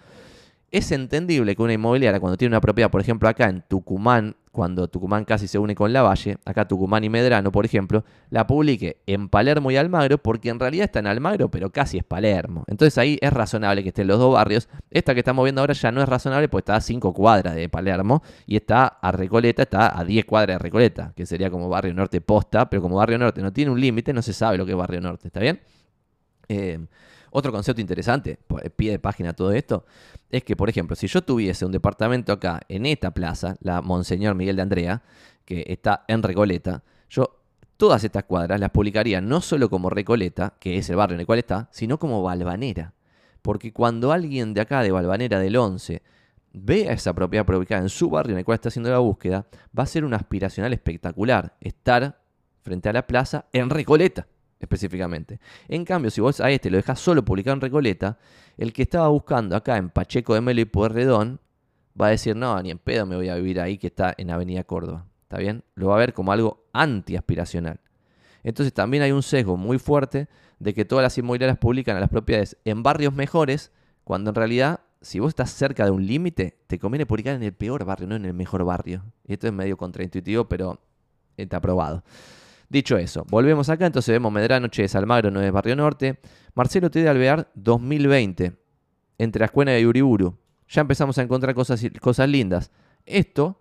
Es 0.72 0.90
entendible 0.90 1.54
que 1.54 1.60
una 1.60 1.74
inmobiliaria, 1.74 2.18
cuando 2.18 2.38
tiene 2.38 2.54
una 2.54 2.60
propiedad, 2.62 2.90
por 2.90 3.02
ejemplo, 3.02 3.28
acá 3.28 3.46
en 3.46 3.62
Tucumán, 3.68 4.36
cuando 4.52 4.88
Tucumán 4.88 5.26
casi 5.26 5.46
se 5.46 5.58
une 5.58 5.74
con 5.74 5.92
La 5.92 6.00
Valle, 6.00 6.38
acá 6.46 6.66
Tucumán 6.66 7.04
y 7.04 7.10
Medrano, 7.10 7.52
por 7.52 7.66
ejemplo, 7.66 8.06
la 8.30 8.46
publique 8.46 9.02
en 9.04 9.28
Palermo 9.28 9.70
y 9.70 9.76
Almagro, 9.76 10.16
porque 10.16 10.48
en 10.48 10.58
realidad 10.58 10.84
está 10.84 11.00
en 11.00 11.08
Almagro, 11.08 11.50
pero 11.50 11.68
casi 11.70 11.98
es 11.98 12.04
Palermo. 12.04 12.64
Entonces 12.68 12.96
ahí 12.96 13.18
es 13.20 13.30
razonable 13.30 13.82
que 13.82 13.90
estén 13.90 14.06
los 14.06 14.18
dos 14.18 14.32
barrios. 14.32 14.70
Esta 14.90 15.12
que 15.12 15.20
estamos 15.20 15.44
viendo 15.44 15.60
ahora 15.60 15.74
ya 15.74 15.92
no 15.92 16.02
es 16.02 16.08
razonable, 16.08 16.48
porque 16.48 16.62
está 16.62 16.76
a 16.76 16.80
5 16.80 17.12
cuadras 17.12 17.54
de 17.54 17.68
Palermo 17.68 18.22
y 18.46 18.56
está 18.56 18.86
a 18.86 19.12
Recoleta, 19.12 19.64
está 19.64 20.00
a 20.00 20.04
10 20.04 20.24
cuadras 20.24 20.54
de 20.54 20.58
Recoleta, 20.58 21.12
que 21.14 21.26
sería 21.26 21.50
como 21.50 21.68
Barrio 21.68 21.92
Norte 21.92 22.22
posta, 22.22 22.70
pero 22.70 22.80
como 22.80 22.96
Barrio 22.96 23.18
Norte 23.18 23.42
no 23.42 23.52
tiene 23.52 23.70
un 23.70 23.78
límite, 23.78 24.14
no 24.14 24.22
se 24.22 24.32
sabe 24.32 24.56
lo 24.56 24.64
que 24.64 24.72
es 24.72 24.78
Barrio 24.78 25.02
Norte, 25.02 25.28
¿está 25.28 25.40
bien? 25.40 25.60
Eh, 26.48 26.78
otro 27.32 27.52
concepto 27.52 27.80
interesante, 27.80 28.38
pie 28.76 28.92
de 28.92 28.98
página 28.98 29.32
todo 29.32 29.52
esto, 29.52 29.84
es 30.30 30.44
que, 30.44 30.56
por 30.56 30.68
ejemplo, 30.68 30.96
si 30.96 31.06
yo 31.06 31.22
tuviese 31.22 31.64
un 31.66 31.72
departamento 31.72 32.32
acá 32.32 32.60
en 32.68 32.86
esta 32.86 33.10
plaza, 33.10 33.56
la 33.60 33.82
Monseñor 33.82 34.34
Miguel 34.34 34.56
de 34.56 34.62
Andrea, 34.62 35.02
que 35.44 35.64
está 35.66 36.04
en 36.08 36.22
Recoleta, 36.22 36.82
yo 37.10 37.40
todas 37.76 38.04
estas 38.04 38.24
cuadras 38.24 38.60
las 38.60 38.70
publicaría 38.70 39.20
no 39.20 39.40
solo 39.40 39.68
como 39.68 39.90
Recoleta, 39.90 40.54
que 40.60 40.78
es 40.78 40.88
el 40.90 40.96
barrio 40.96 41.14
en 41.14 41.20
el 41.20 41.26
cual 41.26 41.40
está, 41.40 41.68
sino 41.72 41.98
como 41.98 42.22
Balvanera. 42.22 42.94
Porque 43.42 43.72
cuando 43.72 44.12
alguien 44.12 44.54
de 44.54 44.60
acá, 44.60 44.82
de 44.82 44.92
Balvanera 44.92 45.40
del 45.40 45.56
11, 45.56 46.02
ve 46.52 46.88
a 46.88 46.92
esa 46.92 47.12
propiedad 47.12 47.44
publicada 47.44 47.82
en 47.82 47.88
su 47.88 48.08
barrio 48.08 48.34
en 48.34 48.38
el 48.38 48.44
cual 48.44 48.56
está 48.56 48.68
haciendo 48.68 48.90
la 48.90 48.98
búsqueda, 48.98 49.46
va 49.76 49.82
a 49.82 49.86
ser 49.86 50.04
un 50.04 50.14
aspiracional 50.14 50.72
espectacular 50.72 51.56
estar 51.60 52.20
frente 52.62 52.88
a 52.88 52.92
la 52.92 53.06
plaza 53.06 53.46
en 53.52 53.70
Recoleta. 53.70 54.26
Específicamente. 54.62 55.40
En 55.68 55.84
cambio, 55.84 56.10
si 56.10 56.20
vos 56.20 56.40
a 56.40 56.50
este 56.50 56.70
lo 56.70 56.76
dejas 56.76 56.98
solo 56.98 57.24
publicado 57.24 57.54
en 57.54 57.60
Recoleta, 57.60 58.18
el 58.56 58.72
que 58.72 58.82
estaba 58.82 59.08
buscando 59.08 59.56
acá 59.56 59.76
en 59.76 59.90
Pacheco 59.90 60.34
de 60.34 60.40
Melo 60.40 60.60
y 60.60 60.64
Pueyrredón 60.64 61.40
va 62.00 62.06
a 62.06 62.10
decir, 62.10 62.36
no, 62.36 62.60
ni 62.62 62.70
en 62.70 62.78
pedo 62.78 63.04
me 63.04 63.16
voy 63.16 63.28
a 63.28 63.34
vivir 63.34 63.60
ahí 63.60 63.76
que 63.76 63.88
está 63.88 64.14
en 64.16 64.30
Avenida 64.30 64.64
Córdoba. 64.64 65.06
¿Está 65.24 65.38
bien? 65.38 65.64
Lo 65.74 65.88
va 65.88 65.96
a 65.96 65.98
ver 65.98 66.12
como 66.12 66.32
algo 66.32 66.64
antiaspiracional. 66.72 67.80
Entonces 68.44 68.72
también 68.72 69.02
hay 69.02 69.12
un 69.12 69.22
sesgo 69.22 69.56
muy 69.56 69.78
fuerte 69.78 70.28
de 70.58 70.74
que 70.74 70.84
todas 70.84 71.02
las 71.02 71.16
inmobiliarias 71.18 71.58
publican 71.58 71.96
a 71.96 72.00
las 72.00 72.08
propiedades 72.08 72.56
en 72.64 72.82
barrios 72.82 73.14
mejores, 73.14 73.72
cuando 74.04 74.30
en 74.30 74.34
realidad, 74.34 74.80
si 75.00 75.18
vos 75.18 75.30
estás 75.30 75.50
cerca 75.50 75.84
de 75.84 75.90
un 75.90 76.06
límite, 76.06 76.58
te 76.66 76.78
conviene 76.78 77.06
publicar 77.06 77.34
en 77.34 77.42
el 77.42 77.52
peor 77.52 77.84
barrio, 77.84 78.06
no 78.06 78.16
en 78.16 78.24
el 78.24 78.34
mejor 78.34 78.64
barrio. 78.64 79.04
Esto 79.24 79.46
es 79.46 79.52
medio 79.52 79.76
contraintuitivo, 79.76 80.48
pero 80.48 80.80
está 81.36 81.58
aprobado. 81.58 82.04
Dicho 82.72 82.96
eso, 82.96 83.26
volvemos 83.28 83.68
acá, 83.68 83.84
entonces 83.84 84.14
vemos 84.14 84.32
Medrano, 84.32 84.68
Che, 84.68 84.88
Salmagro, 84.88 85.30
no 85.30 85.42
es 85.42 85.52
Barrio 85.52 85.76
Norte. 85.76 86.18
Marcelo 86.54 86.90
T. 86.90 87.02
de 87.02 87.08
Alvear, 87.10 87.50
2020, 87.54 88.54
entre 89.18 89.44
Ascuena 89.44 89.78
y 89.78 89.84
Uriburu. 89.84 90.38
Ya 90.68 90.80
empezamos 90.80 91.18
a 91.18 91.22
encontrar 91.22 91.54
cosas, 91.54 91.84
cosas 92.00 92.30
lindas. 92.30 92.70
Esto 93.04 93.60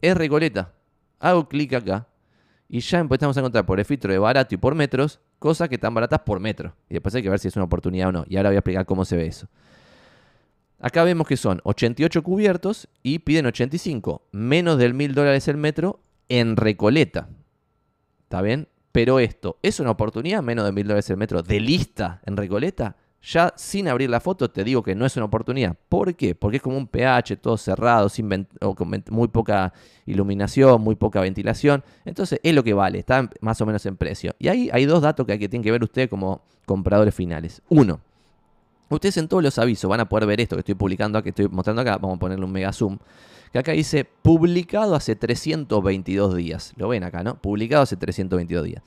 es 0.00 0.16
Recoleta. 0.16 0.74
Hago 1.18 1.48
clic 1.48 1.72
acá 1.72 2.06
y 2.68 2.78
ya 2.78 3.00
empezamos 3.00 3.36
a 3.36 3.40
encontrar 3.40 3.66
por 3.66 3.80
el 3.80 3.84
filtro 3.84 4.12
de 4.12 4.18
barato 4.20 4.54
y 4.54 4.58
por 4.58 4.76
metros 4.76 5.18
cosas 5.40 5.68
que 5.68 5.74
están 5.74 5.92
baratas 5.92 6.20
por 6.20 6.38
metro. 6.38 6.72
Y 6.88 6.94
después 6.94 7.16
hay 7.16 7.24
que 7.24 7.30
ver 7.30 7.40
si 7.40 7.48
es 7.48 7.56
una 7.56 7.64
oportunidad 7.64 8.10
o 8.10 8.12
no. 8.12 8.24
Y 8.28 8.36
ahora 8.36 8.50
voy 8.50 8.56
a 8.56 8.58
explicar 8.60 8.86
cómo 8.86 9.04
se 9.04 9.16
ve 9.16 9.26
eso. 9.26 9.48
Acá 10.78 11.02
vemos 11.02 11.26
que 11.26 11.36
son 11.36 11.60
88 11.64 12.22
cubiertos 12.22 12.86
y 13.02 13.18
piden 13.18 13.46
85, 13.46 14.22
menos 14.30 14.78
del 14.78 14.94
1000 14.94 15.14
dólares 15.14 15.48
el 15.48 15.56
metro 15.56 15.98
en 16.28 16.56
Recoleta. 16.56 17.28
¿Está 18.26 18.42
bien? 18.42 18.66
Pero 18.90 19.20
esto, 19.20 19.56
¿es 19.62 19.78
una 19.78 19.92
oportunidad 19.92 20.42
menos 20.42 20.64
de 20.64 20.72
mil 20.72 20.84
dólares 20.84 21.08
el 21.10 21.16
metro 21.16 21.44
de 21.44 21.60
lista 21.60 22.20
en 22.26 22.36
Recoleta? 22.36 22.96
Ya 23.22 23.52
sin 23.54 23.86
abrir 23.86 24.10
la 24.10 24.18
foto 24.18 24.50
te 24.50 24.64
digo 24.64 24.82
que 24.82 24.96
no 24.96 25.06
es 25.06 25.16
una 25.16 25.26
oportunidad. 25.26 25.76
¿Por 25.88 26.16
qué? 26.16 26.34
Porque 26.34 26.56
es 26.56 26.62
como 26.62 26.76
un 26.76 26.88
pH 26.88 27.36
todo 27.36 27.56
cerrado, 27.56 28.08
sin 28.08 28.48
con 28.74 29.04
muy 29.10 29.28
poca 29.28 29.72
iluminación, 30.06 30.80
muy 30.80 30.96
poca 30.96 31.20
ventilación. 31.20 31.84
Entonces 32.04 32.40
es 32.42 32.52
lo 32.52 32.64
que 32.64 32.74
vale, 32.74 32.98
está 32.98 33.30
más 33.40 33.60
o 33.60 33.66
menos 33.66 33.86
en 33.86 33.96
precio. 33.96 34.34
Y 34.40 34.48
ahí 34.48 34.70
hay 34.72 34.86
dos 34.86 35.02
datos 35.02 35.24
que, 35.24 35.34
hay 35.34 35.38
que 35.38 35.48
tienen 35.48 35.62
que 35.62 35.70
ver 35.70 35.84
ustedes 35.84 36.08
como 36.08 36.42
compradores 36.64 37.14
finales. 37.14 37.62
Uno, 37.68 38.00
ustedes 38.88 39.16
en 39.16 39.28
todos 39.28 39.42
los 39.42 39.58
avisos 39.58 39.88
van 39.88 40.00
a 40.00 40.08
poder 40.08 40.26
ver 40.26 40.40
esto 40.40 40.56
que 40.56 40.60
estoy 40.60 40.74
publicando, 40.74 41.22
que 41.22 41.30
estoy 41.30 41.48
mostrando 41.48 41.82
acá. 41.82 41.98
Vamos 41.98 42.16
a 42.16 42.20
ponerle 42.20 42.44
un 42.44 42.52
mega 42.52 42.72
zoom 42.72 42.98
que 43.52 43.58
acá 43.58 43.72
dice 43.72 44.04
publicado 44.04 44.94
hace 44.94 45.16
322 45.16 46.36
días. 46.36 46.72
Lo 46.76 46.88
ven 46.88 47.04
acá, 47.04 47.22
¿no? 47.22 47.36
Publicado 47.40 47.82
hace 47.82 47.96
322 47.96 48.64
días. 48.64 48.82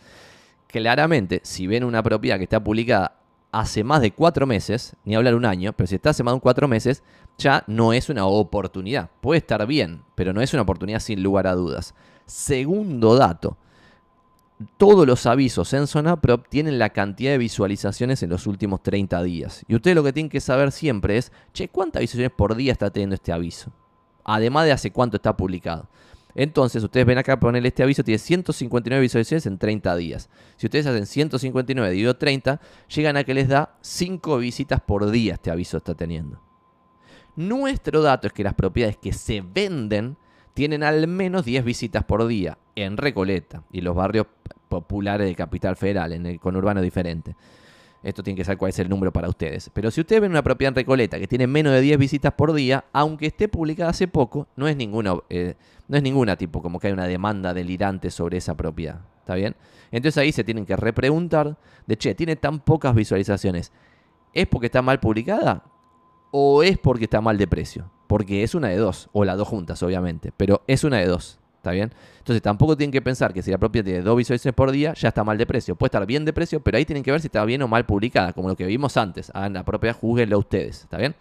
Claramente, 0.67 1.41
si 1.43 1.67
ven 1.67 1.83
una 1.83 2.03
propiedad 2.03 2.37
que 2.37 2.43
está 2.43 2.63
publicada 2.63 3.15
hace 3.51 3.83
más 3.83 4.01
de 4.01 4.11
cuatro 4.11 4.45
meses, 4.45 4.95
ni 5.05 5.15
hablar 5.15 5.35
un 5.35 5.45
año, 5.45 5.73
pero 5.73 5.87
si 5.87 5.95
está 5.95 6.11
hace 6.11 6.23
más 6.23 6.35
de 6.35 6.39
cuatro 6.39 6.67
meses, 6.67 7.03
ya 7.37 7.63
no 7.67 7.93
es 7.93 8.09
una 8.09 8.25
oportunidad. 8.25 9.09
Puede 9.21 9.39
estar 9.39 9.65
bien, 9.65 10.03
pero 10.15 10.33
no 10.33 10.41
es 10.41 10.53
una 10.53 10.61
oportunidad 10.61 10.99
sin 10.99 11.23
lugar 11.23 11.47
a 11.47 11.55
dudas. 11.55 11.95
Segundo 12.25 13.15
dato, 13.15 13.57
todos 14.77 15.07
los 15.07 15.25
avisos 15.25 15.73
en 15.73 15.85
Prop 16.21 16.45
tienen 16.49 16.79
la 16.79 16.89
cantidad 16.89 17.31
de 17.31 17.37
visualizaciones 17.37 18.23
en 18.23 18.29
los 18.29 18.47
últimos 18.47 18.83
30 18.83 19.23
días. 19.23 19.63
Y 19.67 19.75
ustedes 19.75 19.95
lo 19.95 20.03
que 20.03 20.13
tienen 20.13 20.29
que 20.29 20.41
saber 20.41 20.71
siempre 20.71 21.17
es, 21.17 21.31
che, 21.53 21.69
¿cuántas 21.69 22.01
visualizaciones 22.01 22.35
por 22.37 22.55
día 22.55 22.71
está 22.71 22.89
teniendo 22.89 23.15
este 23.15 23.31
aviso? 23.31 23.71
además 24.33 24.65
de 24.65 24.71
hace 24.71 24.91
cuánto 24.91 25.17
está 25.17 25.35
publicado. 25.35 25.87
Entonces, 26.35 26.83
ustedes 26.83 27.05
ven 27.05 27.17
acá 27.17 27.39
poner 27.39 27.65
este 27.65 27.83
aviso, 27.83 28.03
tiene 28.03 28.19
159 28.19 29.01
visualizaciones 29.01 29.45
en 29.47 29.57
30 29.57 29.95
días. 29.95 30.29
Si 30.57 30.67
ustedes 30.67 30.85
hacen 30.85 31.05
159 31.05 31.89
dividido 31.89 32.15
30, 32.15 32.61
llegan 32.95 33.17
a 33.17 33.23
que 33.23 33.33
les 33.33 33.47
da 33.47 33.77
5 33.81 34.37
visitas 34.37 34.79
por 34.81 35.09
día 35.09 35.33
este 35.33 35.49
aviso 35.51 35.77
está 35.77 35.95
teniendo. 35.95 36.39
Nuestro 37.35 38.01
dato 38.01 38.27
es 38.27 38.33
que 38.33 38.43
las 38.43 38.53
propiedades 38.53 38.97
que 38.97 39.11
se 39.11 39.41
venden 39.41 40.17
tienen 40.53 40.83
al 40.83 41.07
menos 41.07 41.45
10 41.45 41.63
visitas 41.63 42.03
por 42.03 42.25
día 42.27 42.57
en 42.75 42.97
Recoleta 42.97 43.63
y 43.71 43.81
los 43.81 43.95
barrios 43.95 44.27
populares 44.67 45.27
de 45.27 45.35
Capital 45.35 45.75
Federal, 45.75 46.13
en 46.13 46.25
el 46.25 46.39
conurbano 46.39 46.81
diferente. 46.81 47.35
Esto 48.01 48.23
tiene 48.23 48.37
que 48.37 48.45
saber 48.45 48.57
cuál 48.57 48.69
es 48.69 48.79
el 48.79 48.87
número 48.87 49.11
para 49.11 49.27
ustedes. 49.27 49.69
Pero 49.73 49.91
si 49.91 49.99
ustedes 50.01 50.21
ven 50.21 50.31
una 50.31 50.43
propiedad 50.43 50.69
en 50.69 50.75
Recoleta 50.75 51.19
que 51.19 51.27
tiene 51.27 51.47
menos 51.47 51.73
de 51.73 51.81
10 51.81 51.97
visitas 51.97 52.33
por 52.33 52.53
día, 52.53 52.85
aunque 52.93 53.27
esté 53.27 53.49
publicada 53.49 53.89
hace 53.89 54.07
poco, 54.07 54.47
no 54.55 54.67
es 54.67 54.77
ninguna, 54.77 55.15
eh, 55.29 55.55
no 55.87 55.97
es 55.97 56.03
ninguna 56.03 56.37
tipo 56.37 56.61
como 56.61 56.79
que 56.79 56.87
hay 56.87 56.93
una 56.93 57.07
demanda 57.07 57.53
delirante 57.53 58.09
sobre 58.09 58.37
esa 58.37 58.55
propiedad. 58.55 59.01
¿Está 59.19 59.35
bien? 59.35 59.55
Entonces 59.91 60.17
ahí 60.17 60.31
se 60.31 60.43
tienen 60.43 60.65
que 60.65 60.75
repreguntar 60.77 61.57
de, 61.87 61.97
che, 61.97 62.15
tiene 62.15 62.35
tan 62.35 62.59
pocas 62.59 62.95
visualizaciones. 62.95 63.73
¿Es 64.33 64.47
porque 64.47 64.67
está 64.67 64.81
mal 64.81 64.99
publicada? 64.99 65.63
¿O 66.31 66.63
es 66.63 66.77
porque 66.77 67.03
está 67.03 67.19
mal 67.19 67.37
de 67.37 67.47
precio? 67.47 67.91
Porque 68.09 68.41
es 68.41 68.55
una 68.55 68.69
de 68.69 68.77
dos, 68.77 69.07
o 69.13 69.23
las 69.23 69.37
dos 69.37 69.47
juntas, 69.47 69.83
obviamente, 69.83 70.33
pero 70.35 70.63
es 70.65 70.83
una 70.83 70.97
de 70.97 71.05
dos. 71.05 71.37
¿Está 71.57 71.69
bien? 71.69 71.93
Entonces 72.17 72.41
tampoco 72.41 72.75
tienen 72.75 72.91
que 72.91 73.03
pensar 73.03 73.33
que 73.33 73.43
si 73.43 73.51
la 73.51 73.59
propiedad 73.59 73.85
tiene 73.85 74.01
dos 74.01 74.17
visualizaciones 74.17 74.55
por 74.55 74.71
día, 74.71 74.95
ya 74.95 75.09
está 75.09 75.23
mal 75.23 75.37
de 75.37 75.45
precio. 75.45 75.75
Puede 75.75 75.89
estar 75.89 76.07
bien 76.07 76.25
de 76.25 76.33
precio, 76.33 76.59
pero 76.59 76.77
ahí 76.77 76.85
tienen 76.85 77.03
que 77.03 77.11
ver 77.11 77.21
si 77.21 77.27
está 77.27 77.45
bien 77.45 77.61
o 77.61 77.67
mal 77.67 77.85
publicada, 77.85 78.33
como 78.33 78.49
lo 78.49 78.55
que 78.55 78.65
vimos 78.65 78.97
antes. 78.97 79.29
Hagan 79.35 79.53
la 79.53 79.63
propiedad, 79.63 79.95
juzguenlo 79.95 80.39
ustedes. 80.39 80.81
¿Está 80.81 80.97
bien? 80.97 81.13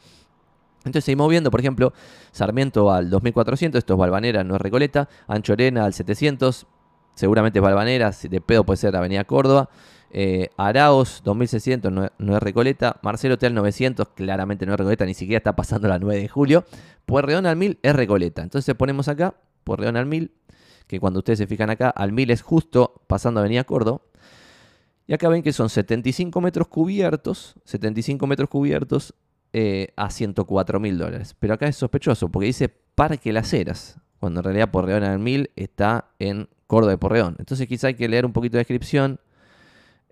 Entonces 0.78 1.04
seguimos 1.04 1.28
viendo, 1.28 1.50
por 1.50 1.60
ejemplo, 1.60 1.92
Sarmiento 2.32 2.90
al 2.90 3.10
2400, 3.10 3.80
esto 3.80 3.92
es 3.92 3.98
Balvanera, 3.98 4.42
no 4.42 4.54
es 4.54 4.60
Recoleta. 4.62 5.10
Anchorena 5.26 5.84
al 5.84 5.92
700, 5.92 6.66
seguramente 7.14 7.58
es 7.58 7.62
Balvanera, 7.62 8.12
de 8.12 8.40
pedo 8.40 8.64
puede 8.64 8.78
ser 8.78 8.96
Avenida 8.96 9.24
Córdoba. 9.24 9.68
Eh, 10.10 10.48
Araos 10.56 11.22
2600 11.24 11.92
no, 11.92 12.04
es 12.04 12.42
Recoleta. 12.42 12.98
Marcelo 13.02 13.34
Hotel 13.34 13.54
900 13.54 14.08
claramente 14.08 14.66
no 14.66 14.72
es 14.72 14.78
Recoleta, 14.78 15.04
ni 15.04 15.14
siquiera 15.14 15.38
está 15.38 15.54
pasando 15.56 15.88
la 15.88 15.98
9 15.98 16.20
de 16.20 16.28
julio. 16.28 16.64
Puerredón 17.06 17.46
al 17.46 17.56
1000 17.56 17.78
es 17.82 17.94
Recoleta. 17.94 18.42
Entonces 18.42 18.74
ponemos 18.74 19.08
acá 19.08 19.34
por 19.64 19.80
León 19.80 19.96
al 19.96 20.06
1000, 20.06 20.32
que 20.86 21.00
cuando 21.00 21.18
ustedes 21.18 21.38
se 21.38 21.46
fijan 21.46 21.70
acá, 21.70 21.90
al 21.90 22.12
1000 22.12 22.30
es 22.30 22.42
justo 22.42 23.02
pasando 23.06 23.40
Avenida 23.40 23.64
Córdoba. 23.64 24.00
Y 25.06 25.14
acá 25.14 25.28
ven 25.28 25.42
que 25.42 25.52
son 25.52 25.70
75 25.70 26.40
metros 26.40 26.68
cubiertos, 26.68 27.54
75 27.64 28.26
metros 28.26 28.50
cubiertos 28.50 29.14
eh, 29.54 29.88
a 29.96 30.10
104 30.10 30.80
mil 30.80 30.98
dólares. 30.98 31.34
Pero 31.38 31.54
acá 31.54 31.66
es 31.66 31.76
sospechoso 31.76 32.28
porque 32.28 32.46
dice 32.46 32.68
Parque 32.68 33.32
Las 33.32 33.52
Heras, 33.54 33.98
cuando 34.20 34.40
en 34.40 34.44
realidad 34.44 34.70
Porreón 34.70 35.04
al 35.04 35.18
1000 35.18 35.50
está 35.56 36.10
en 36.18 36.48
Córdoba 36.66 36.92
de 36.92 36.98
Porreón. 36.98 37.36
Entonces 37.38 37.66
quizá 37.66 37.86
hay 37.86 37.94
que 37.94 38.08
leer 38.08 38.26
un 38.26 38.34
poquito 38.34 38.58
de 38.58 38.60
descripción 38.60 39.18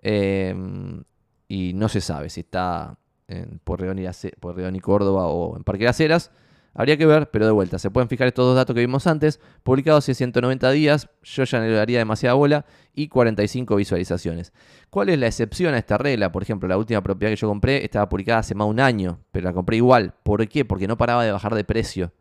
em, 0.01 1.03
y 1.47 1.73
no 1.73 1.89
se 1.89 2.01
sabe 2.01 2.29
si 2.29 2.41
está 2.41 2.97
en 3.27 3.59
Porreón 3.63 3.99
y, 3.99 4.05
Porreón 4.39 4.75
y 4.75 4.79
Córdoba 4.79 5.27
o 5.27 5.57
en 5.57 5.63
Parque 5.63 5.85
Las 5.85 5.99
Heras. 5.99 6.31
Habría 6.73 6.95
que 6.95 7.07
ver, 7.07 7.31
pero 7.31 7.47
de 7.47 7.51
vuelta, 7.51 7.79
se 7.79 7.89
pueden 7.89 8.07
fijar 8.07 8.27
estos 8.27 8.45
dos 8.45 8.55
datos 8.55 8.75
que 8.75 8.81
vimos 8.81 9.07
antes, 9.07 9.39
publicados 9.63 10.03
hace 10.05 10.13
190 10.13 10.69
días, 10.69 11.09
yo 11.23 11.43
ya 11.43 11.59
no 11.59 11.65
le 11.65 11.73
daría 11.73 11.97
demasiada 11.97 12.35
bola, 12.35 12.67
y 12.93 13.07
45 13.07 13.75
visualizaciones. 13.77 14.53
¿Cuál 14.91 15.09
es 15.09 15.17
la 15.17 15.25
excepción 15.25 15.73
a 15.73 15.79
esta 15.79 15.97
regla? 15.97 16.31
Por 16.31 16.43
ejemplo, 16.43 16.69
la 16.69 16.77
última 16.77 17.01
propiedad 17.01 17.31
que 17.31 17.35
yo 17.35 17.47
compré 17.47 17.83
estaba 17.83 18.07
publicada 18.07 18.39
hace 18.39 18.53
más 18.53 18.67
de 18.67 18.71
un 18.71 18.79
año, 18.79 19.19
pero 19.31 19.45
la 19.45 19.53
compré 19.53 19.77
igual. 19.77 20.13
¿Por 20.21 20.47
qué? 20.47 20.65
Porque 20.65 20.87
no 20.87 20.97
paraba 20.97 21.23
de 21.25 21.31
bajar 21.31 21.55
de 21.55 21.63
precio. 21.63 22.13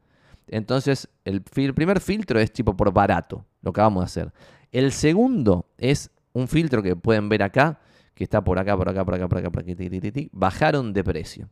Entonces, 0.49 1.09
el, 1.27 1.43
primer 1.43 2.01
filtro 2.01 2.41
es 2.41 2.51
tipo 2.51 2.77
por 2.77 2.93
barato, 2.93 3.45
lo 3.61 3.75
que 3.75 3.83
vamos 3.83 4.03
a 4.03 4.07
hacer. 4.07 4.33
El 4.73 4.93
segundo 4.93 5.67
es 5.77 6.11
un 6.37 6.49
filtro 6.49 6.83
que 6.83 6.97
pueden 6.97 7.29
ver 7.29 7.43
acá, 7.43 7.81
que 8.15 8.25
está 8.25 8.43
por 8.43 8.59
acá, 8.59 8.77
por 8.77 8.89
acá, 8.89 9.05
por 9.05 9.15
acá, 9.15 9.29
por 9.29 9.39
acá, 9.39 9.51
por 9.51 9.63
acá, 9.63 9.73
bajaron 10.33 10.93
de 10.93 11.05
precio 11.05 11.49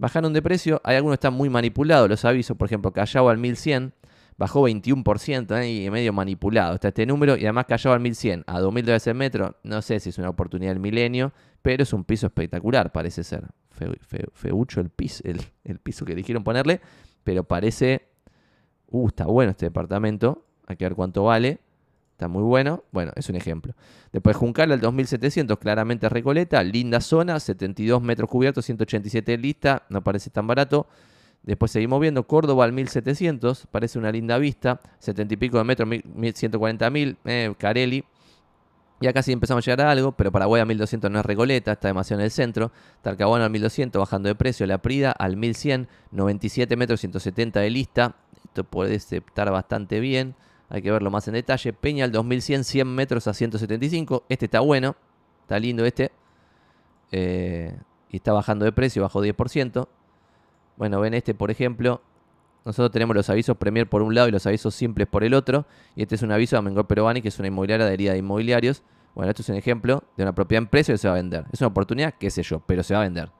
bajaron 0.00 0.32
de 0.32 0.42
precio. 0.42 0.80
Hay 0.82 0.96
algunos 0.96 1.18
que 1.18 1.26
están 1.26 1.34
muy 1.34 1.50
manipulados, 1.50 2.08
los 2.08 2.24
avisos. 2.24 2.56
Por 2.56 2.66
ejemplo, 2.66 2.90
Callao 2.92 3.28
al 3.28 3.38
1100 3.38 3.92
bajó 4.36 4.66
21% 4.66 5.60
¿eh? 5.60 5.70
y 5.70 5.90
medio 5.90 6.12
manipulado. 6.12 6.74
Está 6.74 6.88
este 6.88 7.04
número 7.06 7.36
y 7.36 7.42
además 7.42 7.66
Callao 7.66 7.92
al 7.92 8.00
1100 8.00 8.44
a 8.46 8.60
2000 8.60 8.84
dólares 8.84 9.06
el 9.06 9.14
metro. 9.14 9.56
No 9.62 9.82
sé 9.82 10.00
si 10.00 10.08
es 10.08 10.18
una 10.18 10.30
oportunidad 10.30 10.72
del 10.72 10.80
milenio, 10.80 11.32
pero 11.60 11.82
es 11.82 11.92
un 11.92 12.04
piso 12.04 12.26
espectacular, 12.26 12.90
parece 12.90 13.22
ser. 13.22 13.44
feucho 14.32 14.80
el 14.80 14.88
piso, 14.88 15.22
el, 15.24 15.78
piso 15.78 16.04
que 16.04 16.14
dijeron 16.14 16.42
ponerle, 16.42 16.80
pero 17.22 17.44
parece. 17.44 18.08
Uh, 18.92 19.06
está 19.06 19.26
bueno 19.26 19.50
este 19.50 19.66
departamento. 19.66 20.46
Hay 20.66 20.76
que 20.76 20.86
ver 20.86 20.94
cuánto 20.94 21.24
vale. 21.24 21.60
Está 22.20 22.28
muy 22.28 22.42
bueno. 22.42 22.84
Bueno, 22.92 23.12
es 23.16 23.30
un 23.30 23.36
ejemplo. 23.36 23.72
Después 24.12 24.36
Juncal 24.36 24.70
al 24.72 24.80
2700, 24.80 25.58
claramente 25.58 26.06
Recoleta. 26.06 26.62
Linda 26.62 27.00
zona, 27.00 27.40
72 27.40 28.02
metros 28.02 28.28
cubiertos, 28.28 28.66
187 28.66 29.38
lista. 29.38 29.84
No 29.88 30.04
parece 30.04 30.28
tan 30.28 30.46
barato. 30.46 30.86
Después 31.42 31.72
seguimos 31.72 31.98
viendo 31.98 32.26
Córdoba 32.26 32.66
al 32.66 32.74
1700. 32.74 33.68
Parece 33.70 33.98
una 33.98 34.12
linda 34.12 34.36
vista. 34.36 34.82
70 34.98 35.32
y 35.32 35.36
pico 35.38 35.56
de 35.56 35.64
metros, 35.64 35.88
140 36.34 36.90
mil. 36.90 37.16
Eh, 37.24 37.54
Carelli. 37.56 38.04
Ya 39.00 39.14
casi 39.14 39.32
empezamos 39.32 39.66
a 39.66 39.70
llegar 39.70 39.86
a 39.86 39.90
algo, 39.90 40.12
pero 40.12 40.30
Paraguay 40.30 40.60
a 40.60 40.66
1200 40.66 41.10
no 41.10 41.20
es 41.20 41.24
Recoleta, 41.24 41.72
está 41.72 41.88
demasiado 41.88 42.20
en 42.20 42.26
el 42.26 42.30
centro. 42.30 42.70
Talcahuano 43.00 43.46
al 43.46 43.50
1200 43.50 43.98
bajando 43.98 44.28
de 44.28 44.34
precio. 44.34 44.66
La 44.66 44.76
Prida 44.76 45.10
al 45.10 45.38
1100, 45.38 45.88
97 46.10 46.76
metros, 46.76 47.00
170 47.00 47.60
de 47.60 47.70
lista. 47.70 48.16
Esto 48.44 48.64
puede 48.64 48.96
estar 48.96 49.50
bastante 49.50 50.00
bien. 50.00 50.34
Hay 50.70 50.82
que 50.82 50.90
verlo 50.90 51.10
más 51.10 51.26
en 51.26 51.34
detalle. 51.34 51.72
Peña 51.72 52.04
al 52.04 52.12
2100, 52.12 52.64
100 52.64 52.94
metros 52.94 53.26
a 53.26 53.34
175. 53.34 54.24
Este 54.28 54.46
está 54.46 54.60
bueno. 54.60 54.96
está 55.42 55.58
lindo 55.58 55.84
este. 55.84 56.12
Eh, 57.10 57.76
y 58.08 58.16
está 58.16 58.32
bajando 58.32 58.64
de 58.64 58.72
precio, 58.72 59.02
bajó 59.02 59.22
10%. 59.22 59.88
Bueno, 60.76 61.00
ven 61.00 61.14
este, 61.14 61.34
por 61.34 61.50
ejemplo. 61.50 62.00
Nosotros 62.64 62.92
tenemos 62.92 63.16
los 63.16 63.28
avisos 63.28 63.56
Premier 63.56 63.88
por 63.88 64.02
un 64.02 64.14
lado 64.14 64.28
y 64.28 64.30
los 64.30 64.46
avisos 64.46 64.74
simples 64.74 65.08
por 65.08 65.24
el 65.24 65.34
otro. 65.34 65.66
Y 65.96 66.02
este 66.02 66.14
es 66.14 66.22
un 66.22 66.30
aviso 66.30 66.54
de 66.54 66.58
Amengol 66.60 66.86
Perovani, 66.86 67.20
que 67.20 67.28
es 67.28 67.38
una 67.38 67.48
inmobiliaria 67.48 67.86
adherida 67.86 68.12
de 68.12 68.18
inmobiliarios. 68.18 68.82
Bueno, 69.14 69.30
esto 69.30 69.42
es 69.42 69.48
un 69.48 69.56
ejemplo 69.56 70.04
de 70.16 70.22
una 70.22 70.34
propiedad 70.34 70.62
en 70.62 70.68
precio 70.68 70.94
que 70.94 70.98
se 70.98 71.08
va 71.08 71.14
a 71.14 71.16
vender. 71.16 71.46
Es 71.52 71.60
una 71.60 71.68
oportunidad, 71.68 72.14
qué 72.14 72.30
sé 72.30 72.44
yo, 72.44 72.60
pero 72.60 72.84
se 72.84 72.94
va 72.94 73.00
a 73.00 73.02
vender. 73.02 73.30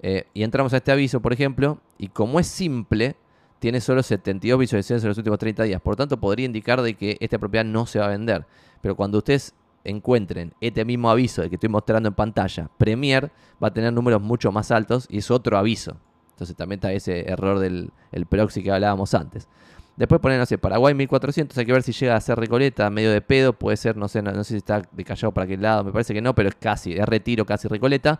Eh, 0.00 0.26
y 0.34 0.42
entramos 0.42 0.72
a 0.72 0.78
este 0.78 0.90
aviso, 0.90 1.20
por 1.20 1.32
ejemplo, 1.32 1.78
y 1.98 2.08
como 2.08 2.40
es 2.40 2.48
simple, 2.48 3.16
tiene 3.58 3.80
solo 3.80 4.02
72 4.02 4.58
visualizaciones 4.58 5.02
en 5.04 5.08
los 5.08 5.18
últimos 5.18 5.38
30 5.38 5.62
días. 5.64 5.80
Por 5.80 5.96
tanto, 5.96 6.18
podría 6.18 6.46
indicar 6.46 6.82
de 6.82 6.94
que 6.94 7.16
esta 7.20 7.38
propiedad 7.38 7.64
no 7.64 7.86
se 7.86 7.98
va 7.98 8.06
a 8.06 8.08
vender. 8.08 8.46
Pero 8.80 8.96
cuando 8.96 9.18
ustedes 9.18 9.54
encuentren 9.84 10.52
este 10.60 10.84
mismo 10.84 11.10
aviso 11.10 11.42
de 11.42 11.48
que 11.48 11.56
estoy 11.56 11.68
mostrando 11.68 12.08
en 12.08 12.14
pantalla, 12.14 12.70
Premier 12.78 13.30
va 13.62 13.68
a 13.68 13.72
tener 13.72 13.92
números 13.92 14.20
mucho 14.20 14.52
más 14.52 14.70
altos 14.70 15.06
y 15.08 15.18
es 15.18 15.30
otro 15.30 15.56
aviso. 15.56 15.96
Entonces 16.30 16.56
también 16.56 16.78
está 16.78 16.92
ese 16.92 17.30
error 17.30 17.58
del 17.58 17.92
proxy 18.28 18.62
que 18.62 18.72
hablábamos 18.72 19.14
antes. 19.14 19.48
Después 19.96 20.20
poner, 20.20 20.40
no 20.40 20.46
sé, 20.46 20.58
Paraguay 20.58 20.92
1400, 20.92 21.56
hay 21.56 21.66
que 21.66 21.72
ver 21.72 21.84
si 21.84 21.92
llega 21.92 22.16
a 22.16 22.20
ser 22.20 22.36
Recoleta, 22.36 22.90
medio 22.90 23.12
de 23.12 23.20
pedo, 23.20 23.52
puede 23.52 23.76
ser, 23.76 23.96
no 23.96 24.08
sé, 24.08 24.22
no, 24.22 24.32
sé 24.42 24.54
si 24.54 24.56
está 24.56 24.82
de 24.90 25.04
para 25.04 25.44
aquel 25.44 25.62
lado, 25.62 25.84
me 25.84 25.92
parece 25.92 26.12
que 26.12 26.20
no, 26.20 26.34
pero 26.34 26.48
es 26.48 26.56
casi, 26.56 26.94
es 26.94 27.06
retiro, 27.06 27.46
casi 27.46 27.68
Recoleta. 27.68 28.18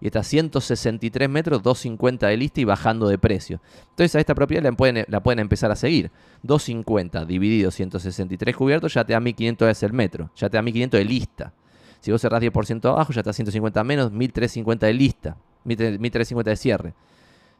Y 0.00 0.06
está 0.06 0.20
a 0.20 0.24
163 0.24 1.28
metros, 1.28 1.62
250 1.62 2.26
de 2.26 2.36
lista 2.36 2.60
y 2.60 2.64
bajando 2.64 3.08
de 3.08 3.18
precio. 3.18 3.60
Entonces 3.90 4.14
a 4.14 4.20
esta 4.20 4.34
propiedad 4.34 4.62
la 4.62 4.72
pueden, 4.72 5.04
la 5.08 5.22
pueden 5.22 5.38
empezar 5.38 5.70
a 5.70 5.76
seguir. 5.76 6.10
250 6.42 7.24
dividido 7.24 7.70
163 7.70 8.56
cubiertos 8.56 8.94
ya 8.94 9.04
te 9.04 9.14
da 9.14 9.20
1500 9.20 9.68
es 9.68 9.82
el 9.82 9.92
metro, 9.92 10.30
ya 10.36 10.50
te 10.50 10.56
da 10.56 10.62
1500 10.62 10.98
de 10.98 11.04
lista. 11.04 11.52
Si 12.00 12.12
vos 12.12 12.20
cerrás 12.20 12.42
10% 12.42 12.88
abajo, 12.88 13.12
ya 13.12 13.20
está 13.20 13.30
a 13.30 13.32
150 13.32 13.82
menos, 13.84 14.12
1350 14.12 14.86
de 14.86 14.92
lista, 14.94 15.36
1350 15.64 16.50
de 16.50 16.56
cierre. 16.56 16.94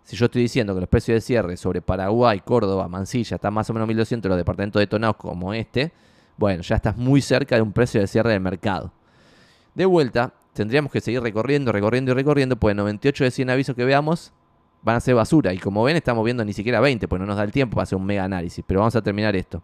Si 0.04 0.14
yo 0.14 0.26
estoy 0.26 0.42
diciendo 0.42 0.72
que 0.72 0.80
los 0.80 0.88
precios 0.88 1.16
de 1.16 1.20
cierre 1.20 1.56
sobre 1.56 1.82
Paraguay, 1.82 2.40
Córdoba, 2.40 2.86
Mansilla 2.86 3.36
están 3.36 3.52
más 3.52 3.68
o 3.70 3.72
menos 3.72 3.88
1200 3.88 4.28
los 4.28 4.38
departamentos 4.38 4.78
detonados 4.78 5.16
como 5.16 5.52
este, 5.52 5.92
bueno, 6.36 6.62
ya 6.62 6.76
estás 6.76 6.96
muy 6.96 7.20
cerca 7.20 7.56
de 7.56 7.62
un 7.62 7.72
precio 7.72 8.00
de 8.00 8.06
cierre 8.06 8.30
del 8.30 8.40
mercado. 8.40 8.92
De 9.74 9.84
vuelta, 9.84 10.32
tendríamos 10.56 10.90
que 10.90 11.00
seguir 11.00 11.22
recorriendo, 11.22 11.70
recorriendo 11.70 12.10
y 12.10 12.14
recorriendo, 12.14 12.56
pues 12.56 12.74
98 12.74 13.24
de 13.24 13.30
100 13.30 13.50
avisos 13.50 13.76
que 13.76 13.84
veamos 13.84 14.32
van 14.82 14.96
a 14.96 15.00
ser 15.00 15.14
basura. 15.14 15.52
Y 15.54 15.58
como 15.58 15.82
ven, 15.84 15.96
estamos 15.96 16.24
viendo 16.24 16.44
ni 16.44 16.52
siquiera 16.52 16.80
20, 16.80 17.06
pues 17.06 17.20
no 17.20 17.26
nos 17.26 17.36
da 17.36 17.44
el 17.44 17.52
tiempo 17.52 17.74
para 17.74 17.84
hacer 17.84 17.96
un 17.96 18.06
mega 18.06 18.24
análisis. 18.24 18.64
Pero 18.66 18.80
vamos 18.80 18.96
a 18.96 19.02
terminar 19.02 19.36
esto. 19.36 19.62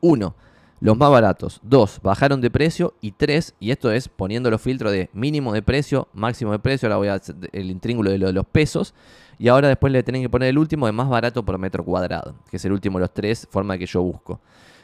1 0.00 0.34
los 0.80 0.96
más 0.96 1.10
baratos. 1.10 1.60
Dos, 1.62 2.00
bajaron 2.02 2.40
de 2.40 2.50
precio. 2.50 2.94
Y 3.00 3.12
tres, 3.12 3.54
y 3.60 3.70
esto 3.70 3.92
es 3.92 4.08
poniendo 4.08 4.50
los 4.50 4.60
filtros 4.60 4.92
de 4.92 5.10
mínimo 5.12 5.52
de 5.52 5.62
precio, 5.62 6.08
máximo 6.14 6.52
de 6.52 6.58
precio. 6.58 6.86
Ahora 6.86 6.96
voy 6.96 7.08
a 7.08 7.14
hacer 7.14 7.36
el 7.52 7.70
intríngulo 7.70 8.10
de, 8.10 8.18
de 8.18 8.32
los 8.32 8.46
pesos. 8.46 8.94
Y 9.38 9.48
ahora 9.48 9.68
después 9.68 9.92
le 9.92 10.02
tienen 10.02 10.22
que 10.22 10.28
poner 10.28 10.48
el 10.48 10.58
último 10.58 10.86
de 10.86 10.92
más 10.92 11.08
barato 11.08 11.44
por 11.44 11.58
metro 11.58 11.84
cuadrado, 11.84 12.34
que 12.50 12.56
es 12.56 12.64
el 12.64 12.72
último 12.72 12.98
de 12.98 13.02
los 13.02 13.14
tres, 13.14 13.46
forma 13.50 13.78
que 13.78 13.86
yo 13.86 14.02
busco. 14.02 14.40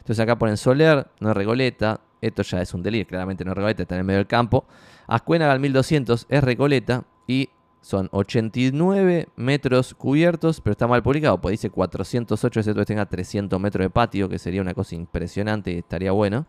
Entonces 0.07 0.23
acá 0.23 0.39
ponen 0.39 0.57
Soler, 0.57 1.09
no 1.19 1.31
es 1.31 1.37
Regoleta. 1.37 2.01
Esto 2.21 2.43
ya 2.43 2.63
es 2.63 2.73
un 2.73 2.81
delirio, 2.81 3.09
claramente 3.09 3.45
no 3.45 3.51
es 3.51 3.57
Regoleta, 3.57 3.83
está 3.83 3.97
en 3.97 4.03
el 4.03 4.05
medio 4.05 4.19
del 4.19 4.29
campo. 4.29 4.65
Ascuena 5.09 5.51
al 5.51 5.59
1200 5.59 6.27
es 6.29 6.45
Recoleta. 6.45 7.03
Y 7.27 7.51
son 7.81 8.09
89 8.13 9.31
metros 9.35 9.95
cubiertos, 9.95 10.61
pero 10.61 10.73
está 10.73 10.87
mal 10.87 11.03
publicado, 11.03 11.41
pues 11.41 11.55
dice 11.55 11.71
408, 11.71 12.61
excepto 12.61 12.81
que 12.83 12.87
tenga 12.87 13.07
300 13.07 13.61
metros 13.61 13.85
de 13.85 13.91
patio, 13.91 14.29
que 14.29 14.39
sería 14.39 14.63
una 14.63 14.75
cosa 14.75 14.95
impresionante 14.95 15.73
y 15.73 15.79
estaría 15.79 16.13
bueno, 16.13 16.47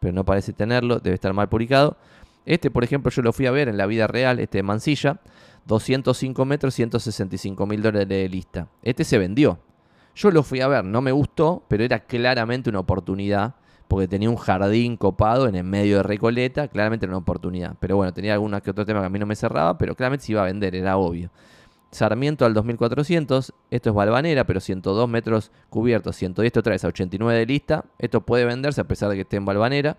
pero 0.00 0.12
no 0.12 0.24
parece 0.24 0.52
tenerlo, 0.52 0.98
debe 0.98 1.14
estar 1.14 1.32
mal 1.32 1.48
publicado. 1.48 1.96
Este, 2.44 2.72
por 2.72 2.82
ejemplo, 2.82 3.12
yo 3.12 3.22
lo 3.22 3.32
fui 3.32 3.46
a 3.46 3.52
ver 3.52 3.68
en 3.68 3.76
la 3.76 3.86
vida 3.86 4.08
real, 4.08 4.40
este 4.40 4.58
de 4.58 4.62
Mansilla, 4.64 5.20
205 5.66 6.44
metros, 6.44 6.74
165 6.74 7.66
mil 7.66 7.82
dólares 7.82 8.08
de 8.08 8.28
lista. 8.28 8.66
Este 8.82 9.04
se 9.04 9.16
vendió. 9.16 9.60
Yo 10.16 10.30
lo 10.30 10.42
fui 10.42 10.62
a 10.62 10.68
ver, 10.68 10.82
no 10.82 11.02
me 11.02 11.12
gustó, 11.12 11.62
pero 11.68 11.84
era 11.84 12.00
claramente 12.00 12.70
una 12.70 12.80
oportunidad 12.80 13.54
porque 13.86 14.08
tenía 14.08 14.30
un 14.30 14.36
jardín 14.36 14.96
copado 14.96 15.46
en 15.46 15.54
el 15.54 15.64
medio 15.64 15.98
de 15.98 16.02
Recoleta, 16.02 16.68
claramente 16.68 17.04
era 17.04 17.12
una 17.12 17.18
oportunidad. 17.18 17.76
Pero 17.80 17.96
bueno, 17.96 18.14
tenía 18.14 18.32
alguna 18.32 18.62
que 18.62 18.70
otro 18.70 18.86
tema 18.86 19.00
que 19.00 19.06
a 19.06 19.10
mí 19.10 19.18
no 19.18 19.26
me 19.26 19.36
cerraba, 19.36 19.76
pero 19.76 19.94
claramente 19.94 20.24
se 20.24 20.32
iba 20.32 20.40
a 20.40 20.46
vender, 20.46 20.74
era 20.74 20.96
obvio. 20.96 21.30
Sarmiento 21.90 22.46
al 22.46 22.54
2400, 22.54 23.52
esto 23.70 23.90
es 23.90 23.94
Balvanera, 23.94 24.44
pero 24.44 24.58
102 24.58 25.06
metros 25.06 25.52
cubiertos, 25.68 26.16
110 26.16 26.56
otra 26.56 26.72
vez 26.72 26.84
a 26.84 26.88
89 26.88 27.38
de 27.38 27.46
lista. 27.46 27.84
Esto 27.98 28.22
puede 28.22 28.46
venderse 28.46 28.80
a 28.80 28.84
pesar 28.84 29.10
de 29.10 29.16
que 29.16 29.20
esté 29.20 29.36
en 29.36 29.44
Balvanera. 29.44 29.98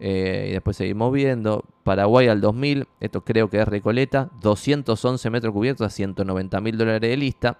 Eh, 0.00 0.46
y 0.50 0.52
después 0.52 0.76
seguimos 0.76 1.12
viendo. 1.12 1.64
Paraguay 1.84 2.26
al 2.26 2.40
2000, 2.40 2.88
esto 2.98 3.20
creo 3.22 3.48
que 3.48 3.60
es 3.60 3.68
Recoleta, 3.68 4.28
211 4.40 5.30
metros 5.30 5.52
cubiertos 5.54 5.86
a 5.86 5.90
190 5.90 6.60
mil 6.60 6.76
dólares 6.76 7.00
de 7.00 7.16
lista. 7.16 7.58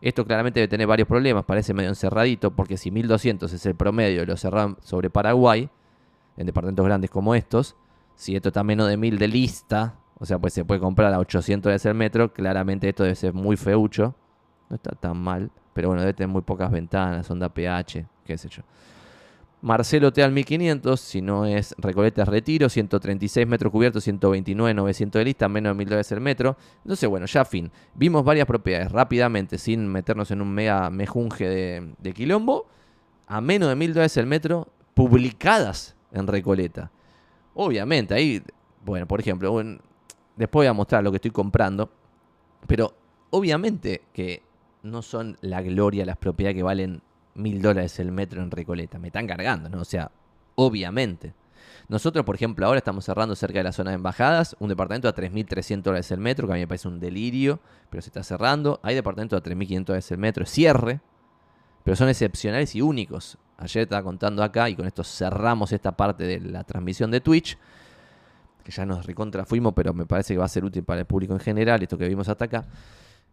Esto 0.00 0.24
claramente 0.24 0.60
debe 0.60 0.68
tener 0.68 0.86
varios 0.86 1.06
problemas, 1.06 1.44
parece 1.44 1.74
medio 1.74 1.90
encerradito, 1.90 2.50
porque 2.52 2.76
si 2.76 2.90
1200 2.90 3.52
es 3.52 3.66
el 3.66 3.74
promedio 3.74 4.24
lo 4.24 4.36
cerran 4.36 4.76
sobre 4.80 5.10
Paraguay, 5.10 5.68
en 6.36 6.46
departamentos 6.46 6.86
grandes 6.86 7.10
como 7.10 7.34
estos, 7.34 7.76
si 8.14 8.34
esto 8.34 8.48
está 8.48 8.64
menos 8.64 8.88
de 8.88 8.96
1000 8.96 9.18
de 9.18 9.28
lista, 9.28 9.94
o 10.18 10.26
sea, 10.26 10.38
pues 10.38 10.52
se 10.52 10.64
puede 10.64 10.80
comprar 10.80 11.12
a 11.14 11.18
800 11.18 11.82
de 11.82 11.88
el 11.88 11.94
metro, 11.94 12.32
claramente 12.32 12.88
esto 12.88 13.02
debe 13.02 13.14
ser 13.14 13.32
muy 13.32 13.56
feucho. 13.56 14.14
No 14.68 14.76
está 14.76 14.90
tan 14.94 15.16
mal, 15.16 15.50
pero 15.72 15.88
bueno, 15.88 16.02
debe 16.02 16.12
tener 16.12 16.28
muy 16.28 16.42
pocas 16.42 16.70
ventanas, 16.70 17.30
onda 17.30 17.48
pH, 17.48 18.06
qué 18.24 18.36
sé 18.36 18.50
yo. 18.50 18.62
Marcelo 19.62 20.10
Teal 20.10 20.32
1500, 20.32 20.98
si 20.98 21.20
no 21.20 21.44
es 21.44 21.74
Recoleta 21.76 22.24
Retiro, 22.24 22.70
136 22.70 23.46
metros 23.46 23.70
cubiertos, 23.70 24.04
129, 24.04 24.72
900 24.72 25.20
de 25.20 25.24
lista, 25.24 25.48
menos 25.48 25.72
de 25.72 25.78
1000 25.78 25.88
dólares 25.88 26.12
el 26.12 26.20
metro. 26.20 26.56
Entonces, 26.78 27.08
bueno, 27.08 27.26
ya 27.26 27.44
fin. 27.44 27.70
Vimos 27.94 28.24
varias 28.24 28.46
propiedades 28.46 28.90
rápidamente, 28.90 29.58
sin 29.58 29.86
meternos 29.86 30.30
en 30.30 30.40
un 30.40 30.50
mega 30.50 30.88
mejunje 30.88 31.94
de, 31.98 32.12
quilombo, 32.14 32.66
a 33.26 33.42
menos 33.42 33.68
de 33.68 33.76
1000 33.76 33.94
dólares 33.94 34.16
el 34.16 34.26
metro, 34.26 34.68
publicadas 34.94 35.94
en 36.12 36.26
Recoleta. 36.26 36.90
Obviamente, 37.52 38.14
ahí, 38.14 38.42
bueno, 38.82 39.06
por 39.06 39.20
ejemplo, 39.20 39.54
después 40.36 40.60
voy 40.60 40.66
a 40.68 40.72
mostrar 40.72 41.04
lo 41.04 41.10
que 41.10 41.16
estoy 41.16 41.32
comprando, 41.32 41.90
pero 42.66 42.94
obviamente 43.28 44.02
que 44.14 44.42
no 44.82 45.02
son 45.02 45.36
la 45.42 45.60
gloria 45.60 46.06
las 46.06 46.16
propiedades 46.16 46.56
que 46.56 46.62
valen 46.62 47.02
mil 47.40 47.60
dólares 47.60 47.98
el 47.98 48.12
metro 48.12 48.42
en 48.42 48.50
Recoleta. 48.50 48.98
Me 48.98 49.08
están 49.08 49.26
cargando, 49.26 49.68
¿no? 49.68 49.80
O 49.80 49.84
sea, 49.84 50.10
obviamente. 50.54 51.34
Nosotros, 51.88 52.24
por 52.24 52.36
ejemplo, 52.36 52.66
ahora 52.66 52.78
estamos 52.78 53.04
cerrando 53.04 53.34
cerca 53.34 53.58
de 53.58 53.64
la 53.64 53.72
zona 53.72 53.90
de 53.90 53.96
embajadas 53.96 54.54
un 54.60 54.68
departamento 54.68 55.08
a 55.08 55.14
3.300 55.14 55.82
dólares 55.82 56.10
el 56.12 56.20
metro, 56.20 56.46
que 56.46 56.52
a 56.52 56.54
mí 56.54 56.60
me 56.60 56.68
parece 56.68 56.86
un 56.86 57.00
delirio, 57.00 57.58
pero 57.90 58.00
se 58.00 58.10
está 58.10 58.22
cerrando. 58.22 58.78
Hay 58.82 58.94
departamentos 58.94 59.40
a 59.40 59.42
3.500 59.42 59.84
dólares 59.84 60.10
el 60.12 60.18
metro, 60.18 60.46
cierre, 60.46 61.00
pero 61.82 61.96
son 61.96 62.08
excepcionales 62.08 62.74
y 62.76 62.82
únicos. 62.82 63.38
Ayer 63.58 63.82
estaba 63.82 64.02
contando 64.02 64.42
acá 64.42 64.68
y 64.70 64.76
con 64.76 64.86
esto 64.86 65.02
cerramos 65.02 65.72
esta 65.72 65.96
parte 65.96 66.24
de 66.24 66.40
la 66.40 66.64
transmisión 66.64 67.10
de 67.10 67.20
Twitch, 67.20 67.58
que 68.62 68.70
ya 68.70 68.86
nos 68.86 69.04
recontra 69.04 69.44
fuimos, 69.44 69.72
pero 69.74 69.92
me 69.92 70.06
parece 70.06 70.34
que 70.34 70.38
va 70.38 70.44
a 70.44 70.48
ser 70.48 70.64
útil 70.64 70.84
para 70.84 71.00
el 71.00 71.06
público 71.06 71.32
en 71.32 71.40
general, 71.40 71.82
esto 71.82 71.98
que 71.98 72.08
vimos 72.08 72.28
hasta 72.28 72.44
acá. 72.44 72.66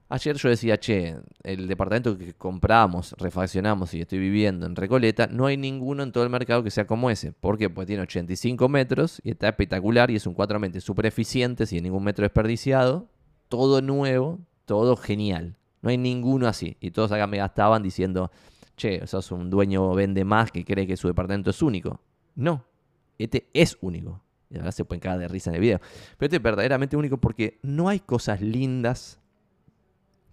Ayer 0.09 0.37
yo 0.37 0.47
decía, 0.47 0.79
che, 0.79 1.17
el 1.43 1.67
departamento 1.67 2.17
que 2.17 2.33
compramos, 2.33 3.13
refaccionamos 3.17 3.93
y 3.93 3.99
estoy 3.99 4.19
viviendo 4.19 4.65
en 4.65 4.77
Recoleta, 4.77 5.27
no 5.27 5.47
hay 5.47 5.57
ninguno 5.57 6.01
en 6.01 6.13
todo 6.13 6.23
el 6.23 6.29
mercado 6.29 6.63
que 6.63 6.71
sea 6.71 6.87
como 6.87 7.09
ese. 7.09 7.33
¿Por 7.33 7.57
qué? 7.57 7.69
Pues 7.69 7.87
tiene 7.87 8.03
85 8.03 8.69
metros 8.69 9.19
y 9.25 9.31
está 9.31 9.49
espectacular 9.49 10.09
y 10.09 10.15
es 10.15 10.25
un 10.25 10.33
4 10.33 10.59
mente 10.59 10.79
súper 10.79 11.07
eficiente, 11.07 11.65
sin 11.65 11.83
ningún 11.83 12.05
metro 12.05 12.23
desperdiciado, 12.23 13.09
todo 13.49 13.81
nuevo, 13.81 14.39
todo 14.63 14.95
genial. 14.95 15.57
No 15.81 15.89
hay 15.89 15.97
ninguno 15.97 16.47
así. 16.47 16.77
Y 16.79 16.91
todos 16.91 17.11
acá 17.11 17.27
me 17.27 17.37
gastaban 17.37 17.83
diciendo, 17.83 18.31
che, 18.77 19.05
sos 19.07 19.31
un 19.33 19.49
dueño 19.49 19.93
vende 19.93 20.23
más 20.23 20.53
que 20.53 20.63
cree 20.63 20.87
que 20.87 20.95
su 20.95 21.09
departamento 21.09 21.49
es 21.49 21.61
único. 21.61 21.99
No, 22.33 22.63
este 23.17 23.49
es 23.53 23.77
único. 23.81 24.23
Y 24.49 24.57
ahora 24.57 24.71
se 24.71 24.85
pueden 24.85 25.01
caer 25.01 25.19
de 25.19 25.27
risa 25.27 25.49
en 25.49 25.55
el 25.55 25.61
video. 25.61 25.79
Pero 26.17 26.27
este 26.27 26.37
es 26.37 26.41
verdaderamente 26.41 26.95
único 26.95 27.17
porque 27.17 27.59
no 27.61 27.89
hay 27.89 27.99
cosas 27.99 28.39
lindas 28.39 29.19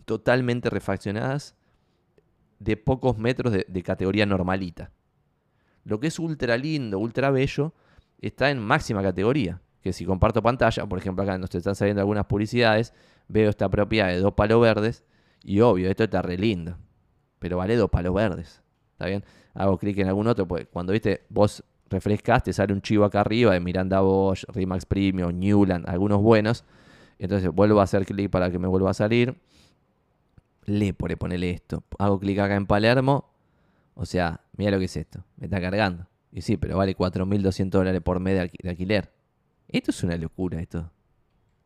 totalmente 0.05 0.71
refaccionadas 0.71 1.55
de 2.59 2.77
pocos 2.77 3.19
metros 3.19 3.53
de, 3.53 3.83
categoría 3.83 4.27
normalita. 4.27 4.91
Lo 5.85 6.01
que 6.01 6.07
es 6.07 6.19
ultra 6.19 6.57
lindo, 6.57 6.99
ultra 6.99 7.31
bello, 7.31 7.75
está 8.21 8.51
en 8.51 8.59
máxima 8.59 9.03
categoría. 9.03 9.61
Que 9.83 9.93
si 9.93 10.07
comparto 10.07 10.43
pantalla, 10.43 10.87
por 10.87 10.99
ejemplo, 10.99 11.23
acá 11.25 11.37
nos 11.37 11.55
están 11.55 11.75
saliendo 11.75 12.01
algunas 12.01 12.25
publicidades, 12.25 12.95
veo 13.29 13.51
esta 13.51 13.69
propiedad 13.69 14.09
de 14.09 14.19
dos 14.19 14.33
palos 14.33 14.63
verdes 14.63 15.05
y 15.43 15.61
obvio, 15.61 15.91
esto 15.91 16.05
está 16.05 16.23
re 16.23 16.39
lindo. 16.39 16.79
Pero 17.39 17.59
vale 17.59 17.77
dos 17.77 17.91
palos 17.91 18.15
verdes. 18.15 18.63
¿Está 18.93 19.07
bien? 19.07 19.25
Hago 19.53 19.77
clic 19.77 19.99
en 19.99 20.09
algún 20.09 20.27
otro, 20.27 20.49
pues 20.49 20.67
cuando 20.73 20.93
viste, 20.93 21.27
vos 21.29 21.63
refrescas, 21.91 22.43
te 22.43 22.53
sale 22.53 22.73
un 22.73 22.81
chivo 22.81 23.05
acá 23.05 23.21
arriba 23.21 23.53
de 23.53 23.61
Miranda 23.61 24.01
Bosch, 24.01 24.45
Remax 24.49 24.87
Premium, 24.87 25.39
Newland, 25.39 25.89
algunos 25.89 26.23
buenos. 26.23 26.65
Entonces 27.19 27.51
vuelvo 27.51 27.81
a 27.81 27.85
hacer 27.85 28.07
clic 28.07 28.31
para 28.31 28.51
que 28.51 28.59
me 28.59 28.67
vuelva 28.67 28.91
a 28.91 28.95
salir 28.95 29.37
le 30.67 30.95
por 30.95 31.17
ponerle 31.17 31.51
esto. 31.51 31.85
Hago 31.99 32.19
clic 32.19 32.39
acá 32.39 32.57
en 32.57 32.67
Palermo. 32.67 33.31
O 33.95 34.07
sea, 34.07 34.41
mira 34.57 34.71
lo 34.71 34.79
que 34.79 34.87
es 34.87 34.97
esto. 34.97 35.25
Me 35.37 35.47
está 35.47 35.61
cargando. 35.61 36.07
Y 36.33 36.43
sí, 36.43 36.57
pero 36.57 36.77
vale 36.77 36.97
4.200 36.97 37.71
dólares 37.71 38.01
por 38.03 38.19
mes 38.21 38.35
de, 38.35 38.69
alquiler. 38.69 39.13
Esto 39.69 39.93
es 39.93 40.03
una 40.03 40.17
locura, 40.17 40.61
esto. 40.61 40.91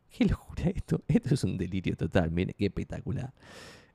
¿Qué 0.09 0.25
locura 0.25 0.63
esto? 0.69 1.01
Esto 1.07 1.33
es 1.35 1.43
un 1.43 1.57
delirio 1.57 1.95
total, 1.95 2.31
miren, 2.31 2.55
qué 2.57 2.65
espectacular. 2.65 3.31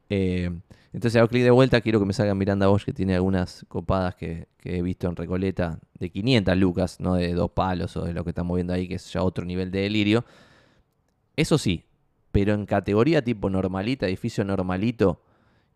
Eh, 0.09 0.51
entonces 0.93 1.19
hago 1.19 1.29
clic 1.29 1.43
de 1.43 1.51
vuelta, 1.51 1.81
quiero 1.81 1.99
que 1.99 2.07
me 2.07 2.13
salga 2.13 2.35
Miranda 2.35 2.69
Bosch, 2.69 2.85
que 2.85 2.93
tiene 2.93 3.15
algunas 3.17 3.65
copadas 3.69 4.15
que, 4.15 4.47
he 4.63 4.81
visto 4.81 5.09
en 5.09 5.17
Recoleta 5.17 5.81
de 5.99 6.11
500 6.11 6.57
lucas, 6.57 7.01
no 7.01 7.15
de 7.15 7.35
dos 7.35 7.51
palos 7.51 7.97
o 7.97 8.05
de 8.05 8.13
lo 8.13 8.23
que 8.25 8.31
estamos 8.31 8.55
viendo 8.55 8.73
ahí, 8.73 8.87
que 8.87 8.95
es 8.95 9.13
ya 9.13 9.23
otro 9.23 9.45
nivel 9.45 9.71
de 9.71 9.81
delirio. 9.81 10.25
Eso 11.37 11.59
sí, 11.59 11.85
pero 12.35 12.53
en 12.53 12.67
categoría 12.67 13.23
tipo 13.23 13.49
normalita, 13.49 14.09
edificio 14.09 14.45
normalito, 14.45 15.23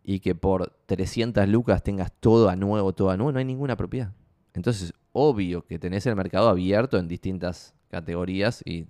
y 0.03 0.19
que 0.19 0.35
por 0.35 0.73
300 0.87 1.47
lucas 1.49 1.85
tengas 1.85 2.11
todo 2.19 2.49
a 2.49 2.57
nuevo, 2.57 2.93
todo 2.93 3.11
a 3.11 3.17
nuevo, 3.17 3.31
no 3.31 3.39
hay 3.39 3.45
ninguna 3.45 3.77
propiedad. 3.77 4.13
Entonces, 4.55 4.93
obvio 5.13 5.65
que 5.65 5.79
tenés 5.79 6.05
el 6.07 6.17
mercado 6.17 6.49
abierto 6.49 6.99
en 6.99 7.07
distintas 7.07 7.77
categorías 7.89 8.61
y 8.65 8.87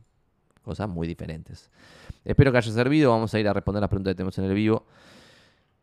cosas 0.62 0.88
muy 0.88 1.06
diferentes. 1.06 1.70
Espero 2.24 2.52
que 2.52 2.56
haya 2.56 2.72
servido. 2.72 3.10
Vamos 3.10 3.34
a 3.34 3.38
ir 3.38 3.46
a 3.46 3.52
responder 3.52 3.82
las 3.82 3.90
preguntas 3.90 4.12
que 4.12 4.16
tenemos 4.16 4.38
en 4.38 4.44
el 4.46 4.54
vivo. 4.54 4.86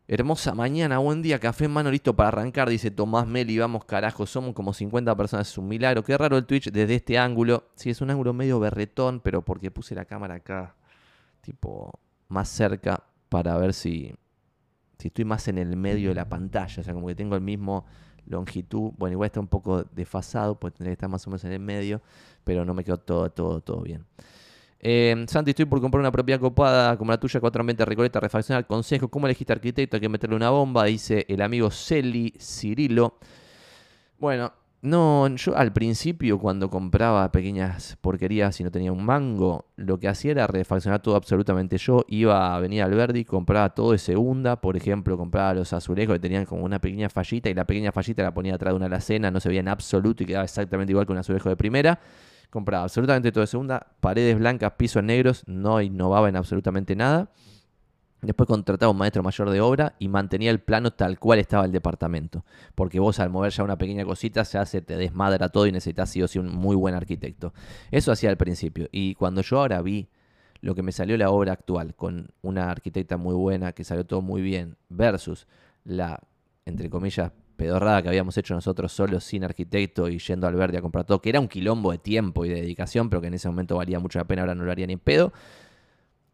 Hermosa 0.08 0.56
mañana, 0.56 0.98
buen 0.98 1.22
día, 1.22 1.40
café 1.40 1.66
en 1.66 1.72
mano 1.72 1.92
listo 1.92 2.16
para 2.16 2.30
arrancar, 2.30 2.68
dice 2.68 2.90
Tomás 2.90 3.28
Meli, 3.28 3.60
vamos 3.60 3.86
carajo, 3.86 4.26
somos 4.26 4.56
como 4.56 4.74
50 4.74 5.16
personas, 5.16 5.52
es 5.52 5.58
un 5.60 5.68
milagro, 5.68 6.04
qué 6.04 6.18
raro 6.18 6.36
el 6.38 6.46
Twitch 6.46 6.72
desde 6.72 6.96
este 6.96 7.20
ángulo, 7.20 7.70
sí, 7.76 7.92
es 7.92 8.02
un 8.02 8.12
ángulo 8.12 8.34
medio 8.34 8.60
berretón, 8.60 9.20
pero 9.20 9.44
porque 9.44 9.72
puse 9.72 9.96
la 9.96 10.06
cámara 10.06 10.36
acá, 10.36 10.76
tipo, 11.46 11.92
más 12.28 12.50
cerca, 12.50 13.04
para 13.30 13.58
ver 13.58 13.74
si, 13.74 14.14
si 14.98 15.08
estoy 15.08 15.26
más 15.26 15.48
en 15.48 15.58
el 15.58 15.76
medio 15.78 16.10
de 16.10 16.16
la 16.16 16.28
pantalla, 16.28 16.82
o 16.82 16.84
sea, 16.84 16.94
como 16.94 17.08
que 17.08 17.16
tengo 17.16 17.36
el 17.36 17.42
mismo 17.42 17.86
longitud, 18.28 18.92
bueno, 18.98 19.14
igual 19.14 19.28
está 19.28 19.40
un 19.40 19.48
poco 19.48 19.84
desfasado, 19.84 20.60
pues 20.60 20.74
tendría 20.74 20.92
que 20.92 20.94
estar 20.94 21.10
más 21.10 21.26
o 21.28 21.30
menos 21.30 21.44
en 21.44 21.52
el 21.52 21.60
medio, 21.60 22.02
pero 22.44 22.66
no 22.66 22.74
me 22.74 22.84
quedó 22.84 22.98
todo, 22.98 23.30
todo, 23.30 23.62
todo 23.62 23.82
bien. 23.82 24.06
Eh, 24.80 25.26
Santi, 25.28 25.52
estoy 25.52 25.66
por 25.66 25.82
comprar 25.82 26.00
una 26.00 26.12
propiedad 26.12 26.40
copada 26.40 26.98
como 26.98 27.12
la 27.12 27.20
tuya, 27.20 27.40
cuatro 27.40 27.62
ambientes, 27.62 27.88
recoleta, 27.88 28.20
refaccionar. 28.20 28.68
Consejo, 28.68 29.08
¿cómo 29.08 29.26
elegiste 29.26 29.54
arquitecto? 29.54 29.98
Hay 29.98 30.02
que 30.02 30.10
meterle 30.10 30.36
una 30.36 30.50
bomba, 30.52 30.86
dice 30.86 31.26
el 31.28 31.42
amigo 31.42 31.72
Celi 31.72 32.34
Cirilo. 32.40 33.18
Bueno, 34.20 34.54
no, 34.86 35.28
yo 35.36 35.58
al 35.58 35.74
principio 35.74 36.40
cuando 36.40 36.70
compraba 36.70 37.32
pequeñas 37.32 37.98
porquerías 38.02 38.60
y 38.60 38.64
no 38.64 38.72
tenía 38.72 38.92
un 38.92 39.04
mango, 39.04 39.66
lo 39.76 40.00
que 40.00 40.08
hacía 40.08 40.32
era 40.32 40.48
refaccionar 40.48 41.02
todo 41.02 41.16
absolutamente 41.16 41.78
yo. 41.78 42.06
Iba 42.08 42.48
a 42.48 42.56
Avenida 42.56 42.86
Alberdi, 42.86 43.26
compraba 43.26 43.70
todo 43.72 43.92
de 43.92 43.98
segunda, 43.98 44.62
por 44.62 44.78
ejemplo, 44.78 45.18
compraba 45.18 45.54
los 45.54 45.74
azulejos 45.74 46.16
que 46.16 46.20
tenían 46.20 46.46
como 46.46 46.64
una 46.64 46.80
pequeña 46.80 47.10
fallita 47.10 47.50
y 47.50 47.54
la 47.54 47.66
pequeña 47.66 47.92
fallita 47.92 48.24
la 48.24 48.34
ponía 48.34 48.56
atrás 48.56 48.74
de 48.74 48.78
una 48.78 48.86
alacena, 48.86 49.32
no 49.32 49.40
se 49.40 49.50
veía 49.50 49.62
en 49.62 49.68
absoluto 49.68 50.24
y 50.24 50.28
quedaba 50.28 50.46
exactamente 50.46 50.92
igual 50.92 51.06
que 51.06 51.12
un 51.12 51.18
azulejo 51.18 51.50
de 51.50 51.58
primera. 51.58 52.00
Compraba 52.50 52.84
absolutamente 52.84 53.32
todo 53.32 53.42
de 53.42 53.48
segunda, 53.48 53.88
paredes 54.00 54.38
blancas, 54.38 54.74
pisos 54.78 55.04
negros, 55.04 55.44
no 55.48 55.82
innovaba 55.82 56.30
en 56.30 56.36
absolutamente 56.36 56.96
nada. 56.96 57.30
Después 58.22 58.48
contrataba 58.48 58.92
un 58.92 58.98
maestro 58.98 59.22
mayor 59.22 59.50
de 59.50 59.62
obra 59.62 59.96
y 60.00 60.08
mantenía 60.08 60.50
el 60.50 60.60
plano 60.60 60.92
tal 60.92 61.20
cual 61.20 61.40
estaba 61.40 61.66
el 61.66 61.72
departamento. 61.72 62.44
Porque 62.74 63.00
vos 63.00 63.20
al 63.20 63.30
mover 63.30 63.52
ya 63.52 63.64
una 63.64 63.78
pequeña 63.78 64.04
cosita 64.04 64.44
ya 64.44 64.66
se 64.66 64.82
te 64.82 64.98
desmadra 64.98 65.50
todo 65.50 65.68
y 65.68 65.72
necesitas 65.72 66.10
sí 66.10 66.24
o 66.24 66.28
sí 66.28 66.40
un 66.40 66.50
muy 66.50 66.76
buen 66.76 66.96
arquitecto. 66.96 67.54
Eso 67.92 68.12
hacía 68.12 68.30
al 68.30 68.38
principio. 68.38 68.88
Y 68.92 69.16
cuando 69.16 69.42
yo 69.42 69.60
ahora 69.60 69.82
vi 69.82 70.10
lo 70.62 70.74
que 70.74 70.82
me 70.82 70.92
salió 70.92 71.16
la 71.18 71.30
obra 71.30 71.54
actual 71.54 71.94
con 71.94 72.30
una 72.42 72.72
arquitecta 72.72 73.18
muy 73.18 73.36
buena, 73.36 73.74
que 73.74 73.84
salió 73.84 74.06
todo 74.06 74.22
muy 74.22 74.42
bien, 74.42 74.78
versus 74.90 75.48
la, 75.84 76.20
entre 76.66 76.90
comillas, 76.90 77.32
pedorrada 77.56 78.02
que 78.02 78.10
habíamos 78.10 78.38
hecho 78.38 78.54
nosotros 78.54 78.92
solos 78.92 79.24
sin 79.24 79.44
arquitecto 79.44 80.10
y 80.10 80.20
yendo 80.20 80.48
al 80.48 80.56
verde 80.56 80.78
a 80.78 80.82
comprar 80.82 81.06
todo, 81.06 81.22
que 81.22 81.30
era 81.30 81.40
un 81.40 81.48
quilombo 81.48 81.92
de 81.92 81.98
tiempo 81.98 82.46
y 82.46 82.50
de 82.50 82.56
dedicación, 82.56 83.10
pero 83.10 83.22
que 83.22 83.28
en 83.28 83.36
ese 83.36 83.48
momento 83.48 83.78
valía 83.78 84.00
mucho 84.00 84.20
la 84.20 84.26
pena, 84.26 84.42
ahora 84.42 84.56
no 84.56 84.64
lo 84.64 84.72
haría 84.72 84.88
ni 84.88 84.94
en 84.94 85.00
pedo. 85.00 85.34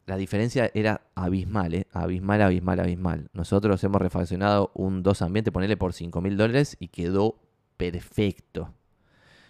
La 0.06 0.18
diferencia 0.18 0.72
era 0.74 1.02
abismal, 1.16 1.74
¿eh? 1.74 1.88
abismal, 1.91 2.41
abismal, 2.41 2.80
abismal. 2.80 3.30
Nosotros 3.34 3.84
hemos 3.84 4.02
refaccionado 4.02 4.72
un 4.74 5.04
dos 5.04 5.22
ambiente, 5.22 5.52
ponele 5.52 5.78
por 5.78 5.93
5 5.93 6.22
mil 6.22 6.38
dólares 6.38 6.76
y 6.80 6.88
quedó 6.88 7.36
perfecto. 7.78 8.74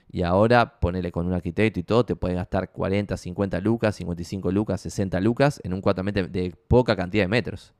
Y 0.10 0.24
ahora 0.24 0.80
ponele 0.82 1.12
con 1.12 1.26
un 1.26 1.34
arquitecto 1.34 1.80
y 1.80 1.84
todo, 1.84 2.06
te 2.06 2.18
puede 2.18 2.36
gastar 2.36 2.72
40, 2.72 3.16
50 3.16 3.62
lucas, 3.62 3.96
55 3.96 4.52
lucas, 4.52 4.82
60 4.82 5.22
lucas 5.22 5.62
en 5.64 5.74
un 5.74 5.80
cuatro 5.80 6.02
ambiente 6.02 6.28
de 6.28 6.54
poca 6.68 6.98
cantidad 6.98 7.24
de 7.24 7.30
metros. 7.30 7.74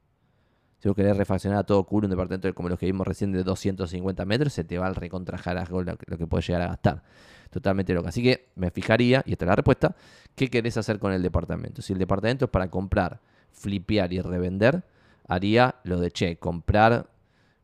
Si 0.80 0.88
vos 0.88 0.96
querés 0.96 1.16
refaccionar 1.18 1.60
a 1.60 1.64
todo 1.64 1.84
culo 1.84 2.08
un 2.08 2.12
departamento 2.12 2.52
como 2.56 2.70
los 2.70 2.80
que 2.80 2.86
vimos 2.86 3.06
recién 3.06 3.34
de 3.34 3.44
250 3.44 4.26
metros, 4.26 4.54
se 4.54 4.64
te 4.64 4.80
va 4.80 4.88
al 4.88 4.96
recontrajar 4.96 5.70
lo, 5.70 5.84
lo 5.84 6.18
que 6.18 6.26
puedes 6.26 6.48
llegar 6.48 6.62
a 6.62 6.68
gastar. 6.70 7.04
Totalmente 7.52 7.94
loco. 7.94 8.08
Así 8.08 8.24
que 8.24 8.50
me 8.56 8.72
fijaría, 8.72 9.24
y 9.26 9.34
esta 9.34 9.46
es 9.46 9.50
la 9.50 9.56
respuesta, 9.56 9.96
¿qué 10.36 10.50
querés 10.50 10.78
hacer 10.78 10.98
con 10.98 11.14
el 11.14 11.22
departamento? 11.22 11.82
Si 11.82 11.94
el 11.94 12.00
departamento 12.00 12.46
es 12.46 12.52
para 12.52 12.70
comprar, 12.70 13.20
flipear 13.52 14.12
y 14.14 14.22
revender, 14.22 14.84
haría 15.28 15.76
lo 15.84 16.00
de, 16.00 16.12
che, 16.12 16.38
comprar 16.38 17.10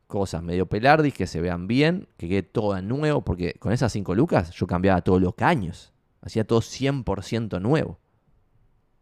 cosas 0.06 0.42
medio 0.42 0.66
pelardis, 0.66 1.14
que 1.14 1.26
se 1.26 1.40
vean 1.40 1.66
bien, 1.66 2.06
que 2.16 2.28
quede 2.28 2.42
todo 2.42 2.80
nuevo, 2.80 3.22
porque 3.22 3.54
con 3.54 3.72
esas 3.72 3.90
5 3.92 4.14
lucas 4.14 4.52
yo 4.52 4.66
cambiaba 4.66 5.00
todos 5.00 5.20
los 5.20 5.34
caños. 5.34 5.92
Hacía 6.20 6.46
todo 6.46 6.60
100% 6.60 7.60
nuevo. 7.60 7.98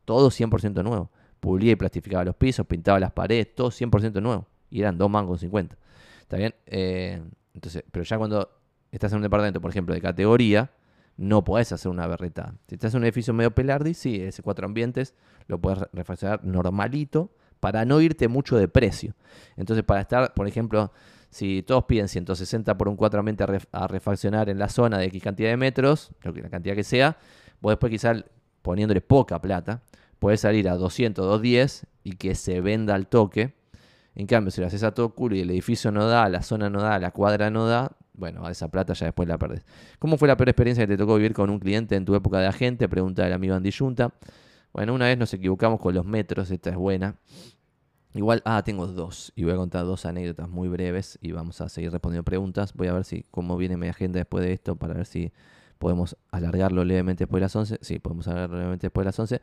Todo 0.05 0.30
100% 0.30 0.82
nuevo 0.82 1.11
pulía 1.41 1.72
y 1.72 1.76
plastificaba 1.76 2.24
los 2.24 2.34
pisos, 2.34 2.66
pintaba 2.66 2.99
las 2.99 3.12
paredes, 3.12 3.55
todo 3.55 3.70
100% 3.70 4.20
nuevo. 4.20 4.47
Y 4.68 4.80
eran 4.80 4.99
dos 4.99 5.09
mangos 5.09 5.41
50. 5.41 5.76
¿Está 6.20 6.37
bien? 6.37 6.55
Eh, 6.66 7.22
entonces, 7.55 7.84
pero 7.91 8.05
ya 8.05 8.18
cuando 8.18 8.51
estás 8.93 9.12
en 9.12 9.16
un 9.16 9.22
departamento, 9.22 9.61
por 9.61 9.70
ejemplo, 9.70 9.95
de 9.95 10.01
categoría, 10.01 10.70
no 11.16 11.45
podés 11.45 11.72
hacer 11.72 11.91
una 11.91 12.07
berreta. 12.07 12.55
Si 12.68 12.74
estás 12.74 12.95
en 12.95 12.99
un 12.99 13.05
edificio 13.05 13.32
medio 13.32 13.55
pelardi, 13.55 13.95
sí, 13.95 14.20
ese 14.20 14.43
cuatro 14.43 14.66
ambientes 14.66 15.14
lo 15.47 15.61
puedes 15.61 15.80
refaccionar 15.93 16.45
normalito 16.45 17.30
para 17.61 17.84
no 17.84 18.01
irte 18.01 18.28
mucho 18.28 18.57
de 18.59 18.68
precio. 18.68 19.14
Entonces, 19.57 19.84
para 19.84 20.01
estar, 20.03 20.34
por 20.34 20.47
ejemplo, 20.47 20.93
si 21.30 21.62
todos 21.62 21.84
piden 21.84 22.09
160 22.09 22.76
por 22.76 22.89
un 22.89 22.97
cuatro 22.97 23.20
ambiente 23.20 23.45
a, 23.72 23.87
refaccionar 23.89 24.49
en 24.49 24.59
la 24.59 24.68
zona 24.68 24.99
de 24.99 25.07
X 25.07 25.22
cantidad 25.22 25.51
de 25.51 25.57
metros, 25.57 26.11
lo 26.22 26.32
que 26.32 26.43
la 26.43 26.51
cantidad 26.51 26.74
que 26.74 26.84
sea, 26.84 27.16
vos 27.61 27.72
después 27.72 27.91
quizás 27.91 28.24
poniéndole 28.62 29.01
poca 29.01 29.41
plata, 29.41 29.82
puede 30.18 30.37
salir 30.37 30.68
a 30.68 30.76
200, 30.76 31.24
210 31.24 31.87
y 32.05 32.12
que 32.16 32.34
se 32.34 32.61
venda 32.61 32.95
al 32.95 33.07
toque. 33.07 33.55
En 34.14 34.26
cambio, 34.26 34.51
si 34.51 34.61
lo 34.61 34.66
haces 34.66 34.82
a 34.82 34.93
todo 34.93 35.11
culo 35.11 35.37
y 35.37 35.41
el 35.41 35.51
edificio 35.51 35.91
no 35.93 36.07
da, 36.07 36.28
la 36.28 36.43
zona 36.43 36.70
no 36.70 36.80
da, 36.80 36.99
la 36.99 37.11
cuadra 37.11 37.51
no 37.51 37.66
da, 37.66 37.93
bueno, 38.17 38.47
a 38.47 38.51
esa 38.51 38.69
plata 38.69 38.93
ya 38.95 39.07
después 39.07 39.29
la 39.29 39.39
perdés. 39.39 39.64
¿Cómo 39.99 40.17
fue 40.17 40.29
la 40.29 40.37
peor 40.37 40.49
experiencia 40.49 40.85
que 40.87 40.93
te 40.95 40.97
tocó 40.97 41.17
vivir 41.17 41.35
con 41.35 41.51
un 41.51 41.59
cliente 41.59 41.97
en 41.97 42.05
tu 42.05 42.14
época 42.14 42.39
de 42.39 42.47
agente? 42.47 42.89
Pregunta 42.89 43.27
el 43.27 43.33
amigo 43.33 43.55
Andy 43.55 43.73
Junta. 43.73 44.12
Bueno, 44.73 44.95
una 44.95 45.07
vez 45.07 45.17
nos 45.19 45.33
equivocamos 45.33 45.81
con 45.81 45.95
los 45.95 46.05
metros, 46.05 46.51
esta 46.51 46.71
es 46.71 46.77
buena. 46.77 47.17
Igual, 48.14 48.43
ah, 48.47 48.62
tengo 48.64 48.87
dos 48.87 49.33
y 49.37 49.45
voy 49.45 49.53
a 49.53 49.57
contar 49.57 49.85
dos 49.85 50.07
anécdotas 50.07 50.49
muy 50.49 50.69
breves 50.69 51.19
y 51.21 51.33
vamos 51.33 51.61
a 51.61 51.69
seguir 51.69 51.93
respondiendo 51.93 52.25
preguntas. 52.25 52.73
Voy 52.73 52.89
a 52.89 52.95
ver 52.95 53.05
si 53.05 53.25
cómo 53.31 53.57
viene 53.59 53.77
mi 53.77 53.89
agenda 53.89 54.19
después 54.19 54.43
de 54.45 54.55
esto 54.55 54.77
para 54.77 54.95
ver 54.95 55.05
si 55.05 55.33
podemos 55.79 56.17
alargarlo 56.31 56.85
levemente 56.85 57.25
después 57.25 57.41
de 57.41 57.45
las 57.45 57.57
11. 57.57 57.79
Sí, 57.83 57.99
podemos 57.99 58.27
alargarlo 58.29 58.57
levemente 58.57 58.87
después 58.87 59.05
de 59.05 59.09
las 59.09 59.19
11. 59.19 59.41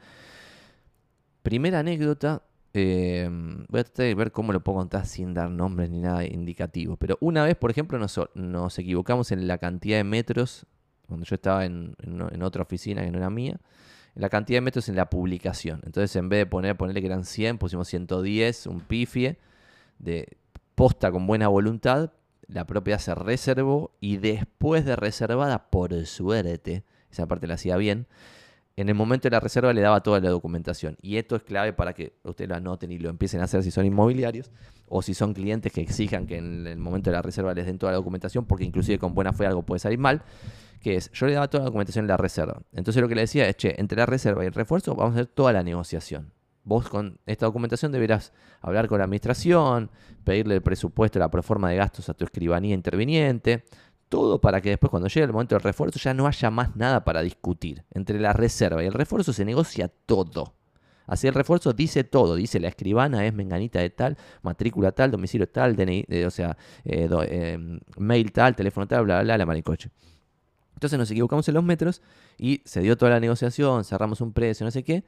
Primera 1.43 1.79
anécdota, 1.79 2.41
eh, 2.73 3.29
voy 3.69 3.79
a 3.79 3.83
tratar 3.83 4.07
de 4.07 4.15
ver 4.15 4.31
cómo 4.31 4.51
lo 4.51 4.63
puedo 4.63 4.79
contar 4.79 5.05
sin 5.05 5.33
dar 5.33 5.49
nombres 5.49 5.89
ni 5.89 6.01
nada 6.01 6.25
indicativo. 6.25 6.97
Pero 6.97 7.17
una 7.21 7.45
vez, 7.45 7.55
por 7.55 7.69
ejemplo, 7.69 7.99
nos, 7.99 8.79
equivocamos 8.79 9.31
en 9.31 9.47
la 9.47 9.59
cantidad 9.59 9.97
de 9.97 10.03
metros, 10.03 10.65
cuando 11.07 11.25
yo 11.25 11.35
estaba 11.35 11.65
en, 11.65 11.95
otra 12.41 12.63
oficina 12.63 13.03
que 13.03 13.11
no 13.11 13.19
era 13.19 13.29
mía, 13.29 13.59
en 14.15 14.21
la 14.21 14.29
cantidad 14.29 14.57
de 14.57 14.61
metros 14.61 14.89
en 14.89 14.95
la 14.95 15.09
publicación. 15.09 15.81
Entonces, 15.85 16.15
en 16.15 16.29
vez 16.29 16.39
de 16.39 16.45
poner, 16.47 16.75
ponerle 16.75 17.01
que 17.01 17.07
eran 17.07 17.25
100, 17.25 17.59
pusimos 17.59 17.87
110, 17.87 18.67
un 18.67 18.81
pifie, 18.81 19.37
de 19.99 20.37
posta 20.75 21.11
con 21.11 21.27
buena 21.27 21.47
voluntad, 21.47 22.11
la 22.47 22.65
propiedad 22.65 22.99
se 22.99 23.15
reservó 23.15 23.91
y 23.99 24.17
después 24.17 24.85
de 24.85 24.95
reservada, 24.95 25.69
por 25.69 26.05
suerte, 26.05 26.83
esa 27.11 27.27
parte 27.27 27.47
la 27.47 27.53
hacía 27.55 27.77
bien, 27.77 28.07
en 28.75 28.89
el 28.89 28.95
momento 28.95 29.27
de 29.27 29.31
la 29.31 29.39
reserva 29.39 29.71
le 29.73 29.81
daba 29.81 30.01
toda 30.01 30.19
la 30.19 30.29
documentación. 30.29 30.97
Y 31.01 31.17
esto 31.17 31.35
es 31.35 31.43
clave 31.43 31.73
para 31.73 31.93
que 31.93 32.13
ustedes 32.23 32.49
lo 32.49 32.55
anoten 32.55 32.91
y 32.91 32.97
lo 32.97 33.09
empiecen 33.09 33.41
a 33.41 33.43
hacer 33.43 33.61
si 33.63 33.71
son 33.71 33.85
inmobiliarios 33.85 34.51
o 34.87 35.01
si 35.01 35.13
son 35.13 35.33
clientes 35.33 35.71
que 35.71 35.81
exijan 35.81 36.25
que 36.25 36.37
en 36.37 36.65
el 36.65 36.77
momento 36.77 37.09
de 37.09 37.15
la 37.15 37.21
reserva 37.21 37.53
les 37.53 37.65
den 37.65 37.77
toda 37.77 37.91
la 37.91 37.97
documentación, 37.97 38.45
porque 38.45 38.63
inclusive 38.63 38.97
con 38.97 39.13
buena 39.13 39.31
fe 39.31 39.45
algo 39.45 39.63
puede 39.63 39.79
salir 39.79 39.99
mal. 39.99 40.23
Que 40.81 40.95
es, 40.95 41.11
yo 41.11 41.27
le 41.27 41.33
daba 41.33 41.47
toda 41.49 41.61
la 41.61 41.65
documentación 41.65 42.03
en 42.03 42.09
la 42.09 42.17
reserva. 42.17 42.61
Entonces 42.73 43.01
lo 43.01 43.07
que 43.07 43.15
le 43.15 43.21
decía 43.21 43.47
es, 43.47 43.55
che, 43.55 43.79
entre 43.79 43.97
la 43.97 44.05
reserva 44.05 44.43
y 44.43 44.47
el 44.47 44.53
refuerzo 44.53 44.95
vamos 44.95 45.15
a 45.15 45.19
hacer 45.19 45.27
toda 45.27 45.53
la 45.53 45.63
negociación. 45.63 46.33
Vos 46.65 46.89
con 46.89 47.19
esta 47.25 47.45
documentación 47.45 47.91
deberás 47.91 48.31
hablar 48.61 48.87
con 48.87 48.97
la 48.97 49.03
administración, 49.03 49.91
pedirle 50.23 50.55
el 50.55 50.61
presupuesto, 50.61 51.19
la 51.19 51.29
proforma 51.29 51.69
de 51.69 51.75
gastos 51.75 52.07
a 52.09 52.13
tu 52.13 52.23
escribanía 52.23 52.73
interviniente, 52.73 53.65
todo 54.13 54.39
para 54.39 54.61
que 54.61 54.69
después 54.69 54.91
cuando 54.91 55.09
llegue 55.09 55.23
el 55.23 55.33
momento 55.33 55.55
del 55.55 55.63
refuerzo 55.63 55.97
ya 55.97 56.13
no 56.13 56.27
haya 56.27 56.51
más 56.51 56.75
nada 56.75 57.03
para 57.03 57.23
discutir. 57.23 57.83
Entre 57.89 58.19
la 58.19 58.31
reserva 58.31 58.83
y 58.83 58.85
el 58.85 58.93
refuerzo 58.93 59.33
se 59.33 59.43
negocia 59.43 59.87
todo. 59.87 60.53
Así 61.07 61.25
el 61.25 61.33
refuerzo 61.33 61.73
dice 61.73 62.03
todo, 62.03 62.35
dice 62.35 62.59
la 62.59 62.67
escribana 62.67 63.25
es 63.25 63.33
menganita 63.33 63.79
de 63.79 63.89
tal, 63.89 64.15
matrícula 64.43 64.91
tal, 64.91 65.09
domicilio 65.09 65.49
tal, 65.49 65.75
DNI, 65.75 66.05
eh, 66.09 66.27
o 66.27 66.29
sea, 66.29 66.55
eh, 66.85 67.09
eh, 67.27 67.79
mail 67.97 68.31
tal, 68.31 68.55
teléfono 68.55 68.87
tal, 68.87 69.03
bla, 69.03 69.15
bla, 69.15 69.23
bla, 69.23 69.37
la 69.39 69.45
maricoche. 69.47 69.89
Entonces 70.75 70.99
nos 70.99 71.09
equivocamos 71.09 71.47
en 71.47 71.55
los 71.55 71.63
metros 71.63 72.03
y 72.37 72.61
se 72.65 72.81
dio 72.81 72.95
toda 72.95 73.09
la 73.09 73.19
negociación, 73.19 73.83
cerramos 73.83 74.21
un 74.21 74.31
precio, 74.31 74.63
no 74.63 74.69
sé 74.69 74.83
qué. 74.83 75.03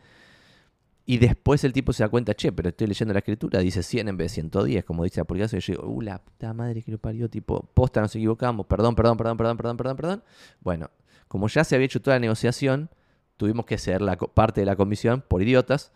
Y 1.08 1.20
después 1.20 1.64
el 1.64 1.72
tipo 1.72 1.94
se 1.94 2.04
da 2.04 2.10
cuenta, 2.10 2.34
che, 2.34 2.52
pero 2.52 2.70
estoy 2.70 2.88
leyendo 2.88 3.14
la 3.14 3.20
escritura, 3.20 3.60
dice 3.60 3.84
100 3.84 4.08
en 4.08 4.18
vez 4.18 4.32
de 4.32 4.36
110, 4.36 4.86
como 4.86 5.04
dice 5.04 5.20
la 5.20 5.26
publicación. 5.26 5.60
Y 5.60 5.62
yo 5.62 5.74
digo, 5.74 5.88
uh, 5.88 6.02
la 6.02 6.18
puta 6.18 6.54
madre 6.54 6.82
que 6.82 6.92
lo 6.92 6.98
parió, 6.98 7.30
tipo, 7.30 7.70
posta, 7.74 8.02
nos 8.02 8.16
equivocamos, 8.16 8.66
perdón, 8.66 8.96
perdón, 8.96 9.16
perdón, 9.18 9.38
perdón, 9.38 9.58
perdón, 9.58 9.78
perdón, 9.78 9.98
perdón. 9.98 10.24
Bueno, 10.62 10.90
como 11.28 11.48
ya 11.48 11.64
se 11.64 11.76
había 11.76 11.86
hecho 11.86 12.02
toda 12.02 12.16
la 12.16 12.22
negociación, 12.22 12.90
tuvimos 13.38 13.66
que 13.66 13.78
ceder 13.78 14.02
la 14.02 14.18
parte 14.18 14.62
de 14.62 14.66
la 14.66 14.76
comisión 14.76 15.24
por 15.28 15.44
idiotas. 15.44 15.92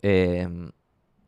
Eh, 0.00 0.48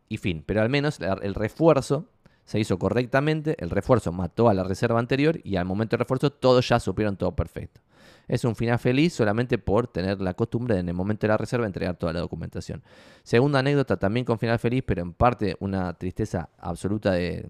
y 0.09 0.17
fin, 0.19 0.45
pero 0.47 0.63
al 0.63 0.71
menos 0.71 1.01
el 1.01 1.35
refuerzo 1.35 2.09
se 2.45 2.61
hizo 2.61 2.79
correctamente, 2.79 3.57
el 3.59 3.71
refuerzo 3.71 4.13
mató 4.13 4.49
a 4.49 4.55
la 4.55 4.63
reserva 4.63 5.01
anterior 5.01 5.41
y 5.43 5.57
al 5.57 5.65
momento 5.65 5.97
del 5.97 6.01
refuerzo 6.01 6.31
todos 6.31 6.69
ya 6.69 6.79
supieron 6.79 7.17
todo 7.17 7.35
perfecto. 7.35 7.81
Es 8.29 8.45
un 8.45 8.57
final 8.57 8.79
feliz 8.79 9.13
solamente 9.13 9.59
por 9.59 9.87
tener 9.87 10.21
la 10.21 10.35
costumbre 10.35 10.75
de 10.75 10.81
en 10.81 10.89
el 10.89 10.95
momento 10.95 11.27
de 11.27 11.29
la 11.29 11.37
reserva 11.37 11.67
entregar 11.67 11.97
toda 11.97 12.13
la 12.13 12.21
documentación. 12.21 12.83
Segunda 13.23 13.61
anécdota 13.61 13.97
también 13.97 14.25
con 14.27 14.39
final 14.39 14.59
feliz, 14.59 14.83
pero 14.87 15.03
en 15.03 15.13
parte 15.13 15.57
una 15.61 15.93
tristeza 15.95 16.51
absoluta 16.59 17.13
de 17.13 17.49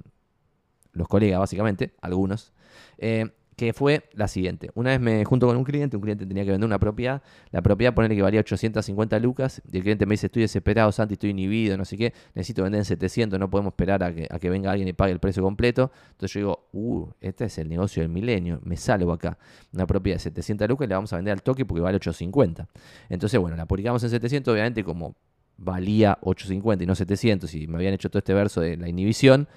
los 0.93 1.09
colegas, 1.09 1.39
básicamente, 1.41 1.95
algunos. 2.01 2.53
Eh, 2.99 3.31
que 3.57 3.73
fue 3.73 4.05
la 4.13 4.29
siguiente. 4.29 4.71
Una 4.75 4.91
vez 4.91 5.01
me 5.01 5.25
junto 5.25 5.47
con 5.47 5.57
un 5.57 5.65
cliente, 5.65 5.97
un 5.97 6.03
cliente 6.03 6.27
tenía 6.27 6.45
que 6.45 6.51
vender 6.51 6.67
una 6.67 6.79
propiedad, 6.79 7.23
la 7.51 7.63
propiedad 7.63 7.95
ponerle 7.95 8.15
que 8.15 8.23
valía 8.23 8.41
850 8.41 9.19
lucas, 9.19 9.63
y 9.73 9.79
el 9.79 9.83
cliente 9.83 10.05
me 10.05 10.13
dice, 10.13 10.27
estoy 10.27 10.43
desesperado, 10.43 10.93
Santi, 10.93 11.15
estoy 11.15 11.31
inhibido, 11.31 11.77
no 11.79 11.87
sé 11.87 11.97
qué, 11.97 12.13
necesito 12.35 12.63
vender 12.63 12.81
en 12.81 12.85
700, 12.85 13.41
no 13.41 13.49
podemos 13.49 13.73
esperar 13.73 14.05
a 14.05 14.15
que, 14.15 14.29
a 14.31 14.39
que 14.39 14.51
venga 14.51 14.71
alguien 14.71 14.89
y 14.89 14.93
pague 14.93 15.13
el 15.13 15.21
precio 15.21 15.43
completo. 15.43 15.91
Entonces 16.11 16.35
yo 16.35 16.41
digo, 16.41 16.69
uh, 16.73 17.09
este 17.21 17.47
es 17.47 17.57
el 17.57 17.69
negocio 17.71 18.03
del 18.03 18.11
milenio, 18.11 18.61
me 18.63 18.77
salgo 18.77 19.11
acá. 19.11 19.39
Una 19.73 19.87
propiedad 19.87 20.17
de 20.17 20.21
700 20.21 20.69
lucas 20.69 20.87
y 20.87 20.91
la 20.91 20.97
vamos 20.97 21.13
a 21.15 21.17
vender 21.17 21.33
al 21.33 21.43
toque 21.43 21.65
porque 21.65 21.81
vale 21.81 21.97
850. 21.97 22.69
Entonces, 23.09 23.41
bueno, 23.41 23.57
la 23.57 23.65
publicamos 23.65 24.05
en 24.05 24.11
700, 24.11 24.53
obviamente 24.53 24.85
como 24.85 25.17
valía 25.57 26.19
850 26.21 26.85
y 26.85 26.87
no 26.87 26.95
700 26.95 27.55
y 27.55 27.67
me 27.67 27.77
habían 27.77 27.95
hecho 27.95 28.11
todo 28.11 28.19
este 28.19 28.35
verso 28.35 28.61
de 28.61 28.77
la 28.77 28.87
inhibición, 28.87 29.49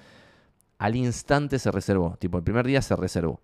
al 0.78 0.96
instante 0.96 1.58
se 1.58 1.70
reservó, 1.70 2.16
tipo 2.18 2.38
el 2.38 2.44
primer 2.44 2.66
día 2.66 2.80
se 2.80 2.96
reservó 2.96 3.40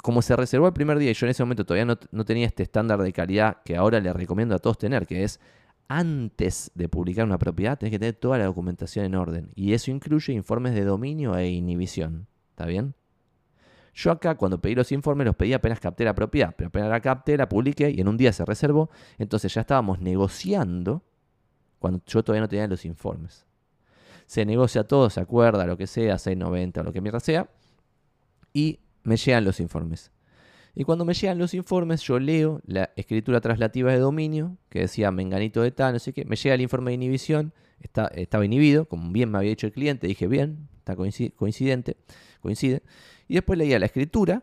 como 0.00 0.22
se 0.22 0.34
reservó 0.36 0.66
el 0.66 0.72
primer 0.72 0.98
día 0.98 1.10
y 1.10 1.14
yo 1.14 1.26
en 1.26 1.30
ese 1.30 1.42
momento 1.42 1.64
todavía 1.64 1.96
no, 2.10 2.24
tenía 2.24 2.46
este 2.46 2.62
estándar 2.62 3.02
de 3.02 3.12
calidad 3.12 3.58
que 3.64 3.76
ahora 3.76 4.00
le 4.00 4.12
recomiendo 4.12 4.54
a 4.54 4.58
todos 4.58 4.78
tener, 4.78 5.06
que 5.06 5.24
es 5.24 5.40
antes 5.88 6.70
de 6.74 6.88
publicar 6.88 7.26
una 7.26 7.38
propiedad, 7.38 7.78
tenés 7.78 7.90
que 7.90 7.98
tener 7.98 8.14
toda 8.14 8.38
la 8.38 8.46
documentación 8.46 9.04
en 9.04 9.14
orden. 9.14 9.50
Y 9.54 9.74
eso 9.74 9.90
incluye 9.90 10.32
informes 10.32 10.74
de 10.74 10.84
dominio 10.84 11.36
e 11.36 11.50
inhibición. 11.50 12.26
¿Está 12.50 12.64
bien? 12.64 12.94
Yo 13.94 14.10
acá, 14.10 14.36
cuando 14.36 14.58
pedí 14.58 14.74
los 14.74 14.90
informes, 14.90 15.26
los 15.26 15.36
pedí 15.36 15.52
apenas 15.52 15.78
capté 15.78 16.04
la 16.04 16.14
propiedad, 16.14 16.54
pero 16.56 16.68
apenas 16.68 16.88
la 16.88 17.00
capté, 17.00 17.36
la 17.36 17.48
publiqué 17.48 17.90
y 17.90 18.00
en 18.00 18.08
un 18.08 18.16
día 18.16 18.32
se 18.32 18.44
reservó. 18.44 18.90
Entonces 19.18 19.52
ya 19.52 19.60
estábamos 19.60 20.00
negociando 20.00 21.02
cuando 21.78 22.00
yo 22.06 22.22
todavía 22.22 22.42
no 22.42 22.48
tenía 22.48 22.66
los 22.66 22.86
informes. 22.86 23.44
Se 24.24 24.46
negocia 24.46 24.84
todo, 24.84 25.10
se 25.10 25.20
acuerda, 25.20 25.66
lo 25.66 25.76
que 25.76 25.86
sea, 25.86 26.16
690 26.16 26.80
o 26.80 26.84
lo 26.84 26.92
que 26.92 27.02
mierda 27.02 27.20
sea. 27.20 27.50
Y 28.54 28.78
me 29.04 29.16
llegan 29.16 29.44
los 29.44 29.60
informes. 29.60 30.10
Y 30.74 30.84
cuando 30.84 31.04
me 31.04 31.12
llegan 31.12 31.38
los 31.38 31.52
informes, 31.52 32.02
yo 32.02 32.18
leo 32.18 32.62
la 32.64 32.90
escritura 32.96 33.40
traslativa 33.40 33.92
de 33.92 33.98
dominio, 33.98 34.56
que 34.70 34.80
decía 34.80 35.10
menganito 35.10 35.60
de 35.60 35.70
tal, 35.70 35.92
no 35.92 35.98
sé 35.98 36.12
qué. 36.14 36.24
Me 36.24 36.36
llega 36.36 36.54
el 36.54 36.62
informe 36.62 36.92
de 36.92 36.94
inhibición, 36.94 37.52
está, 37.80 38.06
estaba 38.06 38.44
inhibido, 38.44 38.86
como 38.86 39.12
bien 39.12 39.30
me 39.30 39.38
había 39.38 39.50
dicho 39.50 39.66
el 39.66 39.72
cliente. 39.72 40.06
Dije, 40.06 40.26
bien, 40.26 40.68
está 40.78 40.96
coincidente, 40.96 41.98
coincide. 42.40 42.82
Y 43.28 43.34
después 43.34 43.58
leía 43.58 43.78
la 43.78 43.86
escritura 43.86 44.42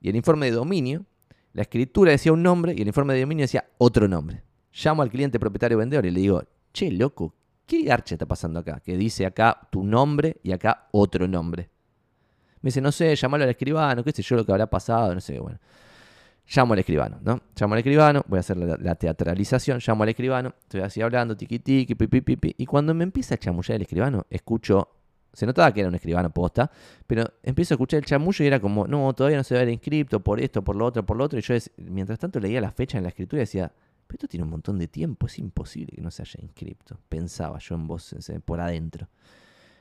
y 0.00 0.08
el 0.08 0.16
informe 0.16 0.46
de 0.46 0.52
dominio. 0.52 1.04
La 1.52 1.62
escritura 1.62 2.10
decía 2.10 2.32
un 2.32 2.42
nombre 2.42 2.74
y 2.76 2.82
el 2.82 2.88
informe 2.88 3.14
de 3.14 3.20
dominio 3.20 3.44
decía 3.44 3.68
otro 3.78 4.08
nombre. 4.08 4.42
Llamo 4.72 5.02
al 5.02 5.10
cliente 5.10 5.38
propietario 5.38 5.78
vendedor 5.78 6.06
y 6.06 6.10
le 6.10 6.20
digo, 6.20 6.42
che, 6.72 6.90
loco, 6.90 7.34
¿qué 7.66 7.90
archa 7.90 8.16
está 8.16 8.26
pasando 8.26 8.60
acá? 8.60 8.80
Que 8.80 8.96
dice 8.96 9.26
acá 9.26 9.68
tu 9.70 9.84
nombre 9.84 10.38
y 10.42 10.52
acá 10.52 10.88
otro 10.90 11.28
nombre. 11.28 11.70
Me 12.62 12.68
dice, 12.68 12.80
no 12.80 12.92
sé, 12.92 13.14
llamalo 13.14 13.44
al 13.44 13.50
escribano, 13.50 14.02
qué 14.02 14.12
sé 14.12 14.22
yo 14.22 14.36
lo 14.36 14.44
que 14.44 14.52
habrá 14.52 14.66
pasado, 14.68 15.14
no 15.14 15.20
sé, 15.20 15.38
bueno. 15.38 15.58
Llamo 16.50 16.72
al 16.72 16.78
escribano, 16.78 17.18
¿no? 17.22 17.40
Llamo 17.54 17.74
al 17.74 17.80
escribano, 17.80 18.24
voy 18.26 18.38
a 18.38 18.40
hacer 18.40 18.56
la, 18.56 18.94
teatralización, 18.94 19.80
llamo 19.86 20.02
al 20.02 20.08
escribano, 20.08 20.54
estoy 20.62 20.80
así 20.80 21.02
hablando, 21.02 21.36
tiqui 21.36 21.58
tiqui, 21.58 21.94
pipi, 21.94 22.22
pipi, 22.22 22.54
y 22.56 22.64
cuando 22.64 22.94
me 22.94 23.04
empieza 23.04 23.34
a 23.34 23.38
chamullar 23.38 23.76
el 23.76 23.82
escribano, 23.82 24.26
escucho, 24.30 24.88
se 25.30 25.44
notaba 25.44 25.72
que 25.74 25.80
era 25.80 25.90
un 25.90 25.94
escribano 25.94 26.30
posta, 26.30 26.70
pero 27.06 27.24
empiezo 27.42 27.74
a 27.74 27.76
escuchar 27.76 27.98
el 27.98 28.06
chamullo 28.06 28.42
y 28.42 28.48
era 28.48 28.60
como, 28.60 28.86
no, 28.86 29.12
todavía 29.12 29.36
no 29.36 29.44
se 29.44 29.56
va 29.56 29.60
a 29.60 29.70
inscripto, 29.70 30.20
por 30.20 30.40
esto, 30.40 30.62
por 30.64 30.74
lo 30.74 30.86
otro, 30.86 31.04
por 31.04 31.18
lo 31.18 31.24
otro, 31.24 31.38
y 31.38 31.42
yo 31.42 31.54
mientras 31.76 32.18
tanto 32.18 32.40
leía 32.40 32.62
la 32.62 32.70
fecha 32.70 32.96
en 32.96 33.04
la 33.04 33.10
escritura 33.10 33.40
y 33.40 33.44
decía, 33.44 33.70
pero 34.06 34.16
esto 34.16 34.28
tiene 34.28 34.44
un 34.44 34.50
montón 34.50 34.78
de 34.78 34.88
tiempo, 34.88 35.26
es 35.26 35.38
imposible 35.38 35.96
que 35.96 36.00
no 36.00 36.10
se 36.10 36.22
haya 36.22 36.40
inscripto, 36.40 36.98
pensaba 37.10 37.58
yo 37.58 37.74
en 37.74 37.86
voz, 37.86 38.14
por 38.46 38.58
adentro 38.58 39.06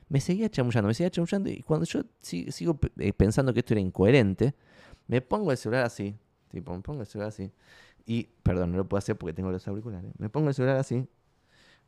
me 0.10 0.22
seguía 0.22 0.50
chamullando, 0.50 0.88
me 0.88 0.94
seguía 0.94 1.10
chamullando 1.10 1.50
y 1.50 1.62
cuando 1.62 1.86
yo 1.86 2.02
sigo 2.22 2.80
eh, 2.98 3.14
pensando 3.14 3.54
que 3.54 3.60
esto 3.60 3.74
era 3.74 3.82
incoherente, 3.82 4.56
me 5.08 5.22
pongo 5.22 5.52
el 5.52 5.58
celular 5.58 5.86
así, 5.86 6.16
tipo, 6.50 6.74
me 6.74 6.82
pongo 6.82 7.02
el 7.02 7.08
celular 7.08 7.30
así 7.30 7.52
y, 8.06 8.30
perdón, 8.44 8.72
no 8.72 8.78
lo 8.78 8.88
puedo 8.88 9.00
hacer 9.00 9.18
porque 9.18 9.34
tengo 9.34 9.52
los 9.52 9.68
auriculares, 9.68 10.12
me 10.18 10.30
pongo 10.30 10.48
el 10.50 10.54
celular 10.54 10.78
así, 10.78 11.06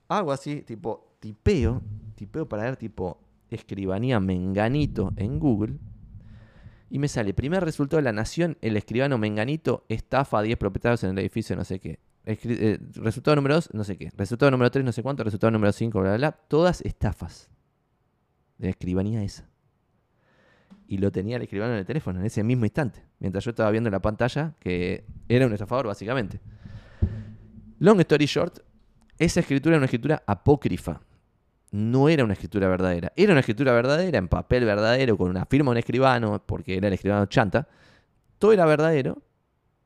hago 0.07 0.31
así, 0.31 0.61
tipo, 0.63 1.15
tipeo, 1.19 1.81
tipeo 2.15 2.47
para 2.47 2.63
ver 2.63 2.75
tipo 2.75 3.19
escribanía 3.49 4.19
menganito 4.19 5.13
en 5.15 5.39
Google 5.39 5.77
y 6.89 6.99
me 6.99 7.07
sale, 7.07 7.33
primer 7.33 7.63
resultado 7.63 7.97
de 7.97 8.03
la 8.03 8.11
nación, 8.11 8.57
el 8.61 8.75
escribano 8.75 9.17
menganito 9.17 9.85
estafa 9.89 10.39
a 10.39 10.41
10 10.41 10.57
propietarios 10.57 11.03
en 11.03 11.11
el 11.11 11.19
edificio 11.19 11.55
no 11.55 11.63
sé 11.63 11.79
qué. 11.79 11.99
Eh, 12.25 12.77
resultado 12.95 13.35
número 13.35 13.55
2, 13.55 13.73
no 13.73 13.83
sé 13.83 13.97
qué. 13.97 14.11
Resultado 14.15 14.51
número 14.51 14.69
3, 14.69 14.85
no 14.85 14.91
sé 14.91 15.01
cuánto. 15.01 15.23
Resultado 15.23 15.49
número 15.49 15.71
5, 15.71 15.99
bla, 15.99 16.09
bla, 16.09 16.17
bla. 16.17 16.31
Todas 16.47 16.81
estafas 16.81 17.49
de 18.59 18.67
la 18.67 18.69
escribanía 18.69 19.23
esa. 19.23 19.49
Y 20.87 20.97
lo 20.97 21.11
tenía 21.11 21.37
el 21.37 21.41
escribano 21.41 21.73
en 21.73 21.79
el 21.79 21.85
teléfono 21.85 22.19
en 22.19 22.25
ese 22.25 22.43
mismo 22.43 22.65
instante, 22.65 23.03
mientras 23.19 23.43
yo 23.43 23.49
estaba 23.49 23.71
viendo 23.71 23.89
la 23.89 24.01
pantalla, 24.01 24.53
que 24.59 25.05
era 25.27 25.47
un 25.47 25.53
estafador 25.53 25.87
básicamente. 25.87 26.39
Long 27.79 27.99
story 28.01 28.25
short, 28.25 28.59
esa 29.17 29.39
escritura 29.39 29.73
era 29.73 29.79
una 29.79 29.85
escritura 29.85 30.23
apócrifa. 30.25 31.01
No 31.71 32.09
era 32.09 32.23
una 32.23 32.33
escritura 32.33 32.67
verdadera. 32.67 33.13
Era 33.15 33.31
una 33.31 33.41
escritura 33.41 33.73
verdadera, 33.73 34.17
en 34.17 34.27
papel 34.27 34.65
verdadero, 34.65 35.17
con 35.17 35.29
una 35.29 35.45
firma 35.45 35.69
de 35.69 35.73
un 35.73 35.77
escribano, 35.77 36.43
porque 36.45 36.75
era 36.77 36.87
el 36.87 36.93
escribano 36.93 37.27
chanta. 37.27 37.67
Todo 38.39 38.53
era 38.53 38.65
verdadero, 38.65 39.21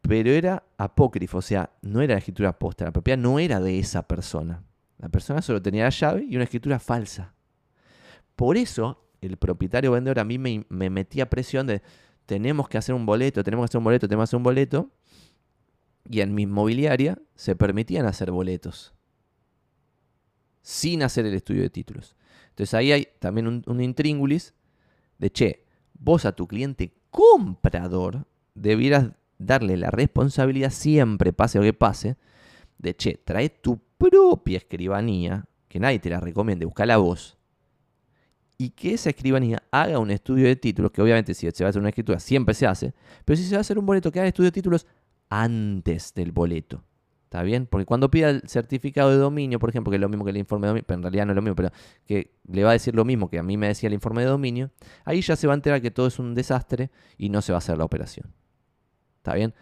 pero 0.01 0.29
era 0.31 0.63
apócrifo, 0.77 1.39
o 1.39 1.41
sea, 1.41 1.71
no 1.81 2.01
era 2.01 2.13
la 2.13 2.19
escritura 2.19 2.57
posta. 2.57 2.85
La 2.85 2.91
propiedad 2.91 3.17
no 3.17 3.37
era 3.39 3.59
de 3.59 3.79
esa 3.79 4.07
persona. 4.07 4.63
La 4.97 5.09
persona 5.09 5.41
solo 5.41 5.61
tenía 5.61 5.83
la 5.83 5.89
llave 5.89 6.25
y 6.29 6.35
una 6.35 6.45
escritura 6.45 6.79
falsa. 6.79 7.33
Por 8.35 8.57
eso 8.57 9.03
el 9.21 9.37
propietario 9.37 9.91
vendedor 9.91 10.19
a 10.19 10.23
mí 10.23 10.37
me, 10.37 10.65
metía 10.69 11.29
presión 11.29 11.67
de 11.67 11.81
tenemos 12.25 12.69
que 12.69 12.77
hacer 12.77 12.95
un 12.95 13.05
boleto, 13.05 13.43
tenemos 13.43 13.63
que 13.63 13.71
hacer 13.71 13.77
un 13.79 13.83
boleto, 13.83 14.07
tenemos 14.07 14.23
que 14.23 14.29
hacer 14.29 14.37
un 14.37 14.43
boleto. 14.43 14.91
Y 16.09 16.21
en 16.21 16.33
mi 16.35 16.43
inmobiliaria 16.43 17.17
se 17.35 17.55
permitían 17.55 18.05
hacer 18.05 18.31
boletos 18.31 18.93
sin 20.61 21.03
hacer 21.03 21.25
el 21.25 21.33
estudio 21.33 21.61
de 21.61 21.69
títulos. 21.69 22.15
Entonces 22.49 22.73
ahí 22.73 22.91
hay 22.91 23.07
también 23.19 23.47
un, 23.47 23.63
un 23.67 23.81
intríngulis 23.81 24.53
de, 25.17 25.31
che, 25.31 25.65
vos 25.93 26.25
a 26.25 26.33
tu 26.33 26.47
cliente 26.47 26.93
comprador 27.09 28.25
debieras 28.55 29.11
darle 29.37 29.77
la 29.77 29.91
responsabilidad 29.91 30.71
siempre, 30.71 31.33
pase 31.33 31.57
lo 31.57 31.63
que 31.63 31.73
pase, 31.73 32.17
de, 32.77 32.95
che, 32.95 33.17
trae 33.23 33.49
tu 33.49 33.79
propia 33.97 34.57
escribanía, 34.57 35.45
que 35.67 35.79
nadie 35.79 35.99
te 35.99 36.09
la 36.09 36.19
recomiende, 36.19 36.65
buscala 36.65 36.97
vos, 36.97 37.37
y 38.57 38.69
que 38.69 38.93
esa 38.93 39.09
escribanía 39.09 39.63
haga 39.71 39.99
un 39.99 40.11
estudio 40.11 40.47
de 40.47 40.55
títulos, 40.55 40.91
que 40.91 41.01
obviamente 41.01 41.33
si 41.33 41.49
se 41.49 41.63
va 41.63 41.67
a 41.67 41.69
hacer 41.69 41.81
una 41.81 41.89
escritura 41.89 42.19
siempre 42.19 42.53
se 42.53 42.67
hace, 42.67 42.93
pero 43.25 43.37
si 43.37 43.43
se 43.43 43.55
va 43.55 43.59
a 43.59 43.61
hacer 43.61 43.77
un 43.77 43.85
boleto, 43.85 44.11
que 44.11 44.19
haga 44.19 44.27
estudio 44.27 44.49
de 44.49 44.53
títulos 44.53 44.85
antes 45.29 46.13
del 46.13 46.31
boleto. 46.31 46.83
¿Está 47.33 47.41
bien? 47.41 47.65
Porque 47.65 47.85
cuando 47.85 48.11
pida 48.11 48.29
el 48.29 48.43
certificado 48.45 49.09
de 49.09 49.17
dominio, 49.17 49.57
por 49.57 49.69
ejemplo, 49.69 49.89
que 49.89 49.95
es 49.95 50.01
lo 50.01 50.07
mismo 50.07 50.23
que 50.23 50.29
el 50.29 50.37
informe 50.37 50.67
de 50.67 50.69
dominio, 50.69 50.85
pero 50.85 50.97
en 50.99 51.01
realidad 51.01 51.25
no 51.25 51.31
es 51.31 51.35
lo 51.35 51.41
mismo, 51.41 51.55
pero 51.55 51.71
que 52.05 52.35
le 52.47 52.63
va 52.63 52.69
a 52.69 52.73
decir 52.73 52.93
lo 52.93 53.05
mismo 53.05 53.27
que 53.27 53.39
a 53.39 53.43
mí 53.43 53.57
me 53.57 53.67
decía 53.67 53.87
el 53.87 53.93
informe 53.93 54.21
de 54.21 54.27
dominio, 54.27 54.69
ahí 55.03 55.21
ya 55.21 55.35
se 55.35 55.47
va 55.47 55.53
a 55.53 55.55
enterar 55.55 55.81
que 55.81 55.89
todo 55.89 56.05
es 56.05 56.19
un 56.19 56.35
desastre 56.35 56.91
y 57.17 57.29
no 57.29 57.41
se 57.41 57.51
va 57.51 57.57
a 57.57 57.59
hacer 57.59 57.75
la 57.75 57.85
operación. 57.85 58.31
¿Está 59.17 59.33
bien? 59.33 59.55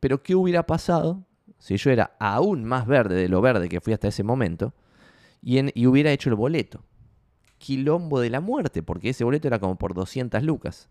Pero 0.00 0.22
¿qué 0.22 0.34
hubiera 0.34 0.66
pasado 0.66 1.24
si 1.56 1.78
yo 1.78 1.90
era 1.90 2.14
aún 2.20 2.62
más 2.64 2.86
verde 2.86 3.14
de 3.14 3.30
lo 3.30 3.40
verde 3.40 3.70
que 3.70 3.80
fui 3.80 3.94
hasta 3.94 4.08
ese 4.08 4.22
momento 4.22 4.74
y, 5.40 5.80
y 5.80 5.86
hubiera 5.86 6.12
hecho 6.12 6.28
el 6.28 6.36
boleto? 6.36 6.84
Quilombo 7.64 8.20
de 8.20 8.28
la 8.28 8.42
muerte, 8.42 8.82
porque 8.82 9.08
ese 9.08 9.24
boleto 9.24 9.48
era 9.48 9.58
como 9.58 9.78
por 9.78 9.94
200 9.94 10.42
lucas. 10.42 10.90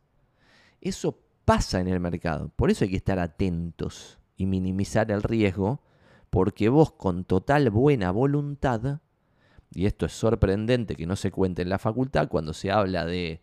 Eso 0.82 1.20
pasa 1.46 1.80
en 1.80 1.88
el 1.88 2.00
mercado, 2.00 2.50
por 2.56 2.72
eso 2.72 2.84
hay 2.84 2.90
que 2.90 2.98
estar 2.98 3.20
atentos 3.20 4.18
y 4.36 4.48
minimizar 4.48 5.12
el 5.12 5.22
riesgo, 5.22 5.82
porque 6.32 6.70
vos 6.70 6.92
con 6.92 7.26
total 7.26 7.70
buena 7.70 8.10
voluntad, 8.10 9.02
y 9.72 9.86
esto 9.86 10.08
es 10.08 10.14
sorprendente 10.14 10.96
que 10.96 11.06
no 11.06 11.16
se 11.16 11.30
cuente 11.30 11.62
en 11.62 11.70
la 11.70 11.78
facultad 11.78 12.28
cuando 12.28 12.54
se 12.54 12.72
habla 12.72 13.06
de 13.06 13.42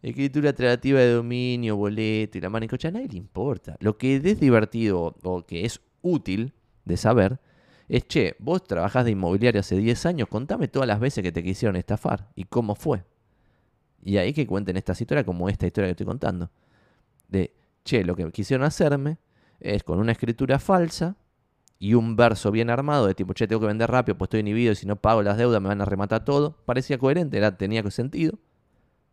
Escritura 0.00 0.52
traductiva 0.52 1.00
de 1.00 1.12
dominio, 1.12 1.76
boleto 1.76 2.38
y 2.38 2.40
la 2.40 2.50
manicocha, 2.50 2.88
a 2.88 2.90
nadie 2.92 3.08
le 3.08 3.18
importa. 3.18 3.76
Lo 3.80 3.98
que 3.98 4.16
es 4.16 4.40
divertido 4.40 5.16
o 5.22 5.44
que 5.44 5.64
es 5.64 5.80
útil 6.02 6.54
de 6.84 6.96
saber 6.96 7.40
es, 7.88 8.06
che, 8.06 8.36
vos 8.38 8.64
trabajás 8.64 9.04
de 9.04 9.12
inmobiliario 9.12 9.60
hace 9.60 9.76
10 9.76 10.06
años, 10.06 10.28
contame 10.28 10.68
todas 10.68 10.86
las 10.86 11.00
veces 11.00 11.22
que 11.22 11.32
te 11.32 11.42
quisieron 11.42 11.76
estafar 11.76 12.28
y 12.34 12.44
cómo 12.44 12.74
fue. 12.74 13.04
Y 14.02 14.18
ahí 14.18 14.32
que 14.32 14.46
cuenten 14.46 14.76
esta 14.76 14.92
historia 14.92 15.24
como 15.24 15.48
esta 15.48 15.66
historia 15.66 15.88
que 15.88 15.92
estoy 15.92 16.06
contando. 16.06 16.50
De, 17.28 17.54
che, 17.84 18.04
lo 18.04 18.14
que 18.14 18.30
quisieron 18.30 18.66
hacerme 18.66 19.18
es 19.60 19.82
con 19.82 19.98
una 19.98 20.12
escritura 20.12 20.58
falsa 20.58 21.16
y 21.78 21.94
un 21.94 22.14
verso 22.14 22.50
bien 22.50 22.70
armado 22.70 23.06
de 23.06 23.14
tipo, 23.14 23.32
che, 23.32 23.46
tengo 23.46 23.60
que 23.60 23.66
vender 23.66 23.90
rápido, 23.90 24.18
pues 24.18 24.26
estoy 24.26 24.40
inhibido 24.40 24.72
y 24.72 24.76
si 24.76 24.86
no 24.86 24.96
pago 24.96 25.22
las 25.22 25.38
deudas 25.38 25.60
me 25.62 25.68
van 25.68 25.80
a 25.80 25.86
rematar 25.86 26.24
todo. 26.24 26.58
Parecía 26.66 26.98
coherente, 26.98 27.38
era, 27.38 27.56
tenía 27.56 27.88
sentido. 27.90 28.38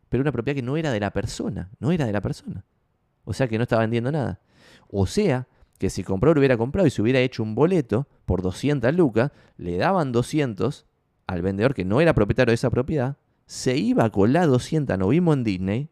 Pero 0.10 0.22
una 0.22 0.32
propiedad 0.32 0.56
que 0.56 0.62
no 0.62 0.76
era 0.76 0.92
de 0.92 1.00
la 1.00 1.12
persona, 1.12 1.72
no 1.80 1.92
era 1.92 2.06
de 2.06 2.12
la 2.12 2.22
persona. 2.22 2.66
O 3.24 3.34
sea 3.34 3.48
que 3.48 3.58
no 3.58 3.64
estaba 3.64 3.82
vendiendo 3.82 4.12
nada. 4.12 4.40
O 4.90 5.08
sea 5.08 5.48
que 5.86 5.92
si 5.92 6.04
comprador 6.04 6.40
hubiera 6.40 6.58
comprado 6.58 6.88
y 6.88 6.90
se 6.90 7.04
hubiera 7.04 7.20
hecho 7.20 7.44
un 7.44 7.54
boleto 7.54 8.08
por 8.26 8.42
200 8.42 8.92
lucas, 8.96 9.32
le 9.56 9.78
daban 9.78 10.12
200 10.12 10.88
al 11.28 11.42
vendedor 11.44 11.76
que 11.76 11.86
no 11.86 12.02
era 12.02 12.16
propietario 12.16 12.50
de 12.50 12.56
esa 12.56 12.72
propiedad, 12.72 13.18
se 13.46 13.78
iba 13.78 14.10
con 14.10 14.34
la 14.34 14.48
200, 14.48 14.98
nos 14.98 15.10
vimos 15.12 15.36
en 15.36 15.44
Disney, 15.44 15.90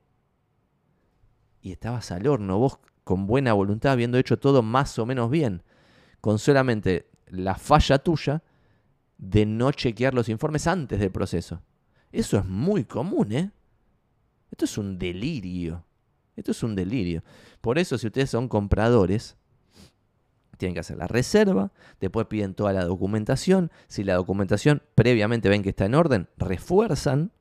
y 1.61 1.73
estabas 1.73 2.09
al 2.11 2.25
horno, 2.25 2.57
vos 2.57 2.79
con 3.03 3.27
buena 3.27 3.53
voluntad, 3.53 3.91
habiendo 3.91 4.17
hecho 4.17 4.39
todo 4.39 4.63
más 4.63 4.97
o 4.97 5.05
menos 5.05 5.29
bien, 5.29 5.61
con 6.21 6.39
solamente 6.39 7.07
la 7.27 7.53
falla 7.53 7.99
tuya 7.99 8.41
de 9.19 9.45
no 9.45 9.71
chequear 9.73 10.15
los 10.15 10.27
informes 10.27 10.65
antes 10.65 10.99
del 10.99 11.11
proceso. 11.11 11.61
Eso 12.11 12.39
es 12.39 12.45
muy 12.45 12.85
común, 12.85 13.31
¿eh? 13.31 13.51
Esto 14.49 14.65
es 14.65 14.75
un 14.75 14.97
delirio. 14.97 15.85
Esto 16.35 16.49
es 16.49 16.63
un 16.63 16.73
delirio. 16.73 17.23
Por 17.61 17.77
eso, 17.77 17.99
si 17.99 18.07
ustedes 18.07 18.31
son 18.31 18.47
compradores, 18.47 19.37
tienen 20.57 20.73
que 20.73 20.79
hacer 20.79 20.97
la 20.97 21.07
reserva, 21.07 21.71
después 21.99 22.27
piden 22.27 22.53
toda 22.53 22.73
la 22.73 22.85
documentación. 22.85 23.71
Si 23.87 24.03
la 24.03 24.15
documentación 24.15 24.81
previamente 24.95 25.49
ven 25.49 25.63
que 25.63 25.69
está 25.69 25.85
en 25.85 25.95
orden, 25.95 26.27
refuerzan 26.37 27.31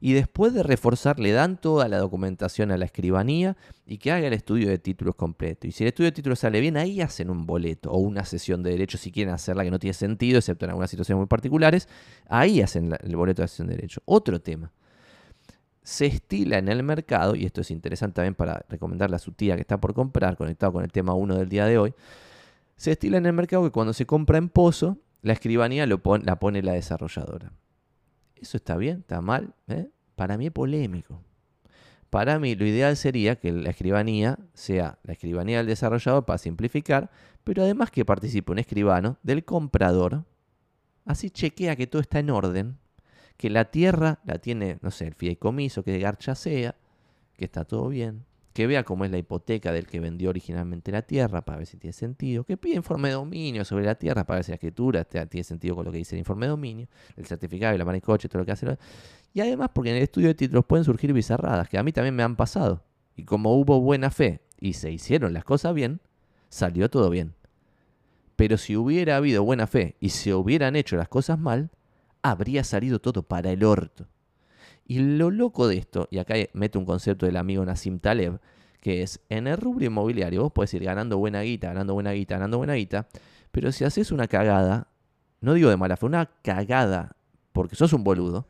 y 0.00 0.12
después 0.12 0.52
de 0.54 0.62
reforzar 0.62 1.18
le 1.18 1.32
dan 1.32 1.60
toda 1.60 1.88
la 1.88 1.98
documentación 1.98 2.70
a 2.70 2.76
la 2.76 2.84
escribanía 2.84 3.56
y 3.86 3.98
que 3.98 4.12
haga 4.12 4.26
el 4.26 4.32
estudio 4.32 4.68
de 4.68 4.78
títulos 4.78 5.14
completo. 5.14 5.66
Y 5.66 5.72
si 5.72 5.84
el 5.84 5.88
estudio 5.88 6.10
de 6.10 6.14
títulos 6.14 6.40
sale 6.40 6.60
bien, 6.60 6.76
ahí 6.76 7.00
hacen 7.00 7.30
un 7.30 7.46
boleto 7.46 7.90
o 7.90 7.98
una 7.98 8.24
sesión 8.24 8.62
de 8.62 8.70
derecho 8.70 8.98
si 8.98 9.10
quieren 9.10 9.32
hacerla 9.32 9.64
que 9.64 9.70
no 9.70 9.78
tiene 9.78 9.94
sentido, 9.94 10.38
excepto 10.38 10.64
en 10.64 10.70
algunas 10.70 10.90
situaciones 10.90 11.18
muy 11.18 11.26
particulares, 11.26 11.88
ahí 12.28 12.60
hacen 12.60 12.94
el 13.00 13.16
boleto 13.16 13.42
de 13.42 13.48
sesión 13.48 13.68
de 13.68 13.76
derecho. 13.76 14.02
Otro 14.04 14.40
tema. 14.40 14.72
Se 15.86 16.06
estila 16.06 16.58
en 16.58 16.66
el 16.68 16.82
mercado, 16.82 17.36
y 17.36 17.44
esto 17.44 17.60
es 17.60 17.70
interesante 17.70 18.16
también 18.16 18.34
para 18.34 18.66
recomendarle 18.68 19.14
a 19.14 19.20
su 19.20 19.30
tía 19.30 19.54
que 19.54 19.60
está 19.60 19.80
por 19.80 19.94
comprar, 19.94 20.36
conectado 20.36 20.72
con 20.72 20.82
el 20.82 20.90
tema 20.90 21.14
1 21.14 21.36
del 21.36 21.48
día 21.48 21.64
de 21.64 21.78
hoy, 21.78 21.94
se 22.74 22.90
estila 22.90 23.18
en 23.18 23.26
el 23.26 23.32
mercado 23.32 23.62
que 23.62 23.70
cuando 23.70 23.92
se 23.92 24.04
compra 24.04 24.36
en 24.36 24.48
pozo, 24.48 24.98
la 25.22 25.32
escribanía 25.32 25.86
la 25.86 25.96
pone 26.40 26.60
la 26.60 26.72
desarrolladora. 26.72 27.52
¿Eso 28.34 28.56
está 28.56 28.76
bien? 28.76 28.98
¿Está 28.98 29.20
mal? 29.20 29.54
¿Eh? 29.68 29.88
Para 30.16 30.36
mí 30.36 30.46
es 30.46 30.52
polémico. 30.52 31.20
Para 32.10 32.40
mí 32.40 32.56
lo 32.56 32.66
ideal 32.66 32.96
sería 32.96 33.36
que 33.36 33.52
la 33.52 33.70
escribanía 33.70 34.40
sea 34.54 34.98
la 35.04 35.12
escribanía 35.12 35.58
del 35.58 35.68
desarrollador 35.68 36.24
para 36.24 36.38
simplificar, 36.38 37.12
pero 37.44 37.62
además 37.62 37.92
que 37.92 38.04
participe 38.04 38.50
un 38.50 38.58
escribano 38.58 39.18
del 39.22 39.44
comprador. 39.44 40.24
Así 41.04 41.30
chequea 41.30 41.76
que 41.76 41.86
todo 41.86 42.02
está 42.02 42.18
en 42.18 42.30
orden, 42.30 42.76
que 43.36 43.50
la 43.50 43.66
tierra 43.66 44.20
la 44.24 44.38
tiene, 44.38 44.78
no 44.82 44.90
sé, 44.90 45.06
el 45.06 45.14
fideicomiso, 45.14 45.82
que 45.82 45.98
garcha 45.98 46.34
sea, 46.34 46.74
que 47.36 47.44
está 47.44 47.64
todo 47.64 47.88
bien, 47.88 48.24
que 48.56 48.66
vea 48.66 48.84
cómo 48.84 49.04
es 49.04 49.10
la 49.10 49.18
hipoteca 49.18 49.70
del 49.70 49.86
que 49.86 50.00
vendió 50.00 50.30
originalmente 50.30 50.90
la 50.90 51.02
tierra 51.02 51.42
para 51.42 51.58
ver 51.58 51.66
si 51.66 51.76
tiene 51.76 51.92
sentido, 51.92 52.44
que 52.44 52.56
pida 52.56 52.76
informe 52.76 53.08
de 53.08 53.14
dominio 53.14 53.66
sobre 53.66 53.84
la 53.84 53.96
tierra 53.96 54.24
para 54.24 54.38
ver 54.38 54.44
si 54.44 54.52
la 54.52 54.54
escritura 54.54 55.04
tiene 55.04 55.44
sentido 55.44 55.76
con 55.76 55.84
lo 55.84 55.92
que 55.92 55.98
dice 55.98 56.14
el 56.14 56.20
informe 56.20 56.46
de 56.46 56.50
dominio, 56.50 56.88
el 57.16 57.26
certificado 57.26 57.74
y 57.74 57.78
la 57.78 57.84
manicoche, 57.84 58.30
todo 58.30 58.38
lo 58.38 58.46
que 58.46 58.52
hace. 58.52 58.78
Y 59.34 59.40
además 59.42 59.68
porque 59.74 59.90
en 59.90 59.96
el 59.96 60.02
estudio 60.04 60.28
de 60.28 60.34
títulos 60.34 60.64
pueden 60.64 60.84
surgir 60.84 61.12
bizarradas, 61.12 61.68
que 61.68 61.76
a 61.76 61.82
mí 61.82 61.92
también 61.92 62.14
me 62.16 62.22
han 62.22 62.36
pasado. 62.36 62.82
Y 63.14 63.24
como 63.24 63.54
hubo 63.54 63.78
buena 63.82 64.10
fe 64.10 64.40
y 64.58 64.72
se 64.72 64.90
hicieron 64.90 65.34
las 65.34 65.44
cosas 65.44 65.74
bien, 65.74 66.00
salió 66.48 66.88
todo 66.88 67.10
bien. 67.10 67.34
Pero 68.36 68.56
si 68.56 68.74
hubiera 68.74 69.16
habido 69.16 69.44
buena 69.44 69.66
fe 69.66 69.96
y 70.00 70.08
se 70.08 70.32
hubieran 70.32 70.76
hecho 70.76 70.96
las 70.96 71.08
cosas 71.08 71.38
mal, 71.38 71.70
habría 72.30 72.64
salido 72.64 72.98
todo 72.98 73.22
para 73.22 73.50
el 73.50 73.64
orto. 73.64 74.06
Y 74.86 74.98
lo 75.00 75.30
loco 75.30 75.66
de 75.66 75.78
esto, 75.78 76.08
y 76.10 76.18
acá 76.18 76.34
mete 76.52 76.78
un 76.78 76.84
concepto 76.84 77.26
del 77.26 77.36
amigo 77.36 77.64
Nassim 77.64 77.98
Taleb, 77.98 78.40
que 78.80 79.02
es 79.02 79.20
en 79.28 79.48
el 79.48 79.56
rubro 79.56 79.84
inmobiliario 79.84 80.42
vos 80.42 80.52
puedes 80.52 80.72
ir 80.74 80.84
ganando 80.84 81.18
buena 81.18 81.40
guita, 81.40 81.68
ganando 81.68 81.94
buena 81.94 82.12
guita, 82.12 82.36
ganando 82.36 82.58
buena 82.58 82.74
guita, 82.74 83.08
pero 83.50 83.72
si 83.72 83.84
haces 83.84 84.12
una 84.12 84.28
cagada, 84.28 84.88
no 85.40 85.54
digo 85.54 85.70
de 85.70 85.76
mala 85.76 85.96
fe, 85.96 86.06
una 86.06 86.26
cagada, 86.42 87.16
porque 87.52 87.74
sos 87.74 87.92
un 87.92 88.04
boludo, 88.04 88.46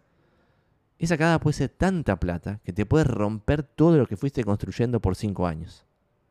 esa 0.98 1.16
cagada 1.16 1.40
puede 1.40 1.54
ser 1.54 1.68
tanta 1.70 2.18
plata 2.18 2.60
que 2.64 2.72
te 2.72 2.86
puede 2.86 3.04
romper 3.04 3.62
todo 3.62 3.96
lo 3.96 4.06
que 4.06 4.16
fuiste 4.16 4.44
construyendo 4.44 5.00
por 5.00 5.16
cinco 5.16 5.46
años. 5.46 5.86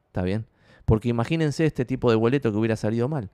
¿Está 0.08 0.22
bien? 0.22 0.46
Porque 0.86 1.10
imagínense 1.10 1.66
este 1.66 1.86
tipo 1.86 2.10
de 2.10 2.16
boleto 2.16 2.52
que 2.52 2.58
hubiera 2.58 2.76
salido 2.76 3.08
mal. 3.08 3.30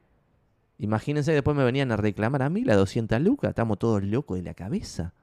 Imagínense 0.82 1.32
después 1.32 1.55
me 1.55 1.63
venían 1.63 1.91
a 1.91 1.95
reclamar 1.95 2.41
a 2.41 2.49
mí 2.49 2.63
la 2.63 2.75
200 2.75 3.21
lucas. 3.21 3.49
Estamos 3.49 3.77
todos 3.77 4.01
locos 4.01 4.38
de 4.38 4.43
la 4.43 4.55
cabeza. 4.55 5.13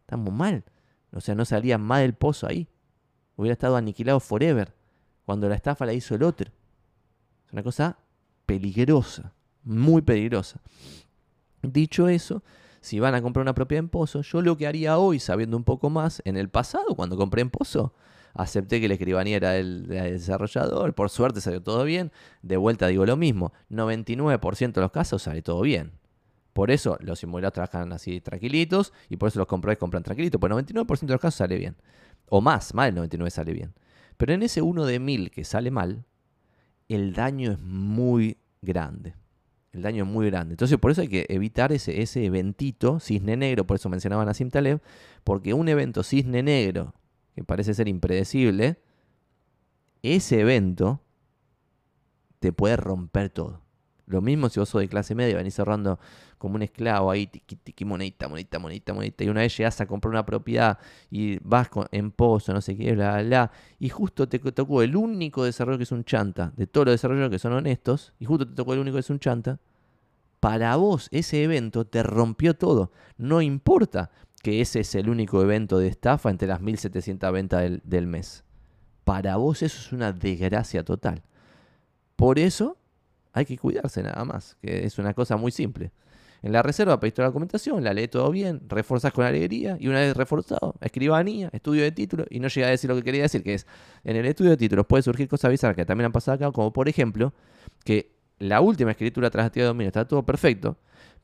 Estamos 0.00 0.34
mal. 0.34 0.64
O 1.12 1.22
sea, 1.22 1.34
no 1.34 1.46
salía 1.46 1.78
más 1.78 2.02
del 2.02 2.12
pozo 2.12 2.46
ahí. 2.46 2.68
Hubiera 3.36 3.54
estado 3.54 3.76
aniquilado 3.76 4.20
forever. 4.20 4.74
Cuando 5.24 5.48
la 5.48 5.54
estafa 5.54 5.86
la 5.86 5.94
hizo 5.94 6.14
el 6.14 6.22
otro. 6.22 6.50
Es 7.46 7.52
una 7.54 7.62
cosa 7.62 7.96
peligrosa. 8.44 9.32
Muy 9.64 10.02
peligrosa. 10.02 10.60
Dicho 11.62 12.08
eso, 12.08 12.42
si 12.82 13.00
van 13.00 13.14
a 13.14 13.22
comprar 13.22 13.44
una 13.44 13.54
propiedad 13.54 13.82
en 13.82 13.88
pozo, 13.88 14.20
yo 14.20 14.42
lo 14.42 14.58
que 14.58 14.66
haría 14.66 14.98
hoy, 14.98 15.20
sabiendo 15.20 15.56
un 15.56 15.64
poco 15.64 15.88
más, 15.88 16.20
en 16.26 16.36
el 16.36 16.50
pasado, 16.50 16.94
cuando 16.94 17.16
compré 17.16 17.40
en 17.40 17.48
pozo, 17.48 17.94
acepté 18.36 18.80
que 18.80 18.88
la 18.88 18.94
escribanía 18.94 19.36
era 19.36 19.56
el, 19.56 19.86
desarrollador, 19.86 20.94
por 20.94 21.10
suerte 21.10 21.40
salió 21.40 21.62
todo 21.62 21.84
bien, 21.84 22.12
de 22.42 22.56
vuelta 22.56 22.86
digo 22.86 23.06
lo 23.06 23.16
mismo, 23.16 23.52
99% 23.70 24.72
de 24.72 24.80
los 24.80 24.90
casos 24.90 25.22
sale 25.22 25.42
todo 25.42 25.60
bien. 25.62 25.92
Por 26.52 26.70
eso 26.70 26.96
los 27.00 27.22
inmobiliarios 27.22 27.52
trabajan 27.52 27.92
así 27.92 28.20
tranquilitos 28.20 28.92
y 29.10 29.16
por 29.16 29.28
eso 29.28 29.38
los 29.38 29.46
compradores 29.46 29.78
compran 29.78 30.02
tranquilitos. 30.02 30.40
Pues 30.40 30.50
99% 30.50 31.00
de 31.00 31.12
los 31.12 31.20
casos 31.20 31.34
sale 31.34 31.58
bien. 31.58 31.76
O 32.30 32.40
más, 32.40 32.72
más 32.72 32.86
del 32.86 33.10
99% 33.10 33.30
sale 33.30 33.52
bien. 33.52 33.74
Pero 34.16 34.32
en 34.32 34.42
ese 34.42 34.62
uno 34.62 34.86
de 34.86 34.98
mil 34.98 35.30
que 35.30 35.44
sale 35.44 35.70
mal, 35.70 36.06
el 36.88 37.12
daño 37.12 37.52
es 37.52 37.60
muy 37.60 38.38
grande. 38.62 39.14
El 39.72 39.82
daño 39.82 40.04
es 40.04 40.10
muy 40.10 40.30
grande. 40.30 40.54
Entonces, 40.54 40.78
por 40.78 40.90
eso 40.90 41.02
hay 41.02 41.08
que 41.08 41.26
evitar 41.28 41.72
ese, 41.72 42.00
ese 42.00 42.24
eventito, 42.24 43.00
cisne 43.00 43.36
negro, 43.36 43.66
por 43.66 43.76
eso 43.76 43.90
mencionaban 43.90 44.26
a 44.28 44.32
Simtaleb, 44.32 44.80
porque 45.24 45.52
un 45.52 45.68
evento 45.68 46.02
cisne 46.02 46.42
negro, 46.42 46.94
que 47.36 47.44
parece 47.44 47.74
ser 47.74 47.86
impredecible, 47.86 48.80
ese 50.02 50.40
evento 50.40 51.02
te 52.40 52.50
puede 52.50 52.76
romper 52.76 53.28
todo. 53.28 53.60
Lo 54.06 54.22
mismo 54.22 54.48
si 54.48 54.58
vos 54.58 54.70
sos 54.70 54.80
de 54.80 54.88
clase 54.88 55.14
media, 55.14 55.36
venís 55.36 55.54
cerrando 55.54 55.98
como 56.38 56.54
un 56.54 56.62
esclavo 56.62 57.10
ahí, 57.10 57.26
tiqui, 57.26 57.56
tiqui, 57.56 57.84
monedita, 57.84 58.26
monedita, 58.28 58.58
monedita, 58.58 58.94
monedita, 58.94 59.24
y 59.24 59.28
una 59.28 59.40
vez 59.42 59.54
llegas 59.54 59.78
a 59.82 59.86
comprar 59.86 60.10
una 60.10 60.24
propiedad 60.24 60.78
y 61.10 61.38
vas 61.42 61.68
en 61.90 62.10
pozo, 62.10 62.54
no 62.54 62.62
sé 62.62 62.74
qué, 62.74 62.94
bla, 62.94 63.14
bla, 63.14 63.22
bla, 63.22 63.52
y 63.78 63.90
justo 63.90 64.26
te 64.26 64.38
tocó 64.38 64.80
el 64.80 64.96
único 64.96 65.44
desarrollo 65.44 65.76
que 65.76 65.84
es 65.84 65.92
un 65.92 66.04
chanta, 66.04 66.54
de 66.56 66.66
todos 66.66 66.86
los 66.86 66.94
desarrolladores 66.94 67.34
que 67.34 67.38
son 67.38 67.52
honestos, 67.52 68.14
y 68.18 68.24
justo 68.24 68.46
te 68.48 68.54
tocó 68.54 68.72
el 68.72 68.78
único 68.80 68.94
que 68.94 69.00
es 69.00 69.10
un 69.10 69.18
chanta, 69.18 69.58
para 70.40 70.76
vos 70.76 71.08
ese 71.10 71.42
evento 71.42 71.86
te 71.86 72.02
rompió 72.02 72.54
todo. 72.54 72.92
No 73.18 73.42
importa 73.42 74.10
que 74.46 74.60
ese 74.60 74.78
es 74.78 74.94
el 74.94 75.08
único 75.08 75.42
evento 75.42 75.76
de 75.76 75.88
estafa 75.88 76.30
entre 76.30 76.46
las 76.46 76.60
1700 76.60 77.32
ventas 77.32 77.62
del, 77.62 77.82
del 77.82 78.06
mes. 78.06 78.44
Para 79.02 79.38
vos 79.38 79.60
eso 79.60 79.76
es 79.76 79.90
una 79.90 80.12
desgracia 80.12 80.84
total. 80.84 81.24
Por 82.14 82.38
eso 82.38 82.76
hay 83.32 83.44
que 83.44 83.58
cuidarse 83.58 84.04
nada 84.04 84.24
más, 84.24 84.56
que 84.62 84.84
es 84.84 85.00
una 85.00 85.14
cosa 85.14 85.36
muy 85.36 85.50
simple. 85.50 85.90
En 86.42 86.52
la 86.52 86.62
reserva 86.62 87.00
pediste 87.00 87.22
la 87.22 87.26
documentación, 87.26 87.82
la 87.82 87.92
lee 87.92 88.06
todo 88.06 88.30
bien, 88.30 88.60
reforzas 88.68 89.12
con 89.12 89.24
alegría 89.24 89.78
y 89.80 89.88
una 89.88 89.98
vez 89.98 90.16
reforzado, 90.16 90.76
escribanía, 90.80 91.50
estudio 91.52 91.82
de 91.82 91.90
título 91.90 92.24
y 92.30 92.38
no 92.38 92.46
llega 92.46 92.68
a 92.68 92.70
decir 92.70 92.88
lo 92.88 92.94
que 92.94 93.02
quería 93.02 93.22
decir, 93.22 93.42
que 93.42 93.54
es 93.54 93.66
en 94.04 94.14
el 94.14 94.26
estudio 94.26 94.52
de 94.52 94.58
títulos 94.58 94.86
puede 94.86 95.02
surgir 95.02 95.26
cosas 95.26 95.50
bizarras 95.50 95.74
que 95.74 95.84
también 95.84 96.06
han 96.06 96.12
pasado 96.12 96.36
acá, 96.36 96.52
como 96.52 96.72
por 96.72 96.88
ejemplo 96.88 97.34
que 97.82 98.12
la 98.38 98.60
última 98.60 98.92
escritura 98.92 99.28
transitiva 99.28 99.64
de 99.64 99.68
dominio 99.70 99.88
está 99.88 100.06
todo 100.06 100.24
perfecto, 100.24 100.76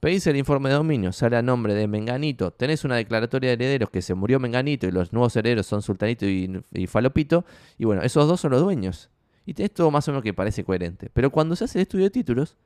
pedís 0.02 0.26
el 0.26 0.36
informe 0.36 0.68
de 0.68 0.74
dominio, 0.74 1.12
sale 1.12 1.36
a 1.36 1.42
nombre 1.42 1.74
de 1.74 1.86
Menganito, 1.86 2.50
tenés 2.50 2.84
una 2.84 2.96
declaratoria 2.96 3.50
de 3.50 3.54
herederos 3.54 3.88
que 3.88 4.02
se 4.02 4.14
murió 4.14 4.40
Menganito 4.40 4.88
y 4.88 4.90
los 4.90 5.12
nuevos 5.12 5.36
herederos 5.36 5.64
son 5.64 5.80
Sultanito 5.80 6.26
y, 6.26 6.60
y 6.72 6.88
Falopito, 6.88 7.44
y 7.78 7.84
bueno, 7.84 8.02
esos 8.02 8.26
dos 8.26 8.40
son 8.40 8.50
los 8.50 8.62
dueños. 8.62 9.10
Y 9.46 9.54
tenés 9.54 9.72
todo 9.72 9.92
más 9.92 10.08
o 10.08 10.10
menos 10.10 10.24
que 10.24 10.34
parece 10.34 10.64
coherente. 10.64 11.08
Pero 11.12 11.30
cuando 11.30 11.54
se 11.54 11.66
hace 11.66 11.78
el 11.78 11.82
estudio 11.82 12.06
de 12.06 12.10
títulos, 12.10 12.56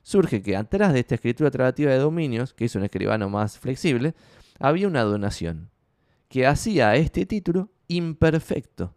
surge 0.00 0.40
que 0.40 0.56
atrás 0.56 0.94
de 0.94 1.00
esta 1.00 1.16
escritura 1.16 1.50
tratativa 1.50 1.92
de 1.92 1.98
dominios, 1.98 2.54
que 2.54 2.64
hizo 2.64 2.78
un 2.78 2.86
escribano 2.86 3.28
más 3.28 3.58
flexible, 3.58 4.14
había 4.58 4.88
una 4.88 5.02
donación 5.02 5.68
que 6.30 6.46
hacía 6.46 6.88
a 6.88 6.96
este 6.96 7.26
título 7.26 7.68
imperfecto. 7.88 8.94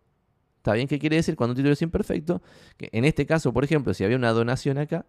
¿Está 0.55 0.71
bien? 0.71 0.87
¿Qué 0.87 0.99
quiere 0.99 1.17
decir 1.17 1.35
cuando 1.35 1.51
un 1.51 1.57
título 1.57 1.73
es 1.73 1.81
imperfecto? 1.81 2.41
Que 2.77 2.87
en 2.93 3.03
este 3.03 3.25
caso, 3.25 3.51
por 3.51 3.65
ejemplo, 3.65 3.93
si 3.93 4.05
había 4.05 4.15
una 4.15 4.31
donación 4.31 4.77
acá, 4.77 5.05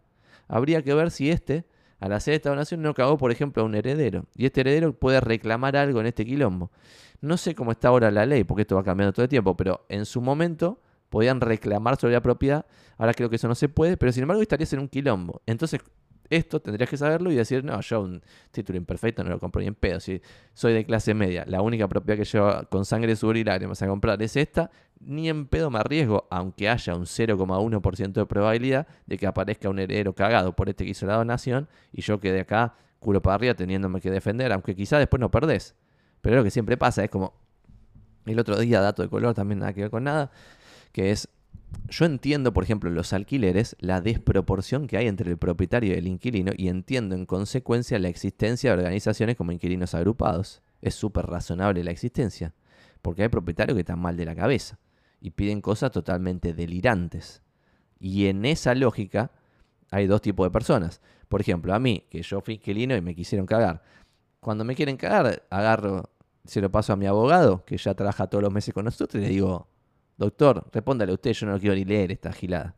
habría 0.49 0.83
que 0.83 0.93
ver 0.93 1.13
si 1.13 1.31
este, 1.31 1.67
al 2.01 2.13
hacer 2.13 2.35
esta 2.35 2.51
donación, 2.51 2.83
no 2.83 2.95
cagó, 2.95 3.17
por 3.19 3.31
ejemplo, 3.31 3.63
a 3.63 3.67
un 3.67 3.75
heredero. 3.75 4.25
Y 4.35 4.47
este 4.47 4.63
heredero 4.63 4.93
puede 4.93 5.21
reclamar 5.21 5.77
algo 5.77 6.01
en 6.01 6.07
este 6.07 6.25
quilombo. 6.25 6.71
No 7.21 7.37
sé 7.37 7.55
cómo 7.55 7.73
está 7.73 7.89
ahora 7.89 8.11
la 8.11 8.25
ley, 8.25 8.45
porque 8.45 8.63
esto 8.63 8.77
va 8.77 8.83
cambiando 8.83 9.13
todo 9.13 9.25
el 9.25 9.29
tiempo, 9.29 9.57
pero 9.57 9.85
en 9.89 10.07
su 10.07 10.21
momento 10.23 10.81
podían 11.11 11.41
reclamar 11.41 11.97
sobre 11.97 12.15
la 12.15 12.23
propiedad. 12.23 12.65
Ahora 12.97 13.13
creo 13.13 13.29
que 13.29 13.37
eso 13.37 13.49
no 13.49 13.55
se 13.55 13.69
puede, 13.69 13.97
pero 13.97 14.13
sin 14.13 14.23
embargo 14.23 14.41
estarías 14.41 14.73
en 14.73 14.81
un 14.81 14.89
quilombo. 14.89 15.43
Entonces, 15.45 15.81
esto 16.31 16.61
tendrías 16.61 16.89
que 16.89 16.97
saberlo 16.97 17.31
y 17.31 17.35
decir, 17.35 17.65
no, 17.65 17.81
yo 17.81 18.01
un 18.01 18.23
título 18.53 18.79
imperfecto 18.79 19.25
no 19.25 19.31
lo 19.31 19.39
compro 19.39 19.61
ni 19.61 19.67
en 19.67 19.75
pedo. 19.75 20.01
Si 20.01 20.23
soy 20.55 20.73
de 20.73 20.85
clase 20.85 21.13
media, 21.13 21.45
la 21.47 21.61
única 21.61 21.89
propiedad 21.89 22.19
que 22.19 22.25
yo 22.25 22.69
con 22.71 22.85
sangre, 22.85 23.17
sudor 23.17 23.37
y 23.37 23.45
lágrimas 23.45 23.83
a 23.83 23.89
comprar 23.89 24.23
es 24.23 24.37
esta, 24.37 24.71
ni 25.01 25.29
en 25.29 25.47
pedo 25.47 25.71
me 25.71 25.81
arriesgo, 25.81 26.27
aunque 26.31 26.69
haya 26.69 26.95
un 26.95 27.05
0,1% 27.05 28.13
de 28.13 28.27
probabilidad 28.27 28.87
de 29.07 29.19
que 29.19 29.27
aparezca 29.27 29.69
un 29.69 29.79
heredero 29.81 30.15
cagado 30.15 30.55
por 30.55 30.69
este 30.69 30.85
que 30.85 30.91
hizo 30.91 31.07
la 31.07 31.17
donación 31.17 31.69
y 31.93 32.03
yo 32.03 32.21
quede 32.21 32.41
acá 32.41 32.75
culo 33.01 33.21
para 33.21 33.35
arriba 33.35 33.55
teniéndome 33.55 34.01
que 34.01 34.11
defender, 34.11 34.53
aunque 34.53 34.77
quizá 34.77 34.99
después 34.99 35.21
no 35.21 35.31
perdés. 35.31 35.75
Pero 36.21 36.37
lo 36.37 36.45
que 36.45 36.51
siempre 36.51 36.77
pasa 36.77 37.03
es 37.03 37.11
como 37.11 37.35
el 38.27 38.39
otro 38.39 38.59
día, 38.59 38.81
dato 38.81 39.03
de 39.03 39.09
color, 39.09 39.35
también 39.35 39.61
nada 39.61 39.73
que 39.73 39.81
ver 39.81 39.91
con 39.91 40.05
nada, 40.05 40.31
que 40.93 41.11
es 41.11 41.29
yo 41.89 42.05
entiendo, 42.05 42.53
por 42.53 42.65
ejemplo, 42.65 42.91
los 42.91 43.13
alquileres, 43.13 43.77
la 43.81 44.01
desproporción 44.01 44.87
que 44.87 44.97
hay 44.97 45.09
entre 45.09 45.31
el 45.31 45.39
propietario 45.39 45.95
y 45.95 45.99
el 45.99 46.07
inquilino 46.07 46.53
y 46.57 46.69
entiendo 46.69 47.15
en 47.15 47.27
consecuencia 47.27 47.99
la 47.99 48.09
existencia 48.09 48.71
de 48.71 48.79
organizaciones 48.79 49.37
como 49.37 49.53
inquilinos 49.53 49.95
agrupados. 49.95 50.63
Es 50.83 50.95
súper 50.95 51.27
razonable 51.27 51.85
la 51.85 51.91
existencia, 51.91 52.55
porque 53.03 53.23
hay 53.23 53.29
propietarios 53.29 53.75
que 53.75 53.81
están 53.81 54.01
mal 54.01 54.17
de 54.17 54.25
la 54.25 54.35
cabeza 54.35 54.79
y 55.21 55.31
piden 55.31 55.61
cosas 55.61 55.91
totalmente 55.91 56.55
delirantes. 56.55 57.43
Y 57.99 58.27
en 58.27 58.45
esa 58.45 58.75
lógica 58.75 59.31
hay 59.91 60.07
dos 60.07 60.23
tipos 60.23 60.47
de 60.47 60.51
personas. 60.51 61.01
Por 61.29 61.41
ejemplo, 61.41 61.75
a 61.75 61.79
mí, 61.79 62.07
que 62.11 62.23
yo 62.23 62.41
fui 62.41 62.55
inquilino 62.55 62.97
y 62.97 63.01
me 63.01 63.15
quisieron 63.15 63.47
cagar. 63.47 63.83
Cuando 64.41 64.65
me 64.65 64.75
quieren 64.75 64.97
cagar, 64.97 65.45
agarro, 65.51 66.11
se 66.45 66.61
lo 66.61 66.71
paso 66.71 66.93
a 66.93 66.97
mi 66.97 67.07
abogado, 67.07 67.65
que 67.65 67.77
ya 67.77 67.95
trabaja 67.95 68.27
todos 68.27 68.43
los 68.43 68.53
meses 68.53 68.73
con 68.73 68.87
nosotros, 68.87 69.23
y 69.23 69.27
le 69.27 69.33
digo, 69.33 69.69
Doctor, 70.21 70.69
respóndale 70.71 71.15
usted, 71.15 71.33
yo 71.33 71.47
no 71.47 71.59
quiero 71.59 71.75
ni 71.75 71.87
leer 71.87 72.13
esta 72.13 72.31
gilada. 72.31 72.77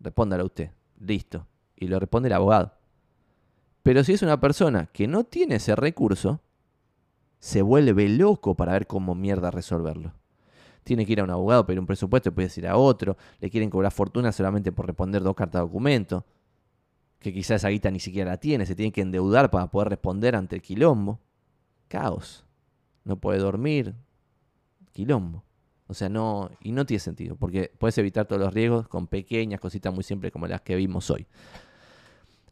Respóndale 0.00 0.42
usted. 0.42 0.72
Listo. 0.98 1.46
Y 1.76 1.86
lo 1.86 2.00
responde 2.00 2.26
el 2.26 2.32
abogado. 2.32 2.72
Pero 3.84 4.02
si 4.02 4.14
es 4.14 4.22
una 4.22 4.40
persona 4.40 4.86
que 4.86 5.06
no 5.06 5.22
tiene 5.22 5.54
ese 5.54 5.76
recurso, 5.76 6.40
se 7.38 7.62
vuelve 7.62 8.08
loco 8.08 8.56
para 8.56 8.72
ver 8.72 8.88
cómo 8.88 9.14
mierda 9.14 9.52
resolverlo. 9.52 10.12
Tiene 10.82 11.06
que 11.06 11.12
ir 11.12 11.20
a 11.20 11.24
un 11.24 11.30
abogado, 11.30 11.64
pedir 11.64 11.78
un 11.78 11.86
presupuesto, 11.86 12.34
puede 12.34 12.50
ir 12.56 12.66
a 12.66 12.76
otro, 12.76 13.16
le 13.38 13.48
quieren 13.48 13.70
cobrar 13.70 13.92
fortuna 13.92 14.32
solamente 14.32 14.72
por 14.72 14.88
responder 14.88 15.22
dos 15.22 15.36
cartas 15.36 15.60
de 15.60 15.66
documento, 15.68 16.26
que 17.20 17.32
quizás 17.32 17.62
esa 17.62 17.68
guita 17.68 17.92
ni 17.92 18.00
siquiera 18.00 18.32
la 18.32 18.38
tiene, 18.38 18.66
se 18.66 18.74
tiene 18.74 18.90
que 18.90 19.02
endeudar 19.02 19.52
para 19.52 19.70
poder 19.70 19.90
responder 19.90 20.34
ante 20.34 20.56
el 20.56 20.62
quilombo. 20.62 21.20
Caos. 21.86 22.44
No 23.04 23.20
puede 23.20 23.38
dormir. 23.38 23.94
Quilombo. 24.90 25.44
O 25.92 25.94
sea, 25.94 26.08
no, 26.08 26.50
y 26.62 26.72
no 26.72 26.84
tiene 26.86 27.00
sentido, 27.00 27.36
porque 27.36 27.70
puedes 27.78 27.96
evitar 27.98 28.26
todos 28.26 28.40
los 28.40 28.52
riesgos 28.52 28.88
con 28.88 29.06
pequeñas 29.06 29.60
cositas 29.60 29.92
muy 29.92 30.02
simples 30.02 30.32
como 30.32 30.46
las 30.46 30.62
que 30.62 30.74
vimos 30.74 31.10
hoy. 31.10 31.26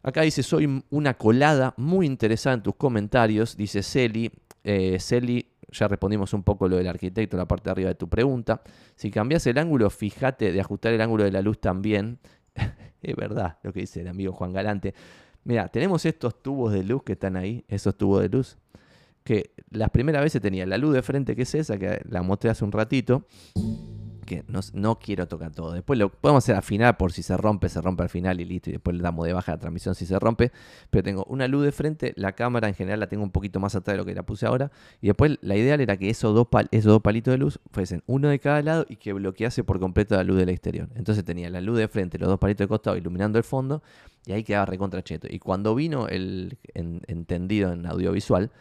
Acá 0.03 0.21
dice, 0.21 0.41
soy 0.41 0.83
una 0.89 1.15
colada 1.15 1.73
muy 1.77 2.05
interesada 2.05 2.55
en 2.55 2.63
tus 2.63 2.75
comentarios, 2.75 3.57
dice 3.57 3.83
Celi. 3.83 4.31
Eh, 4.63 4.97
ya 5.71 5.87
respondimos 5.87 6.33
un 6.33 6.43
poco 6.43 6.67
lo 6.67 6.77
del 6.77 6.87
arquitecto, 6.87 7.37
la 7.37 7.47
parte 7.47 7.65
de 7.65 7.71
arriba 7.71 7.89
de 7.89 7.95
tu 7.95 8.07
pregunta. 8.07 8.61
Si 8.95 9.09
cambias 9.09 9.45
el 9.47 9.57
ángulo, 9.57 9.89
fíjate 9.89 10.51
de 10.51 10.61
ajustar 10.61 10.93
el 10.93 11.01
ángulo 11.01 11.23
de 11.23 11.31
la 11.31 11.41
luz 11.41 11.59
también. 11.59 12.19
es 13.01 13.15
verdad 13.15 13.57
lo 13.63 13.73
que 13.73 13.81
dice 13.81 14.01
el 14.01 14.07
amigo 14.07 14.33
Juan 14.33 14.53
Galante. 14.53 14.93
Mira, 15.43 15.67
tenemos 15.69 16.05
estos 16.05 16.41
tubos 16.43 16.73
de 16.73 16.83
luz 16.83 17.03
que 17.03 17.13
están 17.13 17.37
ahí, 17.37 17.65
esos 17.67 17.97
tubos 17.97 18.21
de 18.21 18.29
luz 18.29 18.57
que 19.23 19.51
las 19.69 19.89
primeras 19.89 20.23
veces 20.23 20.41
tenía 20.41 20.65
la 20.65 20.77
luz 20.77 20.93
de 20.93 21.01
frente, 21.01 21.35
que 21.35 21.43
es 21.43 21.55
esa, 21.55 21.77
que 21.77 22.01
la 22.09 22.21
mostré 22.21 22.49
hace 22.49 22.63
un 22.65 22.71
ratito, 22.71 23.25
que 24.25 24.43
no, 24.73 24.97
quiero 24.97 25.27
tocar 25.27 25.51
todo. 25.51 25.73
Después 25.73 25.99
lo 25.99 26.09
podemos 26.09 26.43
hacer 26.43 26.55
al 26.55 26.63
final, 26.63 26.95
por 26.95 27.11
si 27.11 27.21
se 27.21 27.35
rompe, 27.35 27.69
se 27.69 27.81
rompe 27.81 28.03
al 28.03 28.09
final 28.09 28.39
y 28.39 28.45
listo, 28.45 28.69
y 28.69 28.73
después 28.73 28.95
le 28.95 29.03
damos 29.03 29.25
de 29.25 29.33
baja 29.33 29.51
la 29.51 29.59
transmisión 29.59 29.93
si 29.93 30.05
se 30.05 30.17
rompe. 30.17 30.51
Pero 30.89 31.03
tengo 31.03 31.25
una 31.25 31.47
luz 31.47 31.65
de 31.65 31.71
frente, 31.71 32.13
la 32.15 32.31
cámara 32.31 32.67
en 32.67 32.73
general 32.73 32.99
la 32.99 33.07
tengo 33.07 33.23
un 33.23 33.31
poquito 33.31 33.59
más 33.59 33.75
atrás 33.75 33.95
de 33.95 33.97
lo 33.97 34.05
que 34.05 34.15
la 34.15 34.23
puse 34.23 34.45
ahora, 34.45 34.71
y 35.01 35.07
después 35.07 35.37
la 35.41 35.55
idea 35.55 35.75
era 35.75 35.97
que 35.97 36.09
esos 36.09 36.33
dos, 36.33 36.47
esos 36.71 36.91
dos 36.91 37.01
palitos 37.01 37.33
de 37.33 37.37
luz 37.37 37.59
fuesen 37.71 38.03
uno 38.07 38.29
de 38.29 38.39
cada 38.39 38.61
lado 38.61 38.85
y 38.87 38.95
que 38.95 39.13
bloquease 39.13 39.63
por 39.63 39.79
completo 39.79 40.15
la 40.15 40.23
luz 40.23 40.37
del 40.37 40.49
exterior. 40.49 40.89
Entonces 40.95 41.23
tenía 41.23 41.49
la 41.49 41.61
luz 41.61 41.77
de 41.77 41.87
frente, 41.87 42.17
los 42.17 42.29
dos 42.29 42.39
palitos 42.39 42.65
de 42.65 42.69
costado 42.69 42.97
iluminando 42.97 43.37
el 43.37 43.43
fondo, 43.43 43.83
y 44.25 44.31
ahí 44.31 44.43
quedaba 44.43 44.65
recontra 44.65 45.03
cheto. 45.03 45.27
Y 45.29 45.39
cuando 45.39 45.75
vino 45.75 46.07
el 46.07 46.57
entendido 46.73 47.73
en 47.73 47.85
audiovisual, 47.85 48.51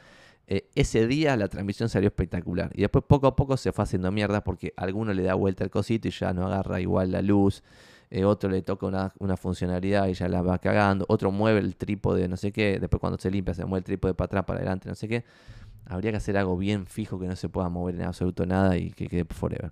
eh, 0.53 0.69
ese 0.75 1.07
día 1.07 1.37
la 1.37 1.47
transmisión 1.47 1.89
salió 1.89 2.09
espectacular. 2.09 2.73
Y 2.75 2.81
después 2.81 3.05
poco 3.07 3.29
a 3.29 3.37
poco 3.37 3.57
se 3.57 3.71
fue 3.71 3.85
haciendo 3.85 4.11
mierda 4.11 4.43
porque 4.43 4.75
alguno 4.77 5.15
le 5.15 5.23
da 5.23 5.35
vuelta 5.35 5.63
al 5.63 5.71
cosito 5.71 6.09
y 6.09 6.11
ya 6.11 6.33
no 6.33 6.45
agarra 6.45 6.81
igual 6.81 7.13
la 7.13 7.23
luz. 7.23 7.63
Eh, 8.11 8.25
otro 8.25 8.51
le 8.51 8.61
toca 8.61 8.87
una, 8.87 9.37
funcionalidad 9.37 10.09
y 10.09 10.15
ya 10.15 10.29
la 10.29 10.43
va 10.43 10.59
cagando. 10.59 11.05
Otro 11.09 11.31
mueve 11.31 11.61
el 11.61 11.77
trípode, 11.77 12.27
no 12.27 12.37
sé 12.37 12.51
qué. 12.51 12.81
Después 12.81 12.99
cuando 12.99 13.17
se 13.17 13.31
limpia 13.31 13.55
se 13.55 13.65
mueve 13.65 13.79
el 13.79 13.85
trípode 13.85 14.15
para 14.15 14.27
atrás, 14.27 14.45
para 14.45 14.59
adelante, 14.59 14.89
no 14.89 14.97
sé 14.97 15.07
qué. 15.07 15.25
Habría 15.87 16.11
que 16.11 16.17
hacer 16.17 16.37
algo 16.37 16.57
bien 16.57 16.87
fijo 16.87 17.21
que 17.21 17.29
no 17.29 17.37
se 17.37 17.49
pueda 17.49 17.69
mover 17.69 17.95
en 17.95 18.03
absoluto 18.03 18.45
nada 18.45 18.77
y 18.77 18.91
que 18.91 19.07
quede 19.07 19.27
forever. 19.27 19.71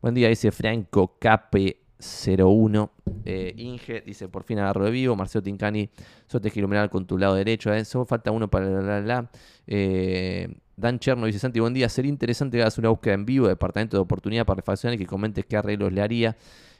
Buen 0.00 0.14
día, 0.14 0.28
dice 0.28 0.52
Franco 0.52 1.16
Cape 1.18 1.76
01. 2.00 2.90
Eh, 3.24 3.54
Inge 3.56 4.00
dice, 4.00 4.28
por 4.28 4.44
fin 4.44 4.58
agarro 4.58 4.84
de 4.84 4.90
vivo. 4.90 5.16
Marcelo 5.16 5.42
Tincani, 5.42 5.90
sos 6.26 6.40
iluminar 6.56 6.90
con 6.90 7.06
tu 7.06 7.18
lado 7.18 7.34
derecho. 7.34 7.72
¿eh? 7.72 7.84
Solo 7.84 8.04
falta 8.04 8.30
uno 8.30 8.48
para 8.48 8.66
la, 8.68 9.00
la, 9.00 9.30
eh, 9.66 10.48
Dan 10.76 10.98
Cherno 10.98 11.26
dice, 11.26 11.38
Santi, 11.38 11.60
buen 11.60 11.74
día. 11.74 11.88
Sería 11.88 12.08
interesante 12.08 12.56
que 12.56 12.62
hagas 12.62 12.78
una 12.78 12.88
búsqueda 12.88 13.14
en 13.14 13.26
vivo 13.26 13.46
de 13.46 13.52
departamento 13.52 13.96
de 13.96 14.02
oportunidad 14.02 14.46
para 14.46 14.56
refaccionar 14.56 14.94
y 14.94 14.98
que 14.98 15.06
comentes 15.06 15.44
qué 15.44 15.56
arreglos 15.56 15.92
le 15.92 16.00
haría. 16.00 16.36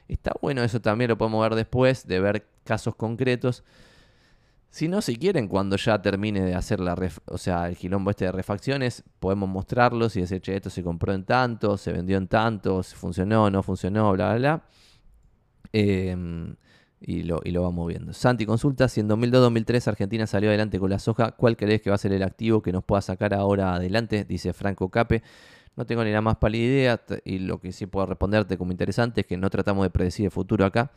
Está 0.07 0.33
bueno, 0.41 0.63
eso 0.63 0.81
también 0.81 1.09
lo 1.09 1.17
podemos 1.17 1.41
ver 1.41 1.55
después, 1.55 2.07
de 2.07 2.19
ver 2.19 2.47
casos 2.63 2.95
concretos. 2.95 3.63
Si 4.71 4.87
no, 4.87 5.01
si 5.01 5.17
quieren, 5.17 5.47
cuando 5.47 5.75
ya 5.75 6.01
termine 6.01 6.41
de 6.41 6.55
hacer 6.55 6.79
la 6.79 6.97
o 7.25 7.37
sea, 7.37 7.67
el 7.67 7.75
quilombo 7.75 8.09
este 8.09 8.25
de 8.25 8.31
refacciones, 8.31 9.03
podemos 9.19 9.49
mostrarlos 9.49 10.15
y 10.15 10.21
decir, 10.21 10.41
che, 10.41 10.55
esto 10.55 10.69
se 10.69 10.81
compró 10.81 11.13
en 11.13 11.25
tanto, 11.25 11.77
se 11.77 11.91
vendió 11.91 12.17
en 12.17 12.27
tanto, 12.27 12.81
funcionó, 12.81 13.49
no 13.51 13.63
funcionó, 13.63 14.13
bla, 14.13 14.29
bla, 14.29 14.37
bla. 14.37 14.63
Em, 15.73 16.55
y, 16.99 17.23
lo, 17.23 17.41
y 17.43 17.51
lo 17.51 17.63
vamos 17.63 17.87
viendo. 17.87 18.13
Santi 18.13 18.45
consulta, 18.45 18.87
si 18.87 18.99
en 18.99 19.09
2002-2003 19.09 19.87
Argentina 19.87 20.27
salió 20.27 20.49
adelante 20.49 20.79
con 20.79 20.89
la 20.89 20.99
soja, 20.99 21.31
¿cuál 21.31 21.57
crees 21.57 21.81
que 21.81 21.89
va 21.89 21.95
a 21.95 21.99
ser 21.99 22.13
el 22.13 22.23
activo 22.23 22.61
que 22.61 22.71
nos 22.71 22.83
pueda 22.83 23.01
sacar 23.01 23.33
ahora 23.33 23.73
adelante? 23.73 24.23
Dice 24.23 24.53
Franco 24.53 24.89
Cape. 24.89 25.23
No 25.75 25.85
tengo 25.85 26.03
ni 26.03 26.11
la 26.11 26.21
más 26.21 26.37
pálida 26.37 26.63
idea 26.65 27.01
y 27.23 27.39
lo 27.39 27.59
que 27.59 27.71
sí 27.71 27.85
puedo 27.87 28.05
responderte 28.05 28.57
como 28.57 28.71
interesante 28.71 29.21
es 29.21 29.27
que 29.27 29.37
no 29.37 29.49
tratamos 29.49 29.83
de 29.85 29.89
predecir 29.89 30.25
el 30.25 30.31
futuro 30.31 30.65
acá. 30.65 30.91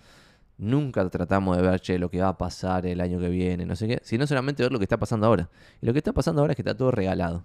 Nunca 0.59 1.09
tratamos 1.11 1.57
de 1.57 1.63
ver, 1.63 1.81
che, 1.81 1.99
lo 1.99 2.11
que 2.11 2.21
va 2.21 2.29
a 2.29 2.39
pasar 2.39 2.87
el 2.87 3.01
año 3.01 3.19
que 3.19 3.29
viene, 3.29 3.67
no 3.67 3.77
sé 3.77 3.89
qué, 3.89 4.01
sino 4.03 4.27
solamente 4.27 4.63
ver 4.63 4.73
lo 4.73 4.79
que 4.79 4.85
está 4.85 4.99
pasando 4.99 5.27
ahora. 5.27 5.49
Y 5.81 5.87
lo 5.87 5.93
que 5.93 5.99
está 5.99 6.13
pasando 6.13 6.41
ahora 6.41 6.53
es 6.53 6.57
que 6.57 6.63
está 6.63 6.77
todo 6.77 6.91
regalado. 6.91 7.45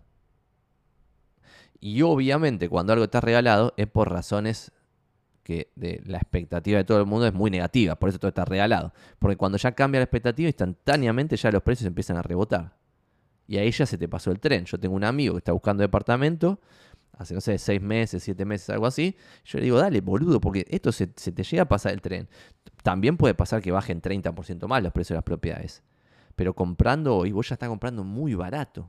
Y 1.80 2.02
obviamente 2.02 2.68
cuando 2.68 2.94
algo 2.94 3.06
está 3.06 3.22
regalado 3.22 3.74
es 3.78 3.88
por 3.88 4.12
razones 4.12 4.72
que 5.50 5.72
la 6.06 6.20
expectativa 6.20 6.78
de 6.78 6.84
todo 6.84 7.00
el 7.00 7.08
mundo 7.08 7.26
es 7.26 7.34
muy 7.34 7.50
negativa, 7.50 7.96
por 7.96 8.10
eso 8.10 8.20
todo 8.20 8.30
está 8.30 8.46
regalado. 8.46 8.94
Porque 9.18 9.36
cuando 9.36 9.58
ya 9.58 9.72
cambia 9.72 10.00
la 10.00 10.04
expectativa, 10.04 10.48
instantáneamente 10.48 11.36
ya 11.38 11.50
los 11.50 11.64
precios 11.64 11.88
empiezan 11.88 12.18
a 12.18 12.22
rebotar. 12.22 12.78
Y 13.48 13.58
ahí 13.58 13.72
ya 13.72 13.88
se 13.88 13.98
te 13.98 14.08
pasó 14.08 14.30
el 14.32 14.40
tren. 14.40 14.66
Yo 14.66 14.80
tengo 14.80 14.96
un 14.96 15.04
amigo 15.04 15.34
que 15.34 15.40
está 15.40 15.52
buscando 15.52 15.82
departamento, 15.82 16.60
hace, 17.18 17.34
no 17.34 17.42
sé, 17.42 17.58
seis 17.58 17.82
meses, 17.82 18.22
siete 18.22 18.46
meses, 18.46 18.70
algo 18.70 18.86
así. 18.86 19.18
Yo 19.44 19.58
le 19.58 19.64
digo, 19.64 19.80
dale, 19.80 20.02
boludo, 20.02 20.40
porque 20.40 20.68
esto 20.70 20.92
se, 20.92 21.10
se 21.16 21.32
te 21.32 21.42
llega 21.42 21.64
a 21.64 21.68
pasar 21.68 21.94
el 21.94 22.02
tren. 22.02 22.30
También 22.84 23.18
puede 23.18 23.34
pasar 23.34 23.64
que 23.64 23.72
bajen 23.72 24.04
30% 24.04 24.68
más 24.68 24.84
los 24.84 24.94
precios 24.94 25.10
de 25.10 25.16
las 25.16 25.24
propiedades. 25.24 25.82
Pero 26.36 26.54
comprando, 26.54 27.26
y 27.26 27.32
vos 27.32 27.50
ya 27.50 27.56
estás 27.56 27.70
comprando 27.70 28.04
muy 28.04 28.36
barato. 28.36 28.88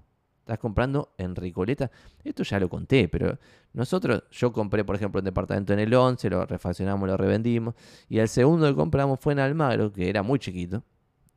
Estás 0.50 0.58
comprando 0.58 1.14
en 1.16 1.36
Ricoleta. 1.36 1.92
Esto 2.24 2.42
ya 2.42 2.58
lo 2.58 2.68
conté, 2.68 3.06
pero 3.06 3.38
nosotros, 3.72 4.24
yo 4.32 4.52
compré, 4.52 4.84
por 4.84 4.96
ejemplo, 4.96 5.20
un 5.20 5.24
departamento 5.24 5.72
en 5.72 5.78
el 5.78 5.94
11, 5.94 6.28
lo 6.28 6.44
refaccionamos, 6.44 7.08
lo 7.08 7.16
revendimos. 7.16 7.76
Y 8.08 8.18
el 8.18 8.26
segundo 8.26 8.66
que 8.66 8.74
compramos 8.74 9.20
fue 9.20 9.32
en 9.34 9.38
Almagro, 9.38 9.92
que 9.92 10.08
era 10.08 10.24
muy 10.24 10.40
chiquito, 10.40 10.82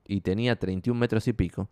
y 0.07 0.21
tenía 0.21 0.55
31 0.55 0.99
metros 0.99 1.27
y 1.27 1.33
pico. 1.33 1.69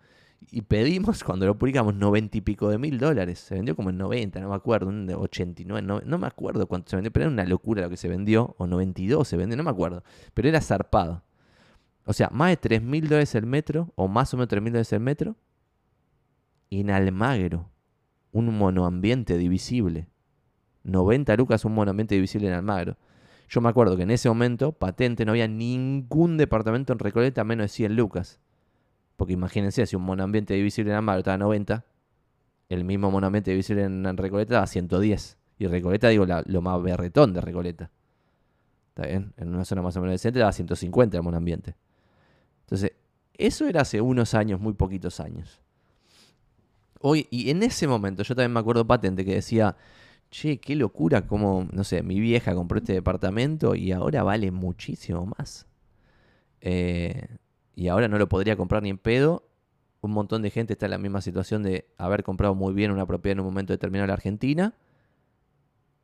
Y 0.51 0.61
pedimos, 0.61 1.23
cuando 1.23 1.47
lo 1.47 1.57
publicamos, 1.57 1.95
90 1.95 2.37
y 2.37 2.41
pico 2.41 2.69
de 2.69 2.77
mil 2.77 2.99
dólares. 2.99 3.39
Se 3.39 3.55
vendió 3.55 3.75
como 3.75 3.89
en 3.89 3.97
90, 3.97 4.39
no 4.39 4.49
me 4.49 4.55
acuerdo, 4.55 4.89
un 4.89 5.09
89, 5.11 5.81
no, 5.81 5.99
no 6.01 6.19
me 6.19 6.27
acuerdo 6.27 6.67
cuánto 6.67 6.91
se 6.91 6.95
vendió, 6.95 7.11
pero 7.11 7.23
era 7.25 7.33
una 7.33 7.45
locura 7.45 7.81
lo 7.81 7.89
que 7.89 7.97
se 7.97 8.07
vendió, 8.07 8.53
o 8.59 8.67
92 8.67 9.27
se 9.27 9.35
vendió, 9.35 9.57
no 9.57 9.63
me 9.63 9.71
acuerdo. 9.71 10.03
Pero 10.35 10.47
era 10.47 10.61
zarpado. 10.61 11.23
O 12.05 12.13
sea, 12.13 12.29
más 12.31 12.51
de 12.51 12.57
3 12.57 12.83
mil 12.83 13.09
dólares 13.09 13.33
el 13.33 13.47
metro, 13.47 13.91
o 13.95 14.07
más 14.07 14.31
o 14.31 14.37
menos 14.37 14.49
3 14.49 14.61
mil 14.61 14.73
dólares 14.73 14.93
el 14.93 14.99
metro, 14.99 15.35
en 16.72 16.89
Almagro, 16.89 17.69
un 18.32 18.57
monoambiente 18.57 19.38
divisible. 19.38 20.07
90 20.84 21.36
lucas 21.36 21.63
un 21.65 21.76
monoambiente 21.76 22.15
divisible 22.15 22.47
en 22.47 22.53
Almagro. 22.53 22.97
Yo 23.49 23.61
me 23.61 23.69
acuerdo 23.69 23.97
que 23.97 24.03
en 24.03 24.11
ese 24.11 24.30
momento, 24.30 24.72
patente, 24.72 25.26
no 25.26 25.34
había 25.34 25.47
ningún 25.47 26.38
departamento 26.38 26.93
en 26.93 26.99
Recoleta 26.99 27.43
menos 27.43 27.65
de 27.65 27.69
100 27.69 27.95
lucas. 27.95 28.39
Porque 29.17 29.34
imagínense, 29.34 29.86
si 29.86 29.95
un 29.95 30.03
monoambiente 30.03 30.53
divisible 30.53 30.91
en 30.91 30.97
Almagro 30.97 31.19
estaba 31.19 31.36
a 31.36 31.39
90, 31.39 31.86
el 32.69 32.86
mismo 32.86 33.11
monoambiente 33.11 33.51
divisible 33.51 33.84
en 33.84 34.17
Recoleta 34.17 34.53
estaba 34.53 34.63
a 34.63 34.67
110. 34.67 35.38
Y 35.59 35.67
Recoleta, 35.67 36.07
digo, 36.07 36.26
lo 36.26 36.61
más 36.61 36.82
berretón 36.82 37.34
de 37.34 37.41
Recoleta. 37.41 37.91
¿Está 38.89 39.07
bien? 39.07 39.34
En 39.38 39.53
una 39.53 39.65
zona 39.65 39.82
más 39.82 39.95
o 39.97 40.01
menos 40.01 40.13
decente 40.13 40.39
estaba 40.39 40.49
a 40.49 40.53
150 40.53 41.17
el 41.17 41.24
monoambiente. 41.24 41.76
Entonces, 42.61 42.93
eso 43.34 43.67
era 43.67 43.82
hace 43.82 44.01
unos 44.01 44.34
años, 44.34 44.59
muy 44.59 44.74
poquitos 44.74 45.19
años. 45.19 45.61
Y 47.03 47.49
en 47.49 47.63
ese 47.63 47.87
momento, 47.87 48.23
yo 48.23 48.35
también 48.35 48.53
me 48.53 48.59
acuerdo 48.59 48.85
patente 48.85 49.25
que 49.25 49.35
decía, 49.35 49.75
che, 50.29 50.59
qué 50.59 50.75
locura 50.75 51.27
como, 51.27 51.67
no 51.71 51.83
sé, 51.83 52.03
mi 52.03 52.19
vieja 52.19 52.55
compró 52.55 52.79
este 52.79 52.93
departamento 52.93 53.75
y 53.75 53.91
ahora 53.91 54.23
vale 54.23 54.51
muchísimo 54.51 55.25
más. 55.25 55.67
Eh, 56.61 57.27
y 57.75 57.87
ahora 57.87 58.07
no 58.07 58.17
lo 58.17 58.29
podría 58.29 58.55
comprar 58.55 58.83
ni 58.83 58.89
en 58.89 58.97
pedo. 58.97 59.47
Un 60.01 60.11
montón 60.11 60.41
de 60.41 60.49
gente 60.49 60.73
está 60.73 60.85
en 60.87 60.91
la 60.91 60.97
misma 60.97 61.21
situación 61.21 61.63
de 61.63 61.93
haber 61.97 62.23
comprado 62.23 62.55
muy 62.55 62.73
bien 62.73 62.91
una 62.91 63.05
propiedad 63.05 63.33
en 63.33 63.39
un 63.41 63.45
momento 63.47 63.73
determinado 63.73 64.05
en 64.05 64.09
la 64.09 64.13
Argentina. 64.13 64.73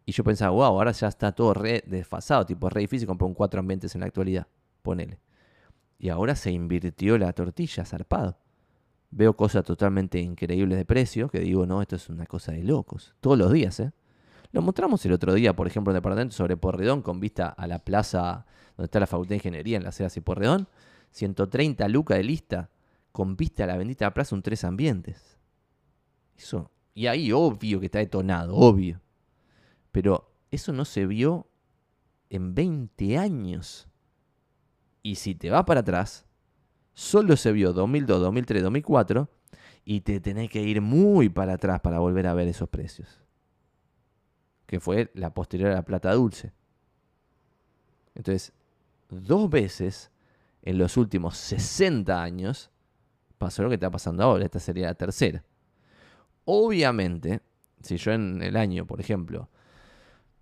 Y 0.06 0.12
yo 0.12 0.24
pensaba, 0.24 0.52
wow, 0.52 0.64
ahora 0.64 0.92
ya 0.92 1.08
está 1.08 1.32
todo 1.34 1.54
re 1.54 1.84
desfasado, 1.86 2.46
tipo, 2.46 2.68
es 2.68 2.74
re 2.74 2.82
difícil 2.82 3.08
comprar 3.08 3.28
un 3.28 3.34
cuatro 3.34 3.60
ambientes 3.60 3.94
en 3.96 4.02
la 4.02 4.08
actualidad, 4.08 4.48
ponele. 4.82 5.20
Y 6.00 6.10
ahora 6.10 6.36
se 6.36 6.52
invirtió 6.52 7.18
la 7.18 7.34
tortilla, 7.34 7.84
zarpado. 7.84 8.38
Veo 9.10 9.36
cosas 9.36 9.64
totalmente 9.64 10.20
increíbles 10.20 10.78
de 10.78 10.86
precio, 10.86 11.30
que 11.30 11.40
digo, 11.40 11.66
no, 11.66 11.82
esto 11.82 11.96
es 11.96 12.10
una 12.10 12.26
cosa 12.26 12.52
de 12.52 12.64
locos. 12.64 13.16
Todos 13.20 13.38
los 13.38 13.52
días, 13.52 13.80
¿eh? 13.80 13.92
Lo 14.52 14.62
mostramos 14.62 15.06
el 15.06 15.14
otro 15.14 15.34
día, 15.34 15.56
por 15.56 15.68
ejemplo, 15.68 15.92
en 15.92 15.96
departamento 15.96 16.36
sobre 16.36 16.58
Porredón, 16.58 17.02
con 17.02 17.20
vista 17.20 17.50
a 17.50 17.68
la 17.68 17.80
plaza 17.80 18.46
donde 18.76 18.86
está 18.86 19.00
la 19.00 19.08
Facultad 19.08 19.30
de 19.30 19.36
Ingeniería 19.36 19.78
en 19.78 19.84
la 19.84 19.92
Ceras 19.92 20.16
y 20.18 20.22
Porredón. 20.22 20.68
130 21.12 21.88
lucas 21.90 22.18
de 22.18 22.24
lista, 22.24 22.70
con 23.12 23.36
vista 23.36 23.64
a 23.64 23.68
la 23.68 23.78
bendita 23.78 24.14
plaza, 24.14 24.36
un 24.36 24.44
tres 24.44 24.64
ambientes. 24.64 25.38
Eso. 26.38 26.72
Y 26.94 27.08
ahí, 27.08 27.32
obvio 27.32 27.80
que 27.80 27.88
está 27.88 28.00
detonado, 28.00 28.56
obvio. 28.56 29.02
Pero 29.92 30.32
eso 30.52 30.74
no 30.74 30.86
se 30.86 31.06
vio 31.06 31.48
en 32.30 32.56
20 32.56 33.18
años. 33.18 33.88
Y 35.02 35.16
si 35.16 35.36
te 35.36 35.50
vas 35.50 35.64
para 35.64 35.82
atrás, 35.82 36.27
solo 36.98 37.38
se 37.38 37.52
vio 37.52 37.74
2002, 37.74 38.20
2003, 38.22 38.64
2004 38.64 39.30
y 39.86 40.02
te 40.02 40.20
tenés 40.20 40.50
que 40.50 40.64
ir 40.64 40.82
muy 40.82 41.30
para 41.30 41.54
atrás 41.54 41.80
para 41.80 42.00
volver 42.00 42.26
a 42.26 42.34
ver 42.34 42.48
esos 42.48 42.68
precios 42.70 43.22
que 44.66 44.80
fue 44.80 45.12
la 45.14 45.32
posterior 45.32 45.70
a 45.72 45.76
la 45.76 45.86
plata 45.86 46.12
dulce. 46.12 46.52
Entonces, 48.16 48.52
dos 49.10 49.48
veces 49.48 50.12
en 50.64 50.80
los 50.80 50.98
últimos 50.98 51.38
60 51.38 52.20
años 52.22 52.72
pasó 53.38 53.62
lo 53.62 53.70
que 53.70 53.76
está 53.76 53.92
pasando 53.92 54.24
ahora. 54.24 54.44
Esta 54.44 54.60
sería 54.60 54.88
la 54.88 54.96
tercera. 54.96 55.46
Obviamente, 56.46 57.42
si 57.80 57.98
yo 57.98 58.12
en 58.12 58.42
el 58.42 58.58
año, 58.58 58.88
por 58.88 59.00
ejemplo, 59.00 59.50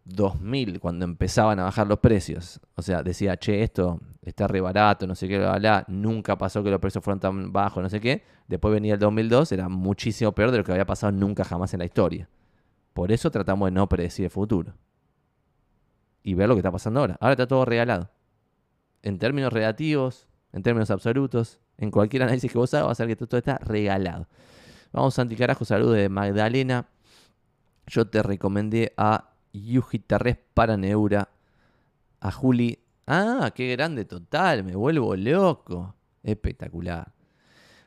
2000, 0.05 0.79
cuando 0.79 1.03
empezaban 1.05 1.59
a 1.59 1.63
bajar 1.63 1.87
los 1.87 1.99
precios, 1.99 2.59
o 2.75 2.81
sea, 2.81 3.01
decía, 3.01 3.37
che, 3.37 3.63
esto 3.63 3.99
está 4.21 4.47
re 4.47 4.61
barato, 4.61 5.07
no 5.07 5.15
sé 5.15 5.27
qué, 5.27 5.39
bla, 5.39 5.83
nunca 5.87 6.37
pasó 6.37 6.63
que 6.63 6.69
los 6.69 6.79
precios 6.79 7.03
fueran 7.03 7.19
tan 7.19 7.51
bajos, 7.51 7.81
no 7.81 7.89
sé 7.89 7.99
qué. 7.99 8.23
Después 8.47 8.73
venía 8.73 8.93
el 8.93 8.99
2002, 8.99 9.51
era 9.51 9.67
muchísimo 9.67 10.31
peor 10.33 10.51
de 10.51 10.59
lo 10.59 10.63
que 10.63 10.71
había 10.71 10.85
pasado 10.85 11.11
nunca 11.11 11.43
jamás 11.43 11.73
en 11.73 11.79
la 11.79 11.85
historia. 11.85 12.29
Por 12.93 13.11
eso 13.11 13.31
tratamos 13.31 13.67
de 13.67 13.71
no 13.71 13.89
predecir 13.89 14.25
el 14.25 14.31
futuro. 14.31 14.73
Y 16.23 16.33
ver 16.35 16.47
lo 16.47 16.55
que 16.55 16.59
está 16.59 16.71
pasando 16.71 16.99
ahora. 17.01 17.17
Ahora 17.19 17.33
está 17.33 17.47
todo 17.47 17.65
regalado. 17.65 18.09
En 19.01 19.19
términos 19.19 19.51
relativos, 19.51 20.27
en 20.53 20.63
términos 20.63 20.89
absolutos, 20.91 21.59
en 21.77 21.91
cualquier 21.91 22.23
análisis 22.23 22.51
que 22.51 22.57
vos 22.57 22.73
hagas, 22.73 22.87
va 22.87 22.91
a 22.91 22.95
ser 22.95 23.07
que 23.07 23.15
todo 23.15 23.37
está 23.37 23.57
regalado. 23.57 24.27
Vamos, 24.91 25.15
Santi 25.15 25.35
Carajo, 25.35 25.65
saludo 25.65 25.91
de 25.91 26.09
Magdalena. 26.09 26.87
Yo 27.87 28.07
te 28.07 28.23
recomendé 28.23 28.93
a 28.97 29.34
Yuji 29.63 29.99
Tarres 29.99 30.37
para 30.53 30.77
Neura. 30.77 31.29
A 32.19 32.31
Juli. 32.31 32.79
Ah, 33.07 33.51
qué 33.53 33.71
grande 33.71 34.05
total, 34.05 34.63
me 34.63 34.75
vuelvo 34.75 35.15
loco. 35.15 35.95
Espectacular. 36.23 37.13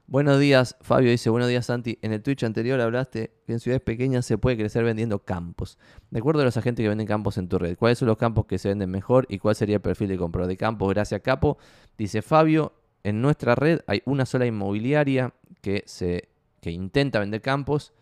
Buenos 0.06 0.40
días, 0.40 0.74
Fabio 0.80 1.10
dice, 1.10 1.28
buenos 1.28 1.50
días 1.50 1.66
Santi. 1.66 1.98
En 2.00 2.14
el 2.14 2.22
Twitch 2.22 2.42
anterior 2.42 2.80
hablaste 2.80 3.30
que 3.46 3.52
en 3.52 3.60
ciudades 3.60 3.82
pequeñas 3.82 4.24
se 4.24 4.38
puede 4.38 4.56
crecer 4.56 4.82
vendiendo 4.82 5.18
campos. 5.18 5.76
De 6.10 6.20
acuerdo 6.20 6.40
a 6.40 6.44
los 6.46 6.56
agentes 6.56 6.82
que 6.82 6.88
venden 6.88 7.06
campos 7.06 7.36
en 7.36 7.46
tu 7.48 7.58
red, 7.58 7.76
¿cuáles 7.76 7.98
son 7.98 8.08
los 8.08 8.16
campos 8.16 8.46
que 8.46 8.56
se 8.56 8.68
venden 8.70 8.90
mejor 8.90 9.26
y 9.28 9.38
cuál 9.38 9.54
sería 9.54 9.74
el 9.76 9.82
perfil 9.82 10.08
de 10.08 10.16
comprador 10.16 10.48
de 10.48 10.56
campos? 10.56 10.88
Gracias 10.88 11.20
Capo. 11.20 11.58
Dice 11.98 12.22
Fabio, 12.22 12.72
en 13.02 13.20
nuestra 13.20 13.54
red 13.54 13.80
hay 13.86 14.02
una 14.06 14.24
sola 14.24 14.46
inmobiliaria 14.46 15.34
que, 15.60 15.82
se, 15.84 16.30
que 16.62 16.70
intenta 16.70 17.20
vender 17.20 17.42
campos. 17.42 17.92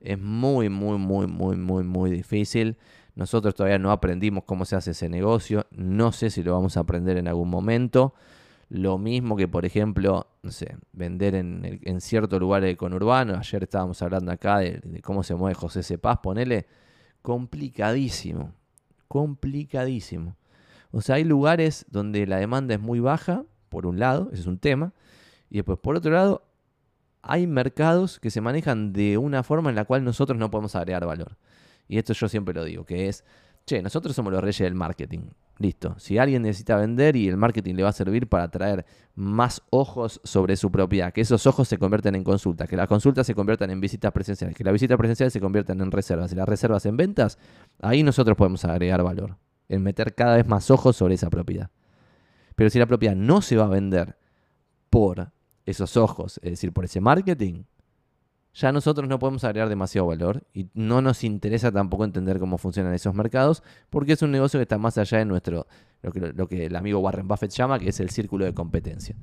Es 0.00 0.18
muy, 0.18 0.68
muy, 0.68 0.98
muy, 0.98 1.26
muy, 1.26 1.56
muy, 1.56 1.82
muy 1.82 2.10
difícil. 2.10 2.76
Nosotros 3.14 3.54
todavía 3.54 3.78
no 3.78 3.92
aprendimos 3.92 4.44
cómo 4.44 4.64
se 4.64 4.76
hace 4.76 4.90
ese 4.90 5.08
negocio. 5.08 5.66
No 5.70 6.12
sé 6.12 6.30
si 6.30 6.42
lo 6.42 6.52
vamos 6.54 6.76
a 6.76 6.80
aprender 6.80 7.16
en 7.16 7.28
algún 7.28 7.48
momento. 7.48 8.14
Lo 8.68 8.98
mismo 8.98 9.36
que, 9.36 9.46
por 9.46 9.64
ejemplo, 9.64 10.26
no 10.42 10.50
sé, 10.50 10.76
vender 10.92 11.34
en, 11.34 11.80
en 11.82 12.00
ciertos 12.00 12.40
lugares 12.40 12.68
de 12.68 12.76
conurbano. 12.76 13.36
Ayer 13.36 13.62
estábamos 13.62 14.02
hablando 14.02 14.32
acá 14.32 14.58
de, 14.58 15.00
cómo 15.02 15.22
se 15.22 15.34
mueve 15.34 15.54
José 15.54 15.82
Cepaz, 15.82 16.18
ponele. 16.18 16.66
Complicadísimo. 17.22 18.52
Complicadísimo. 19.06 20.36
O 20.90 21.00
sea, 21.00 21.16
hay 21.16 21.24
lugares 21.24 21.86
donde 21.88 22.26
la 22.26 22.38
demanda 22.38 22.74
es 22.74 22.80
muy 22.80 23.00
baja, 23.00 23.44
por 23.68 23.86
un 23.86 23.98
lado, 23.98 24.28
ese 24.32 24.42
es 24.42 24.46
un 24.46 24.58
tema. 24.58 24.92
Y 25.50 25.56
después, 25.56 25.78
por 25.78 25.96
otro 25.96 26.12
lado, 26.12 26.44
hay 27.22 27.46
mercados 27.46 28.18
que 28.18 28.30
se 28.30 28.40
manejan 28.40 28.92
de 28.92 29.18
una 29.18 29.42
forma 29.42 29.70
en 29.70 29.76
la 29.76 29.84
cual 29.84 30.04
nosotros 30.04 30.38
no 30.38 30.50
podemos 30.50 30.74
agregar 30.74 31.06
valor. 31.06 31.36
Y 31.88 31.98
esto 31.98 32.12
yo 32.12 32.28
siempre 32.28 32.54
lo 32.54 32.64
digo, 32.64 32.84
que 32.84 33.08
es, 33.08 33.24
che, 33.66 33.82
nosotros 33.82 34.14
somos 34.14 34.32
los 34.32 34.42
reyes 34.42 34.60
del 34.60 34.74
marketing. 34.74 35.30
Listo. 35.58 35.94
Si 35.98 36.18
alguien 36.18 36.42
necesita 36.42 36.76
vender 36.76 37.14
y 37.14 37.28
el 37.28 37.36
marketing 37.36 37.74
le 37.74 37.84
va 37.84 37.90
a 37.90 37.92
servir 37.92 38.28
para 38.28 38.44
atraer 38.44 38.84
más 39.14 39.62
ojos 39.70 40.20
sobre 40.24 40.56
su 40.56 40.72
propiedad, 40.72 41.12
que 41.12 41.20
esos 41.20 41.46
ojos 41.46 41.68
se 41.68 41.78
conviertan 41.78 42.16
en 42.16 42.24
consultas, 42.24 42.68
que 42.68 42.76
las 42.76 42.88
consultas 42.88 43.24
se 43.26 43.36
conviertan 43.36 43.70
en 43.70 43.80
visitas 43.80 44.10
presenciales, 44.10 44.56
que 44.56 44.64
las 44.64 44.72
visitas 44.72 44.98
presenciales 44.98 45.32
se 45.32 45.40
conviertan 45.40 45.80
en 45.80 45.92
reservas 45.92 46.32
y 46.32 46.34
las 46.34 46.48
reservas 46.48 46.86
en 46.86 46.96
ventas, 46.96 47.38
ahí 47.80 48.02
nosotros 48.02 48.36
podemos 48.36 48.64
agregar 48.64 49.04
valor, 49.04 49.36
en 49.68 49.82
meter 49.84 50.14
cada 50.14 50.36
vez 50.36 50.46
más 50.48 50.72
ojos 50.72 50.96
sobre 50.96 51.14
esa 51.14 51.30
propiedad. 51.30 51.70
Pero 52.56 52.68
si 52.68 52.80
la 52.80 52.86
propiedad 52.86 53.14
no 53.14 53.40
se 53.40 53.56
va 53.56 53.66
a 53.66 53.68
vender 53.68 54.16
por 54.90 55.30
esos 55.66 55.96
ojos, 55.96 56.40
es 56.42 56.50
decir, 56.50 56.72
por 56.72 56.84
ese 56.84 57.00
marketing, 57.00 57.62
ya 58.54 58.70
nosotros 58.70 59.08
no 59.08 59.18
podemos 59.18 59.42
agregar 59.42 59.68
demasiado 59.68 60.06
valor 60.06 60.46
y 60.52 60.68
no 60.74 61.02
nos 61.02 61.24
interesa 61.24 61.72
tampoco 61.72 62.04
entender 62.04 62.38
cómo 62.38 62.56
funcionan 62.56 62.94
esos 62.94 63.12
mercados 63.12 63.64
porque 63.90 64.12
es 64.12 64.22
un 64.22 64.30
negocio 64.30 64.58
que 64.58 64.62
está 64.62 64.78
más 64.78 64.96
allá 64.96 65.18
de 65.18 65.24
nuestro, 65.24 65.66
lo 66.02 66.48
que, 66.48 66.66
el 66.66 66.76
amigo 66.76 67.00
Warren 67.00 67.26
Buffett 67.26 67.50
llama, 67.50 67.80
que 67.80 67.88
es 67.88 67.98
el 67.98 68.10
círculo 68.10 68.44
de 68.44 68.54
competencia. 68.54 69.16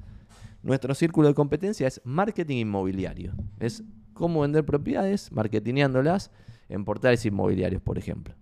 Nuestro 0.64 0.94
círculo 0.94 1.30
de 1.30 1.34
competencia 1.34 1.88
es 1.88 2.02
marketing 2.04 2.58
inmobiliario. 2.58 3.34
Es 3.60 3.84
cómo 4.14 4.42
vender 4.42 4.66
propiedades, 4.66 5.32
marketingándolas 5.32 6.30
en 6.68 6.84
portales 6.84 7.26
inmobiliarios, 7.26 7.82
por 7.82 7.98
ejemplo. 7.98 8.36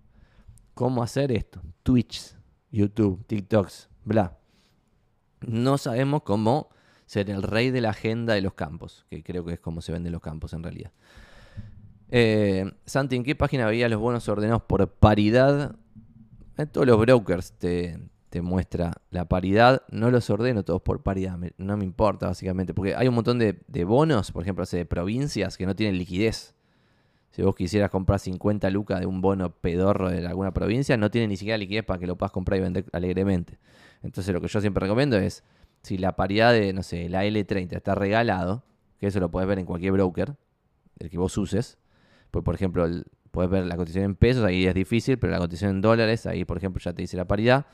¿Cómo 0.74 1.02
hacer 1.02 1.30
esto? 1.30 1.62
Twitch, 1.84 2.34
YouTube, 2.70 3.24
TikToks, 3.26 3.88
bla. 4.04 4.36
No 5.40 5.78
sabemos 5.78 6.22
cómo 6.22 6.68
ser 7.10 7.28
el 7.28 7.42
rey 7.42 7.72
de 7.72 7.80
la 7.80 7.90
agenda 7.90 8.34
de 8.34 8.40
los 8.40 8.54
campos, 8.54 9.04
que 9.10 9.24
creo 9.24 9.44
que 9.44 9.54
es 9.54 9.58
como 9.58 9.80
se 9.80 9.90
venden 9.90 10.12
los 10.12 10.22
campos 10.22 10.52
en 10.52 10.62
realidad. 10.62 10.92
Eh, 12.08 12.70
Santi, 12.86 13.16
¿en 13.16 13.24
qué 13.24 13.34
página 13.34 13.66
veías 13.66 13.90
los 13.90 13.98
bonos 13.98 14.28
ordenados 14.28 14.62
por 14.62 14.88
paridad? 14.88 15.74
Todos 16.70 16.86
los 16.86 17.00
brokers 17.00 17.50
te, 17.58 17.98
muestra 18.40 18.92
la 19.10 19.24
paridad. 19.24 19.82
No 19.90 20.12
los 20.12 20.30
ordeno 20.30 20.62
todos 20.62 20.82
por 20.82 21.02
paridad, 21.02 21.36
no 21.58 21.76
me 21.76 21.82
importa 21.82 22.28
básicamente, 22.28 22.74
porque 22.74 22.94
hay 22.94 23.08
un 23.08 23.14
montón 23.16 23.40
de, 23.40 23.84
bonos, 23.84 24.30
por 24.30 24.44
ejemplo, 24.44 24.64
de 24.64 24.86
provincias 24.86 25.56
que 25.56 25.66
no 25.66 25.74
tienen 25.74 25.98
liquidez. 25.98 26.54
Si 27.32 27.42
vos 27.42 27.56
quisieras 27.56 27.90
comprar 27.90 28.20
50 28.20 28.70
lucas 28.70 29.00
de 29.00 29.06
un 29.06 29.20
bono 29.20 29.50
pedorro 29.50 30.10
de 30.10 30.24
alguna 30.28 30.52
provincia, 30.52 30.96
no 30.96 31.10
tiene 31.10 31.26
ni 31.26 31.36
siquiera 31.36 31.58
liquidez 31.58 31.84
para 31.84 31.98
que 31.98 32.06
lo 32.06 32.14
puedas 32.16 32.30
comprar 32.30 32.58
y 32.58 32.62
vender 32.62 32.84
alegremente. 32.92 33.58
Entonces 34.04 34.32
lo 34.32 34.40
que 34.40 34.46
yo 34.46 34.60
siempre 34.60 34.82
recomiendo 34.82 35.16
es 35.16 35.42
si 35.82 35.98
la 35.98 36.16
paridad 36.16 36.52
de, 36.52 36.72
no 36.72 36.82
sé, 36.82 37.08
la 37.08 37.24
L30 37.24 37.72
está 37.72 37.94
regalado, 37.94 38.64
que 38.98 39.06
eso 39.06 39.20
lo 39.20 39.30
puedes 39.30 39.48
ver 39.48 39.58
en 39.58 39.66
cualquier 39.66 39.92
broker, 39.92 40.36
el 40.98 41.10
que 41.10 41.18
vos 41.18 41.36
uses, 41.38 41.78
pues 42.30 42.44
por 42.44 42.54
ejemplo, 42.54 42.86
puedes 43.30 43.50
ver 43.50 43.66
la 43.66 43.76
cotización 43.76 44.04
en 44.04 44.14
pesos, 44.14 44.44
ahí 44.44 44.66
es 44.66 44.74
difícil, 44.74 45.18
pero 45.18 45.32
la 45.32 45.38
cotización 45.38 45.70
en 45.76 45.80
dólares, 45.80 46.26
ahí 46.26 46.44
por 46.44 46.58
ejemplo 46.58 46.80
ya 46.82 46.92
te 46.92 47.02
dice 47.02 47.16
la 47.16 47.26
paridad, 47.26 47.66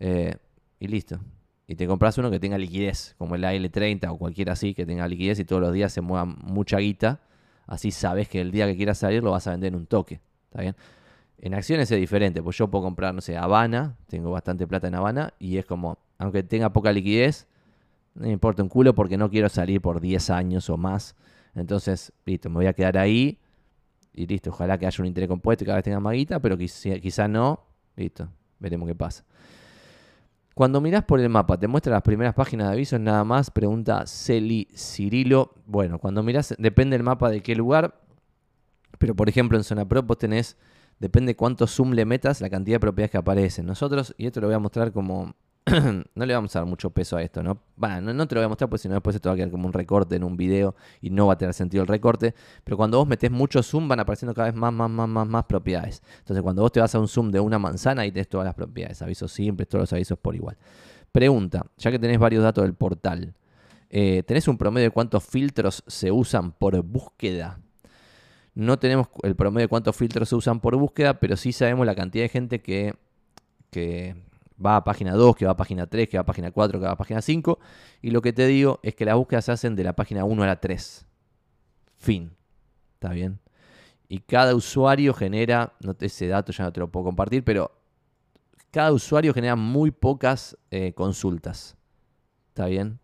eh, 0.00 0.36
y 0.78 0.88
listo. 0.88 1.20
Y 1.66 1.76
te 1.76 1.86
compras 1.86 2.18
uno 2.18 2.30
que 2.30 2.40
tenga 2.40 2.58
liquidez, 2.58 3.14
como 3.18 3.34
el 3.34 3.44
L30 3.44 4.10
o 4.10 4.18
cualquiera 4.18 4.54
así, 4.54 4.74
que 4.74 4.84
tenga 4.84 5.06
liquidez 5.06 5.38
y 5.38 5.44
todos 5.44 5.62
los 5.62 5.72
días 5.72 5.92
se 5.92 6.00
mueva 6.00 6.24
mucha 6.24 6.78
guita, 6.78 7.20
así 7.66 7.90
sabes 7.90 8.28
que 8.28 8.40
el 8.40 8.50
día 8.50 8.66
que 8.66 8.76
quieras 8.76 8.98
salir 8.98 9.22
lo 9.22 9.30
vas 9.30 9.46
a 9.46 9.52
vender 9.52 9.68
en 9.68 9.76
un 9.76 9.86
toque, 9.86 10.20
¿está 10.44 10.62
bien? 10.62 10.76
En 11.38 11.54
acciones 11.54 11.90
es 11.90 11.98
diferente, 11.98 12.42
pues 12.42 12.56
yo 12.56 12.68
puedo 12.68 12.84
comprar, 12.84 13.14
no 13.14 13.20
sé, 13.20 13.36
Habana, 13.36 13.96
tengo 14.06 14.30
bastante 14.30 14.66
plata 14.66 14.88
en 14.88 14.94
Habana, 14.94 15.34
y 15.38 15.58
es 15.58 15.66
como, 15.66 15.98
aunque 16.22 16.44
tenga 16.44 16.72
poca 16.72 16.92
liquidez, 16.92 17.48
no 18.14 18.26
me 18.26 18.32
importa 18.32 18.62
un 18.62 18.68
culo 18.68 18.94
porque 18.94 19.16
no 19.18 19.28
quiero 19.28 19.48
salir 19.48 19.80
por 19.80 20.00
10 20.00 20.30
años 20.30 20.70
o 20.70 20.76
más. 20.76 21.16
Entonces, 21.54 22.12
listo, 22.24 22.48
me 22.48 22.56
voy 22.56 22.66
a 22.66 22.72
quedar 22.72 22.96
ahí 22.96 23.40
y 24.12 24.26
listo. 24.26 24.50
Ojalá 24.50 24.78
que 24.78 24.86
haya 24.86 25.02
un 25.02 25.06
interés 25.06 25.28
compuesto 25.28 25.64
y 25.64 25.66
cada 25.66 25.76
vez 25.78 25.84
tenga 25.84 25.98
más 25.98 26.14
guita, 26.14 26.38
pero 26.38 26.56
quizá, 26.56 27.26
no. 27.26 27.64
Listo, 27.96 28.28
veremos 28.60 28.86
qué 28.86 28.94
pasa. 28.94 29.24
Cuando 30.54 30.80
mirás 30.80 31.04
por 31.04 31.18
el 31.18 31.28
mapa, 31.28 31.58
te 31.58 31.66
muestra 31.66 31.92
las 31.92 32.02
primeras 32.02 32.34
páginas 32.34 32.68
de 32.68 32.74
avisos, 32.74 33.00
nada 33.00 33.24
más, 33.24 33.50
pregunta 33.50 34.06
Celi 34.06 34.68
Cirilo. 34.76 35.54
Bueno, 35.66 35.98
cuando 35.98 36.22
mirás, 36.22 36.54
depende 36.56 36.96
del 36.96 37.02
mapa 37.02 37.30
de 37.30 37.42
qué 37.42 37.56
lugar, 37.56 38.00
pero 38.98 39.16
por 39.16 39.28
ejemplo 39.28 39.58
en 39.58 39.64
Zona 39.64 39.88
Pro 39.88 40.02
vos 40.02 40.18
tenés, 40.18 40.56
depende 41.00 41.34
cuánto 41.34 41.66
zoom 41.66 41.92
le 41.92 42.04
metas, 42.04 42.40
la 42.40 42.48
cantidad 42.50 42.76
de 42.76 42.80
propiedades 42.80 43.10
que 43.10 43.18
aparecen. 43.18 43.66
Nosotros, 43.66 44.14
y 44.18 44.26
esto 44.26 44.40
lo 44.40 44.46
voy 44.46 44.54
a 44.54 44.60
mostrar 44.60 44.92
como 44.92 45.34
no 46.14 46.26
le 46.26 46.34
vamos 46.34 46.56
a 46.56 46.60
dar 46.60 46.66
mucho 46.66 46.90
peso 46.90 47.16
a 47.16 47.22
esto, 47.22 47.40
¿no? 47.42 47.62
Bueno, 47.76 48.12
no, 48.12 48.26
te 48.26 48.34
lo 48.34 48.40
voy 48.40 48.46
a 48.46 48.48
mostrar 48.48 48.68
porque 48.68 48.82
si 48.82 48.88
no 48.88 48.94
después 48.94 49.20
te 49.20 49.28
va 49.28 49.34
a 49.34 49.36
quedar 49.36 49.50
como 49.50 49.66
un 49.66 49.72
recorte 49.72 50.16
en 50.16 50.24
un 50.24 50.36
video 50.36 50.74
y 51.00 51.10
no 51.10 51.28
va 51.28 51.34
a 51.34 51.38
tener 51.38 51.54
sentido 51.54 51.82
el 51.82 51.88
recorte. 51.88 52.34
Pero 52.64 52.76
cuando 52.76 52.98
vos 52.98 53.06
metés 53.06 53.30
mucho 53.30 53.62
zoom 53.62 53.86
van 53.86 54.00
apareciendo 54.00 54.34
cada 54.34 54.48
vez 54.48 54.56
más, 54.56 54.72
más, 54.72 54.90
más, 54.90 55.08
más, 55.08 55.28
más 55.28 55.44
propiedades. 55.44 56.02
Entonces 56.18 56.42
cuando 56.42 56.62
vos 56.62 56.72
te 56.72 56.80
vas 56.80 56.92
a 56.94 56.98
un 56.98 57.06
zoom 57.06 57.30
de 57.30 57.38
una 57.38 57.60
manzana 57.60 58.02
ahí 58.02 58.10
tenés 58.10 58.28
todas 58.28 58.44
las 58.44 58.54
propiedades, 58.54 59.00
avisos 59.02 59.30
simples, 59.30 59.68
todos 59.68 59.82
los 59.82 59.92
avisos 59.92 60.18
por 60.18 60.34
igual. 60.34 60.56
Pregunta, 61.12 61.64
ya 61.76 61.90
que 61.92 61.98
tenés 61.98 62.18
varios 62.18 62.42
datos 62.42 62.64
del 62.64 62.74
portal, 62.74 63.34
eh, 63.88 64.24
¿tenés 64.26 64.48
un 64.48 64.58
promedio 64.58 64.88
de 64.88 64.90
cuántos 64.90 65.22
filtros 65.22 65.84
se 65.86 66.10
usan 66.10 66.52
por 66.52 66.82
búsqueda? 66.82 67.60
No 68.54 68.78
tenemos 68.78 69.08
el 69.22 69.36
promedio 69.36 69.66
de 69.66 69.68
cuántos 69.68 69.94
filtros 69.94 70.28
se 70.28 70.34
usan 70.34 70.60
por 70.60 70.76
búsqueda, 70.76 71.20
pero 71.20 71.36
sí 71.36 71.52
sabemos 71.52 71.86
la 71.86 71.94
cantidad 71.94 72.24
de 72.24 72.28
gente 72.30 72.62
que, 72.62 72.94
que 73.70 74.16
va 74.64 74.76
a 74.76 74.84
página 74.84 75.12
2, 75.14 75.36
que 75.36 75.44
va 75.44 75.52
a 75.52 75.56
página 75.56 75.86
3, 75.86 76.08
que 76.08 76.16
va 76.16 76.22
a 76.22 76.26
página 76.26 76.50
4, 76.50 76.78
que 76.78 76.86
va 76.86 76.92
a 76.92 76.96
página 76.96 77.22
5. 77.22 77.58
Y 78.02 78.10
lo 78.10 78.22
que 78.22 78.32
te 78.32 78.46
digo 78.46 78.80
es 78.82 78.94
que 78.94 79.04
las 79.04 79.16
búsquedas 79.16 79.44
se 79.44 79.52
hacen 79.52 79.76
de 79.76 79.84
la 79.84 79.94
página 79.94 80.24
1 80.24 80.42
a 80.42 80.46
la 80.46 80.60
3. 80.60 81.06
Fin. 81.98 82.32
¿Está 82.94 83.10
bien? 83.10 83.40
Y 84.08 84.18
cada 84.20 84.54
usuario 84.54 85.14
genera, 85.14 85.72
no 85.80 85.96
ese 85.98 86.28
dato 86.28 86.52
ya 86.52 86.64
no 86.64 86.72
te 86.72 86.80
lo 86.80 86.90
puedo 86.90 87.04
compartir, 87.04 87.44
pero 87.44 87.72
cada 88.70 88.92
usuario 88.92 89.34
genera 89.34 89.56
muy 89.56 89.90
pocas 89.90 90.56
eh, 90.70 90.92
consultas. 90.94 91.76
¿Está 92.48 92.66
bien? 92.66 92.98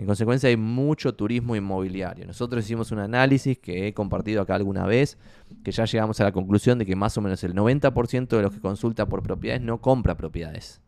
En 0.00 0.06
consecuencia 0.06 0.48
hay 0.48 0.56
mucho 0.56 1.14
turismo 1.14 1.54
inmobiliario. 1.54 2.26
Nosotros 2.26 2.64
hicimos 2.64 2.90
un 2.90 3.00
análisis 3.00 3.58
que 3.58 3.86
he 3.86 3.92
compartido 3.92 4.40
acá 4.40 4.54
alguna 4.54 4.86
vez, 4.86 5.18
que 5.62 5.72
ya 5.72 5.84
llegamos 5.84 6.18
a 6.20 6.24
la 6.24 6.32
conclusión 6.32 6.78
de 6.78 6.86
que 6.86 6.96
más 6.96 7.18
o 7.18 7.20
menos 7.20 7.44
el 7.44 7.54
90% 7.54 8.28
de 8.28 8.40
los 8.40 8.50
que 8.54 8.60
consulta 8.60 9.06
por 9.06 9.22
propiedades 9.22 9.60
no 9.60 9.82
compra 9.82 10.16
propiedades. 10.16 10.80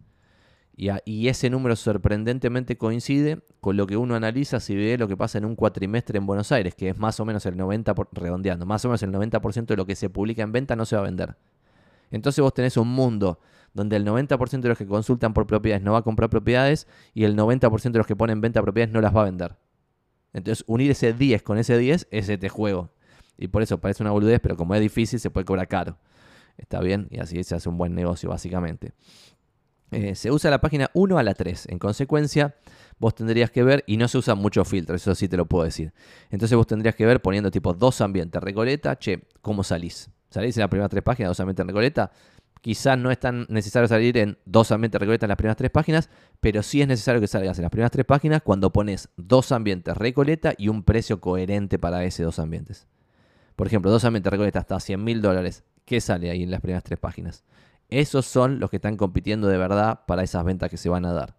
Y, 0.75 1.29
ese 1.29 1.51
número 1.51 1.77
sorprendentemente 1.77 2.79
coincide 2.79 3.43
con 3.61 3.77
lo 3.77 3.87
que 3.87 3.99
uno 3.99 4.15
analiza 4.15 4.61
si 4.61 4.75
ve 4.75 4.97
lo 4.97 5.09
que 5.09 5.17
pasa 5.19 5.37
en 5.37 5.45
un 5.45 5.57
cuatrimestre 5.57 6.17
en 6.17 6.25
Buenos 6.25 6.51
Aires, 6.51 6.75
que 6.75 6.89
es 6.89 6.97
más 6.97 7.21
o 7.21 7.27
menos 7.27 7.45
el 7.45 7.55
90%, 7.55 8.09
redondeando, 8.13 8.65
más 8.65 8.83
o 8.87 8.89
menos 8.89 9.03
el 9.03 9.13
90% 9.13 9.67
de 9.67 9.77
lo 9.77 9.85
que 9.85 9.95
se 9.95 10.09
publica 10.09 10.43
en 10.43 10.53
venta 10.53 10.75
no 10.75 10.87
se 10.87 10.97
va 10.97 11.03
a 11.03 11.05
vender. 11.05 11.37
Entonces 12.11 12.41
vos 12.41 12.55
tenés 12.55 12.79
un 12.79 12.89
mundo 12.89 13.41
donde 13.75 13.97
el 13.97 14.07
90% 14.07 14.61
de 14.61 14.69
los 14.69 14.79
que 14.79 14.87
consultan 14.87 15.35
por 15.35 15.47
propiedades 15.47 15.83
no 15.83 15.93
va 15.93 15.99
a 15.99 16.03
comprar 16.03 16.31
propiedades 16.31 16.87
y 17.15 17.25
el 17.25 17.37
90% 17.37 17.93
de 17.93 17.99
los 17.99 18.07
que 18.07 18.17
ponen 18.17 18.41
venta 18.41 18.63
propiedades 18.63 18.93
no 18.93 19.01
las 19.01 19.15
va 19.15 19.23
a 19.23 19.25
vender. 19.25 19.57
Entonces, 20.33 20.65
unir 20.67 20.91
ese 20.91 21.13
10 21.13 21.43
con 21.43 21.59
ese 21.59 21.77
10 21.77 22.09
es 22.11 22.29
este 22.29 22.49
juego. 22.49 22.91
Y 23.37 23.49
por 23.49 23.63
eso 23.63 23.79
parece 23.79 24.03
una 24.03 24.13
boludez, 24.13 24.41
pero 24.41 24.57
como 24.57 24.75
es 24.75 24.81
difícil, 24.81 25.19
se 25.19 25.31
puede 25.31 25.45
cobrar 25.45 25.69
caro. 25.69 25.99
Está 26.57 26.81
bien, 26.81 27.09
y 27.11 27.19
así 27.19 27.43
se 27.45 27.55
hace 27.55 27.69
un 27.69 27.79
buen 27.79 27.95
negocio, 27.95 28.29
básicamente. 28.29 28.93
Eh, 29.91 30.15
se 30.15 30.31
usa 30.31 30.51
la 30.51 30.61
página 30.61 30.91
1 30.95 31.19
a 31.19 31.23
la 31.23 31.35
3. 31.35 31.69
En 31.69 31.79
consecuencia, 31.79 32.55
vos 32.99 33.15
tendrías 33.15 33.51
que 33.51 33.63
ver, 33.63 33.85
y 33.87 33.97
no 33.97 34.09
se 34.09 34.19
usan 34.19 34.39
muchos 34.39 34.67
filtros, 34.69 35.03
eso 35.03 35.15
sí 35.15 35.29
te 35.29 35.37
lo 35.37 35.47
puedo 35.47 35.65
decir. 35.65 35.93
Entonces 36.31 36.57
vos 36.57 36.67
tendrías 36.67 36.95
que 36.95 37.05
ver 37.05 37.21
poniendo 37.21 37.51
tipo 37.51 37.75
dos 37.75 38.01
ambientes, 38.01 38.43
Recoleta, 38.43 38.99
che, 38.99 39.25
¿cómo 39.43 39.63
salís? 39.63 40.11
¿Salís 40.31 40.57
en 40.57 40.63
las 40.63 40.71
primeras 40.71 40.91
tres 40.91 41.03
páginas, 41.03 41.31
dos 41.31 41.41
ambientes 41.41 41.63
en 41.63 41.69
Recoleta? 41.69 42.11
Quizás 42.63 42.97
no 42.97 43.11
es 43.11 43.19
tan 43.19 43.45
necesario 43.49 43.89
salir 43.89 44.17
en 44.17 44.39
dos 44.45 44.71
ambientes 44.71 45.01
Recoleta 45.01 45.27
en 45.27 45.31
las 45.31 45.37
primeras 45.37 45.57
tres 45.57 45.73
páginas, 45.73 46.09
pero 46.41 46.63
sí 46.63 46.81
es 46.81 46.87
necesario 46.87 47.21
que 47.21 47.27
salgas 47.27 47.59
en 47.59 47.63
las 47.63 47.73
primeras 47.73 47.91
tres 47.91 48.07
páginas 48.07 48.41
cuando 48.41 48.73
pones 48.73 49.09
dos 49.17 49.51
ambientes 49.51 49.97
Recoleta 49.97 50.55
y 50.57 50.69
un 50.69 50.85
precio 50.85 51.21
coherente 51.21 51.81
para 51.81 52.05
ese 52.05 52.23
dos 52.23 52.39
ambientes. 52.39 52.87
Por 53.57 53.67
ejemplo, 53.67 53.91
dos 53.91 54.05
ambientes 54.05 54.31
Recoleta 54.31 54.61
hasta 54.61 54.79
100 54.79 55.03
mil 55.03 55.21
dólares. 55.21 55.65
¿Qué 55.85 56.01
sale 56.01 56.31
ahí 56.31 56.45
en 56.45 56.53
las 56.53 56.61
primeras 56.61 56.85
tres 56.85 57.01
páginas? 57.01 57.43
Esos 57.91 58.27
son 58.27 58.61
los 58.61 58.71
que 58.71 58.77
están 58.77 58.97
compitiendo 58.97 59.49
de 59.49 59.59
verdad 59.59 60.03
para 60.07 60.23
esas 60.23 60.45
ventas 60.45 60.71
que 60.71 60.77
se 60.77 60.89
van 60.89 61.05
a 61.05 61.13
dar. 61.13 61.35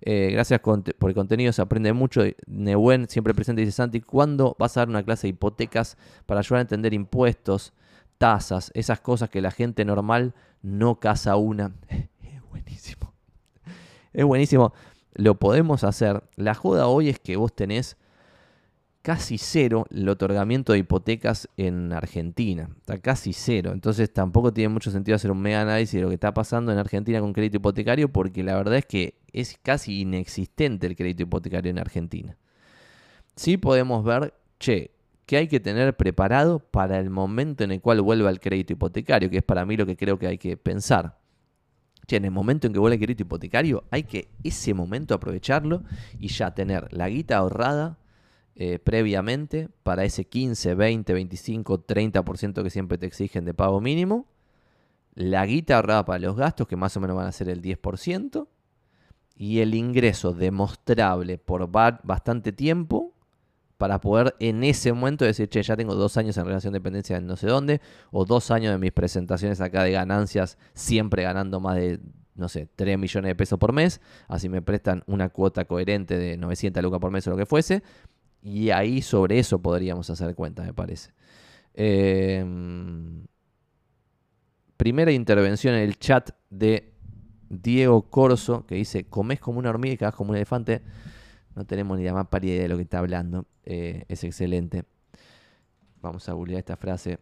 Eh, 0.00 0.30
gracias 0.32 0.60
por 0.60 0.82
el 1.08 1.14
contenido, 1.14 1.52
se 1.52 1.62
aprende 1.62 1.92
mucho. 1.92 2.22
Nehuen 2.46 3.08
siempre 3.08 3.32
presente, 3.32 3.60
dice 3.60 3.72
Santi, 3.72 4.00
¿cuándo 4.00 4.56
vas 4.58 4.76
a 4.76 4.80
dar 4.80 4.88
una 4.88 5.04
clase 5.04 5.28
de 5.28 5.30
hipotecas 5.30 5.96
para 6.26 6.40
ayudar 6.40 6.58
a 6.58 6.62
entender 6.62 6.94
impuestos, 6.94 7.72
tasas, 8.18 8.70
esas 8.74 9.00
cosas 9.00 9.30
que 9.30 9.40
la 9.40 9.50
gente 9.50 9.84
normal 9.84 10.34
no 10.62 11.00
casa 11.00 11.36
una. 11.36 11.72
Es 12.22 12.42
buenísimo. 12.50 13.14
Es 14.12 14.24
buenísimo. 14.24 14.72
Lo 15.14 15.36
podemos 15.38 15.84
hacer. 15.84 16.22
La 16.36 16.54
joda 16.54 16.86
hoy 16.86 17.08
es 17.08 17.18
que 17.18 17.36
vos 17.36 17.54
tenés 17.54 17.96
casi 19.02 19.38
cero 19.38 19.86
el 19.90 20.08
otorgamiento 20.08 20.72
de 20.72 20.80
hipotecas 20.80 21.48
en 21.56 21.92
Argentina. 21.92 22.68
Está 22.76 22.98
casi 22.98 23.32
cero. 23.32 23.70
Entonces 23.72 24.12
tampoco 24.12 24.52
tiene 24.52 24.68
mucho 24.68 24.90
sentido 24.90 25.16
hacer 25.16 25.30
un 25.30 25.40
mega 25.40 25.62
análisis 25.62 25.94
de 25.94 26.02
lo 26.02 26.08
que 26.08 26.14
está 26.14 26.34
pasando 26.34 26.72
en 26.72 26.78
Argentina 26.78 27.20
con 27.20 27.32
crédito 27.32 27.56
hipotecario 27.56 28.12
porque 28.12 28.42
la 28.42 28.56
verdad 28.56 28.76
es 28.76 28.86
que 28.86 29.14
es 29.32 29.58
casi 29.62 30.00
inexistente 30.00 30.86
el 30.86 30.96
crédito 30.96 31.22
hipotecario 31.22 31.70
en 31.70 31.78
Argentina. 31.78 32.36
Sí 33.36 33.56
podemos 33.56 34.04
ver, 34.04 34.34
che, 34.58 34.90
que 35.28 35.36
hay 35.36 35.46
que 35.46 35.60
tener 35.60 35.94
preparado 35.94 36.58
para 36.58 36.98
el 36.98 37.10
momento 37.10 37.62
en 37.62 37.70
el 37.70 37.82
cual 37.82 38.00
vuelva 38.00 38.30
el 38.30 38.40
crédito 38.40 38.72
hipotecario, 38.72 39.28
que 39.28 39.36
es 39.36 39.42
para 39.42 39.66
mí 39.66 39.76
lo 39.76 39.84
que 39.84 39.94
creo 39.94 40.18
que 40.18 40.26
hay 40.26 40.38
que 40.38 40.56
pensar. 40.56 41.18
Che, 42.06 42.16
en 42.16 42.24
el 42.24 42.30
momento 42.30 42.66
en 42.66 42.72
que 42.72 42.78
vuelva 42.78 42.94
el 42.94 43.00
crédito 43.00 43.24
hipotecario, 43.24 43.84
hay 43.90 44.04
que 44.04 44.30
ese 44.42 44.72
momento 44.72 45.12
aprovecharlo 45.12 45.82
y 46.18 46.28
ya 46.28 46.54
tener 46.54 46.90
la 46.94 47.10
guita 47.10 47.36
ahorrada 47.36 47.98
eh, 48.56 48.78
previamente 48.78 49.68
para 49.82 50.02
ese 50.04 50.24
15, 50.24 50.74
20, 50.74 51.12
25, 51.12 51.86
30% 51.86 52.62
que 52.62 52.70
siempre 52.70 52.96
te 52.96 53.04
exigen 53.04 53.44
de 53.44 53.52
pago 53.52 53.82
mínimo. 53.82 54.26
La 55.12 55.44
guita 55.44 55.76
ahorrada 55.76 56.06
para 56.06 56.20
los 56.20 56.36
gastos, 56.36 56.66
que 56.66 56.76
más 56.76 56.96
o 56.96 57.00
menos 57.00 57.14
van 57.14 57.26
a 57.26 57.32
ser 57.32 57.50
el 57.50 57.60
10%. 57.60 58.48
Y 59.36 59.58
el 59.58 59.74
ingreso 59.74 60.32
demostrable 60.32 61.36
por 61.36 61.70
bastante 61.70 62.50
tiempo 62.50 63.12
para 63.78 64.00
poder 64.00 64.34
en 64.40 64.64
ese 64.64 64.92
momento 64.92 65.24
decir, 65.24 65.48
che, 65.48 65.62
ya 65.62 65.76
tengo 65.76 65.94
dos 65.94 66.16
años 66.16 66.36
en 66.36 66.44
relación 66.44 66.72
de 66.72 66.80
dependencia 66.80 67.16
en 67.16 67.26
no 67.26 67.36
sé 67.36 67.46
dónde, 67.46 67.80
o 68.10 68.24
dos 68.24 68.50
años 68.50 68.72
de 68.72 68.78
mis 68.78 68.92
presentaciones 68.92 69.60
acá 69.60 69.84
de 69.84 69.92
ganancias, 69.92 70.58
siempre 70.74 71.22
ganando 71.22 71.60
más 71.60 71.76
de, 71.76 72.00
no 72.34 72.48
sé, 72.48 72.68
3 72.74 72.98
millones 72.98 73.30
de 73.30 73.34
pesos 73.36 73.58
por 73.58 73.72
mes, 73.72 74.00
así 74.26 74.48
me 74.48 74.60
prestan 74.62 75.04
una 75.06 75.28
cuota 75.28 75.64
coherente 75.64 76.18
de 76.18 76.36
900 76.36 76.82
lucas 76.82 77.00
por 77.00 77.12
mes 77.12 77.26
o 77.28 77.30
lo 77.30 77.36
que 77.36 77.46
fuese, 77.46 77.82
y 78.42 78.70
ahí 78.70 79.00
sobre 79.00 79.38
eso 79.38 79.60
podríamos 79.60 80.10
hacer 80.10 80.34
cuenta, 80.34 80.64
me 80.64 80.74
parece. 80.74 81.12
Em, 81.74 83.26
primera 84.76 85.12
intervención 85.12 85.74
en 85.74 85.82
el 85.82 85.98
chat 85.98 86.30
de 86.50 86.94
Diego 87.48 88.02
Corso, 88.10 88.66
que 88.66 88.74
dice, 88.74 89.04
comes 89.04 89.38
como 89.38 89.60
una 89.60 89.70
hormiga 89.70 89.94
y 89.94 89.96
cagas 89.96 90.16
como 90.16 90.30
un 90.30 90.36
elefante. 90.36 90.82
No 91.58 91.66
tenemos 91.66 91.98
ni 91.98 92.04
la 92.04 92.14
más 92.14 92.28
pálida 92.28 92.52
idea 92.52 92.62
de 92.62 92.68
lo 92.68 92.76
que 92.76 92.82
está 92.82 93.00
hablando. 93.00 93.44
Eh, 93.64 94.04
es 94.06 94.22
excelente. 94.22 94.84
Vamos 96.00 96.28
a 96.28 96.32
googlear 96.32 96.60
esta 96.60 96.76
frase. 96.76 97.18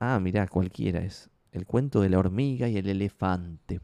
Ah, 0.00 0.18
mirá, 0.18 0.48
cualquiera 0.48 0.98
es. 0.98 1.30
El 1.52 1.64
cuento 1.64 2.00
de 2.00 2.08
la 2.08 2.18
hormiga 2.18 2.68
y 2.68 2.76
el 2.76 2.88
elefante. 2.88 3.80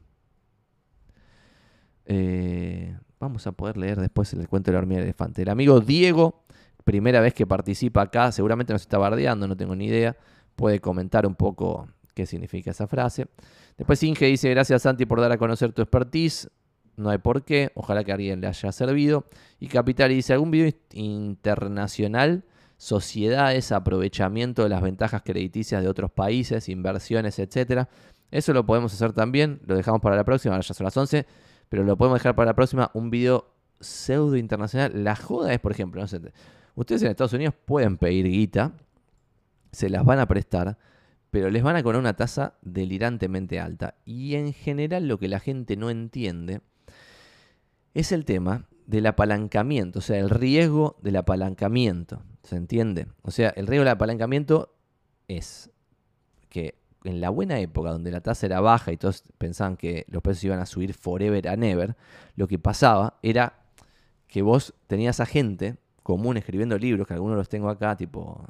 Eh, 2.07 2.99
vamos 3.21 3.47
a 3.47 3.53
poder 3.53 3.77
leer 3.77 4.01
después 4.01 4.33
el 4.33 4.49
cuento 4.49 4.73
de 4.73 4.73
la 4.73 4.79
hormiga 4.81 4.99
y 4.99 5.03
el 5.03 5.09
elefante. 5.11 5.43
El 5.43 5.49
amigo 5.49 5.79
Diego, 5.79 6.43
primera 6.83 7.21
vez 7.21 7.35
que 7.35 7.47
participa 7.47 8.03
acá, 8.03 8.33
seguramente 8.33 8.73
nos 8.73 8.83
está 8.83 8.99
bardeando, 8.99 9.47
no 9.47 9.57
tengo 9.57 9.77
ni 9.77 9.87
idea. 9.87 10.17
Puede 10.57 10.81
comentar 10.81 11.25
un 11.25 11.37
poco 11.37 11.87
qué 12.15 12.27
significa 12.27 12.73
esa 12.73 12.89
frase. 12.89 13.29
Después 13.77 14.03
Inge 14.03 14.27
dice, 14.27 14.51
gracias 14.51 14.83
Santi 14.83 15.07
por 15.07 15.21
dar 15.21 15.31
a 15.31 15.39
conocer 15.39 15.73
tu 15.73 15.83
expertise 15.83 16.51
no 16.99 17.11
hay 17.11 17.19
por 17.19 17.45
qué, 17.45 17.71
ojalá 17.75 18.05
que 18.05 18.11
a 18.11 18.15
alguien 18.15 18.41
le 18.41 18.47
haya 18.47 18.73
servido. 18.73 19.27
Y 19.61 19.69
Capital 19.69 20.11
dice, 20.11 20.33
algún 20.33 20.51
video 20.51 20.73
internacional, 20.93 22.45
sociedades, 22.77 23.73
aprovechamiento 23.73 24.63
de 24.63 24.69
las 24.69 24.83
ventajas 24.83 25.23
crediticias 25.23 25.83
de 25.83 25.89
otros 25.89 26.11
países, 26.11 26.69
inversiones, 26.69 27.39
etcétera. 27.39 27.89
Eso 28.31 28.53
lo 28.53 28.67
podemos 28.67 28.93
hacer 28.93 29.13
también, 29.13 29.61
lo 29.67 29.77
dejamos 29.77 30.01
para 30.01 30.17
la 30.17 30.25
próxima, 30.25 30.55
ahora 30.55 30.67
ya 30.67 30.75
son 30.75 30.85
las 30.85 30.97
11, 30.97 31.27
pero 31.69 31.85
lo 31.85 31.97
podemos 31.97 32.19
dejar 32.19 32.35
para 32.35 32.51
la 32.51 32.55
próxima, 32.55 32.91
un 32.95 33.11
video 33.11 33.55
pseudo 33.81 34.37
internacional. 34.37 34.93
La 35.05 35.17
joda 35.17 35.53
es, 35.53 35.61
por 35.61 35.73
ejemplo, 35.73 36.01
no 36.01 36.07
sé, 36.09 36.21
ustedes 36.75 37.03
en 37.03 37.11
Estados 37.11 37.33
Unidos 37.33 37.55
pueden 37.65 37.97
pedir 37.97 38.27
guita, 38.27 38.73
se 39.73 39.89
las 39.89 40.05
van 40.05 40.19
a 40.19 40.27
prestar, 40.27 40.79
pero 41.31 41.51
les 41.51 41.63
van 41.63 41.77
a 41.77 41.83
cobrar 41.83 42.01
una 42.01 42.15
tasa 42.15 42.55
delirantemente 42.63 43.61
alta. 43.61 43.95
Y 44.05 44.35
en 44.35 44.53
general 44.53 45.09
lo 45.09 45.19
que 45.19 45.29
la 45.29 45.41
gente 45.41 45.77
no 45.77 45.91
entiende 45.91 46.61
es 47.95 48.13
el 48.13 48.25
tema 48.25 48.69
del 48.87 49.07
apalancamiento, 49.07 49.99
o 49.99 50.03
sea, 50.03 50.19
el 50.19 50.31
riesgo 50.31 50.97
del 51.03 51.17
apalancamiento. 51.17 52.23
¿Se 52.43 52.57
entiende? 52.57 53.07
O 53.23 53.31
sea, 53.31 53.51
el 53.51 53.67
riesgo 53.67 53.85
del 53.85 53.93
apalancamiento 53.93 54.75
es 55.29 55.71
que 56.49 56.77
en 57.05 57.21
la 57.21 57.31
buena 57.31 57.61
época, 57.61 57.91
donde 57.91 58.11
la 58.11 58.21
tasa 58.21 58.47
era 58.47 58.61
baja 58.61 58.93
y 58.93 58.97
todos 58.97 59.23
pensaban 59.37 59.77
que 59.77 60.07
los 60.09 60.23
precios 60.23 60.45
iban 60.45 60.61
a 60.61 60.67
subir 60.67 60.95
forever 60.95 61.49
and 61.49 61.65
ever, 61.65 61.97
lo 62.37 62.49
que 62.49 62.59
pasaba 62.59 63.19
era 63.23 63.67
que 64.27 64.43
vos 64.43 64.75
tenías 64.87 65.21
a 65.21 65.27
gente 65.27 65.77
común 66.03 66.39
escribiendo 66.39 66.79
libros, 66.79 67.07
que 67.07 67.15
algunos 67.15 67.37
los 67.37 67.49
tengo 67.49 67.69
acá, 67.69 67.97
tipo 67.97 68.47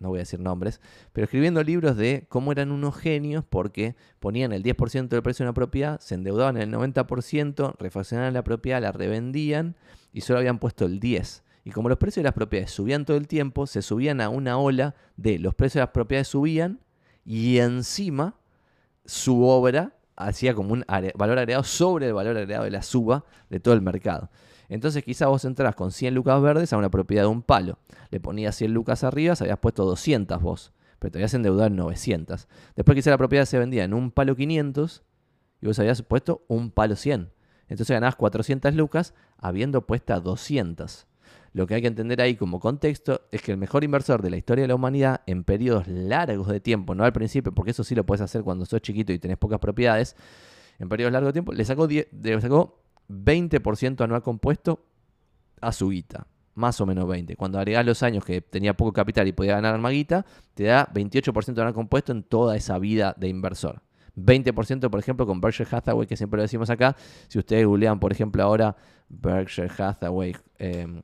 no 0.00 0.08
voy 0.08 0.18
a 0.18 0.20
decir 0.20 0.40
nombres, 0.40 0.80
pero 1.12 1.26
escribiendo 1.26 1.62
libros 1.62 1.96
de 1.96 2.26
cómo 2.28 2.52
eran 2.52 2.72
unos 2.72 2.96
genios 2.96 3.44
porque 3.48 3.94
ponían 4.18 4.52
el 4.52 4.62
10% 4.62 5.08
del 5.08 5.22
precio 5.22 5.44
de 5.44 5.50
una 5.50 5.54
propiedad, 5.54 6.00
se 6.00 6.14
endeudaban 6.14 6.56
el 6.56 6.72
90%, 6.72 7.76
refaccionaban 7.78 8.32
la 8.32 8.42
propiedad, 8.42 8.80
la 8.80 8.92
revendían 8.92 9.76
y 10.12 10.22
solo 10.22 10.38
habían 10.38 10.58
puesto 10.58 10.86
el 10.86 10.98
10%. 10.98 11.42
Y 11.62 11.72
como 11.72 11.90
los 11.90 11.98
precios 11.98 12.22
de 12.22 12.28
las 12.28 12.32
propiedades 12.32 12.70
subían 12.70 13.04
todo 13.04 13.18
el 13.18 13.28
tiempo, 13.28 13.66
se 13.66 13.82
subían 13.82 14.22
a 14.22 14.30
una 14.30 14.56
ola 14.56 14.94
de 15.16 15.38
los 15.38 15.54
precios 15.54 15.74
de 15.74 15.80
las 15.80 15.90
propiedades 15.90 16.28
subían 16.28 16.80
y 17.24 17.58
encima 17.58 18.34
su 19.04 19.44
obra 19.44 19.94
hacía 20.16 20.54
como 20.54 20.72
un 20.72 20.84
valor 21.14 21.38
agregado 21.38 21.64
sobre 21.64 22.06
el 22.06 22.14
valor 22.14 22.36
agregado 22.36 22.64
de 22.64 22.70
la 22.70 22.82
suba 22.82 23.24
de 23.50 23.60
todo 23.60 23.74
el 23.74 23.82
mercado. 23.82 24.30
Entonces 24.70 25.02
quizá 25.02 25.26
vos 25.26 25.44
entras 25.44 25.74
con 25.74 25.90
100 25.90 26.14
lucas 26.14 26.40
verdes 26.40 26.72
a 26.72 26.78
una 26.78 26.90
propiedad 26.90 27.24
de 27.24 27.28
un 27.28 27.42
palo. 27.42 27.80
Le 28.10 28.20
ponías 28.20 28.54
100 28.54 28.72
lucas 28.72 29.02
arriba, 29.02 29.34
se 29.34 29.44
habías 29.44 29.58
puesto 29.58 29.84
200 29.84 30.40
vos, 30.40 30.72
pero 31.00 31.10
te 31.10 31.18
habías 31.18 31.34
endeudado 31.34 31.66
en 31.66 31.76
900. 31.76 32.46
Después 32.76 32.94
quizá 32.94 33.10
la 33.10 33.18
propiedad 33.18 33.44
se 33.44 33.58
vendía 33.58 33.82
en 33.82 33.92
un 33.92 34.12
palo 34.12 34.36
500 34.36 35.02
y 35.60 35.66
vos 35.66 35.78
habías 35.80 36.02
puesto 36.02 36.44
un 36.46 36.70
palo 36.70 36.94
100. 36.94 37.32
Entonces 37.68 37.94
ganabas 37.94 38.14
400 38.14 38.72
lucas 38.76 39.12
habiendo 39.38 39.86
puesto 39.86 40.18
200. 40.20 41.08
Lo 41.52 41.66
que 41.66 41.74
hay 41.74 41.80
que 41.80 41.88
entender 41.88 42.20
ahí 42.20 42.36
como 42.36 42.60
contexto 42.60 43.22
es 43.32 43.42
que 43.42 43.50
el 43.50 43.58
mejor 43.58 43.82
inversor 43.82 44.22
de 44.22 44.30
la 44.30 44.36
historia 44.36 44.62
de 44.62 44.68
la 44.68 44.76
humanidad 44.76 45.22
en 45.26 45.42
periodos 45.42 45.88
largos 45.88 46.46
de 46.46 46.60
tiempo, 46.60 46.94
no 46.94 47.02
al 47.02 47.12
principio, 47.12 47.52
porque 47.52 47.72
eso 47.72 47.82
sí 47.82 47.96
lo 47.96 48.06
puedes 48.06 48.20
hacer 48.20 48.44
cuando 48.44 48.64
sos 48.66 48.80
chiquito 48.80 49.12
y 49.12 49.18
tenés 49.18 49.36
pocas 49.36 49.58
propiedades, 49.58 50.14
en 50.78 50.88
periodos 50.88 51.12
largos 51.12 51.30
de 51.30 51.32
tiempo, 51.32 51.52
le 51.52 51.64
sacó, 51.64 51.88
le 51.88 52.40
sacó 52.40 52.80
20% 53.10 54.02
anual 54.02 54.22
compuesto 54.22 54.84
a 55.60 55.72
su 55.72 55.90
guita. 55.90 56.26
Más 56.54 56.80
o 56.80 56.86
menos 56.86 57.08
20. 57.08 57.36
Cuando 57.36 57.58
agregás 57.58 57.84
los 57.86 58.02
años 58.02 58.24
que 58.24 58.40
tenía 58.40 58.76
poco 58.76 58.92
capital 58.92 59.26
y 59.28 59.32
podía 59.32 59.54
ganar 59.54 59.78
más 59.78 59.92
guita, 59.92 60.24
te 60.54 60.64
da 60.64 60.88
28% 60.92 61.58
anual 61.58 61.74
compuesto 61.74 62.12
en 62.12 62.22
toda 62.22 62.56
esa 62.56 62.78
vida 62.78 63.14
de 63.18 63.28
inversor. 63.28 63.82
20% 64.16 64.90
por 64.90 65.00
ejemplo 65.00 65.26
con 65.26 65.40
Berkshire 65.40 65.68
Hathaway, 65.70 66.06
que 66.06 66.16
siempre 66.16 66.38
lo 66.38 66.42
decimos 66.42 66.70
acá. 66.70 66.96
Si 67.28 67.38
ustedes 67.38 67.66
googlean, 67.66 68.00
por 68.00 68.12
ejemplo, 68.12 68.42
ahora 68.42 68.76
Berkshire 69.08 69.70
Hathaway 69.76 70.36
em, 70.58 71.00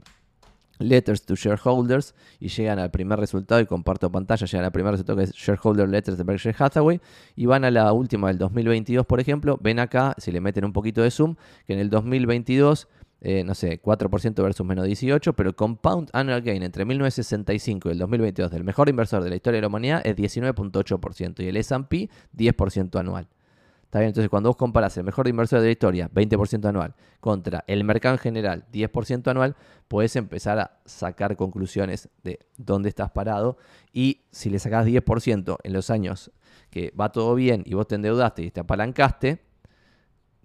Letters 0.78 1.22
to 1.22 1.34
Shareholders 1.34 2.14
y 2.40 2.48
llegan 2.48 2.78
al 2.78 2.90
primer 2.90 3.18
resultado 3.18 3.60
y 3.60 3.66
comparto 3.66 4.10
pantalla, 4.10 4.46
llegan 4.46 4.64
al 4.64 4.72
primer 4.72 4.92
resultado 4.92 5.18
que 5.18 5.24
es 5.24 5.32
Shareholder 5.32 5.88
Letters 5.88 6.18
de 6.18 6.24
Berkshire 6.24 6.56
Hathaway 6.58 7.00
y 7.34 7.46
van 7.46 7.64
a 7.64 7.70
la 7.70 7.92
última 7.92 8.28
del 8.28 8.38
2022, 8.38 9.06
por 9.06 9.20
ejemplo, 9.20 9.58
ven 9.60 9.78
acá, 9.78 10.14
si 10.18 10.32
le 10.32 10.40
meten 10.40 10.64
un 10.64 10.72
poquito 10.72 11.02
de 11.02 11.10
zoom, 11.10 11.36
que 11.66 11.72
en 11.72 11.78
el 11.78 11.90
2022, 11.90 12.88
eh, 13.20 13.44
no 13.44 13.54
sé, 13.54 13.80
4% 13.80 14.42
versus 14.42 14.66
menos 14.66 14.84
18, 14.86 15.32
pero 15.34 15.48
el 15.48 15.54
compound 15.54 16.10
annual 16.12 16.42
gain 16.42 16.62
entre 16.62 16.84
1965 16.84 17.88
y 17.88 17.92
el 17.92 17.98
2022 17.98 18.50
del 18.50 18.64
mejor 18.64 18.88
inversor 18.88 19.22
de 19.22 19.30
la 19.30 19.36
historia 19.36 19.58
de 19.58 19.62
la 19.62 19.68
humanidad 19.68 20.02
es 20.04 20.16
19.8% 20.16 21.42
y 21.42 21.48
el 21.48 21.56
S&P 21.56 22.10
10% 22.36 23.00
anual. 23.00 23.28
Entonces, 23.92 24.28
cuando 24.28 24.50
vos 24.50 24.56
comparas 24.56 24.96
el 24.98 25.04
mejor 25.04 25.26
inversor 25.28 25.60
de 25.60 25.66
la 25.66 25.72
historia, 25.72 26.10
20% 26.12 26.68
anual, 26.68 26.94
contra 27.20 27.64
el 27.66 27.82
mercado 27.84 28.16
en 28.16 28.18
general, 28.18 28.64
10% 28.72 29.28
anual, 29.28 29.56
puedes 29.88 30.16
empezar 30.16 30.58
a 30.58 30.78
sacar 30.84 31.36
conclusiones 31.36 32.08
de 32.22 32.40
dónde 32.56 32.88
estás 32.88 33.10
parado. 33.10 33.56
Y 33.92 34.22
si 34.30 34.50
le 34.50 34.58
sacás 34.58 34.86
10% 34.86 35.58
en 35.62 35.72
los 35.72 35.90
años 35.90 36.30
que 36.70 36.92
va 36.98 37.10
todo 37.10 37.34
bien 37.34 37.62
y 37.64 37.74
vos 37.74 37.86
te 37.86 37.94
endeudaste 37.94 38.42
y 38.42 38.50
te 38.50 38.60
apalancaste, 38.60 39.40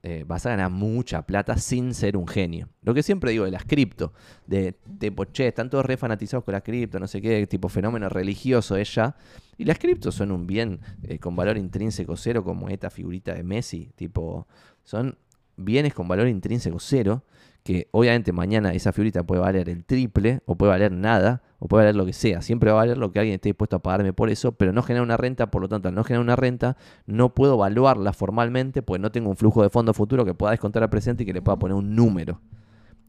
eh, 0.03 0.23
vas 0.25 0.45
a 0.47 0.49
ganar 0.49 0.71
mucha 0.71 1.21
plata 1.23 1.57
sin 1.57 1.93
ser 1.93 2.17
un 2.17 2.27
genio. 2.27 2.69
Lo 2.81 2.93
que 2.93 3.03
siempre 3.03 3.31
digo 3.31 3.45
de 3.45 3.51
las 3.51 3.65
cripto, 3.65 4.13
de 4.47 4.75
tipo, 4.97 5.25
che, 5.25 5.47
están 5.47 5.69
todos 5.69 5.85
re 5.85 5.97
fanatizados 5.97 6.43
con 6.43 6.53
la 6.53 6.61
cripto, 6.61 6.99
no 6.99 7.07
sé 7.07 7.21
qué, 7.21 7.45
tipo 7.45 7.69
fenómeno 7.69 8.09
religioso 8.09 8.75
ella. 8.75 9.15
Y 9.57 9.65
las 9.65 9.77
criptos 9.77 10.15
son 10.15 10.31
un 10.31 10.47
bien 10.47 10.79
eh, 11.03 11.19
con 11.19 11.35
valor 11.35 11.57
intrínseco 11.57 12.15
cero, 12.17 12.43
como 12.43 12.69
esta 12.69 12.89
figurita 12.89 13.33
de 13.33 13.43
Messi, 13.43 13.91
tipo, 13.95 14.47
son 14.83 15.17
bienes 15.57 15.93
con 15.93 16.07
valor 16.07 16.27
intrínseco 16.27 16.79
cero, 16.79 17.23
que 17.63 17.87
obviamente 17.91 18.31
mañana 18.31 18.73
esa 18.73 18.91
figurita 18.91 19.23
puede 19.23 19.41
valer 19.41 19.69
el 19.69 19.85
triple 19.85 20.41
o 20.45 20.55
puede 20.55 20.71
valer 20.71 20.91
nada, 20.91 21.43
o 21.59 21.67
puede 21.67 21.83
valer 21.83 21.95
lo 21.95 22.05
que 22.05 22.13
sea, 22.13 22.41
siempre 22.41 22.71
va 22.71 22.79
a 22.79 22.83
valer 22.83 22.97
lo 22.97 23.11
que 23.11 23.19
alguien 23.19 23.35
esté 23.35 23.49
dispuesto 23.49 23.75
a 23.75 23.79
pagarme 23.79 24.13
por 24.13 24.31
eso, 24.31 24.53
pero 24.53 24.73
no 24.73 24.81
genera 24.81 25.03
una 25.03 25.15
renta, 25.15 25.51
por 25.51 25.61
lo 25.61 25.69
tanto, 25.69 25.89
al 25.89 25.93
no 25.93 26.03
generar 26.03 26.23
una 26.23 26.35
renta, 26.35 26.75
no 27.05 27.35
puedo 27.35 27.53
evaluarla 27.53 28.13
formalmente, 28.13 28.81
pues 28.81 28.99
no 28.99 29.11
tengo 29.11 29.29
un 29.29 29.37
flujo 29.37 29.61
de 29.61 29.69
fondo 29.69 29.93
futuro 29.93 30.25
que 30.25 30.33
pueda 30.33 30.51
descontar 30.51 30.81
al 30.81 30.89
presente 30.89 31.21
y 31.21 31.25
que 31.27 31.33
le 31.33 31.41
pueda 31.41 31.59
poner 31.59 31.75
un 31.75 31.95
número. 31.95 32.41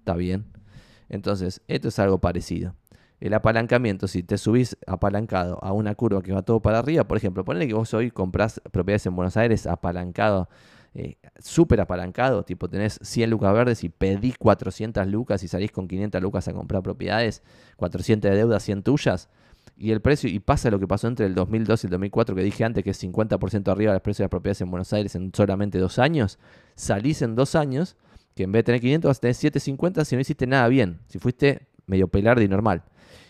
¿Está 0.01 0.17
bien? 0.17 0.45
Entonces, 1.09 1.63
esto 1.69 1.89
es 1.89 1.99
algo 1.99 2.19
parecido. 2.19 2.75
El 3.23 3.35
apalancamiento, 3.35 4.09
si 4.09 4.25
te 4.25 4.37
subís 4.37 4.77
apalancado 4.85 5.63
a 5.63 5.73
una 5.73 5.95
curva 5.95 6.23
que 6.23 6.33
va 6.33 6.43
todo 6.43 6.61
para 6.61 6.81
arriba, 6.81 7.05
por 7.05 7.17
ejemplo, 7.17 7.45
ponle 7.45 7.69
que 7.69 7.75
vos 7.75 7.95
hoy 7.95 8.11
comprás 8.11 8.61
propiedades 8.73 9.07
en 9.07 9.15
Buenos 9.15 9.37
Aires 9.37 9.69
apalancado 9.69 10.49
eh, 10.95 11.19
súper 11.39 11.81
apalancado, 11.81 12.43
tipo 12.43 12.69
tenés 12.69 12.99
100 13.01 13.31
lucas 13.31 13.55
verdes 13.55 13.85
y 13.85 13.91
pedís 13.91 14.37
400 14.39 15.07
lucas 15.07 15.45
y 15.45 15.47
salís 15.47 15.71
con 15.71 15.87
500 15.87 16.21
lucas 16.21 16.49
a 16.49 16.53
comprar 16.53 16.83
propiedades, 16.83 17.45
400 17.77 18.29
de 18.29 18.37
deuda, 18.37 18.59
100 18.59 18.83
tuyas, 18.83 19.29
y 19.77 19.93
el 19.93 20.01
precio, 20.01 20.29
y 20.29 20.41
pasa 20.41 20.69
lo 20.73 20.81
que 20.81 20.89
pasó 20.89 21.07
entre 21.07 21.27
el 21.27 21.37
2002 21.37 21.85
y 21.85 21.87
el 21.87 21.91
2004, 21.93 22.35
que 22.35 22.43
dije 22.43 22.65
antes 22.65 22.83
que 22.83 22.91
es 22.91 23.01
50% 23.01 23.71
arriba 23.71 23.93
del 23.93 24.03
precio 24.03 24.25
de 24.25 24.25
las 24.25 24.31
propiedades 24.31 24.63
en 24.63 24.71
Buenos 24.73 24.93
Aires 24.93 25.15
en 25.15 25.31
solamente 25.33 25.79
dos 25.79 26.01
años, 26.01 26.41
salís 26.75 27.23
en 27.23 27.37
dos 27.37 27.55
años, 27.55 27.95
que 28.35 28.43
en 28.43 28.51
vez 28.51 28.61
de 28.61 28.65
tener 28.65 28.81
500 28.81 29.09
vas 29.09 29.19
a 29.19 29.21
tener 29.21 29.35
750 29.37 30.05
si 30.05 30.17
no 30.17 30.21
hiciste 30.21 30.49
nada 30.49 30.67
bien, 30.67 30.99
si 31.07 31.21
fuiste 31.21 31.69
medio 31.87 32.09
pelardo 32.09 32.43
y 32.43 32.49
normal. 32.49 32.83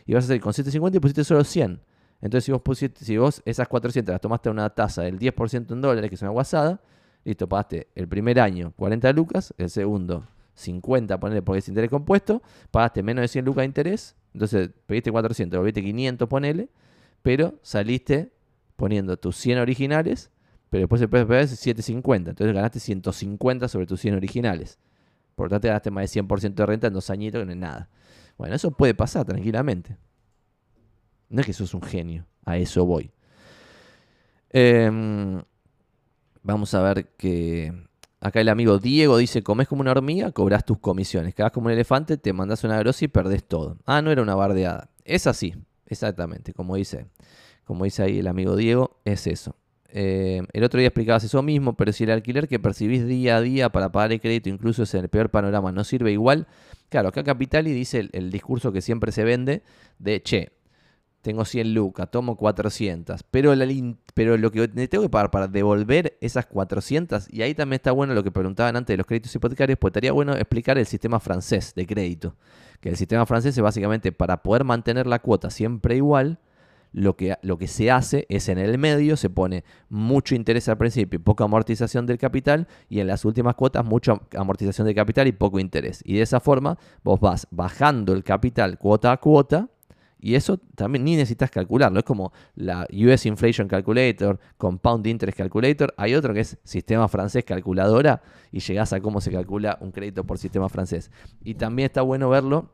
Y 0.07 0.15
vas 0.15 0.25
a 0.25 0.29
salir 0.29 0.43
con 0.43 0.53
750 0.53 0.97
y 0.97 1.01
pusiste 1.01 1.25
solo 1.25 1.45
100. 1.45 1.81
Entonces, 2.21 2.45
si 2.45 2.53
vos, 2.53 2.63
pusiste, 2.63 3.05
si 3.05 3.17
vos 3.17 3.43
esas 3.45 3.69
400 3.69 4.13
las 4.13 4.21
tomaste 4.21 4.49
a 4.49 4.53
una 4.53 4.71
tasa 4.71 5.03
del 5.03 5.19
10% 5.19 5.73
en 5.73 5.81
dólares, 5.81 6.09
que 6.09 6.15
es 6.15 6.23
una 6.23 6.31
guasada, 6.31 6.81
Listo, 7.25 7.49
pagaste 7.49 7.89
el 7.95 8.09
primer 8.09 8.41
año 8.41 8.73
40 8.77 9.13
lucas, 9.13 9.55
el 9.57 9.71
segundo 9.71 10.27
50, 10.55 11.21
ponele 11.21 11.43
porque 11.43 11.61
es 11.61 11.69
interés 11.69 11.89
compuesto, 11.89 12.43
pagaste 12.71 13.03
menos 13.03 13.23
de 13.23 13.29
100 13.29 13.45
lucas 13.45 13.63
de 13.63 13.67
interés, 13.67 14.17
entonces 14.35 14.71
pediste 14.87 15.13
400, 15.13 15.59
volviste 15.59 15.83
500, 15.83 16.29
ponele, 16.29 16.69
pero 17.23 17.55
saliste 17.63 18.33
poniendo 18.77 19.17
tus 19.17 19.37
100 19.37 19.59
originales, 19.59 20.31
pero 20.69 20.83
después 20.83 21.01
el 21.01 21.09
PPP 21.09 21.31
es 21.33 21.51
750, 21.51 22.31
entonces 22.31 22.55
ganaste 22.55 22.81
150 22.81 23.69
sobre 23.69 23.87
tus 23.87 24.01
100 24.01 24.17
originales. 24.17 24.79
Por 25.37 25.47
lo 25.47 25.51
tanto, 25.51 25.69
ganaste 25.69 25.91
más 25.91 26.13
de 26.13 26.21
100% 26.23 26.55
de 26.55 26.67
renta 26.67 26.87
en 26.89 26.93
dos 26.93 27.09
añitos, 27.09 27.41
que 27.41 27.47
no 27.47 27.53
es 27.53 27.59
nada. 27.59 27.89
Bueno, 28.43 28.57
eso 28.57 28.73
puede 28.73 28.93
pasar 28.93 29.25
tranquilamente. 29.25 29.97
No 31.29 31.41
es 31.41 31.47
que 31.47 31.53
sos 31.53 31.75
un 31.75 31.83
genio, 31.83 32.27
a 32.45 32.57
eso 32.57 32.85
voy. 32.85 33.13
Eh, 34.51 35.41
Vamos 36.43 36.75
a 36.75 36.83
ver 36.83 37.07
que 37.17 37.73
acá 38.21 38.41
el 38.41 38.49
amigo 38.49 38.79
Diego 38.81 39.17
dice, 39.17 39.45
comes 39.45 39.69
como 39.69 39.83
una 39.83 39.93
hormiga, 39.93 40.33
cobras 40.33 40.65
tus 40.65 40.79
comisiones. 40.79 41.37
Cagas 41.37 41.53
como 41.53 41.67
un 41.67 41.73
elefante, 41.73 42.17
te 42.17 42.33
mandas 42.33 42.65
una 42.65 42.81
grosa 42.81 43.05
y 43.05 43.09
perdés 43.09 43.45
todo. 43.45 43.79
Ah, 43.87 44.03
no 44.03 44.11
era 44.11 44.23
una 44.23 44.35
bardeada. 44.35 44.91
Es 45.05 45.29
así, 45.29 45.55
exactamente, 45.87 46.53
como 46.53 46.75
dice, 46.75 47.07
como 47.63 47.85
dice 47.85 48.03
ahí 48.03 48.19
el 48.19 48.27
amigo 48.27 48.57
Diego, 48.57 49.01
es 49.05 49.29
eso. 49.29 49.55
Eh, 49.89 50.43
el 50.53 50.65
otro 50.65 50.81
día 50.81 50.89
explicabas 50.89 51.23
eso 51.23 51.43
mismo, 51.43 51.77
pero 51.77 51.93
si 51.93 52.03
el 52.03 52.11
alquiler 52.11 52.49
que 52.49 52.59
percibís 52.59 53.07
día 53.07 53.37
a 53.37 53.41
día 53.41 53.71
para 53.71 53.93
pagar 53.93 54.11
el 54.11 54.21
crédito, 54.21 54.49
incluso 54.49 54.83
es 54.83 54.93
en 54.95 55.05
el 55.05 55.09
peor 55.09 55.31
panorama, 55.31 55.71
no 55.71 55.85
sirve 55.85 56.11
igual, 56.11 56.49
claro, 56.93 57.09
acá 57.09 57.25
Capitali 57.25 57.73
dice 57.73 58.09
el 58.13 58.31
discurso 58.31 58.71
que 58.71 58.81
siempre 58.81 59.11
se 59.11 59.25
vende 59.25 59.63
de, 59.99 60.23
che, 60.23 60.53
tengo 61.23 61.45
100 61.45 61.73
lucas, 61.73 62.11
tomo 62.11 62.37
400, 62.37 63.23
pero, 63.31 63.55
pero 64.13 64.37
lo 64.37 64.51
que 64.51 64.69
tengo 64.69 65.05
que 65.05 65.09
pagar 65.09 65.31
para 65.31 65.47
devolver 65.47 66.19
esas 66.21 66.47
400, 66.47 67.33
y 67.33 67.43
ahí 67.43 67.55
también 67.55 67.77
está 67.77 67.93
bueno 67.93 68.13
lo 68.13 68.25
que 68.25 68.33
preguntaban 68.33 68.77
antes 68.77 68.93
de 68.93 68.99
los 68.99 69.07
créditos 69.07 69.35
hipotecarios, 69.35 69.79
pues 69.79 69.91
estaría 69.93 70.13
bueno 70.13 70.35
explicar 70.35 70.79
el 70.79 70.87
sistema 70.87 71.21
francés 71.21 71.75
de 71.77 71.87
crédito, 71.87 72.35
que 72.81 72.89
el 72.89 72.97
sistema 72.97 73.25
francés 73.25 73.57
es 73.57 73.63
básicamente 73.63 74.11
para 74.11 74.43
poder 74.43 74.65
mantener 74.65 75.07
la 75.07 75.21
cuota 75.21 75.49
siempre 75.49 75.97
igual, 75.97 76.41
lo 76.93 77.17
que, 77.17 77.37
lo 77.43 77.59
que 77.59 77.67
se 77.67 77.91
hace 77.91 78.27
es 78.29 78.49
en 78.49 78.59
el 78.59 78.79
medio 78.79 79.17
se 79.17 79.31
pone 79.31 79.65
mucho 79.89 80.35
interés 80.35 80.69
al 80.69 80.79
principio 80.79 81.21
poca 81.21 81.45
amortización 81.45 82.07
del 82.07 82.19
capital 82.19 82.69
y 82.89 83.01
en 83.01 83.07
las 83.07 83.25
últimas 83.25 83.55
cuotas 83.55 83.85
mucha 83.85 84.21
amortización 84.37 84.87
del 84.87 84.95
capital 84.95 85.27
y 85.27 85.33
poco 85.33 85.59
interés. 85.59 86.03
Y 86.05 86.15
de 86.15 86.23
esa 86.23 86.41
forma 86.41 86.79
vos 87.03 87.21
vas 87.21 87.47
bajando 87.51 88.13
el 88.13 88.23
capital 88.23 88.79
cuota 88.79 89.13
a 89.13 89.17
cuota 89.17 89.69
Y 90.21 90.37
eso 90.37 90.59
también 90.77 91.05
ni 91.05 91.17
necesitas 91.17 91.51
calcularlo. 91.51 91.99
Es 91.99 92.05
como 92.05 92.33
la 92.55 92.87
US 92.93 93.27
Inflation 93.27 93.67
Calculator, 93.67 94.39
Compound 94.57 95.07
Interest 95.07 95.37
Calculator. 95.37 95.93
Hay 95.97 96.15
otro 96.15 96.33
que 96.33 96.41
es 96.41 96.59
sistema 96.63 97.09
francés 97.09 97.45
calculadora 97.45 98.23
y 98.53 98.61
llegás 98.61 98.93
a 98.93 99.01
cómo 99.01 99.21
se 99.21 99.33
calcula 99.33 99.79
un 99.81 99.91
crédito 99.91 100.25
por 100.25 100.39
sistema 100.39 100.69
francés. 100.69 101.11
Y 101.43 101.55
también 101.55 101.87
está 101.87 102.03
bueno 102.03 102.29
verlo 102.29 102.71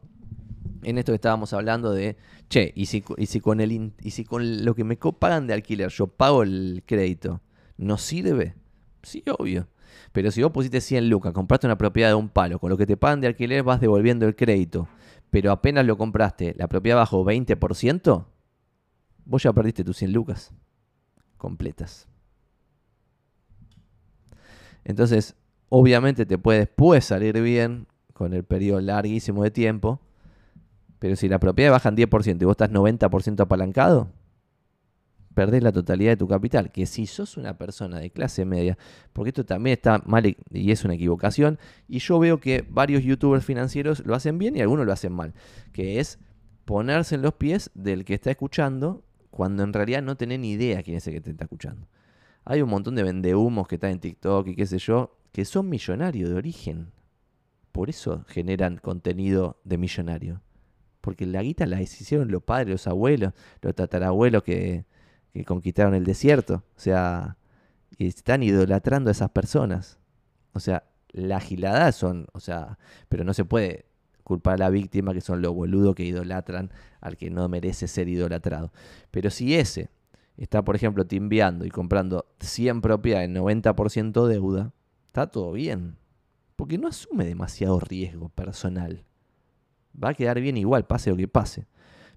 en 0.83 0.99
esto 0.99 1.13
que 1.13 1.17
estábamos 1.17 1.53
hablando 1.53 1.93
de, 1.93 2.17
che, 2.49 2.73
y 2.75 2.87
si, 2.87 3.01
con, 3.01 3.61
el, 3.61 3.93
y 4.01 4.11
si 4.11 4.25
con 4.25 4.65
lo 4.65 4.75
que 4.75 4.85
me 4.85 4.97
pagan 4.97 5.47
de 5.47 5.55
alquiler 5.55 5.91
yo 5.91 6.07
pago 6.07 6.43
el 6.43 6.83
crédito, 6.87 7.41
¿no 7.77 7.99
sirve? 7.99 8.55
Sí, 9.03 9.23
obvio. 9.39 9.69
Pero 10.13 10.31
si 10.31 10.43
vos 10.43 10.53
pusiste 10.53 10.81
100 10.81 11.09
lucas, 11.09 11.33
compraste 11.33 11.67
una 11.67 11.79
propiedad 11.79 12.11
de 12.11 12.15
un 12.15 12.29
palo, 12.29 12.59
con 12.59 12.71
lo 12.71 12.77
que 12.77 12.87
te 12.87 12.97
pagan 12.97 13.21
de 13.21 13.27
alquiler 13.27 13.63
vas 13.63 13.81
devolviendo 13.81 14.27
el 14.27 14.37
crédito 14.37 14.89
pero 15.31 15.53
apenas 15.53 15.85
lo 15.85 15.97
compraste, 15.97 16.55
la 16.57 16.69
propiedad 16.69 16.97
bajó 16.97 17.25
20%, 17.25 18.25
vos 19.25 19.43
ya 19.43 19.53
perdiste 19.53 19.85
tus 19.85 19.99
100 19.99 20.13
lucas 20.13 20.53
completas. 21.37 22.09
Entonces, 24.85 25.37
obviamente 25.69 26.25
te 26.25 26.39
puede 26.39 26.61
después 26.61 27.05
salir 27.05 27.41
bien 27.41 27.87
con 28.15 28.33
el 28.33 28.45
periodo 28.45 28.81
larguísimo 28.81 29.43
de 29.43 29.51
tiempo, 29.51 30.01
pero 30.99 31.17
si 31.17 31.29
la 31.29 31.39
propiedad 31.39 31.73
baja 31.73 31.89
en 31.89 31.97
10% 31.97 32.43
y 32.43 32.45
vos 32.45 32.53
estás 32.53 32.71
90% 32.71 33.41
apalancado, 33.41 34.11
perdés 35.35 35.63
la 35.63 35.71
totalidad 35.71 36.11
de 36.11 36.17
tu 36.17 36.27
capital. 36.27 36.73
Que 36.73 36.85
si 36.87 37.07
sos 37.07 37.37
una 37.37 37.57
persona 37.57 38.01
de 38.01 38.11
clase 38.11 38.45
media, 38.45 38.77
porque 39.13 39.29
esto 39.29 39.45
también 39.45 39.75
está 39.75 40.03
mal 40.05 40.27
y 40.27 40.71
es 40.73 40.85
una 40.85 40.95
equivocación, 40.95 41.59
y 41.87 42.01
yo 42.01 42.19
veo 42.19 42.41
que 42.41 42.67
varios 42.69 43.05
youtubers 43.05 43.45
financieros 43.45 44.05
lo 44.05 44.15
hacen 44.15 44.39
bien 44.39 44.57
y 44.57 44.61
algunos 44.61 44.85
lo 44.85 44.93
hacen 44.93 45.13
mal, 45.13 45.35
que 45.73 46.01
es 46.01 46.19
ponerse 46.65 47.15
en 47.15 47.23
los 47.23 47.35
pies 47.35 47.71
del 47.75 48.05
que 48.05 48.15
está 48.15 48.31
escuchando 48.31 49.05
cuando 49.31 49.63
en 49.63 49.73
realidad 49.73 50.03
no 50.03 50.17
tenés 50.17 50.41
ni 50.41 50.51
idea 50.51 50.83
quién 50.83 50.97
es 50.97 51.07
el 51.07 51.15
que 51.15 51.21
te 51.21 51.31
está 51.31 51.45
escuchando. 51.45 51.87
Hay 52.45 52.61
un 52.61 52.71
montón 52.71 52.97
de 52.97 53.05
vendehumos 53.05 53.69
que 53.69 53.77
están 53.77 53.93
en 53.93 54.01
TikTok 54.01 54.49
y 54.49 54.57
qué 54.57 54.67
sé 54.67 54.79
yo, 54.79 55.17
que 55.31 55.45
son 55.45 55.69
millonarios 55.69 56.31
de 56.31 56.35
origen. 56.35 56.91
Por 57.71 57.91
eso 57.91 58.25
generan 58.27 58.79
contenido 58.79 59.61
de 59.63 59.79
millonario. 59.79 60.43
Porque 61.09 61.25
la 61.25 61.43
guita 61.43 61.65
la 61.65 61.81
hicieron 61.81 62.31
los 62.31 62.43
padres, 62.43 62.69
los 62.69 62.87
abuelos, 62.87 63.33
los 63.63 63.75
tatarabuelos 63.75 64.43
que, 64.43 64.85
conquistaron 65.47 65.95
el 65.95 66.05
desierto. 66.05 66.65
O 66.77 66.81
sea, 66.81 67.39
y 67.97 68.09
están 68.09 68.43
idolatrando 68.43 69.09
a 69.09 69.13
esas 69.13 69.31
personas. 69.31 69.99
O 70.53 70.61
sea, 70.61 70.85
la 71.13 71.39
agilada 71.39 71.93
son, 71.93 72.27
o 72.35 72.41
sea, 72.41 72.79
pero 73.09 73.25
no 73.25 73.33
se 73.33 73.47
puede 73.47 73.87
culpar 74.23 74.57
a 74.57 74.59
la 74.59 74.69
víctima 74.69 75.15
que 75.15 75.23
son 75.23 75.41
los 75.41 75.55
boludos 75.55 75.95
que 75.95 76.05
idolatran 76.05 76.73
al 77.01 77.17
que 77.17 77.31
no 77.31 77.49
merece 77.49 77.89
ser 77.89 78.07
idolatrado. 78.11 78.71
Pero 79.11 79.31
si 79.31 79.55
ese 79.55 79.89
está, 80.37 80.63
por 80.63 80.77
ejemplo, 80.77 81.07
timbiando 81.07 81.65
y 81.65 81.71
comprando 81.71 82.27
100 82.41 82.83
propiedades, 82.83 83.31
90% 83.31 84.27
deuda, 84.27 84.75
está 85.07 85.29
todo 85.29 85.53
bien. 85.53 85.97
Porque 86.55 86.77
no 86.77 86.87
asume 86.87 87.25
demasiado 87.25 87.81
riesgo 87.81 88.29
personal. 88.29 89.07
Va 90.03 90.11
a 90.11 90.15
quedar 90.15 90.41
bien 90.41 90.57
igual, 90.57 90.87
pase 90.87 91.11
lo 91.11 91.17
que 91.17 91.29
pase. 91.29 91.67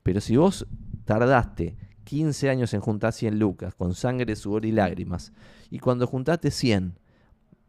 Pero 0.03 0.21
si 0.21 0.37
vos 0.37 0.67
tardaste 1.05 1.77
15 2.03 2.49
años 2.49 2.73
en 2.73 2.81
juntar 2.81 3.13
100 3.13 3.39
lucas, 3.39 3.75
con 3.75 3.93
sangre, 3.93 4.35
sudor 4.35 4.65
y 4.65 4.71
lágrimas, 4.71 5.33
y 5.69 5.79
cuando 5.79 6.07
juntaste 6.07 6.51
100, 6.51 6.99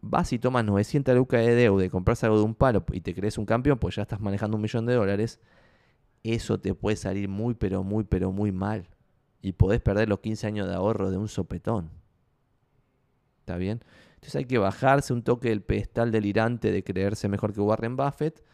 vas 0.00 0.32
y 0.32 0.38
tomas 0.38 0.64
900 0.64 1.14
lucas 1.14 1.44
de 1.46 1.54
deuda 1.54 1.84
y 1.84 1.88
compras 1.88 2.24
algo 2.24 2.38
de 2.38 2.44
un 2.44 2.54
palo 2.54 2.84
y 2.92 3.00
te 3.00 3.14
crees 3.14 3.38
un 3.38 3.46
campeón, 3.46 3.78
pues 3.78 3.96
ya 3.96 4.02
estás 4.02 4.20
manejando 4.20 4.56
un 4.56 4.62
millón 4.62 4.84
de 4.84 4.94
dólares, 4.94 5.40
eso 6.24 6.60
te 6.60 6.74
puede 6.74 6.96
salir 6.96 7.28
muy, 7.28 7.54
pero 7.54 7.82
muy, 7.82 8.04
pero 8.04 8.32
muy 8.32 8.52
mal. 8.52 8.88
Y 9.40 9.52
podés 9.52 9.80
perder 9.80 10.08
los 10.08 10.20
15 10.20 10.46
años 10.46 10.68
de 10.68 10.74
ahorro 10.74 11.10
de 11.10 11.16
un 11.16 11.28
sopetón. 11.28 11.90
¿Está 13.40 13.56
bien? 13.56 13.80
Entonces 14.14 14.36
hay 14.36 14.44
que 14.44 14.58
bajarse 14.58 15.12
un 15.12 15.22
toque 15.22 15.48
del 15.48 15.62
pedestal 15.62 16.12
delirante 16.12 16.70
de 16.70 16.84
creerse 16.84 17.28
mejor 17.28 17.52
que 17.52 17.60
Warren 17.60 17.96
Buffett 17.96 18.44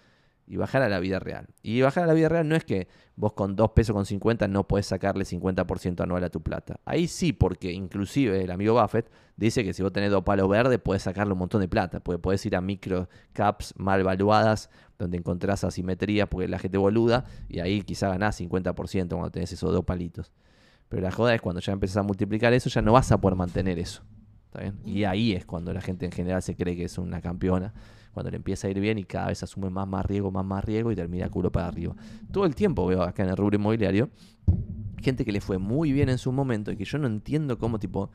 y 0.48 0.56
bajar 0.56 0.82
a 0.82 0.88
la 0.88 0.98
vida 0.98 1.18
real. 1.18 1.48
Y 1.62 1.82
bajar 1.82 2.04
a 2.04 2.06
la 2.06 2.14
vida 2.14 2.28
real 2.28 2.48
no 2.48 2.56
es 2.56 2.64
que 2.64 2.88
vos 3.16 3.34
con 3.34 3.54
2 3.54 3.70
pesos 3.72 3.94
con 3.94 4.06
50 4.06 4.48
no 4.48 4.66
puedes 4.66 4.86
sacarle 4.86 5.24
50% 5.24 6.02
anual 6.02 6.24
a 6.24 6.30
tu 6.30 6.42
plata. 6.42 6.80
Ahí 6.86 7.06
sí, 7.06 7.32
porque 7.32 7.70
inclusive 7.70 8.42
el 8.42 8.50
amigo 8.50 8.80
Buffett 8.80 9.10
dice 9.36 9.62
que 9.62 9.74
si 9.74 9.82
vos 9.82 9.92
tenés 9.92 10.10
dos 10.10 10.24
palos 10.24 10.48
verdes 10.48 10.78
puedes 10.78 11.02
sacarle 11.02 11.34
un 11.34 11.38
montón 11.38 11.60
de 11.60 11.68
plata. 11.68 12.00
Porque 12.00 12.18
puedes 12.18 12.44
ir 12.46 12.56
a 12.56 12.62
micro 12.62 13.08
caps 13.34 13.74
mal 13.76 14.02
valuadas 14.02 14.70
donde 14.98 15.18
encontrás 15.18 15.64
asimetría 15.64 16.26
porque 16.28 16.48
la 16.48 16.58
gente 16.58 16.78
boluda 16.78 17.26
y 17.48 17.60
ahí 17.60 17.82
quizá 17.82 18.08
ganás 18.08 18.40
50% 18.40 18.74
cuando 19.08 19.30
tenés 19.30 19.52
esos 19.52 19.70
dos 19.70 19.84
palitos. 19.84 20.32
Pero 20.88 21.02
la 21.02 21.12
joda 21.12 21.34
es 21.34 21.42
cuando 21.42 21.60
ya 21.60 21.72
empezás 21.72 21.98
a 21.98 22.02
multiplicar 22.02 22.54
eso 22.54 22.70
ya 22.70 22.80
no 22.80 22.92
vas 22.92 23.12
a 23.12 23.20
poder 23.20 23.36
mantener 23.36 23.78
eso. 23.78 24.02
Y 24.84 25.04
ahí 25.04 25.34
es 25.34 25.44
cuando 25.44 25.72
la 25.72 25.80
gente 25.80 26.06
en 26.06 26.10
general 26.10 26.42
se 26.42 26.56
cree 26.56 26.74
que 26.74 26.84
es 26.84 26.96
una 26.98 27.20
campeona 27.20 27.74
cuando 28.18 28.30
le 28.32 28.36
empieza 28.36 28.66
a 28.66 28.70
ir 28.70 28.80
bien 28.80 28.98
y 28.98 29.04
cada 29.04 29.28
vez 29.28 29.42
asume 29.42 29.70
más, 29.70 29.86
más 29.86 30.04
riesgo, 30.04 30.32
más, 30.32 30.44
más 30.44 30.64
riesgo 30.64 30.90
y 30.90 30.96
termina 30.96 31.30
culo 31.30 31.52
para 31.52 31.68
arriba. 31.68 31.94
Todo 32.32 32.44
el 32.46 32.54
tiempo 32.56 32.84
veo 32.84 33.02
acá 33.02 33.22
en 33.22 33.28
el 33.28 33.36
rubro 33.36 33.56
inmobiliario 33.56 34.10
gente 35.00 35.24
que 35.24 35.32
le 35.32 35.40
fue 35.40 35.58
muy 35.58 35.92
bien 35.92 36.08
en 36.08 36.18
su 36.18 36.32
momento 36.32 36.72
y 36.72 36.76
que 36.76 36.84
yo 36.84 36.98
no 36.98 37.06
entiendo 37.06 37.58
cómo 37.58 37.78
tipo... 37.78 38.10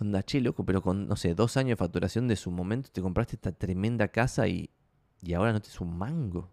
Onda, 0.00 0.22
che, 0.24 0.40
loco, 0.40 0.64
pero 0.64 0.82
con, 0.82 1.06
no 1.06 1.14
sé, 1.14 1.34
dos 1.34 1.56
años 1.56 1.70
de 1.70 1.76
facturación 1.76 2.26
de 2.26 2.34
su 2.34 2.50
momento 2.50 2.90
te 2.92 3.00
compraste 3.00 3.36
esta 3.36 3.52
tremenda 3.52 4.08
casa 4.08 4.48
y, 4.48 4.70
y 5.22 5.34
ahora 5.34 5.52
no 5.52 5.60
te 5.60 5.68
es 5.68 5.80
un 5.80 5.96
mango. 5.96 6.50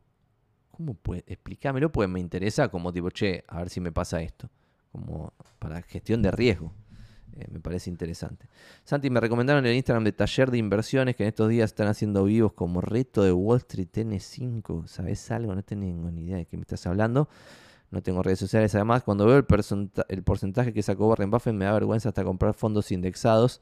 ¿Cómo 0.69 0.93
puede? 0.93 1.23
Explícamelo, 1.25 1.91
pues 1.91 2.07
me 2.07 2.19
interesa 2.19 2.69
como 2.69 2.93
tipo, 2.93 3.09
che, 3.09 3.43
a 3.47 3.57
ver 3.57 3.69
si 3.69 3.81
me 3.81 3.91
pasa 3.91 4.21
esto. 4.21 4.49
Como 4.91 5.33
para 5.57 5.81
gestión 5.81 6.21
de 6.21 6.31
riesgo. 6.31 6.71
Eh, 7.37 7.47
me 7.51 7.59
parece 7.59 7.89
interesante. 7.89 8.47
Santi, 8.83 9.09
me 9.09 9.19
recomendaron 9.19 9.65
el 9.65 9.75
Instagram 9.75 10.03
de 10.03 10.11
Taller 10.11 10.51
de 10.51 10.57
Inversiones 10.57 11.15
que 11.15 11.23
en 11.23 11.29
estos 11.29 11.49
días 11.49 11.71
están 11.71 11.87
haciendo 11.87 12.23
vivos 12.25 12.53
como 12.53 12.81
reto 12.81 13.23
de 13.23 13.31
Wall 13.31 13.57
Street 13.57 13.89
N5. 13.93 14.87
¿Sabes 14.87 15.31
algo? 15.31 15.55
No 15.55 15.63
tengo 15.63 16.11
ni 16.11 16.23
idea 16.23 16.37
de 16.37 16.45
qué 16.45 16.57
me 16.57 16.61
estás 16.61 16.85
hablando. 16.87 17.29
No 17.89 18.01
tengo 18.01 18.23
redes 18.23 18.39
sociales. 18.39 18.73
Además, 18.75 19.03
cuando 19.03 19.25
veo 19.25 19.37
el, 19.37 20.23
porcentaje 20.23 20.73
que 20.73 20.81
sacó 20.81 21.07
Warren 21.07 21.29
Buffett, 21.29 21.53
me 21.53 21.65
da 21.65 21.73
vergüenza 21.73 22.09
hasta 22.09 22.23
comprar 22.23 22.53
fondos 22.53 22.91
indexados. 22.91 23.61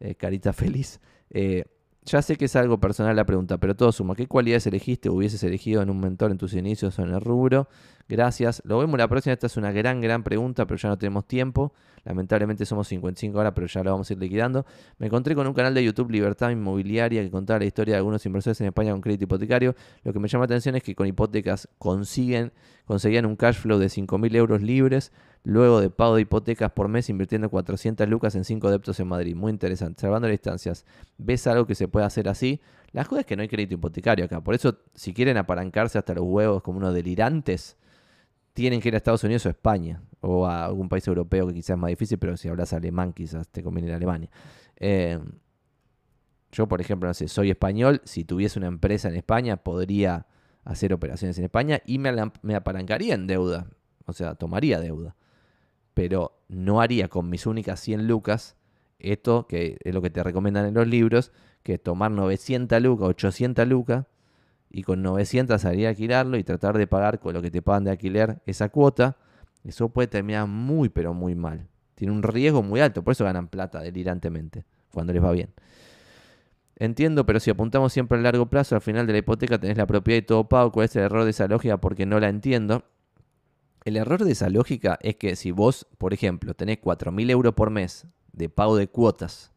Eh, 0.00 0.14
carita 0.14 0.52
feliz. 0.54 1.00
Eh, 1.30 1.64
ya 2.04 2.22
sé 2.22 2.36
que 2.36 2.46
es 2.46 2.56
algo 2.56 2.78
personal 2.80 3.14
la 3.14 3.26
pregunta, 3.26 3.58
pero 3.58 3.76
todo 3.76 3.92
suma. 3.92 4.14
¿Qué 4.14 4.26
cualidades 4.26 4.66
elegiste 4.66 5.10
o 5.10 5.14
hubieses 5.14 5.42
elegido 5.42 5.82
en 5.82 5.90
un 5.90 6.00
mentor 6.00 6.30
en 6.30 6.38
tus 6.38 6.54
inicios 6.54 6.98
o 6.98 7.02
en 7.02 7.10
el 7.10 7.20
rubro? 7.20 7.68
Gracias. 8.08 8.62
Lo 8.64 8.78
vemos 8.78 8.98
la 8.98 9.06
próxima. 9.06 9.34
Esta 9.34 9.46
es 9.48 9.56
una 9.58 9.70
gran, 9.70 10.00
gran 10.00 10.22
pregunta, 10.22 10.66
pero 10.66 10.78
ya 10.78 10.88
no 10.88 10.96
tenemos 10.96 11.26
tiempo. 11.26 11.74
Lamentablemente 12.04 12.64
somos 12.64 12.88
55 12.88 13.38
horas, 13.38 13.52
pero 13.54 13.66
ya 13.66 13.84
lo 13.84 13.90
vamos 13.90 14.08
a 14.08 14.12
ir 14.14 14.18
liquidando. 14.18 14.64
Me 14.98 15.08
encontré 15.08 15.34
con 15.34 15.46
un 15.46 15.52
canal 15.52 15.74
de 15.74 15.84
YouTube 15.84 16.10
Libertad 16.10 16.48
Inmobiliaria 16.48 17.22
que 17.22 17.30
contaba 17.30 17.58
la 17.58 17.66
historia 17.66 17.94
de 17.94 17.98
algunos 17.98 18.24
inversores 18.24 18.58
en 18.62 18.68
España 18.68 18.92
con 18.92 19.02
crédito 19.02 19.24
hipotecario. 19.24 19.74
Lo 20.04 20.14
que 20.14 20.20
me 20.20 20.28
llama 20.28 20.42
la 20.42 20.46
atención 20.46 20.74
es 20.76 20.82
que 20.82 20.94
con 20.94 21.06
hipotecas 21.06 21.68
consiguen, 21.78 22.52
conseguían 22.86 23.26
un 23.26 23.36
cash 23.36 23.56
flow 23.56 23.78
de 23.78 23.88
5.000 23.88 24.36
euros 24.36 24.62
libres 24.62 25.12
luego 25.44 25.80
de 25.80 25.90
pago 25.90 26.16
de 26.16 26.22
hipotecas 26.22 26.72
por 26.72 26.88
mes 26.88 27.10
invirtiendo 27.10 27.50
400 27.50 28.08
lucas 28.08 28.34
en 28.34 28.44
5 28.44 28.70
deptos 28.70 28.98
en 29.00 29.08
Madrid. 29.08 29.36
Muy 29.36 29.52
interesante. 29.52 30.00
Salvando 30.00 30.28
las 30.28 30.32
distancias, 30.32 30.86
¿ves 31.18 31.46
algo 31.46 31.66
que 31.66 31.74
se 31.74 31.88
puede 31.88 32.06
hacer 32.06 32.28
así? 32.30 32.60
La 32.92 33.04
cosa 33.04 33.20
es 33.20 33.26
que 33.26 33.36
no 33.36 33.42
hay 33.42 33.48
crédito 33.48 33.74
hipotecario 33.74 34.24
acá. 34.24 34.40
Por 34.40 34.54
eso, 34.54 34.78
si 34.94 35.12
quieren 35.12 35.36
apalancarse 35.36 35.98
hasta 35.98 36.14
los 36.14 36.24
huevos 36.24 36.62
como 36.62 36.78
unos 36.78 36.94
delirantes, 36.94 37.76
tienen 38.58 38.80
que 38.80 38.88
ir 38.88 38.94
a 38.94 38.96
Estados 38.96 39.22
Unidos 39.22 39.46
o 39.46 39.50
España, 39.50 40.02
o 40.20 40.44
a 40.44 40.64
algún 40.64 40.88
país 40.88 41.06
europeo 41.06 41.46
que 41.46 41.54
quizás 41.54 41.70
es 41.70 41.78
más 41.78 41.90
difícil, 41.90 42.18
pero 42.18 42.36
si 42.36 42.48
hablas 42.48 42.72
alemán 42.72 43.12
quizás 43.12 43.46
te 43.46 43.62
conviene 43.62 43.86
ir 43.86 43.94
a 43.94 43.96
Alemania. 43.98 44.28
Eh, 44.74 45.16
yo, 46.50 46.66
por 46.66 46.80
ejemplo, 46.80 47.08
no 47.08 47.14
sé, 47.14 47.28
soy 47.28 47.50
español, 47.50 48.02
si 48.02 48.24
tuviese 48.24 48.58
una 48.58 48.66
empresa 48.66 49.10
en 49.10 49.14
España, 49.14 49.58
podría 49.58 50.26
hacer 50.64 50.92
operaciones 50.92 51.38
en 51.38 51.44
España 51.44 51.80
y 51.86 51.98
me, 51.98 52.10
me 52.42 52.56
apalancaría 52.56 53.14
en 53.14 53.28
deuda, 53.28 53.68
o 54.06 54.12
sea, 54.12 54.34
tomaría 54.34 54.80
deuda. 54.80 55.14
Pero 55.94 56.42
no 56.48 56.80
haría 56.80 57.06
con 57.06 57.30
mis 57.30 57.46
únicas 57.46 57.78
100 57.78 58.08
lucas 58.08 58.56
esto, 58.98 59.46
que 59.46 59.78
es 59.84 59.94
lo 59.94 60.02
que 60.02 60.10
te 60.10 60.20
recomiendan 60.24 60.66
en 60.66 60.74
los 60.74 60.88
libros, 60.88 61.30
que 61.62 61.74
es 61.74 61.82
tomar 61.82 62.10
900 62.10 62.82
lucas, 62.82 63.08
800 63.08 63.68
lucas, 63.68 64.06
y 64.70 64.82
con 64.82 65.02
900 65.02 65.60
salir 65.60 65.86
a 65.86 65.90
alquilarlo 65.90 66.36
y 66.36 66.44
tratar 66.44 66.76
de 66.76 66.86
pagar 66.86 67.18
con 67.20 67.34
lo 67.34 67.42
que 67.42 67.50
te 67.50 67.62
pagan 67.62 67.84
de 67.84 67.90
alquiler 67.90 68.40
esa 68.46 68.68
cuota, 68.68 69.16
eso 69.64 69.88
puede 69.88 70.08
terminar 70.08 70.46
muy 70.46 70.88
pero 70.88 71.14
muy 71.14 71.34
mal. 71.34 71.68
Tiene 71.94 72.12
un 72.12 72.22
riesgo 72.22 72.62
muy 72.62 72.80
alto, 72.80 73.02
por 73.02 73.12
eso 73.12 73.24
ganan 73.24 73.48
plata 73.48 73.80
delirantemente 73.80 74.64
cuando 74.92 75.12
les 75.12 75.22
va 75.22 75.32
bien. 75.32 75.50
Entiendo, 76.76 77.26
pero 77.26 77.40
si 77.40 77.50
apuntamos 77.50 77.92
siempre 77.92 78.18
a 78.18 78.20
largo 78.20 78.46
plazo, 78.46 78.76
al 78.76 78.80
final 78.80 79.04
de 79.06 79.12
la 79.12 79.18
hipoteca 79.18 79.58
tenés 79.58 79.76
la 79.76 79.86
propiedad 79.86 80.18
y 80.18 80.22
todo 80.22 80.48
pago. 80.48 80.70
¿Cuál 80.70 80.84
es 80.84 80.94
el 80.94 81.02
error 81.02 81.24
de 81.24 81.30
esa 81.30 81.48
lógica? 81.48 81.78
Porque 81.78 82.06
no 82.06 82.20
la 82.20 82.28
entiendo. 82.28 82.84
El 83.84 83.96
error 83.96 84.24
de 84.24 84.30
esa 84.30 84.48
lógica 84.48 84.96
es 85.02 85.16
que 85.16 85.34
si 85.34 85.50
vos, 85.50 85.88
por 85.98 86.14
ejemplo, 86.14 86.54
tenés 86.54 86.78
4.000 86.80 87.30
euros 87.30 87.54
por 87.54 87.70
mes 87.70 88.06
de 88.32 88.48
pago 88.48 88.76
de 88.76 88.86
cuotas, 88.86 89.50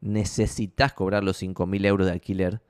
necesitas 0.00 0.92
cobrar 0.92 1.22
los 1.22 1.40
5.000 1.40 1.86
euros 1.86 2.06
de 2.06 2.12
alquiler, 2.12 2.62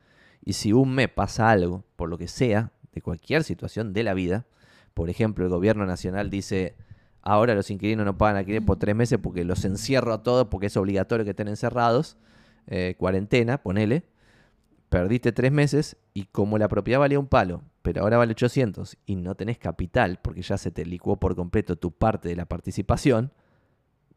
y 0.45 0.55
si 0.55 0.73
un 0.73 0.95
mes 0.95 1.09
pasa 1.09 1.51
algo, 1.51 1.85
por 1.97 2.09
lo 2.09 2.19
que 2.19 2.29
sea, 2.29 2.73
de 2.93 3.03
cualquier 3.03 3.45
situación 3.45 3.93
de 3.93 4.03
la 4.03 4.15
vida, 4.15 4.47
por 4.95 5.11
ejemplo, 5.11 5.45
el 5.45 5.51
gobierno 5.51 5.87
nacional 5.87 6.31
dice, 6.31 6.77
ahora 7.23 7.55
los 7.55 7.71
inquilinos 7.71 8.05
no 8.05 8.19
pagan 8.19 8.37
alquiler 8.37 8.65
por 8.65 8.79
tres 8.79 8.97
meses 8.97 9.19
porque 9.23 9.45
los 9.45 9.65
encierro 9.65 10.13
a 10.13 10.23
todos 10.23 10.49
porque 10.49 10.67
es 10.67 10.77
obligatorio 10.77 11.25
que 11.25 11.31
estén 11.31 11.49
encerrados, 11.49 12.17
eh, 12.67 12.95
cuarentena, 12.99 13.63
ponele, 13.63 14.05
perdiste 14.89 15.33
tres 15.33 15.53
meses 15.53 15.97
y 16.15 16.25
como 16.25 16.59
la 16.59 16.69
propiedad 16.69 17.01
valía 17.01 17.19
un 17.19 17.29
palo, 17.29 17.63
pero 17.83 18.03
ahora 18.03 18.19
vale 18.19 18.33
800 18.33 18.97
y 19.07 19.17
no 19.17 19.35
tenés 19.35 19.59
capital 19.59 20.19
porque 20.21 20.43
ya 20.43 20.59
se 20.59 20.71
te 20.71 20.85
licuó 20.85 21.19
por 21.19 21.37
completo 21.37 21.77
tu 21.77 21.93
parte 21.93 22.29
de 22.29 22.37
la 22.37 22.47
participación, 22.47 23.33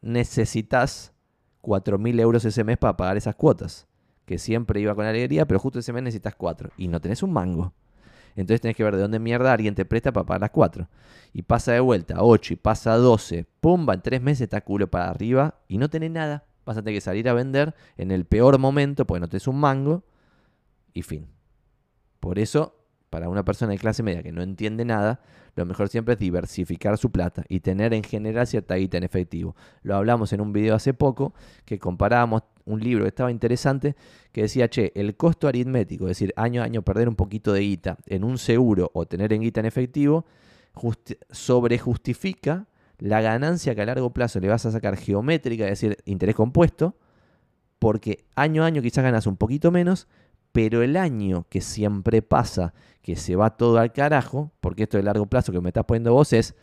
necesitas 0.02 1.14
4.000 1.62 2.20
euros 2.20 2.44
ese 2.44 2.64
mes 2.64 2.78
para 2.78 2.98
pagar 2.98 3.16
esas 3.16 3.36
cuotas, 3.36 3.88
que 4.26 4.38
siempre 4.38 4.80
iba 4.80 4.96
con 4.96 5.06
alegría, 5.06 5.46
pero 5.46 5.60
justo 5.60 5.80
ese 5.80 5.94
mes 5.94 6.04
necesitas 6.04 6.36
4 6.36 6.72
y 6.78 6.88
no 6.88 7.02
tenés 7.02 7.24
un 7.24 7.34
mango. 7.34 7.74
Entonces 8.36 8.62
tenés 8.62 8.76
que 8.76 8.84
ver 8.84 8.96
de 8.96 9.02
dónde 9.02 9.20
mierda 9.20 9.54
alguien 9.54 9.76
te 9.76 9.86
presta 9.86 10.12
para 10.12 10.26
pagar 10.26 10.42
las 10.42 10.50
4. 10.52 10.88
Y 11.34 11.44
pasa 11.44 11.74
de 11.74 11.80
vuelta 11.80 12.16
a 12.16 12.24
8 12.24 12.54
y 12.54 12.56
pasa 12.58 12.94
a 12.94 12.98
12. 12.98 13.46
Pumba, 13.62 13.94
en 13.94 14.02
3 14.02 14.22
meses 14.22 14.42
está 14.42 14.62
culo 14.62 14.90
para 14.90 15.10
arriba 15.10 15.60
y 15.68 15.78
no 15.78 15.90
tenés 15.90 16.12
nada. 16.12 16.46
Vas 16.66 16.78
a 16.78 16.82
tener 16.82 16.98
que 16.98 17.02
salir 17.02 17.28
a 17.30 17.34
vender 17.34 17.76
en 17.98 18.12
el 18.12 18.26
peor 18.26 18.58
momento 18.58 19.06
porque 19.06 19.20
no 19.20 19.28
tenés 19.28 19.48
un 19.48 19.60
mango 19.60 20.04
y 20.94 21.04
fin. 21.04 21.28
Por 22.20 22.40
eso, 22.40 22.76
para 23.14 23.30
una 23.30 23.46
persona 23.46 23.74
de 23.74 23.78
clase 23.78 24.02
media 24.02 24.24
que 24.24 24.32
no 24.32 24.42
entiende 24.42 24.86
nada, 24.86 25.20
lo 25.56 25.68
mejor 25.68 25.88
siempre 25.88 26.16
es 26.16 26.20
diversificar 26.20 26.98
su 26.98 27.12
plata 27.12 27.44
y 27.48 27.60
tener 27.60 27.94
en 27.94 28.02
general 28.02 28.48
cierta 28.48 28.74
guita 28.74 28.98
en 28.98 29.04
efectivo. 29.04 29.56
Lo 29.84 29.96
hablamos 29.96 30.34
en 30.34 30.42
un 30.42 30.52
video 30.52 30.74
hace 30.74 30.96
poco 30.96 31.36
que 31.64 31.78
comparábamos 31.78 32.42
un 32.66 32.80
libro 32.80 33.04
que 33.04 33.10
estaba 33.10 33.30
interesante 33.30 33.96
que 34.32 34.42
decía, 34.42 34.68
che, 34.68 34.92
el 34.96 35.16
costo 35.16 35.48
aritmético, 35.48 36.06
es 36.06 36.18
decir, 36.18 36.34
año 36.38 36.64
a 36.64 36.66
año 36.66 36.82
perder 36.82 37.08
un 37.08 37.16
poquito 37.16 37.54
de 37.54 37.60
guita 37.60 37.98
en 38.08 38.24
un 38.24 38.40
seguro 38.40 38.90
o 38.96 39.06
tener 39.06 39.32
en 39.32 39.42
guita 39.42 39.60
en 39.60 39.68
efectivo, 39.68 40.26
sobrejustifica 41.30 42.66
la 42.98 43.22
ganancia 43.22 43.76
que 43.76 43.82
a 43.84 43.86
largo 43.86 44.12
plazo 44.12 44.40
le 44.40 44.48
vas 44.48 44.66
a 44.66 44.72
sacar 44.72 44.98
geométrica, 44.98 45.66
es 45.66 45.82
decir, 45.82 45.98
interés 46.06 46.34
compuesto, 46.34 46.98
porque 47.78 48.26
año 48.34 48.64
a 48.64 48.66
año 48.66 48.82
quizás 48.82 49.04
ganas 49.04 49.28
un 49.28 49.38
poquito 49.38 49.70
menos, 49.70 50.08
pero 50.54 50.84
el 50.84 50.96
año 50.96 51.46
que 51.50 51.60
siempre 51.60 52.22
pasa, 52.22 52.74
que 53.02 53.18
se 53.18 53.36
va 53.36 53.58
todo 53.58 53.80
al 53.80 53.92
carajo, 53.92 54.52
porque 54.62 54.84
esto 54.84 54.98
de 54.98 55.04
largo 55.04 55.26
plazo 55.26 55.52
que 55.52 55.60
me 55.60 55.70
estás 55.70 55.84
poniendo 55.84 56.14
vos 56.14 56.32
es, 56.32 56.56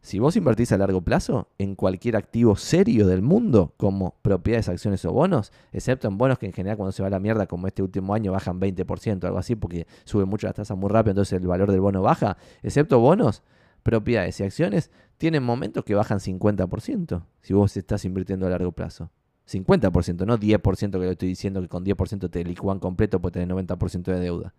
si 0.00 0.18
vos 0.18 0.36
invertís 0.36 0.72
a 0.72 0.78
largo 0.78 1.02
plazo 1.02 1.48
en 1.58 1.74
cualquier 1.74 2.16
activo 2.16 2.56
serio 2.56 3.06
del 3.06 3.22
mundo, 3.22 3.74
como 3.76 4.16
propiedades, 4.22 4.68
acciones 4.68 5.04
o 5.04 5.12
bonos, 5.12 5.52
excepto 5.70 6.08
en 6.08 6.16
bonos 6.16 6.38
que 6.38 6.46
en 6.46 6.52
general 6.52 6.78
cuando 6.78 6.92
se 6.92 7.02
va 7.02 7.08
a 7.08 7.10
la 7.10 7.20
mierda, 7.20 7.46
como 7.46 7.66
este 7.66 7.82
último 7.82 8.14
año, 8.14 8.32
bajan 8.32 8.58
20% 8.58 9.24
o 9.24 9.26
algo 9.26 9.38
así, 9.38 9.54
porque 9.54 9.86
sube 10.04 10.24
mucho 10.24 10.46
las 10.46 10.56
tasas 10.56 10.76
muy 10.76 10.88
rápido, 10.88 11.12
entonces 11.12 11.38
el 11.38 11.46
valor 11.46 11.70
del 11.70 11.80
bono 11.80 12.00
baja, 12.00 12.38
excepto 12.62 13.00
bonos, 13.00 13.42
propiedades 13.82 14.40
y 14.40 14.44
acciones, 14.44 14.90
tienen 15.18 15.42
momentos 15.42 15.84
que 15.84 15.94
bajan 15.94 16.20
50%, 16.20 17.22
si 17.42 17.52
vos 17.52 17.76
estás 17.76 18.04
invirtiendo 18.06 18.46
a 18.46 18.50
largo 18.50 18.72
plazo. 18.72 19.10
50%, 19.48 20.26
no 20.26 20.38
10% 20.38 20.90
que 20.90 20.98
le 20.98 21.10
estoy 21.10 21.28
diciendo 21.28 21.60
que 21.60 21.68
con 21.68 21.84
10% 21.84 22.30
te 22.30 22.44
licuan 22.44 22.80
completo 22.80 23.20
porque 23.20 23.40
tenés 23.40 23.54
90% 23.54 24.02
de 24.02 24.20
deuda. 24.20 24.54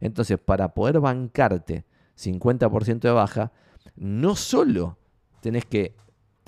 Entonces, 0.00 0.38
para 0.38 0.74
poder 0.74 1.00
bancarte 1.00 1.84
50% 2.16 3.00
de 3.00 3.10
baja, 3.10 3.52
no 3.96 4.36
solo 4.36 4.96
tenés 5.40 5.64
que 5.64 5.96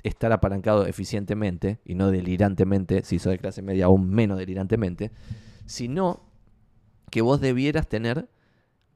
estar 0.02 0.32
apalancado 0.32 0.86
eficientemente 0.86 1.80
y 1.84 1.94
no 1.94 2.10
delirantemente, 2.10 3.02
si 3.04 3.18
sos 3.18 3.32
de 3.32 3.38
clase 3.38 3.62
media 3.62 3.86
aún 3.86 4.08
menos 4.08 4.38
delirantemente, 4.38 5.10
sino 5.66 6.22
que 7.10 7.22
vos 7.22 7.40
debieras 7.40 7.88
tener 7.88 8.28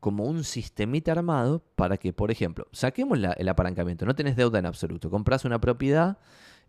como 0.00 0.24
un 0.24 0.44
sistemita 0.44 1.12
armado 1.12 1.62
para 1.76 1.96
que, 1.96 2.12
por 2.12 2.30
ejemplo, 2.30 2.66
saquemos 2.72 3.18
el 3.36 3.48
apalancamiento, 3.48 4.04
no 4.04 4.14
tenés 4.14 4.36
deuda 4.36 4.58
en 4.58 4.66
absoluto, 4.66 5.10
compras 5.10 5.44
una 5.44 5.60
propiedad, 5.60 6.18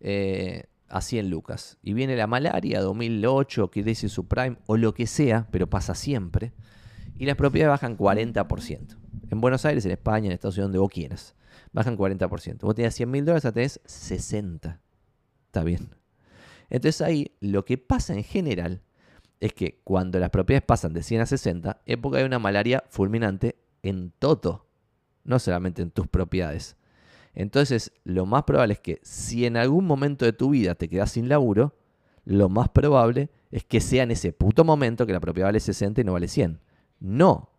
eh, 0.00 0.64
a 0.94 1.00
100 1.00 1.28
lucas. 1.28 1.76
Y 1.82 1.92
viene 1.92 2.14
la 2.14 2.28
malaria 2.28 2.80
2008, 2.80 3.68
crisis 3.72 4.12
subprime 4.12 4.58
o 4.66 4.76
lo 4.76 4.94
que 4.94 5.08
sea, 5.08 5.48
pero 5.50 5.68
pasa 5.68 5.96
siempre. 5.96 6.52
Y 7.18 7.26
las 7.26 7.34
propiedades 7.34 7.72
bajan 7.72 7.98
40%. 7.98 8.96
En 9.28 9.40
Buenos 9.40 9.64
Aires, 9.64 9.84
en 9.84 9.90
España, 9.90 10.26
en 10.26 10.32
Estados 10.32 10.54
Unidos, 10.56 10.68
donde 10.68 10.78
vos 10.78 10.90
quieras. 10.90 11.34
Bajan 11.72 11.98
40%. 11.98 12.60
Vos 12.60 12.76
tenías 12.76 12.94
100 12.94 13.10
mil 13.10 13.24
dólares, 13.24 13.44
ahora 13.44 13.54
tenés 13.54 13.80
60. 13.84 14.80
Está 15.46 15.64
bien. 15.64 15.90
Entonces 16.70 17.00
ahí 17.00 17.32
lo 17.40 17.64
que 17.64 17.76
pasa 17.76 18.14
en 18.14 18.22
general 18.22 18.80
es 19.40 19.52
que 19.52 19.80
cuando 19.82 20.20
las 20.20 20.30
propiedades 20.30 20.64
pasan 20.64 20.92
de 20.92 21.02
100 21.02 21.22
a 21.22 21.26
60, 21.26 21.82
es 21.86 21.96
porque 21.96 22.18
hay 22.18 22.24
una 22.24 22.38
malaria 22.38 22.84
fulminante 22.88 23.56
en 23.82 24.12
todo. 24.16 24.68
No 25.24 25.40
solamente 25.40 25.82
en 25.82 25.90
tus 25.90 26.06
propiedades. 26.06 26.76
Entonces, 27.34 27.92
lo 28.04 28.26
más 28.26 28.44
probable 28.44 28.74
es 28.74 28.80
que 28.80 29.00
si 29.02 29.46
en 29.46 29.56
algún 29.56 29.86
momento 29.86 30.24
de 30.24 30.32
tu 30.32 30.50
vida 30.50 30.74
te 30.74 30.88
quedas 30.88 31.12
sin 31.12 31.28
laburo, 31.28 31.74
lo 32.24 32.48
más 32.48 32.68
probable 32.68 33.30
es 33.50 33.64
que 33.64 33.80
sea 33.80 34.02
en 34.04 34.10
ese 34.10 34.32
puto 34.32 34.64
momento 34.64 35.06
que 35.06 35.12
la 35.12 35.20
propiedad 35.20 35.48
vale 35.48 35.60
60 35.60 36.00
y 36.00 36.04
no 36.04 36.12
vale 36.12 36.28
100. 36.28 36.60
No 37.00 37.50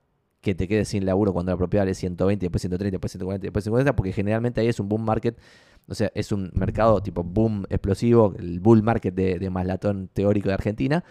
que 0.45 0.53
te 0.53 0.67
quedes 0.67 0.89
sin 0.89 1.05
laburo 1.07 1.33
cuando 1.33 1.51
la 1.51 1.57
propiedad 1.57 1.81
vale 1.81 1.95
120, 1.95 2.45
después 2.45 2.61
130, 2.61 2.91
después 2.91 3.11
140, 3.11 3.43
después 3.43 3.63
150, 3.63 3.95
porque 3.95 4.13
generalmente 4.13 4.61
ahí 4.61 4.67
es 4.67 4.79
un 4.79 4.87
boom 4.87 5.03
market, 5.03 5.35
o 5.87 5.95
sea, 5.95 6.11
es 6.13 6.31
un 6.31 6.51
mercado 6.53 7.01
tipo 7.01 7.23
boom 7.23 7.65
explosivo, 7.69 8.35
el 8.37 8.59
bull 8.59 8.83
market 8.83 9.15
de, 9.15 9.39
de 9.39 9.49
Maslatón 9.49 10.07
teórico 10.13 10.49
de 10.49 10.53
Argentina, 10.53 11.03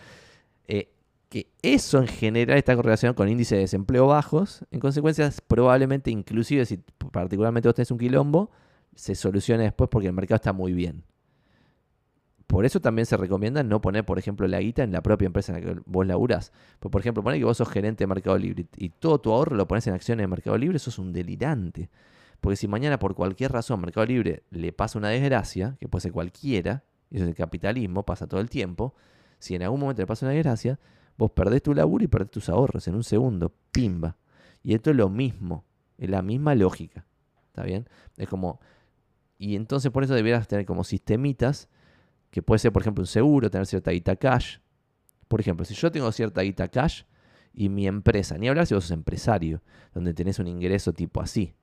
eh, 0.69 0.94
que 1.35 1.51
eso 1.63 1.99
en 1.99 2.07
general 2.07 2.57
está 2.57 2.77
correlacionado 2.77 3.17
con 3.17 3.29
índices 3.29 3.57
de 3.57 3.63
desempleo 3.63 4.07
bajos. 4.07 4.65
En 4.71 4.79
consecuencia, 4.79 5.29
probablemente, 5.49 6.13
inclusive 6.13 6.65
si 6.65 6.79
particularmente 7.11 7.69
vos 7.69 7.75
tenés 7.75 7.91
un 7.91 7.99
quilombo, 7.99 8.53
se 8.95 9.17
solucione 9.17 9.65
después 9.65 9.91
porque 9.91 10.07
el 10.07 10.13
mercado 10.13 10.37
está 10.37 10.53
muy 10.53 10.73
bien. 10.73 11.03
Por 12.47 12.65
eso 12.65 12.79
también 12.79 13.05
se 13.05 13.17
recomienda 13.17 13.65
no 13.65 13.81
poner, 13.81 14.05
por 14.05 14.21
ejemplo, 14.21 14.47
la 14.47 14.61
guita 14.61 14.85
en 14.85 14.93
la 14.93 15.03
propia 15.03 15.27
empresa 15.27 15.59
en 15.59 15.67
la 15.67 15.75
que 15.75 15.81
vos 15.87 16.07
laburás. 16.07 16.53
Por 16.79 17.01
ejemplo, 17.01 17.25
poner 17.25 17.41
que 17.41 17.45
vos 17.47 17.57
sos 17.57 17.69
gerente 17.69 18.05
de 18.05 18.07
Mercado 18.07 18.39
Libre 18.39 18.67
y 18.77 18.91
todo 18.91 19.21
tu 19.21 19.33
ahorro 19.33 19.57
lo 19.57 19.67
pones 19.67 19.89
en 19.89 19.95
acciones 19.95 20.23
de 20.23 20.29
Mercado 20.29 20.57
Libre, 20.57 20.77
eso 20.77 20.91
es 20.91 21.01
un 21.01 21.13
delirante. 21.13 21.91
Porque 22.41 22.55
si 22.55 22.69
mañana 22.69 23.01
por 23.01 23.17
cualquier 23.17 23.51
razón 23.51 23.81
Mercado 23.81 24.07
Libre 24.07 24.45
le 24.53 24.73
pasa 24.73 25.01
una 25.01 25.09
desgracia, 25.09 25.77
que 25.81 25.89
puede 25.89 26.03
ser 26.03 26.13
cualquiera, 26.13 26.85
eso 27.11 27.25
es 27.25 27.29
el 27.29 27.35
capitalismo, 27.35 28.05
pasa 28.05 28.29
todo 28.29 28.41
el 28.41 28.49
tiempo, 28.49 28.95
si 29.41 29.57
en 29.57 29.65
algún 29.65 29.81
momento 29.81 30.01
le 30.01 30.07
pasa 30.07 30.27
una 30.27 30.35
desgracia, 30.37 30.79
Vos 31.17 31.31
perdés 31.31 31.63
tu 31.63 31.75
laburo 31.75 32.05
y 32.05 32.09
perdés 32.09 32.31
tus 32.31 32.49
ahorros 32.49 32.87
en 32.89 32.95
un 32.95 33.05
segundo. 33.05 33.53
Pimba. 33.71 34.17
Y 34.63 34.75
esto 34.75 34.91
es 34.91 34.97
lo 34.97 35.09
mismo. 35.09 35.65
Es 35.99 36.11
la 36.11 36.23
misma 36.23 36.55
lógica. 36.55 37.07
¿Está 37.47 37.63
bien? 37.63 37.89
Es 38.17 38.29
como. 38.29 38.61
Y 39.39 39.57
entonces 39.57 39.91
por 39.91 40.05
eso 40.05 40.15
deberías 40.15 40.49
tener 40.49 40.67
como 40.67 40.85
sistemitas. 40.85 41.69
Que 42.31 42.43
puede 42.43 42.59
ser, 42.59 42.73
por 42.73 42.83
ejemplo, 42.83 43.03
un 43.03 43.07
seguro, 43.07 43.49
tener 43.49 43.67
cierta 43.67 43.93
guita 43.93 44.17
cash. 44.17 44.59
Por 45.29 45.41
ejemplo, 45.41 45.65
si 45.65 45.75
yo 45.75 45.91
tengo 45.93 46.11
cierta 46.11 46.43
guita 46.43 46.69
cash 46.69 47.03
y 47.53 47.69
mi 47.69 47.87
empresa, 47.87 48.37
ni 48.37 48.49
hablar 48.49 48.67
si 48.67 48.75
vos 48.75 48.85
sos 48.85 48.91
empresario, 48.91 49.63
donde 49.93 50.13
tenés 50.13 50.41
un 50.41 50.49
ingreso 50.49 50.93
tipo 50.93 51.21
así. 51.21 51.55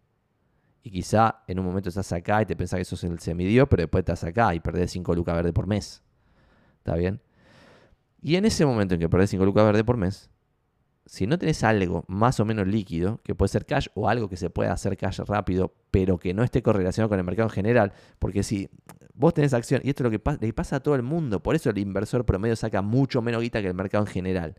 Y 0.84 0.90
quizá 0.90 1.44
en 1.48 1.60
un 1.60 1.66
momento 1.66 1.90
estás 1.90 2.12
acá 2.14 2.42
y 2.42 2.46
te 2.46 2.56
pensás 2.56 2.80
que 2.80 2.86
sos 2.86 3.04
el 3.04 3.20
semidio, 3.20 3.68
pero 3.68 3.84
después 3.84 4.02
estás 4.02 4.24
acá 4.24 4.56
y 4.56 4.62
perdés 4.62 4.92
5 4.92 5.14
lucas 5.14 5.36
verde 5.36 5.54
por 5.54 5.68
mes. 5.68 6.02
¿Está 6.78 6.96
bien? 6.96 7.22
Y 8.22 8.36
en 8.36 8.46
ese 8.46 8.66
momento 8.66 8.94
en 8.94 9.00
que 9.00 9.10
perdés 9.10 9.32
5 9.32 9.44
lucas 9.46 9.66
verde 9.66 9.84
por 9.84 9.98
mes, 9.98 10.30
si 11.06 11.26
no 11.28 11.38
tenés 11.38 11.64
algo 11.64 12.06
más 12.08 12.40
o 12.40 12.46
menos 12.46 12.68
líquido, 12.68 13.20
que 13.24 13.36
puede 13.36 13.50
ser 13.50 13.66
cash 13.66 13.88
o 13.96 14.08
algo 14.08 14.30
que 14.30 14.38
se 14.38 14.50
pueda 14.50 14.72
hacer 14.72 14.96
cash 14.96 15.20
rápido, 15.22 15.74
pero 15.90 16.20
que 16.20 16.34
no 16.34 16.44
esté 16.44 16.62
correlacionado 16.62 17.10
con 17.10 17.20
el 17.20 17.26
mercado 17.26 17.50
en 17.50 17.54
general, 17.54 17.94
porque 18.20 18.44
si 18.44 18.70
vos 19.14 19.34
tenés 19.34 19.54
acción, 19.54 19.82
y 19.84 19.90
esto 19.90 20.04
es 20.04 20.12
lo 20.12 20.18
que 20.20 20.46
le 20.46 20.54
pasa 20.54 20.78
a 20.78 20.80
todo 20.80 20.96
el 20.96 21.04
mundo, 21.04 21.42
por 21.42 21.56
eso 21.56 21.70
el 21.70 21.78
inversor 21.80 22.26
promedio 22.26 22.56
saca 22.56 22.82
mucho 22.82 23.22
menos 23.22 23.42
guita 23.42 23.62
que 23.62 23.68
el 23.68 23.74
mercado 23.74 24.04
en 24.04 24.12
general. 24.12 24.56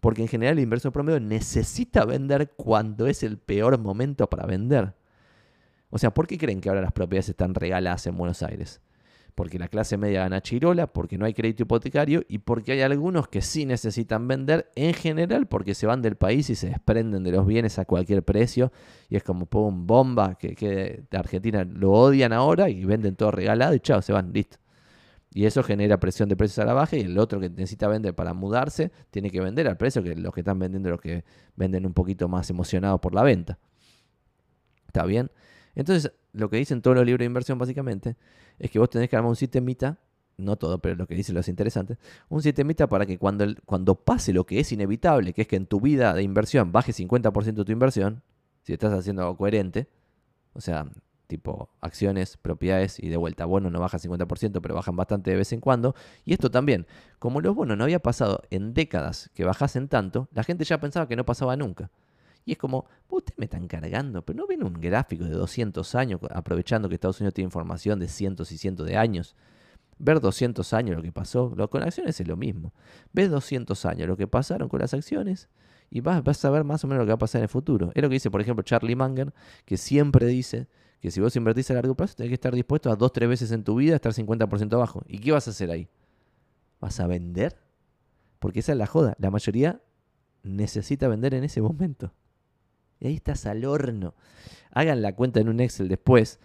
Porque 0.00 0.20
en 0.20 0.28
general 0.28 0.58
el 0.58 0.64
inversor 0.64 0.92
promedio 0.92 1.20
necesita 1.20 2.04
vender 2.04 2.52
cuando 2.56 3.06
es 3.06 3.22
el 3.22 3.38
peor 3.38 3.78
momento 3.78 4.28
para 4.28 4.44
vender. 4.44 4.94
O 5.88 5.98
sea, 5.98 6.12
¿por 6.12 6.26
qué 6.26 6.36
creen 6.36 6.60
que 6.60 6.68
ahora 6.68 6.82
las 6.82 6.92
propiedades 6.92 7.30
están 7.30 7.54
regaladas 7.54 8.06
en 8.06 8.16
Buenos 8.16 8.42
Aires? 8.42 8.82
Porque 9.34 9.58
la 9.58 9.68
clase 9.68 9.96
media 9.96 10.20
gana 10.20 10.40
chirola, 10.40 10.86
porque 10.86 11.18
no 11.18 11.24
hay 11.24 11.34
crédito 11.34 11.64
hipotecario 11.64 12.22
y 12.28 12.38
porque 12.38 12.72
hay 12.72 12.82
algunos 12.82 13.26
que 13.28 13.42
sí 13.42 13.66
necesitan 13.66 14.28
vender 14.28 14.70
en 14.76 14.94
general 14.94 15.46
porque 15.46 15.74
se 15.74 15.86
van 15.86 16.02
del 16.02 16.16
país 16.16 16.50
y 16.50 16.54
se 16.54 16.68
desprenden 16.68 17.24
de 17.24 17.32
los 17.32 17.46
bienes 17.46 17.78
a 17.78 17.84
cualquier 17.84 18.22
precio 18.22 18.72
y 19.08 19.16
es 19.16 19.24
como 19.24 19.46
pum, 19.46 19.86
bomba, 19.86 20.36
que, 20.36 20.54
que 20.54 21.04
de 21.10 21.18
Argentina 21.18 21.64
lo 21.64 21.92
odian 21.92 22.32
ahora 22.32 22.68
y 22.68 22.84
venden 22.84 23.16
todo 23.16 23.32
regalado 23.32 23.74
y 23.74 23.80
chao, 23.80 24.02
se 24.02 24.12
van, 24.12 24.32
listo. 24.32 24.58
Y 25.32 25.46
eso 25.46 25.64
genera 25.64 25.98
presión 25.98 26.28
de 26.28 26.36
precios 26.36 26.60
a 26.60 26.64
la 26.64 26.74
baja 26.74 26.96
y 26.96 27.00
el 27.00 27.18
otro 27.18 27.40
que 27.40 27.50
necesita 27.50 27.88
vender 27.88 28.14
para 28.14 28.34
mudarse 28.34 28.92
tiene 29.10 29.30
que 29.30 29.40
vender 29.40 29.66
al 29.66 29.76
precio 29.76 30.00
que 30.00 30.14
los 30.14 30.32
que 30.32 30.42
están 30.42 30.60
vendiendo 30.60 30.90
los 30.90 31.00
que 31.00 31.24
venden 31.56 31.86
un 31.86 31.92
poquito 31.92 32.28
más 32.28 32.48
emocionados 32.50 33.00
por 33.00 33.14
la 33.14 33.24
venta. 33.24 33.58
¿Está 34.86 35.04
bien? 35.04 35.32
Entonces, 35.74 36.12
lo 36.34 36.50
que 36.50 36.58
dicen 36.58 36.82
todos 36.82 36.96
los 36.96 37.06
libros 37.06 37.20
de 37.20 37.26
inversión 37.26 37.58
básicamente 37.58 38.16
es 38.58 38.70
que 38.70 38.78
vos 38.78 38.90
tenés 38.90 39.08
que 39.08 39.16
armar 39.16 39.30
un 39.30 39.36
sistemita, 39.36 39.98
no 40.36 40.56
todo, 40.56 40.78
pero 40.78 40.96
lo 40.96 41.06
que 41.06 41.14
dicen 41.14 41.34
los 41.34 41.48
interesantes, 41.48 41.96
un 42.28 42.42
sistemita 42.42 42.88
para 42.88 43.06
que 43.06 43.18
cuando, 43.18 43.46
cuando 43.64 43.94
pase 43.94 44.32
lo 44.32 44.44
que 44.44 44.60
es 44.60 44.72
inevitable, 44.72 45.32
que 45.32 45.42
es 45.42 45.48
que 45.48 45.56
en 45.56 45.66
tu 45.66 45.80
vida 45.80 46.12
de 46.12 46.22
inversión 46.22 46.72
baje 46.72 46.92
50% 46.92 47.64
tu 47.64 47.72
inversión, 47.72 48.22
si 48.62 48.72
estás 48.72 48.92
haciendo 48.92 49.22
algo 49.22 49.36
coherente, 49.36 49.88
O 50.54 50.60
sea, 50.60 50.86
tipo 51.26 51.70
acciones, 51.80 52.36
propiedades 52.36 53.00
y 53.00 53.08
de 53.08 53.16
vuelta. 53.16 53.44
Bonos 53.44 53.72
no 53.72 53.80
bajan 53.80 54.00
50%, 54.00 54.60
pero 54.60 54.74
bajan 54.74 54.96
bastante 54.96 55.30
de 55.30 55.36
vez 55.36 55.52
en 55.52 55.60
cuando. 55.60 55.94
Y 56.24 56.32
esto 56.32 56.50
también, 56.50 56.86
como 57.18 57.40
los 57.40 57.54
bonos 57.54 57.76
no 57.76 57.84
había 57.84 57.98
pasado 57.98 58.42
en 58.50 58.74
décadas 58.74 59.30
que 59.34 59.44
bajasen 59.44 59.88
tanto, 59.88 60.28
la 60.32 60.44
gente 60.44 60.64
ya 60.64 60.78
pensaba 60.80 61.08
que 61.08 61.16
no 61.16 61.24
pasaba 61.24 61.56
nunca. 61.56 61.90
Y 62.44 62.52
es 62.52 62.58
como, 62.58 62.86
ustedes 63.08 63.38
me 63.38 63.46
están 63.46 63.66
cargando, 63.68 64.22
pero 64.22 64.38
no 64.38 64.46
ven 64.46 64.62
un 64.62 64.74
gráfico 64.74 65.24
de 65.24 65.30
200 65.30 65.94
años, 65.94 66.20
aprovechando 66.30 66.88
que 66.88 66.94
Estados 66.96 67.20
Unidos 67.20 67.34
tiene 67.34 67.46
información 67.46 67.98
de 67.98 68.08
cientos 68.08 68.52
y 68.52 68.58
cientos 68.58 68.86
de 68.86 68.96
años. 68.96 69.34
Ver 69.98 70.20
200 70.20 70.72
años 70.74 70.96
lo 70.96 71.02
que 71.02 71.12
pasó, 71.12 71.52
lo, 71.56 71.70
con 71.70 71.82
acciones 71.82 72.20
es 72.20 72.28
lo 72.28 72.36
mismo. 72.36 72.74
Ves 73.12 73.30
200 73.30 73.86
años 73.86 74.08
lo 74.08 74.16
que 74.16 74.26
pasaron 74.26 74.68
con 74.68 74.80
las 74.80 74.92
acciones 74.92 75.48
y 75.90 76.00
vas, 76.00 76.22
vas 76.22 76.44
a 76.44 76.50
ver 76.50 76.64
más 76.64 76.84
o 76.84 76.88
menos 76.88 77.02
lo 77.02 77.06
que 77.06 77.12
va 77.12 77.14
a 77.14 77.18
pasar 77.18 77.38
en 77.38 77.44
el 77.44 77.48
futuro. 77.48 77.92
Es 77.94 78.02
lo 78.02 78.08
que 78.08 78.14
dice, 78.14 78.30
por 78.30 78.40
ejemplo, 78.40 78.62
Charlie 78.62 78.96
Munger, 78.96 79.32
que 79.64 79.76
siempre 79.76 80.26
dice 80.26 80.68
que 81.00 81.10
si 81.10 81.20
vos 81.20 81.36
invertís 81.36 81.70
a 81.70 81.74
largo 81.74 81.94
plazo, 81.94 82.14
tenés 82.16 82.30
que 82.30 82.34
estar 82.34 82.54
dispuesto 82.54 82.90
a 82.90 82.96
dos, 82.96 83.12
tres 83.12 83.28
veces 83.28 83.52
en 83.52 83.62
tu 83.62 83.76
vida 83.76 83.92
a 83.92 83.96
estar 83.96 84.12
50% 84.12 84.72
abajo. 84.74 85.02
¿Y 85.06 85.18
qué 85.18 85.32
vas 85.32 85.46
a 85.46 85.50
hacer 85.50 85.70
ahí? 85.70 85.88
¿Vas 86.80 86.98
a 87.00 87.06
vender? 87.06 87.56
Porque 88.38 88.60
esa 88.60 88.72
es 88.72 88.78
la 88.78 88.86
joda. 88.86 89.14
La 89.18 89.30
mayoría 89.30 89.80
necesita 90.42 91.08
vender 91.08 91.34
en 91.34 91.44
ese 91.44 91.62
momento. 91.62 92.12
Y 93.00 93.08
ahí 93.08 93.14
estás 93.14 93.46
al 93.46 93.64
horno. 93.64 94.14
Hagan 94.70 95.02
la 95.02 95.14
cuenta 95.14 95.40
en 95.40 95.48
un 95.48 95.60
Excel 95.60 95.88
después. 95.88 96.40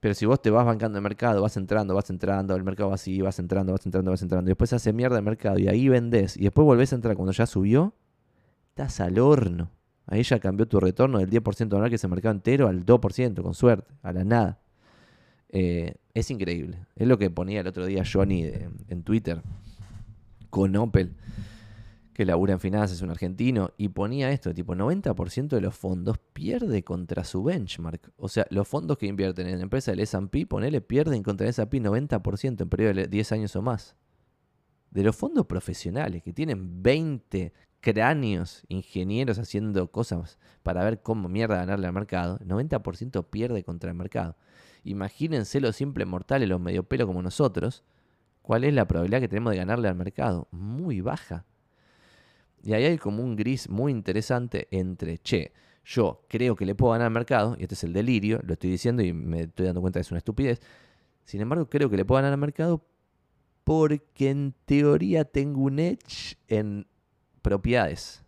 Pero 0.00 0.14
si 0.14 0.26
vos 0.26 0.42
te 0.42 0.50
vas 0.50 0.66
bancando 0.66 0.98
el 0.98 1.02
mercado, 1.02 1.40
vas 1.40 1.56
entrando, 1.56 1.94
vas 1.94 2.10
entrando, 2.10 2.54
el 2.54 2.62
mercado 2.62 2.90
va 2.90 2.96
así, 2.96 3.22
vas 3.22 3.38
entrando, 3.38 3.72
vas 3.72 3.86
entrando, 3.86 4.10
vas 4.10 4.20
entrando, 4.20 4.50
y 4.50 4.52
después 4.52 4.70
hace 4.74 4.92
mierda 4.92 5.16
el 5.16 5.24
mercado 5.24 5.58
y 5.58 5.66
ahí 5.66 5.88
vendés, 5.88 6.36
y 6.36 6.42
después 6.42 6.66
volvés 6.66 6.92
a 6.92 6.96
entrar 6.96 7.16
cuando 7.16 7.32
ya 7.32 7.46
subió, 7.46 7.94
estás 8.68 9.00
al 9.00 9.18
horno. 9.18 9.70
Ahí 10.06 10.22
ya 10.22 10.38
cambió 10.40 10.68
tu 10.68 10.78
retorno 10.78 11.20
del 11.20 11.30
10% 11.30 11.74
anual 11.74 11.88
que 11.88 11.96
se 11.96 12.06
mercado 12.06 12.34
entero 12.34 12.68
al 12.68 12.84
2%, 12.84 13.42
con 13.42 13.54
suerte, 13.54 13.94
a 14.02 14.12
la 14.12 14.24
nada. 14.24 14.58
Eh, 15.48 15.94
es 16.12 16.30
increíble. 16.30 16.84
Es 16.96 17.08
lo 17.08 17.16
que 17.16 17.30
ponía 17.30 17.62
el 17.62 17.66
otro 17.66 17.86
día 17.86 18.02
Johnny 18.04 18.44
en 18.44 19.04
Twitter 19.04 19.40
con 20.50 20.76
Opel, 20.76 21.14
que 22.14 22.24
labura 22.24 22.52
en 22.54 22.60
finanzas, 22.60 22.98
es 22.98 23.02
un 23.02 23.10
argentino, 23.10 23.72
y 23.76 23.88
ponía 23.88 24.30
esto, 24.30 24.54
tipo 24.54 24.74
90% 24.74 25.48
de 25.48 25.60
los 25.60 25.74
fondos 25.74 26.18
pierde 26.32 26.84
contra 26.84 27.24
su 27.24 27.42
benchmark. 27.42 28.12
O 28.16 28.28
sea, 28.28 28.46
los 28.50 28.68
fondos 28.68 28.96
que 28.98 29.06
invierten 29.06 29.48
en 29.48 29.58
la 29.58 29.64
empresa 29.64 29.90
del 29.90 30.00
S&P, 30.00 30.46
ponele, 30.46 30.80
pierden 30.80 31.24
contra 31.24 31.46
el 31.46 31.50
S&P 31.50 31.82
90% 31.82 32.62
en 32.62 32.68
periodo 32.68 32.94
de 32.94 33.08
10 33.08 33.32
años 33.32 33.56
o 33.56 33.62
más. 33.62 33.96
De 34.90 35.02
los 35.02 35.16
fondos 35.16 35.46
profesionales, 35.46 36.22
que 36.22 36.32
tienen 36.32 36.84
20 36.84 37.52
cráneos, 37.80 38.62
ingenieros 38.68 39.38
haciendo 39.40 39.90
cosas 39.90 40.38
para 40.62 40.84
ver 40.84 41.02
cómo 41.02 41.28
mierda 41.28 41.56
ganarle 41.56 41.88
al 41.88 41.92
mercado, 41.92 42.38
90% 42.38 43.26
pierde 43.28 43.64
contra 43.64 43.90
el 43.90 43.96
mercado. 43.96 44.36
Imagínense 44.84 45.60
los 45.60 45.74
simples 45.74 46.06
mortales, 46.06 46.48
los 46.48 46.60
medio 46.60 46.84
pelo 46.84 47.08
como 47.08 47.20
nosotros, 47.22 47.82
cuál 48.40 48.62
es 48.62 48.72
la 48.72 48.86
probabilidad 48.86 49.20
que 49.20 49.28
tenemos 49.28 49.50
de 49.50 49.56
ganarle 49.56 49.88
al 49.88 49.96
mercado. 49.96 50.46
Muy 50.52 51.00
baja. 51.00 51.44
Y 52.64 52.72
ahí 52.72 52.84
hay 52.84 52.96
como 52.96 53.22
un 53.22 53.36
gris 53.36 53.68
muy 53.68 53.92
interesante 53.92 54.68
entre, 54.70 55.18
che, 55.18 55.52
yo 55.84 56.24
creo 56.28 56.56
que 56.56 56.64
le 56.64 56.74
puedo 56.74 56.92
ganar 56.92 57.08
al 57.08 57.12
mercado, 57.12 57.56
y 57.58 57.62
este 57.62 57.74
es 57.74 57.84
el 57.84 57.92
delirio, 57.92 58.40
lo 58.42 58.54
estoy 58.54 58.70
diciendo 58.70 59.02
y 59.02 59.12
me 59.12 59.42
estoy 59.42 59.66
dando 59.66 59.82
cuenta 59.82 59.98
que 59.98 60.02
es 60.02 60.10
una 60.10 60.18
estupidez. 60.18 60.62
Sin 61.24 61.42
embargo, 61.42 61.68
creo 61.68 61.90
que 61.90 61.98
le 61.98 62.06
puedo 62.06 62.16
ganar 62.16 62.32
al 62.32 62.38
mercado 62.38 62.82
porque 63.64 64.30
en 64.30 64.54
teoría 64.64 65.26
tengo 65.26 65.60
un 65.60 65.78
edge 65.78 66.38
en 66.48 66.86
propiedades. 67.42 68.24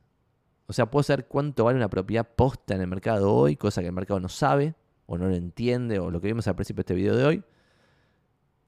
O 0.67 0.75
sea, 0.75 0.91
puedo 0.91 1.03
saber 1.03 1.27
cuánto 1.29 1.65
vale 1.65 1.79
una 1.79 1.89
propiedad 1.89 2.29
posta 2.29 2.75
en 2.75 2.83
el 2.83 2.89
mercado 2.89 3.33
hoy, 3.33 3.57
cosa 3.57 3.81
que 3.81 3.87
el 3.87 3.95
mercado 3.95 4.21
no 4.21 4.29
sabe 4.29 4.75
o 5.07 5.17
no 5.17 5.29
lo 5.29 5.35
entiende 5.35 5.99
o 5.99 6.11
lo 6.11 6.21
que 6.21 6.27
vimos 6.27 6.47
al 6.47 6.57
principio 6.57 6.81
de 6.81 6.83
este 6.83 6.95
video 6.95 7.17
de 7.17 7.25
hoy. 7.25 7.45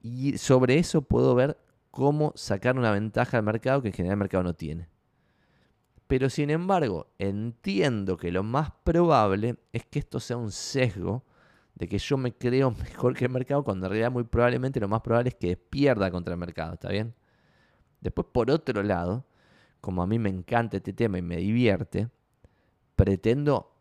Y 0.01 0.35
sobre 0.39 0.79
eso 0.79 1.03
puedo 1.03 1.35
ver 1.35 1.59
cómo 1.91 2.33
sacar 2.35 2.75
una 2.75 2.91
ventaja 2.91 3.37
al 3.37 3.43
mercado 3.43 3.83
que 3.83 3.89
en 3.89 3.93
general 3.93 4.13
el 4.13 4.19
mercado 4.19 4.43
no 4.43 4.55
tiene. 4.55 4.88
Pero 6.09 6.27
sin 6.31 6.49
embargo, 6.49 7.05
entiendo 7.19 8.17
que 8.17 8.31
lo 8.31 8.41
más 8.41 8.71
probable 8.83 9.57
es 9.71 9.85
que 9.85 9.99
esto 9.99 10.19
sea 10.19 10.37
un 10.37 10.51
sesgo 10.51 11.23
de 11.75 11.87
que 11.87 11.99
yo 11.99 12.17
me 12.17 12.33
creo 12.33 12.71
mejor 12.83 13.15
que 13.15 13.25
el 13.25 13.31
mercado, 13.31 13.63
cuando 13.63 13.85
en 13.85 13.91
realidad 13.91 14.11
muy 14.11 14.23
probablemente 14.23 14.79
lo 14.79 14.87
más 14.87 15.01
probable 15.01 15.29
es 15.29 15.35
que 15.35 15.55
pierda 15.55 16.09
contra 16.09 16.33
el 16.33 16.39
mercado, 16.39 16.73
¿está 16.73 16.89
bien? 16.89 17.13
Después, 18.01 18.25
por 18.33 18.49
otro 18.49 18.81
lado, 18.81 19.23
como 19.81 20.01
a 20.01 20.07
mí 20.07 20.17
me 20.17 20.31
encanta 20.31 20.77
este 20.77 20.93
tema 20.93 21.19
y 21.19 21.21
me 21.21 21.37
divierte, 21.37 22.09
pretendo 22.95 23.71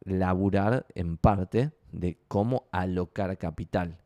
laburar 0.00 0.84
en 0.94 1.16
parte 1.16 1.72
de 1.90 2.18
cómo 2.28 2.68
alocar 2.70 3.38
capital. 3.38 3.96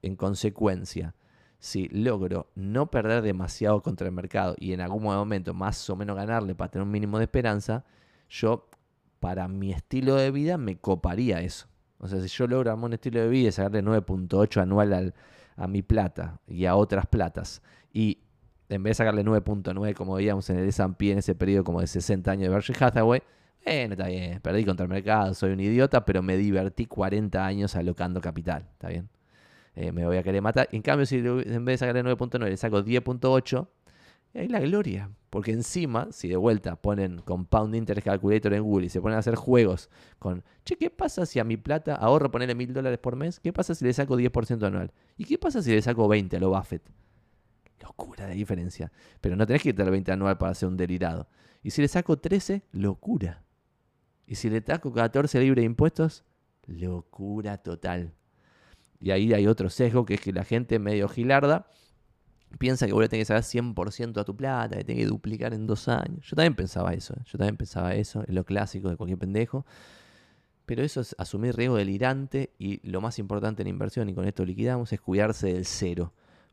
En 0.00 0.16
consecuencia, 0.16 1.14
si 1.62 1.86
logro 1.90 2.50
no 2.56 2.90
perder 2.90 3.22
demasiado 3.22 3.82
contra 3.82 4.08
el 4.08 4.12
mercado 4.12 4.56
y 4.58 4.72
en 4.72 4.80
algún 4.80 5.04
momento 5.04 5.54
más 5.54 5.88
o 5.88 5.94
menos 5.94 6.16
ganarle 6.16 6.56
para 6.56 6.72
tener 6.72 6.84
un 6.84 6.90
mínimo 6.90 7.18
de 7.18 7.24
esperanza, 7.24 7.84
yo 8.28 8.68
para 9.20 9.46
mi 9.46 9.70
estilo 9.70 10.16
de 10.16 10.32
vida 10.32 10.58
me 10.58 10.78
coparía 10.78 11.40
eso. 11.40 11.68
O 11.98 12.08
sea, 12.08 12.20
si 12.20 12.26
yo 12.26 12.48
logro 12.48 12.74
un 12.74 12.94
estilo 12.94 13.20
de 13.20 13.28
vida 13.28 13.50
y 13.50 13.52
sacarle 13.52 13.80
9.8 13.84 14.60
anual 14.60 15.14
a 15.54 15.68
mi 15.68 15.82
plata 15.82 16.40
y 16.48 16.66
a 16.66 16.74
otras 16.74 17.06
platas 17.06 17.62
y 17.92 18.18
en 18.68 18.82
vez 18.82 18.90
de 18.90 18.94
sacarle 19.04 19.24
9.9 19.24 19.94
como 19.94 20.14
veíamos 20.14 20.50
en 20.50 20.58
el 20.58 20.68
S&P 20.68 21.12
en 21.12 21.18
ese 21.18 21.36
periodo 21.36 21.62
como 21.62 21.80
de 21.80 21.86
60 21.86 22.28
años 22.28 22.42
de 22.42 22.48
Berkshire 22.48 22.84
Hathaway, 22.84 23.22
bueno, 23.64 23.92
está 23.92 24.08
bien, 24.08 24.40
perdí 24.40 24.64
contra 24.64 24.82
el 24.82 24.90
mercado, 24.90 25.32
soy 25.34 25.52
un 25.52 25.60
idiota, 25.60 26.04
pero 26.04 26.22
me 26.22 26.36
divertí 26.36 26.86
40 26.86 27.46
años 27.46 27.76
alocando 27.76 28.20
capital, 28.20 28.66
¿está 28.72 28.88
bien? 28.88 29.08
Eh, 29.74 29.92
me 29.92 30.06
voy 30.06 30.16
a 30.16 30.22
querer 30.22 30.42
matar. 30.42 30.68
En 30.72 30.82
cambio, 30.82 31.06
si 31.06 31.16
en 31.16 31.64
vez 31.64 31.74
de 31.74 31.78
sacarle 31.78 32.04
9.9 32.04 32.48
le 32.48 32.56
saco 32.56 32.84
10.8, 32.84 33.68
ahí 34.34 34.48
la 34.48 34.60
gloria. 34.60 35.10
Porque 35.30 35.52
encima, 35.52 36.08
si 36.10 36.28
de 36.28 36.36
vuelta 36.36 36.76
ponen 36.76 37.22
Compound 37.22 37.74
Interest 37.74 38.04
Calculator 38.04 38.52
en 38.52 38.62
Google 38.62 38.86
y 38.86 38.88
se 38.90 39.00
ponen 39.00 39.16
a 39.16 39.20
hacer 39.20 39.34
juegos 39.34 39.88
con, 40.18 40.44
che, 40.64 40.76
¿qué 40.76 40.90
pasa 40.90 41.24
si 41.24 41.38
a 41.38 41.44
mi 41.44 41.56
plata 41.56 41.94
ahorro 41.94 42.30
ponerle 42.30 42.54
mil 42.54 42.72
dólares 42.74 42.98
por 42.98 43.16
mes? 43.16 43.40
¿Qué 43.40 43.52
pasa 43.52 43.74
si 43.74 43.84
le 43.84 43.94
saco 43.94 44.16
10% 44.18 44.62
anual? 44.66 44.92
¿Y 45.16 45.24
qué 45.24 45.38
pasa 45.38 45.62
si 45.62 45.70
le 45.70 45.80
saco 45.80 46.06
20 46.06 46.36
a 46.36 46.40
lo 46.40 46.50
Buffett? 46.50 46.82
Locura 47.80 48.26
de 48.26 48.34
diferencia. 48.34 48.92
Pero 49.22 49.34
no 49.36 49.46
tenés 49.46 49.62
que 49.62 49.70
irte 49.70 49.82
al 49.82 49.90
20 49.90 50.12
anual 50.12 50.36
para 50.36 50.52
hacer 50.52 50.68
un 50.68 50.76
delirado. 50.76 51.28
Y 51.62 51.70
si 51.70 51.80
le 51.80 51.88
saco 51.88 52.18
13, 52.18 52.62
locura. 52.72 53.42
Y 54.26 54.34
si 54.34 54.50
le 54.50 54.60
saco 54.60 54.92
14 54.92 55.40
libre 55.40 55.62
de 55.62 55.66
impuestos, 55.66 56.24
locura 56.66 57.56
total. 57.58 58.12
Y 59.02 59.10
ahí 59.10 59.32
hay 59.32 59.46
otro 59.46 59.68
sesgo 59.68 60.06
que 60.06 60.14
es 60.14 60.20
que 60.20 60.32
la 60.32 60.44
gente 60.44 60.78
medio 60.78 61.08
gilarda 61.08 61.66
piensa 62.58 62.86
que 62.86 62.92
vos 62.92 63.02
le 63.02 63.08
tenés 63.08 63.28
que 63.28 63.34
sacar 63.34 63.42
100% 63.42 64.20
a 64.20 64.24
tu 64.24 64.36
plata, 64.36 64.76
que 64.76 64.84
tenés 64.84 65.04
que 65.04 65.08
duplicar 65.08 65.52
en 65.54 65.66
dos 65.66 65.88
años. 65.88 66.26
Yo 66.26 66.36
también 66.36 66.54
pensaba 66.54 66.94
eso, 66.94 67.14
¿eh? 67.14 67.22
yo 67.26 67.38
también 67.38 67.56
pensaba 67.56 67.94
eso, 67.94 68.22
es 68.22 68.34
lo 68.34 68.44
clásico 68.44 68.88
de 68.88 68.96
cualquier 68.96 69.18
pendejo. 69.18 69.66
Pero 70.66 70.82
eso 70.82 71.00
es 71.00 71.14
asumir 71.18 71.56
riesgo 71.56 71.76
delirante 71.76 72.52
y 72.58 72.86
lo 72.88 73.00
más 73.00 73.18
importante 73.18 73.62
en 73.62 73.68
inversión, 73.68 74.08
y 74.08 74.14
con 74.14 74.26
esto 74.26 74.44
liquidamos, 74.44 74.92
es 74.92 75.00
cuidarse 75.00 75.52
del 75.52 75.66
cero 75.66 76.12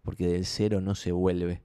porque 0.10 0.28
del 0.28 0.46
cero 0.46 0.82
no 0.82 0.96
se 0.96 1.12
vuelve. 1.12 1.62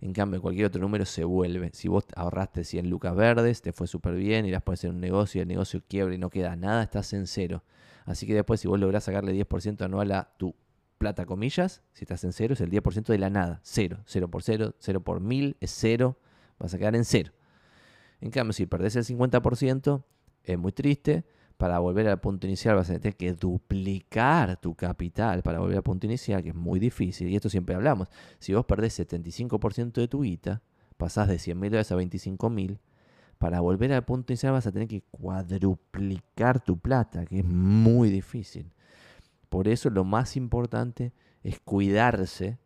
En 0.00 0.12
cambio, 0.14 0.40
cualquier 0.40 0.66
otro 0.66 0.80
número 0.80 1.04
se 1.04 1.24
vuelve. 1.24 1.70
Si 1.74 1.88
vos 1.88 2.04
ahorraste 2.16 2.64
100 2.64 2.88
lucas 2.88 3.14
verdes, 3.14 3.60
te 3.60 3.72
fue 3.72 3.86
súper 3.86 4.14
bien 4.14 4.46
y 4.46 4.50
las 4.50 4.62
puedes 4.62 4.80
hacer 4.80 4.90
un 4.90 5.00
negocio 5.00 5.40
y 5.40 5.42
el 5.42 5.48
negocio 5.48 5.82
quiebra 5.86 6.14
y 6.14 6.18
no 6.18 6.30
queda 6.30 6.56
nada, 6.56 6.82
estás 6.82 7.12
en 7.12 7.26
cero. 7.26 7.62
Así 8.06 8.26
que 8.26 8.34
después, 8.34 8.60
si 8.60 8.68
vos 8.68 8.80
lográs 8.80 9.04
sacarle 9.04 9.32
10% 9.34 9.82
anual 9.82 10.12
a 10.12 10.32
tu 10.38 10.54
plata, 10.96 11.26
comillas, 11.26 11.82
si 11.92 12.04
estás 12.04 12.24
en 12.24 12.32
cero, 12.32 12.54
es 12.54 12.60
el 12.60 12.70
10% 12.70 13.04
de 13.06 13.18
la 13.18 13.28
nada. 13.28 13.60
Cero. 13.62 13.98
Cero 14.06 14.28
por 14.28 14.42
cero, 14.42 14.74
cero 14.78 15.02
por 15.02 15.20
mil, 15.20 15.56
es 15.60 15.70
cero. 15.70 16.18
Vas 16.58 16.72
a 16.72 16.78
quedar 16.78 16.96
en 16.96 17.04
cero. 17.04 17.32
En 18.20 18.30
cambio, 18.30 18.52
si 18.52 18.66
perdés 18.66 18.96
el 18.96 19.04
50%, 19.04 20.02
es 20.44 20.58
muy 20.58 20.72
triste 20.72 21.24
para 21.60 21.78
volver 21.78 22.08
al 22.08 22.18
punto 22.18 22.46
inicial 22.46 22.76
vas 22.76 22.88
a 22.88 22.98
tener 22.98 23.18
que 23.18 23.34
duplicar 23.34 24.56
tu 24.56 24.74
capital 24.74 25.42
para 25.42 25.58
volver 25.58 25.76
al 25.76 25.82
punto 25.82 26.06
inicial, 26.06 26.42
que 26.42 26.48
es 26.48 26.54
muy 26.54 26.80
difícil. 26.80 27.28
Y 27.28 27.36
esto 27.36 27.50
siempre 27.50 27.74
hablamos. 27.74 28.08
Si 28.38 28.54
vos 28.54 28.64
perdés 28.64 28.98
75% 28.98 29.92
de 29.92 30.08
tu 30.08 30.22
guita, 30.22 30.62
pasás 30.96 31.28
de 31.28 31.38
100 31.38 31.60
mil 31.60 31.70
dólares 31.70 31.92
a 31.92 31.96
25 31.96 32.48
mil, 32.48 32.80
para 33.36 33.60
volver 33.60 33.92
al 33.92 34.06
punto 34.06 34.32
inicial 34.32 34.54
vas 34.54 34.66
a 34.66 34.72
tener 34.72 34.88
que 34.88 35.02
cuadruplicar 35.02 36.64
tu 36.64 36.78
plata, 36.78 37.26
que 37.26 37.40
es 37.40 37.44
muy 37.44 38.08
difícil. 38.08 38.72
Por 39.50 39.68
eso 39.68 39.90
lo 39.90 40.04
más 40.04 40.38
importante 40.38 41.12
es 41.42 41.60
cuidarse 41.60 42.56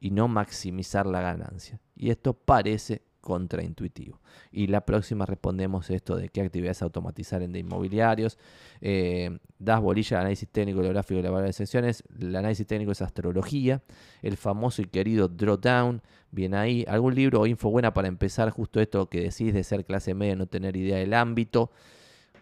y 0.00 0.10
no 0.10 0.26
maximizar 0.26 1.06
la 1.06 1.20
ganancia. 1.20 1.80
Y 1.94 2.10
esto 2.10 2.34
parece 2.34 3.02
contraintuitivo. 3.24 4.20
Y 4.52 4.66
la 4.66 4.82
próxima 4.82 5.24
respondemos 5.26 5.90
esto 5.90 6.16
de 6.16 6.28
qué 6.28 6.42
actividades 6.42 6.82
automatizar 6.82 7.42
en 7.42 7.52
de 7.52 7.60
inmobiliarios. 7.60 8.38
Eh, 8.80 9.38
das 9.58 9.80
bolilla 9.80 10.18
al 10.18 10.20
análisis 10.22 10.48
técnico, 10.48 10.82
geográfico 10.82 11.18
y 11.18 11.22
la 11.22 11.30
variedad 11.30 11.48
de 11.48 11.52
secciones. 11.54 12.04
El 12.20 12.36
análisis 12.36 12.66
técnico 12.66 12.92
es 12.92 13.02
astrología. 13.02 13.82
El 14.22 14.36
famoso 14.36 14.82
y 14.82 14.84
querido 14.84 15.28
Drawdown. 15.28 16.02
Bien 16.30 16.54
ahí. 16.54 16.84
¿Algún 16.86 17.14
libro 17.14 17.40
o 17.40 17.46
info 17.46 17.70
buena 17.70 17.94
para 17.94 18.08
empezar 18.08 18.50
justo 18.50 18.80
esto 18.80 19.08
que 19.08 19.22
decís 19.22 19.54
de 19.54 19.64
ser 19.64 19.84
clase 19.84 20.14
media, 20.14 20.36
no 20.36 20.46
tener 20.46 20.76
idea 20.76 20.98
del 20.98 21.14
ámbito? 21.14 21.70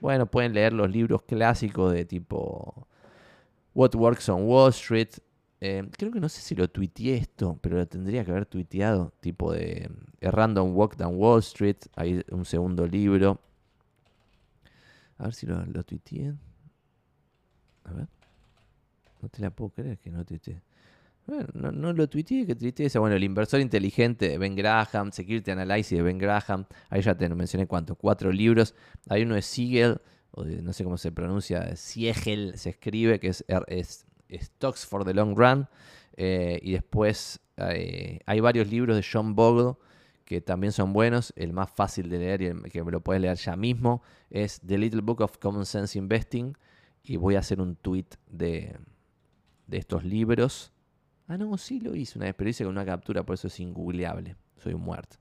Bueno, 0.00 0.26
pueden 0.26 0.52
leer 0.52 0.72
los 0.72 0.90
libros 0.90 1.22
clásicos 1.22 1.92
de 1.92 2.04
tipo 2.04 2.88
What 3.74 3.94
Works 3.94 4.28
on 4.28 4.44
Wall 4.44 4.70
Street. 4.70 5.10
Eh, 5.64 5.89
creo 5.97 6.10
que 6.10 6.18
no 6.18 6.28
sé 6.28 6.40
si 6.40 6.56
lo 6.56 6.68
tuiteé 6.68 7.18
esto, 7.18 7.56
pero 7.62 7.76
lo 7.76 7.86
tendría 7.86 8.24
que 8.24 8.32
haber 8.32 8.47
tuiteado. 8.47 9.12
Tipo 9.20 9.52
de 9.52 9.89
A 10.20 10.30
Random 10.32 10.74
Walk 10.76 10.97
Down 10.97 11.14
Wall 11.16 11.39
Street. 11.39 11.76
Hay 11.94 12.20
un 12.32 12.44
segundo 12.44 12.84
libro. 12.84 13.40
A 15.18 15.24
ver 15.24 15.34
si 15.34 15.47
lo, 15.47 15.64
lo 15.64 15.84
tuiteé. 15.84 16.34
A 17.84 17.93
ver. 17.93 18.09
No 19.20 19.28
te 19.28 19.40
la 19.40 19.51
puedo 19.51 19.70
creer 19.70 19.98
que 19.98 20.10
no 20.10 20.24
tuiteé. 20.24 20.60
Bueno, 21.28 21.70
no, 21.70 21.93
lo 21.93 22.09
tuiteé, 22.09 22.44
que 22.44 22.56
tuiteé 22.56 22.86
esa. 22.86 22.98
Bueno, 22.98 23.14
el 23.14 23.22
inversor 23.22 23.60
inteligente 23.60 24.30
de 24.30 24.39
Ben 24.39 24.56
Graham, 24.56 25.12
Security 25.12 25.52
Analysis 25.52 25.97
de 25.97 26.02
Ben 26.02 26.18
Graham. 26.18 26.66
Ahí 26.90 27.02
ya 27.02 27.14
te 27.14 27.28
mencioné 27.28 27.68
cuánto, 27.68 27.94
cuatro 27.94 28.32
libros. 28.32 28.74
Hay 29.09 29.22
uno 29.22 29.36
de 29.36 29.43
Siegel, 29.43 30.01
o 30.32 30.44
no 30.44 30.72
sé 30.72 30.82
cómo 30.82 30.98
se 30.98 31.12
pronuncia, 31.12 31.76
Siegel 31.76 32.55
se 32.56 32.70
escribe, 32.70 33.20
que 33.20 33.28
es, 33.28 33.44
es, 33.68 34.06
Stocks 34.40 34.86
for 34.86 35.04
the 35.04 35.14
Long 35.14 35.36
Run. 35.36 35.68
Eh, 36.16 36.59
y 36.62 36.72
después 36.72 37.40
eh, 37.56 38.20
hay 38.26 38.40
varios 38.40 38.68
libros 38.68 38.96
de 38.96 39.04
John 39.10 39.34
Bogle 39.34 39.74
que 40.24 40.40
también 40.40 40.72
son 40.72 40.92
buenos. 40.92 41.32
El 41.36 41.52
más 41.52 41.70
fácil 41.70 42.09
de 42.09 42.18
leer 42.18 42.42
y 42.42 42.46
el 42.46 42.62
que 42.70 42.82
lo 42.82 43.00
puedes 43.00 43.20
leer 43.20 43.36
ya 43.36 43.56
mismo 43.56 44.02
es 44.30 44.60
The 44.60 44.78
Little 44.78 45.00
Book 45.00 45.20
of 45.20 45.38
Common 45.38 45.66
Sense 45.66 45.98
Investing. 45.98 46.56
Y 47.02 47.16
voy 47.16 47.34
a 47.34 47.40
hacer 47.40 47.60
un 47.60 47.76
tweet 47.76 48.06
de, 48.28 48.76
de 49.66 49.78
estos 49.78 50.04
libros. 50.04 50.72
Ah, 51.26 51.36
no, 51.36 51.56
sí 51.56 51.80
lo 51.80 51.96
hice 51.96 52.18
una 52.18 52.26
vez, 52.26 52.34
pero 52.36 52.50
hice 52.50 52.64
con 52.64 52.72
una 52.72 52.84
captura, 52.84 53.24
por 53.24 53.34
eso 53.34 53.48
es 53.48 53.59
ingoogleable. 53.59 54.36
Soy 54.56 54.74
un 54.74 54.82
muerto. 54.82 55.16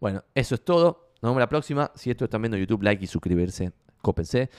Bueno, 0.00 0.24
eso 0.34 0.54
es 0.56 0.64
todo. 0.64 1.12
Nos 1.20 1.30
vemos 1.30 1.40
la 1.40 1.48
próxima. 1.48 1.92
Si 1.94 2.10
esto 2.10 2.24
están 2.24 2.42
viendo 2.42 2.56
YouTube, 2.56 2.82
like 2.82 3.04
y 3.04 3.06
suscribirse. 3.06 3.72
Cópense. 4.00 4.50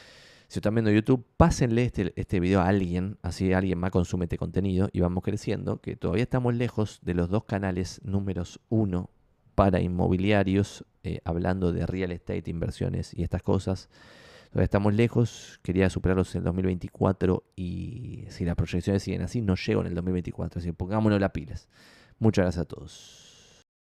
Si 0.53 0.59
están 0.59 0.75
viendo 0.75 0.91
YouTube, 0.91 1.25
pásenle 1.35 1.83
este, 1.83 2.13
este 2.15 2.39
video 2.39 2.61
a 2.61 2.67
alguien, 2.67 3.17
así 3.23 3.53
alguien 3.53 3.79
más 3.79 3.89
consume 3.89 4.25
este 4.25 4.37
contenido 4.37 4.87
y 4.93 4.99
vamos 4.99 5.23
creciendo, 5.23 5.81
que 5.81 5.95
todavía 5.95 6.21
estamos 6.21 6.53
lejos 6.53 6.99
de 7.01 7.15
los 7.15 7.31
dos 7.31 7.45
canales 7.45 7.99
números 8.03 8.59
uno 8.69 9.09
para 9.55 9.81
inmobiliarios, 9.81 10.85
eh, 11.01 11.21
hablando 11.25 11.71
de 11.71 11.87
real 11.87 12.11
estate, 12.11 12.51
inversiones 12.51 13.15
y 13.15 13.23
estas 13.23 13.41
cosas. 13.41 13.89
Todavía 14.51 14.65
estamos 14.65 14.93
lejos, 14.93 15.59
quería 15.63 15.89
superarlos 15.89 16.35
en 16.35 16.41
el 16.41 16.45
2024 16.45 17.43
y 17.55 18.25
si 18.29 18.45
las 18.45 18.55
proyecciones 18.55 19.01
siguen 19.01 19.23
así, 19.23 19.41
no 19.41 19.55
llego 19.55 19.81
en 19.81 19.87
el 19.87 19.95
2024. 19.95 20.59
Así 20.59 20.67
que 20.67 20.73
pongámonos 20.73 21.19
las 21.19 21.31
pilas. 21.31 21.67
Muchas 22.19 22.43
gracias 22.43 22.61
a 22.61 22.65
todos. 22.65 23.22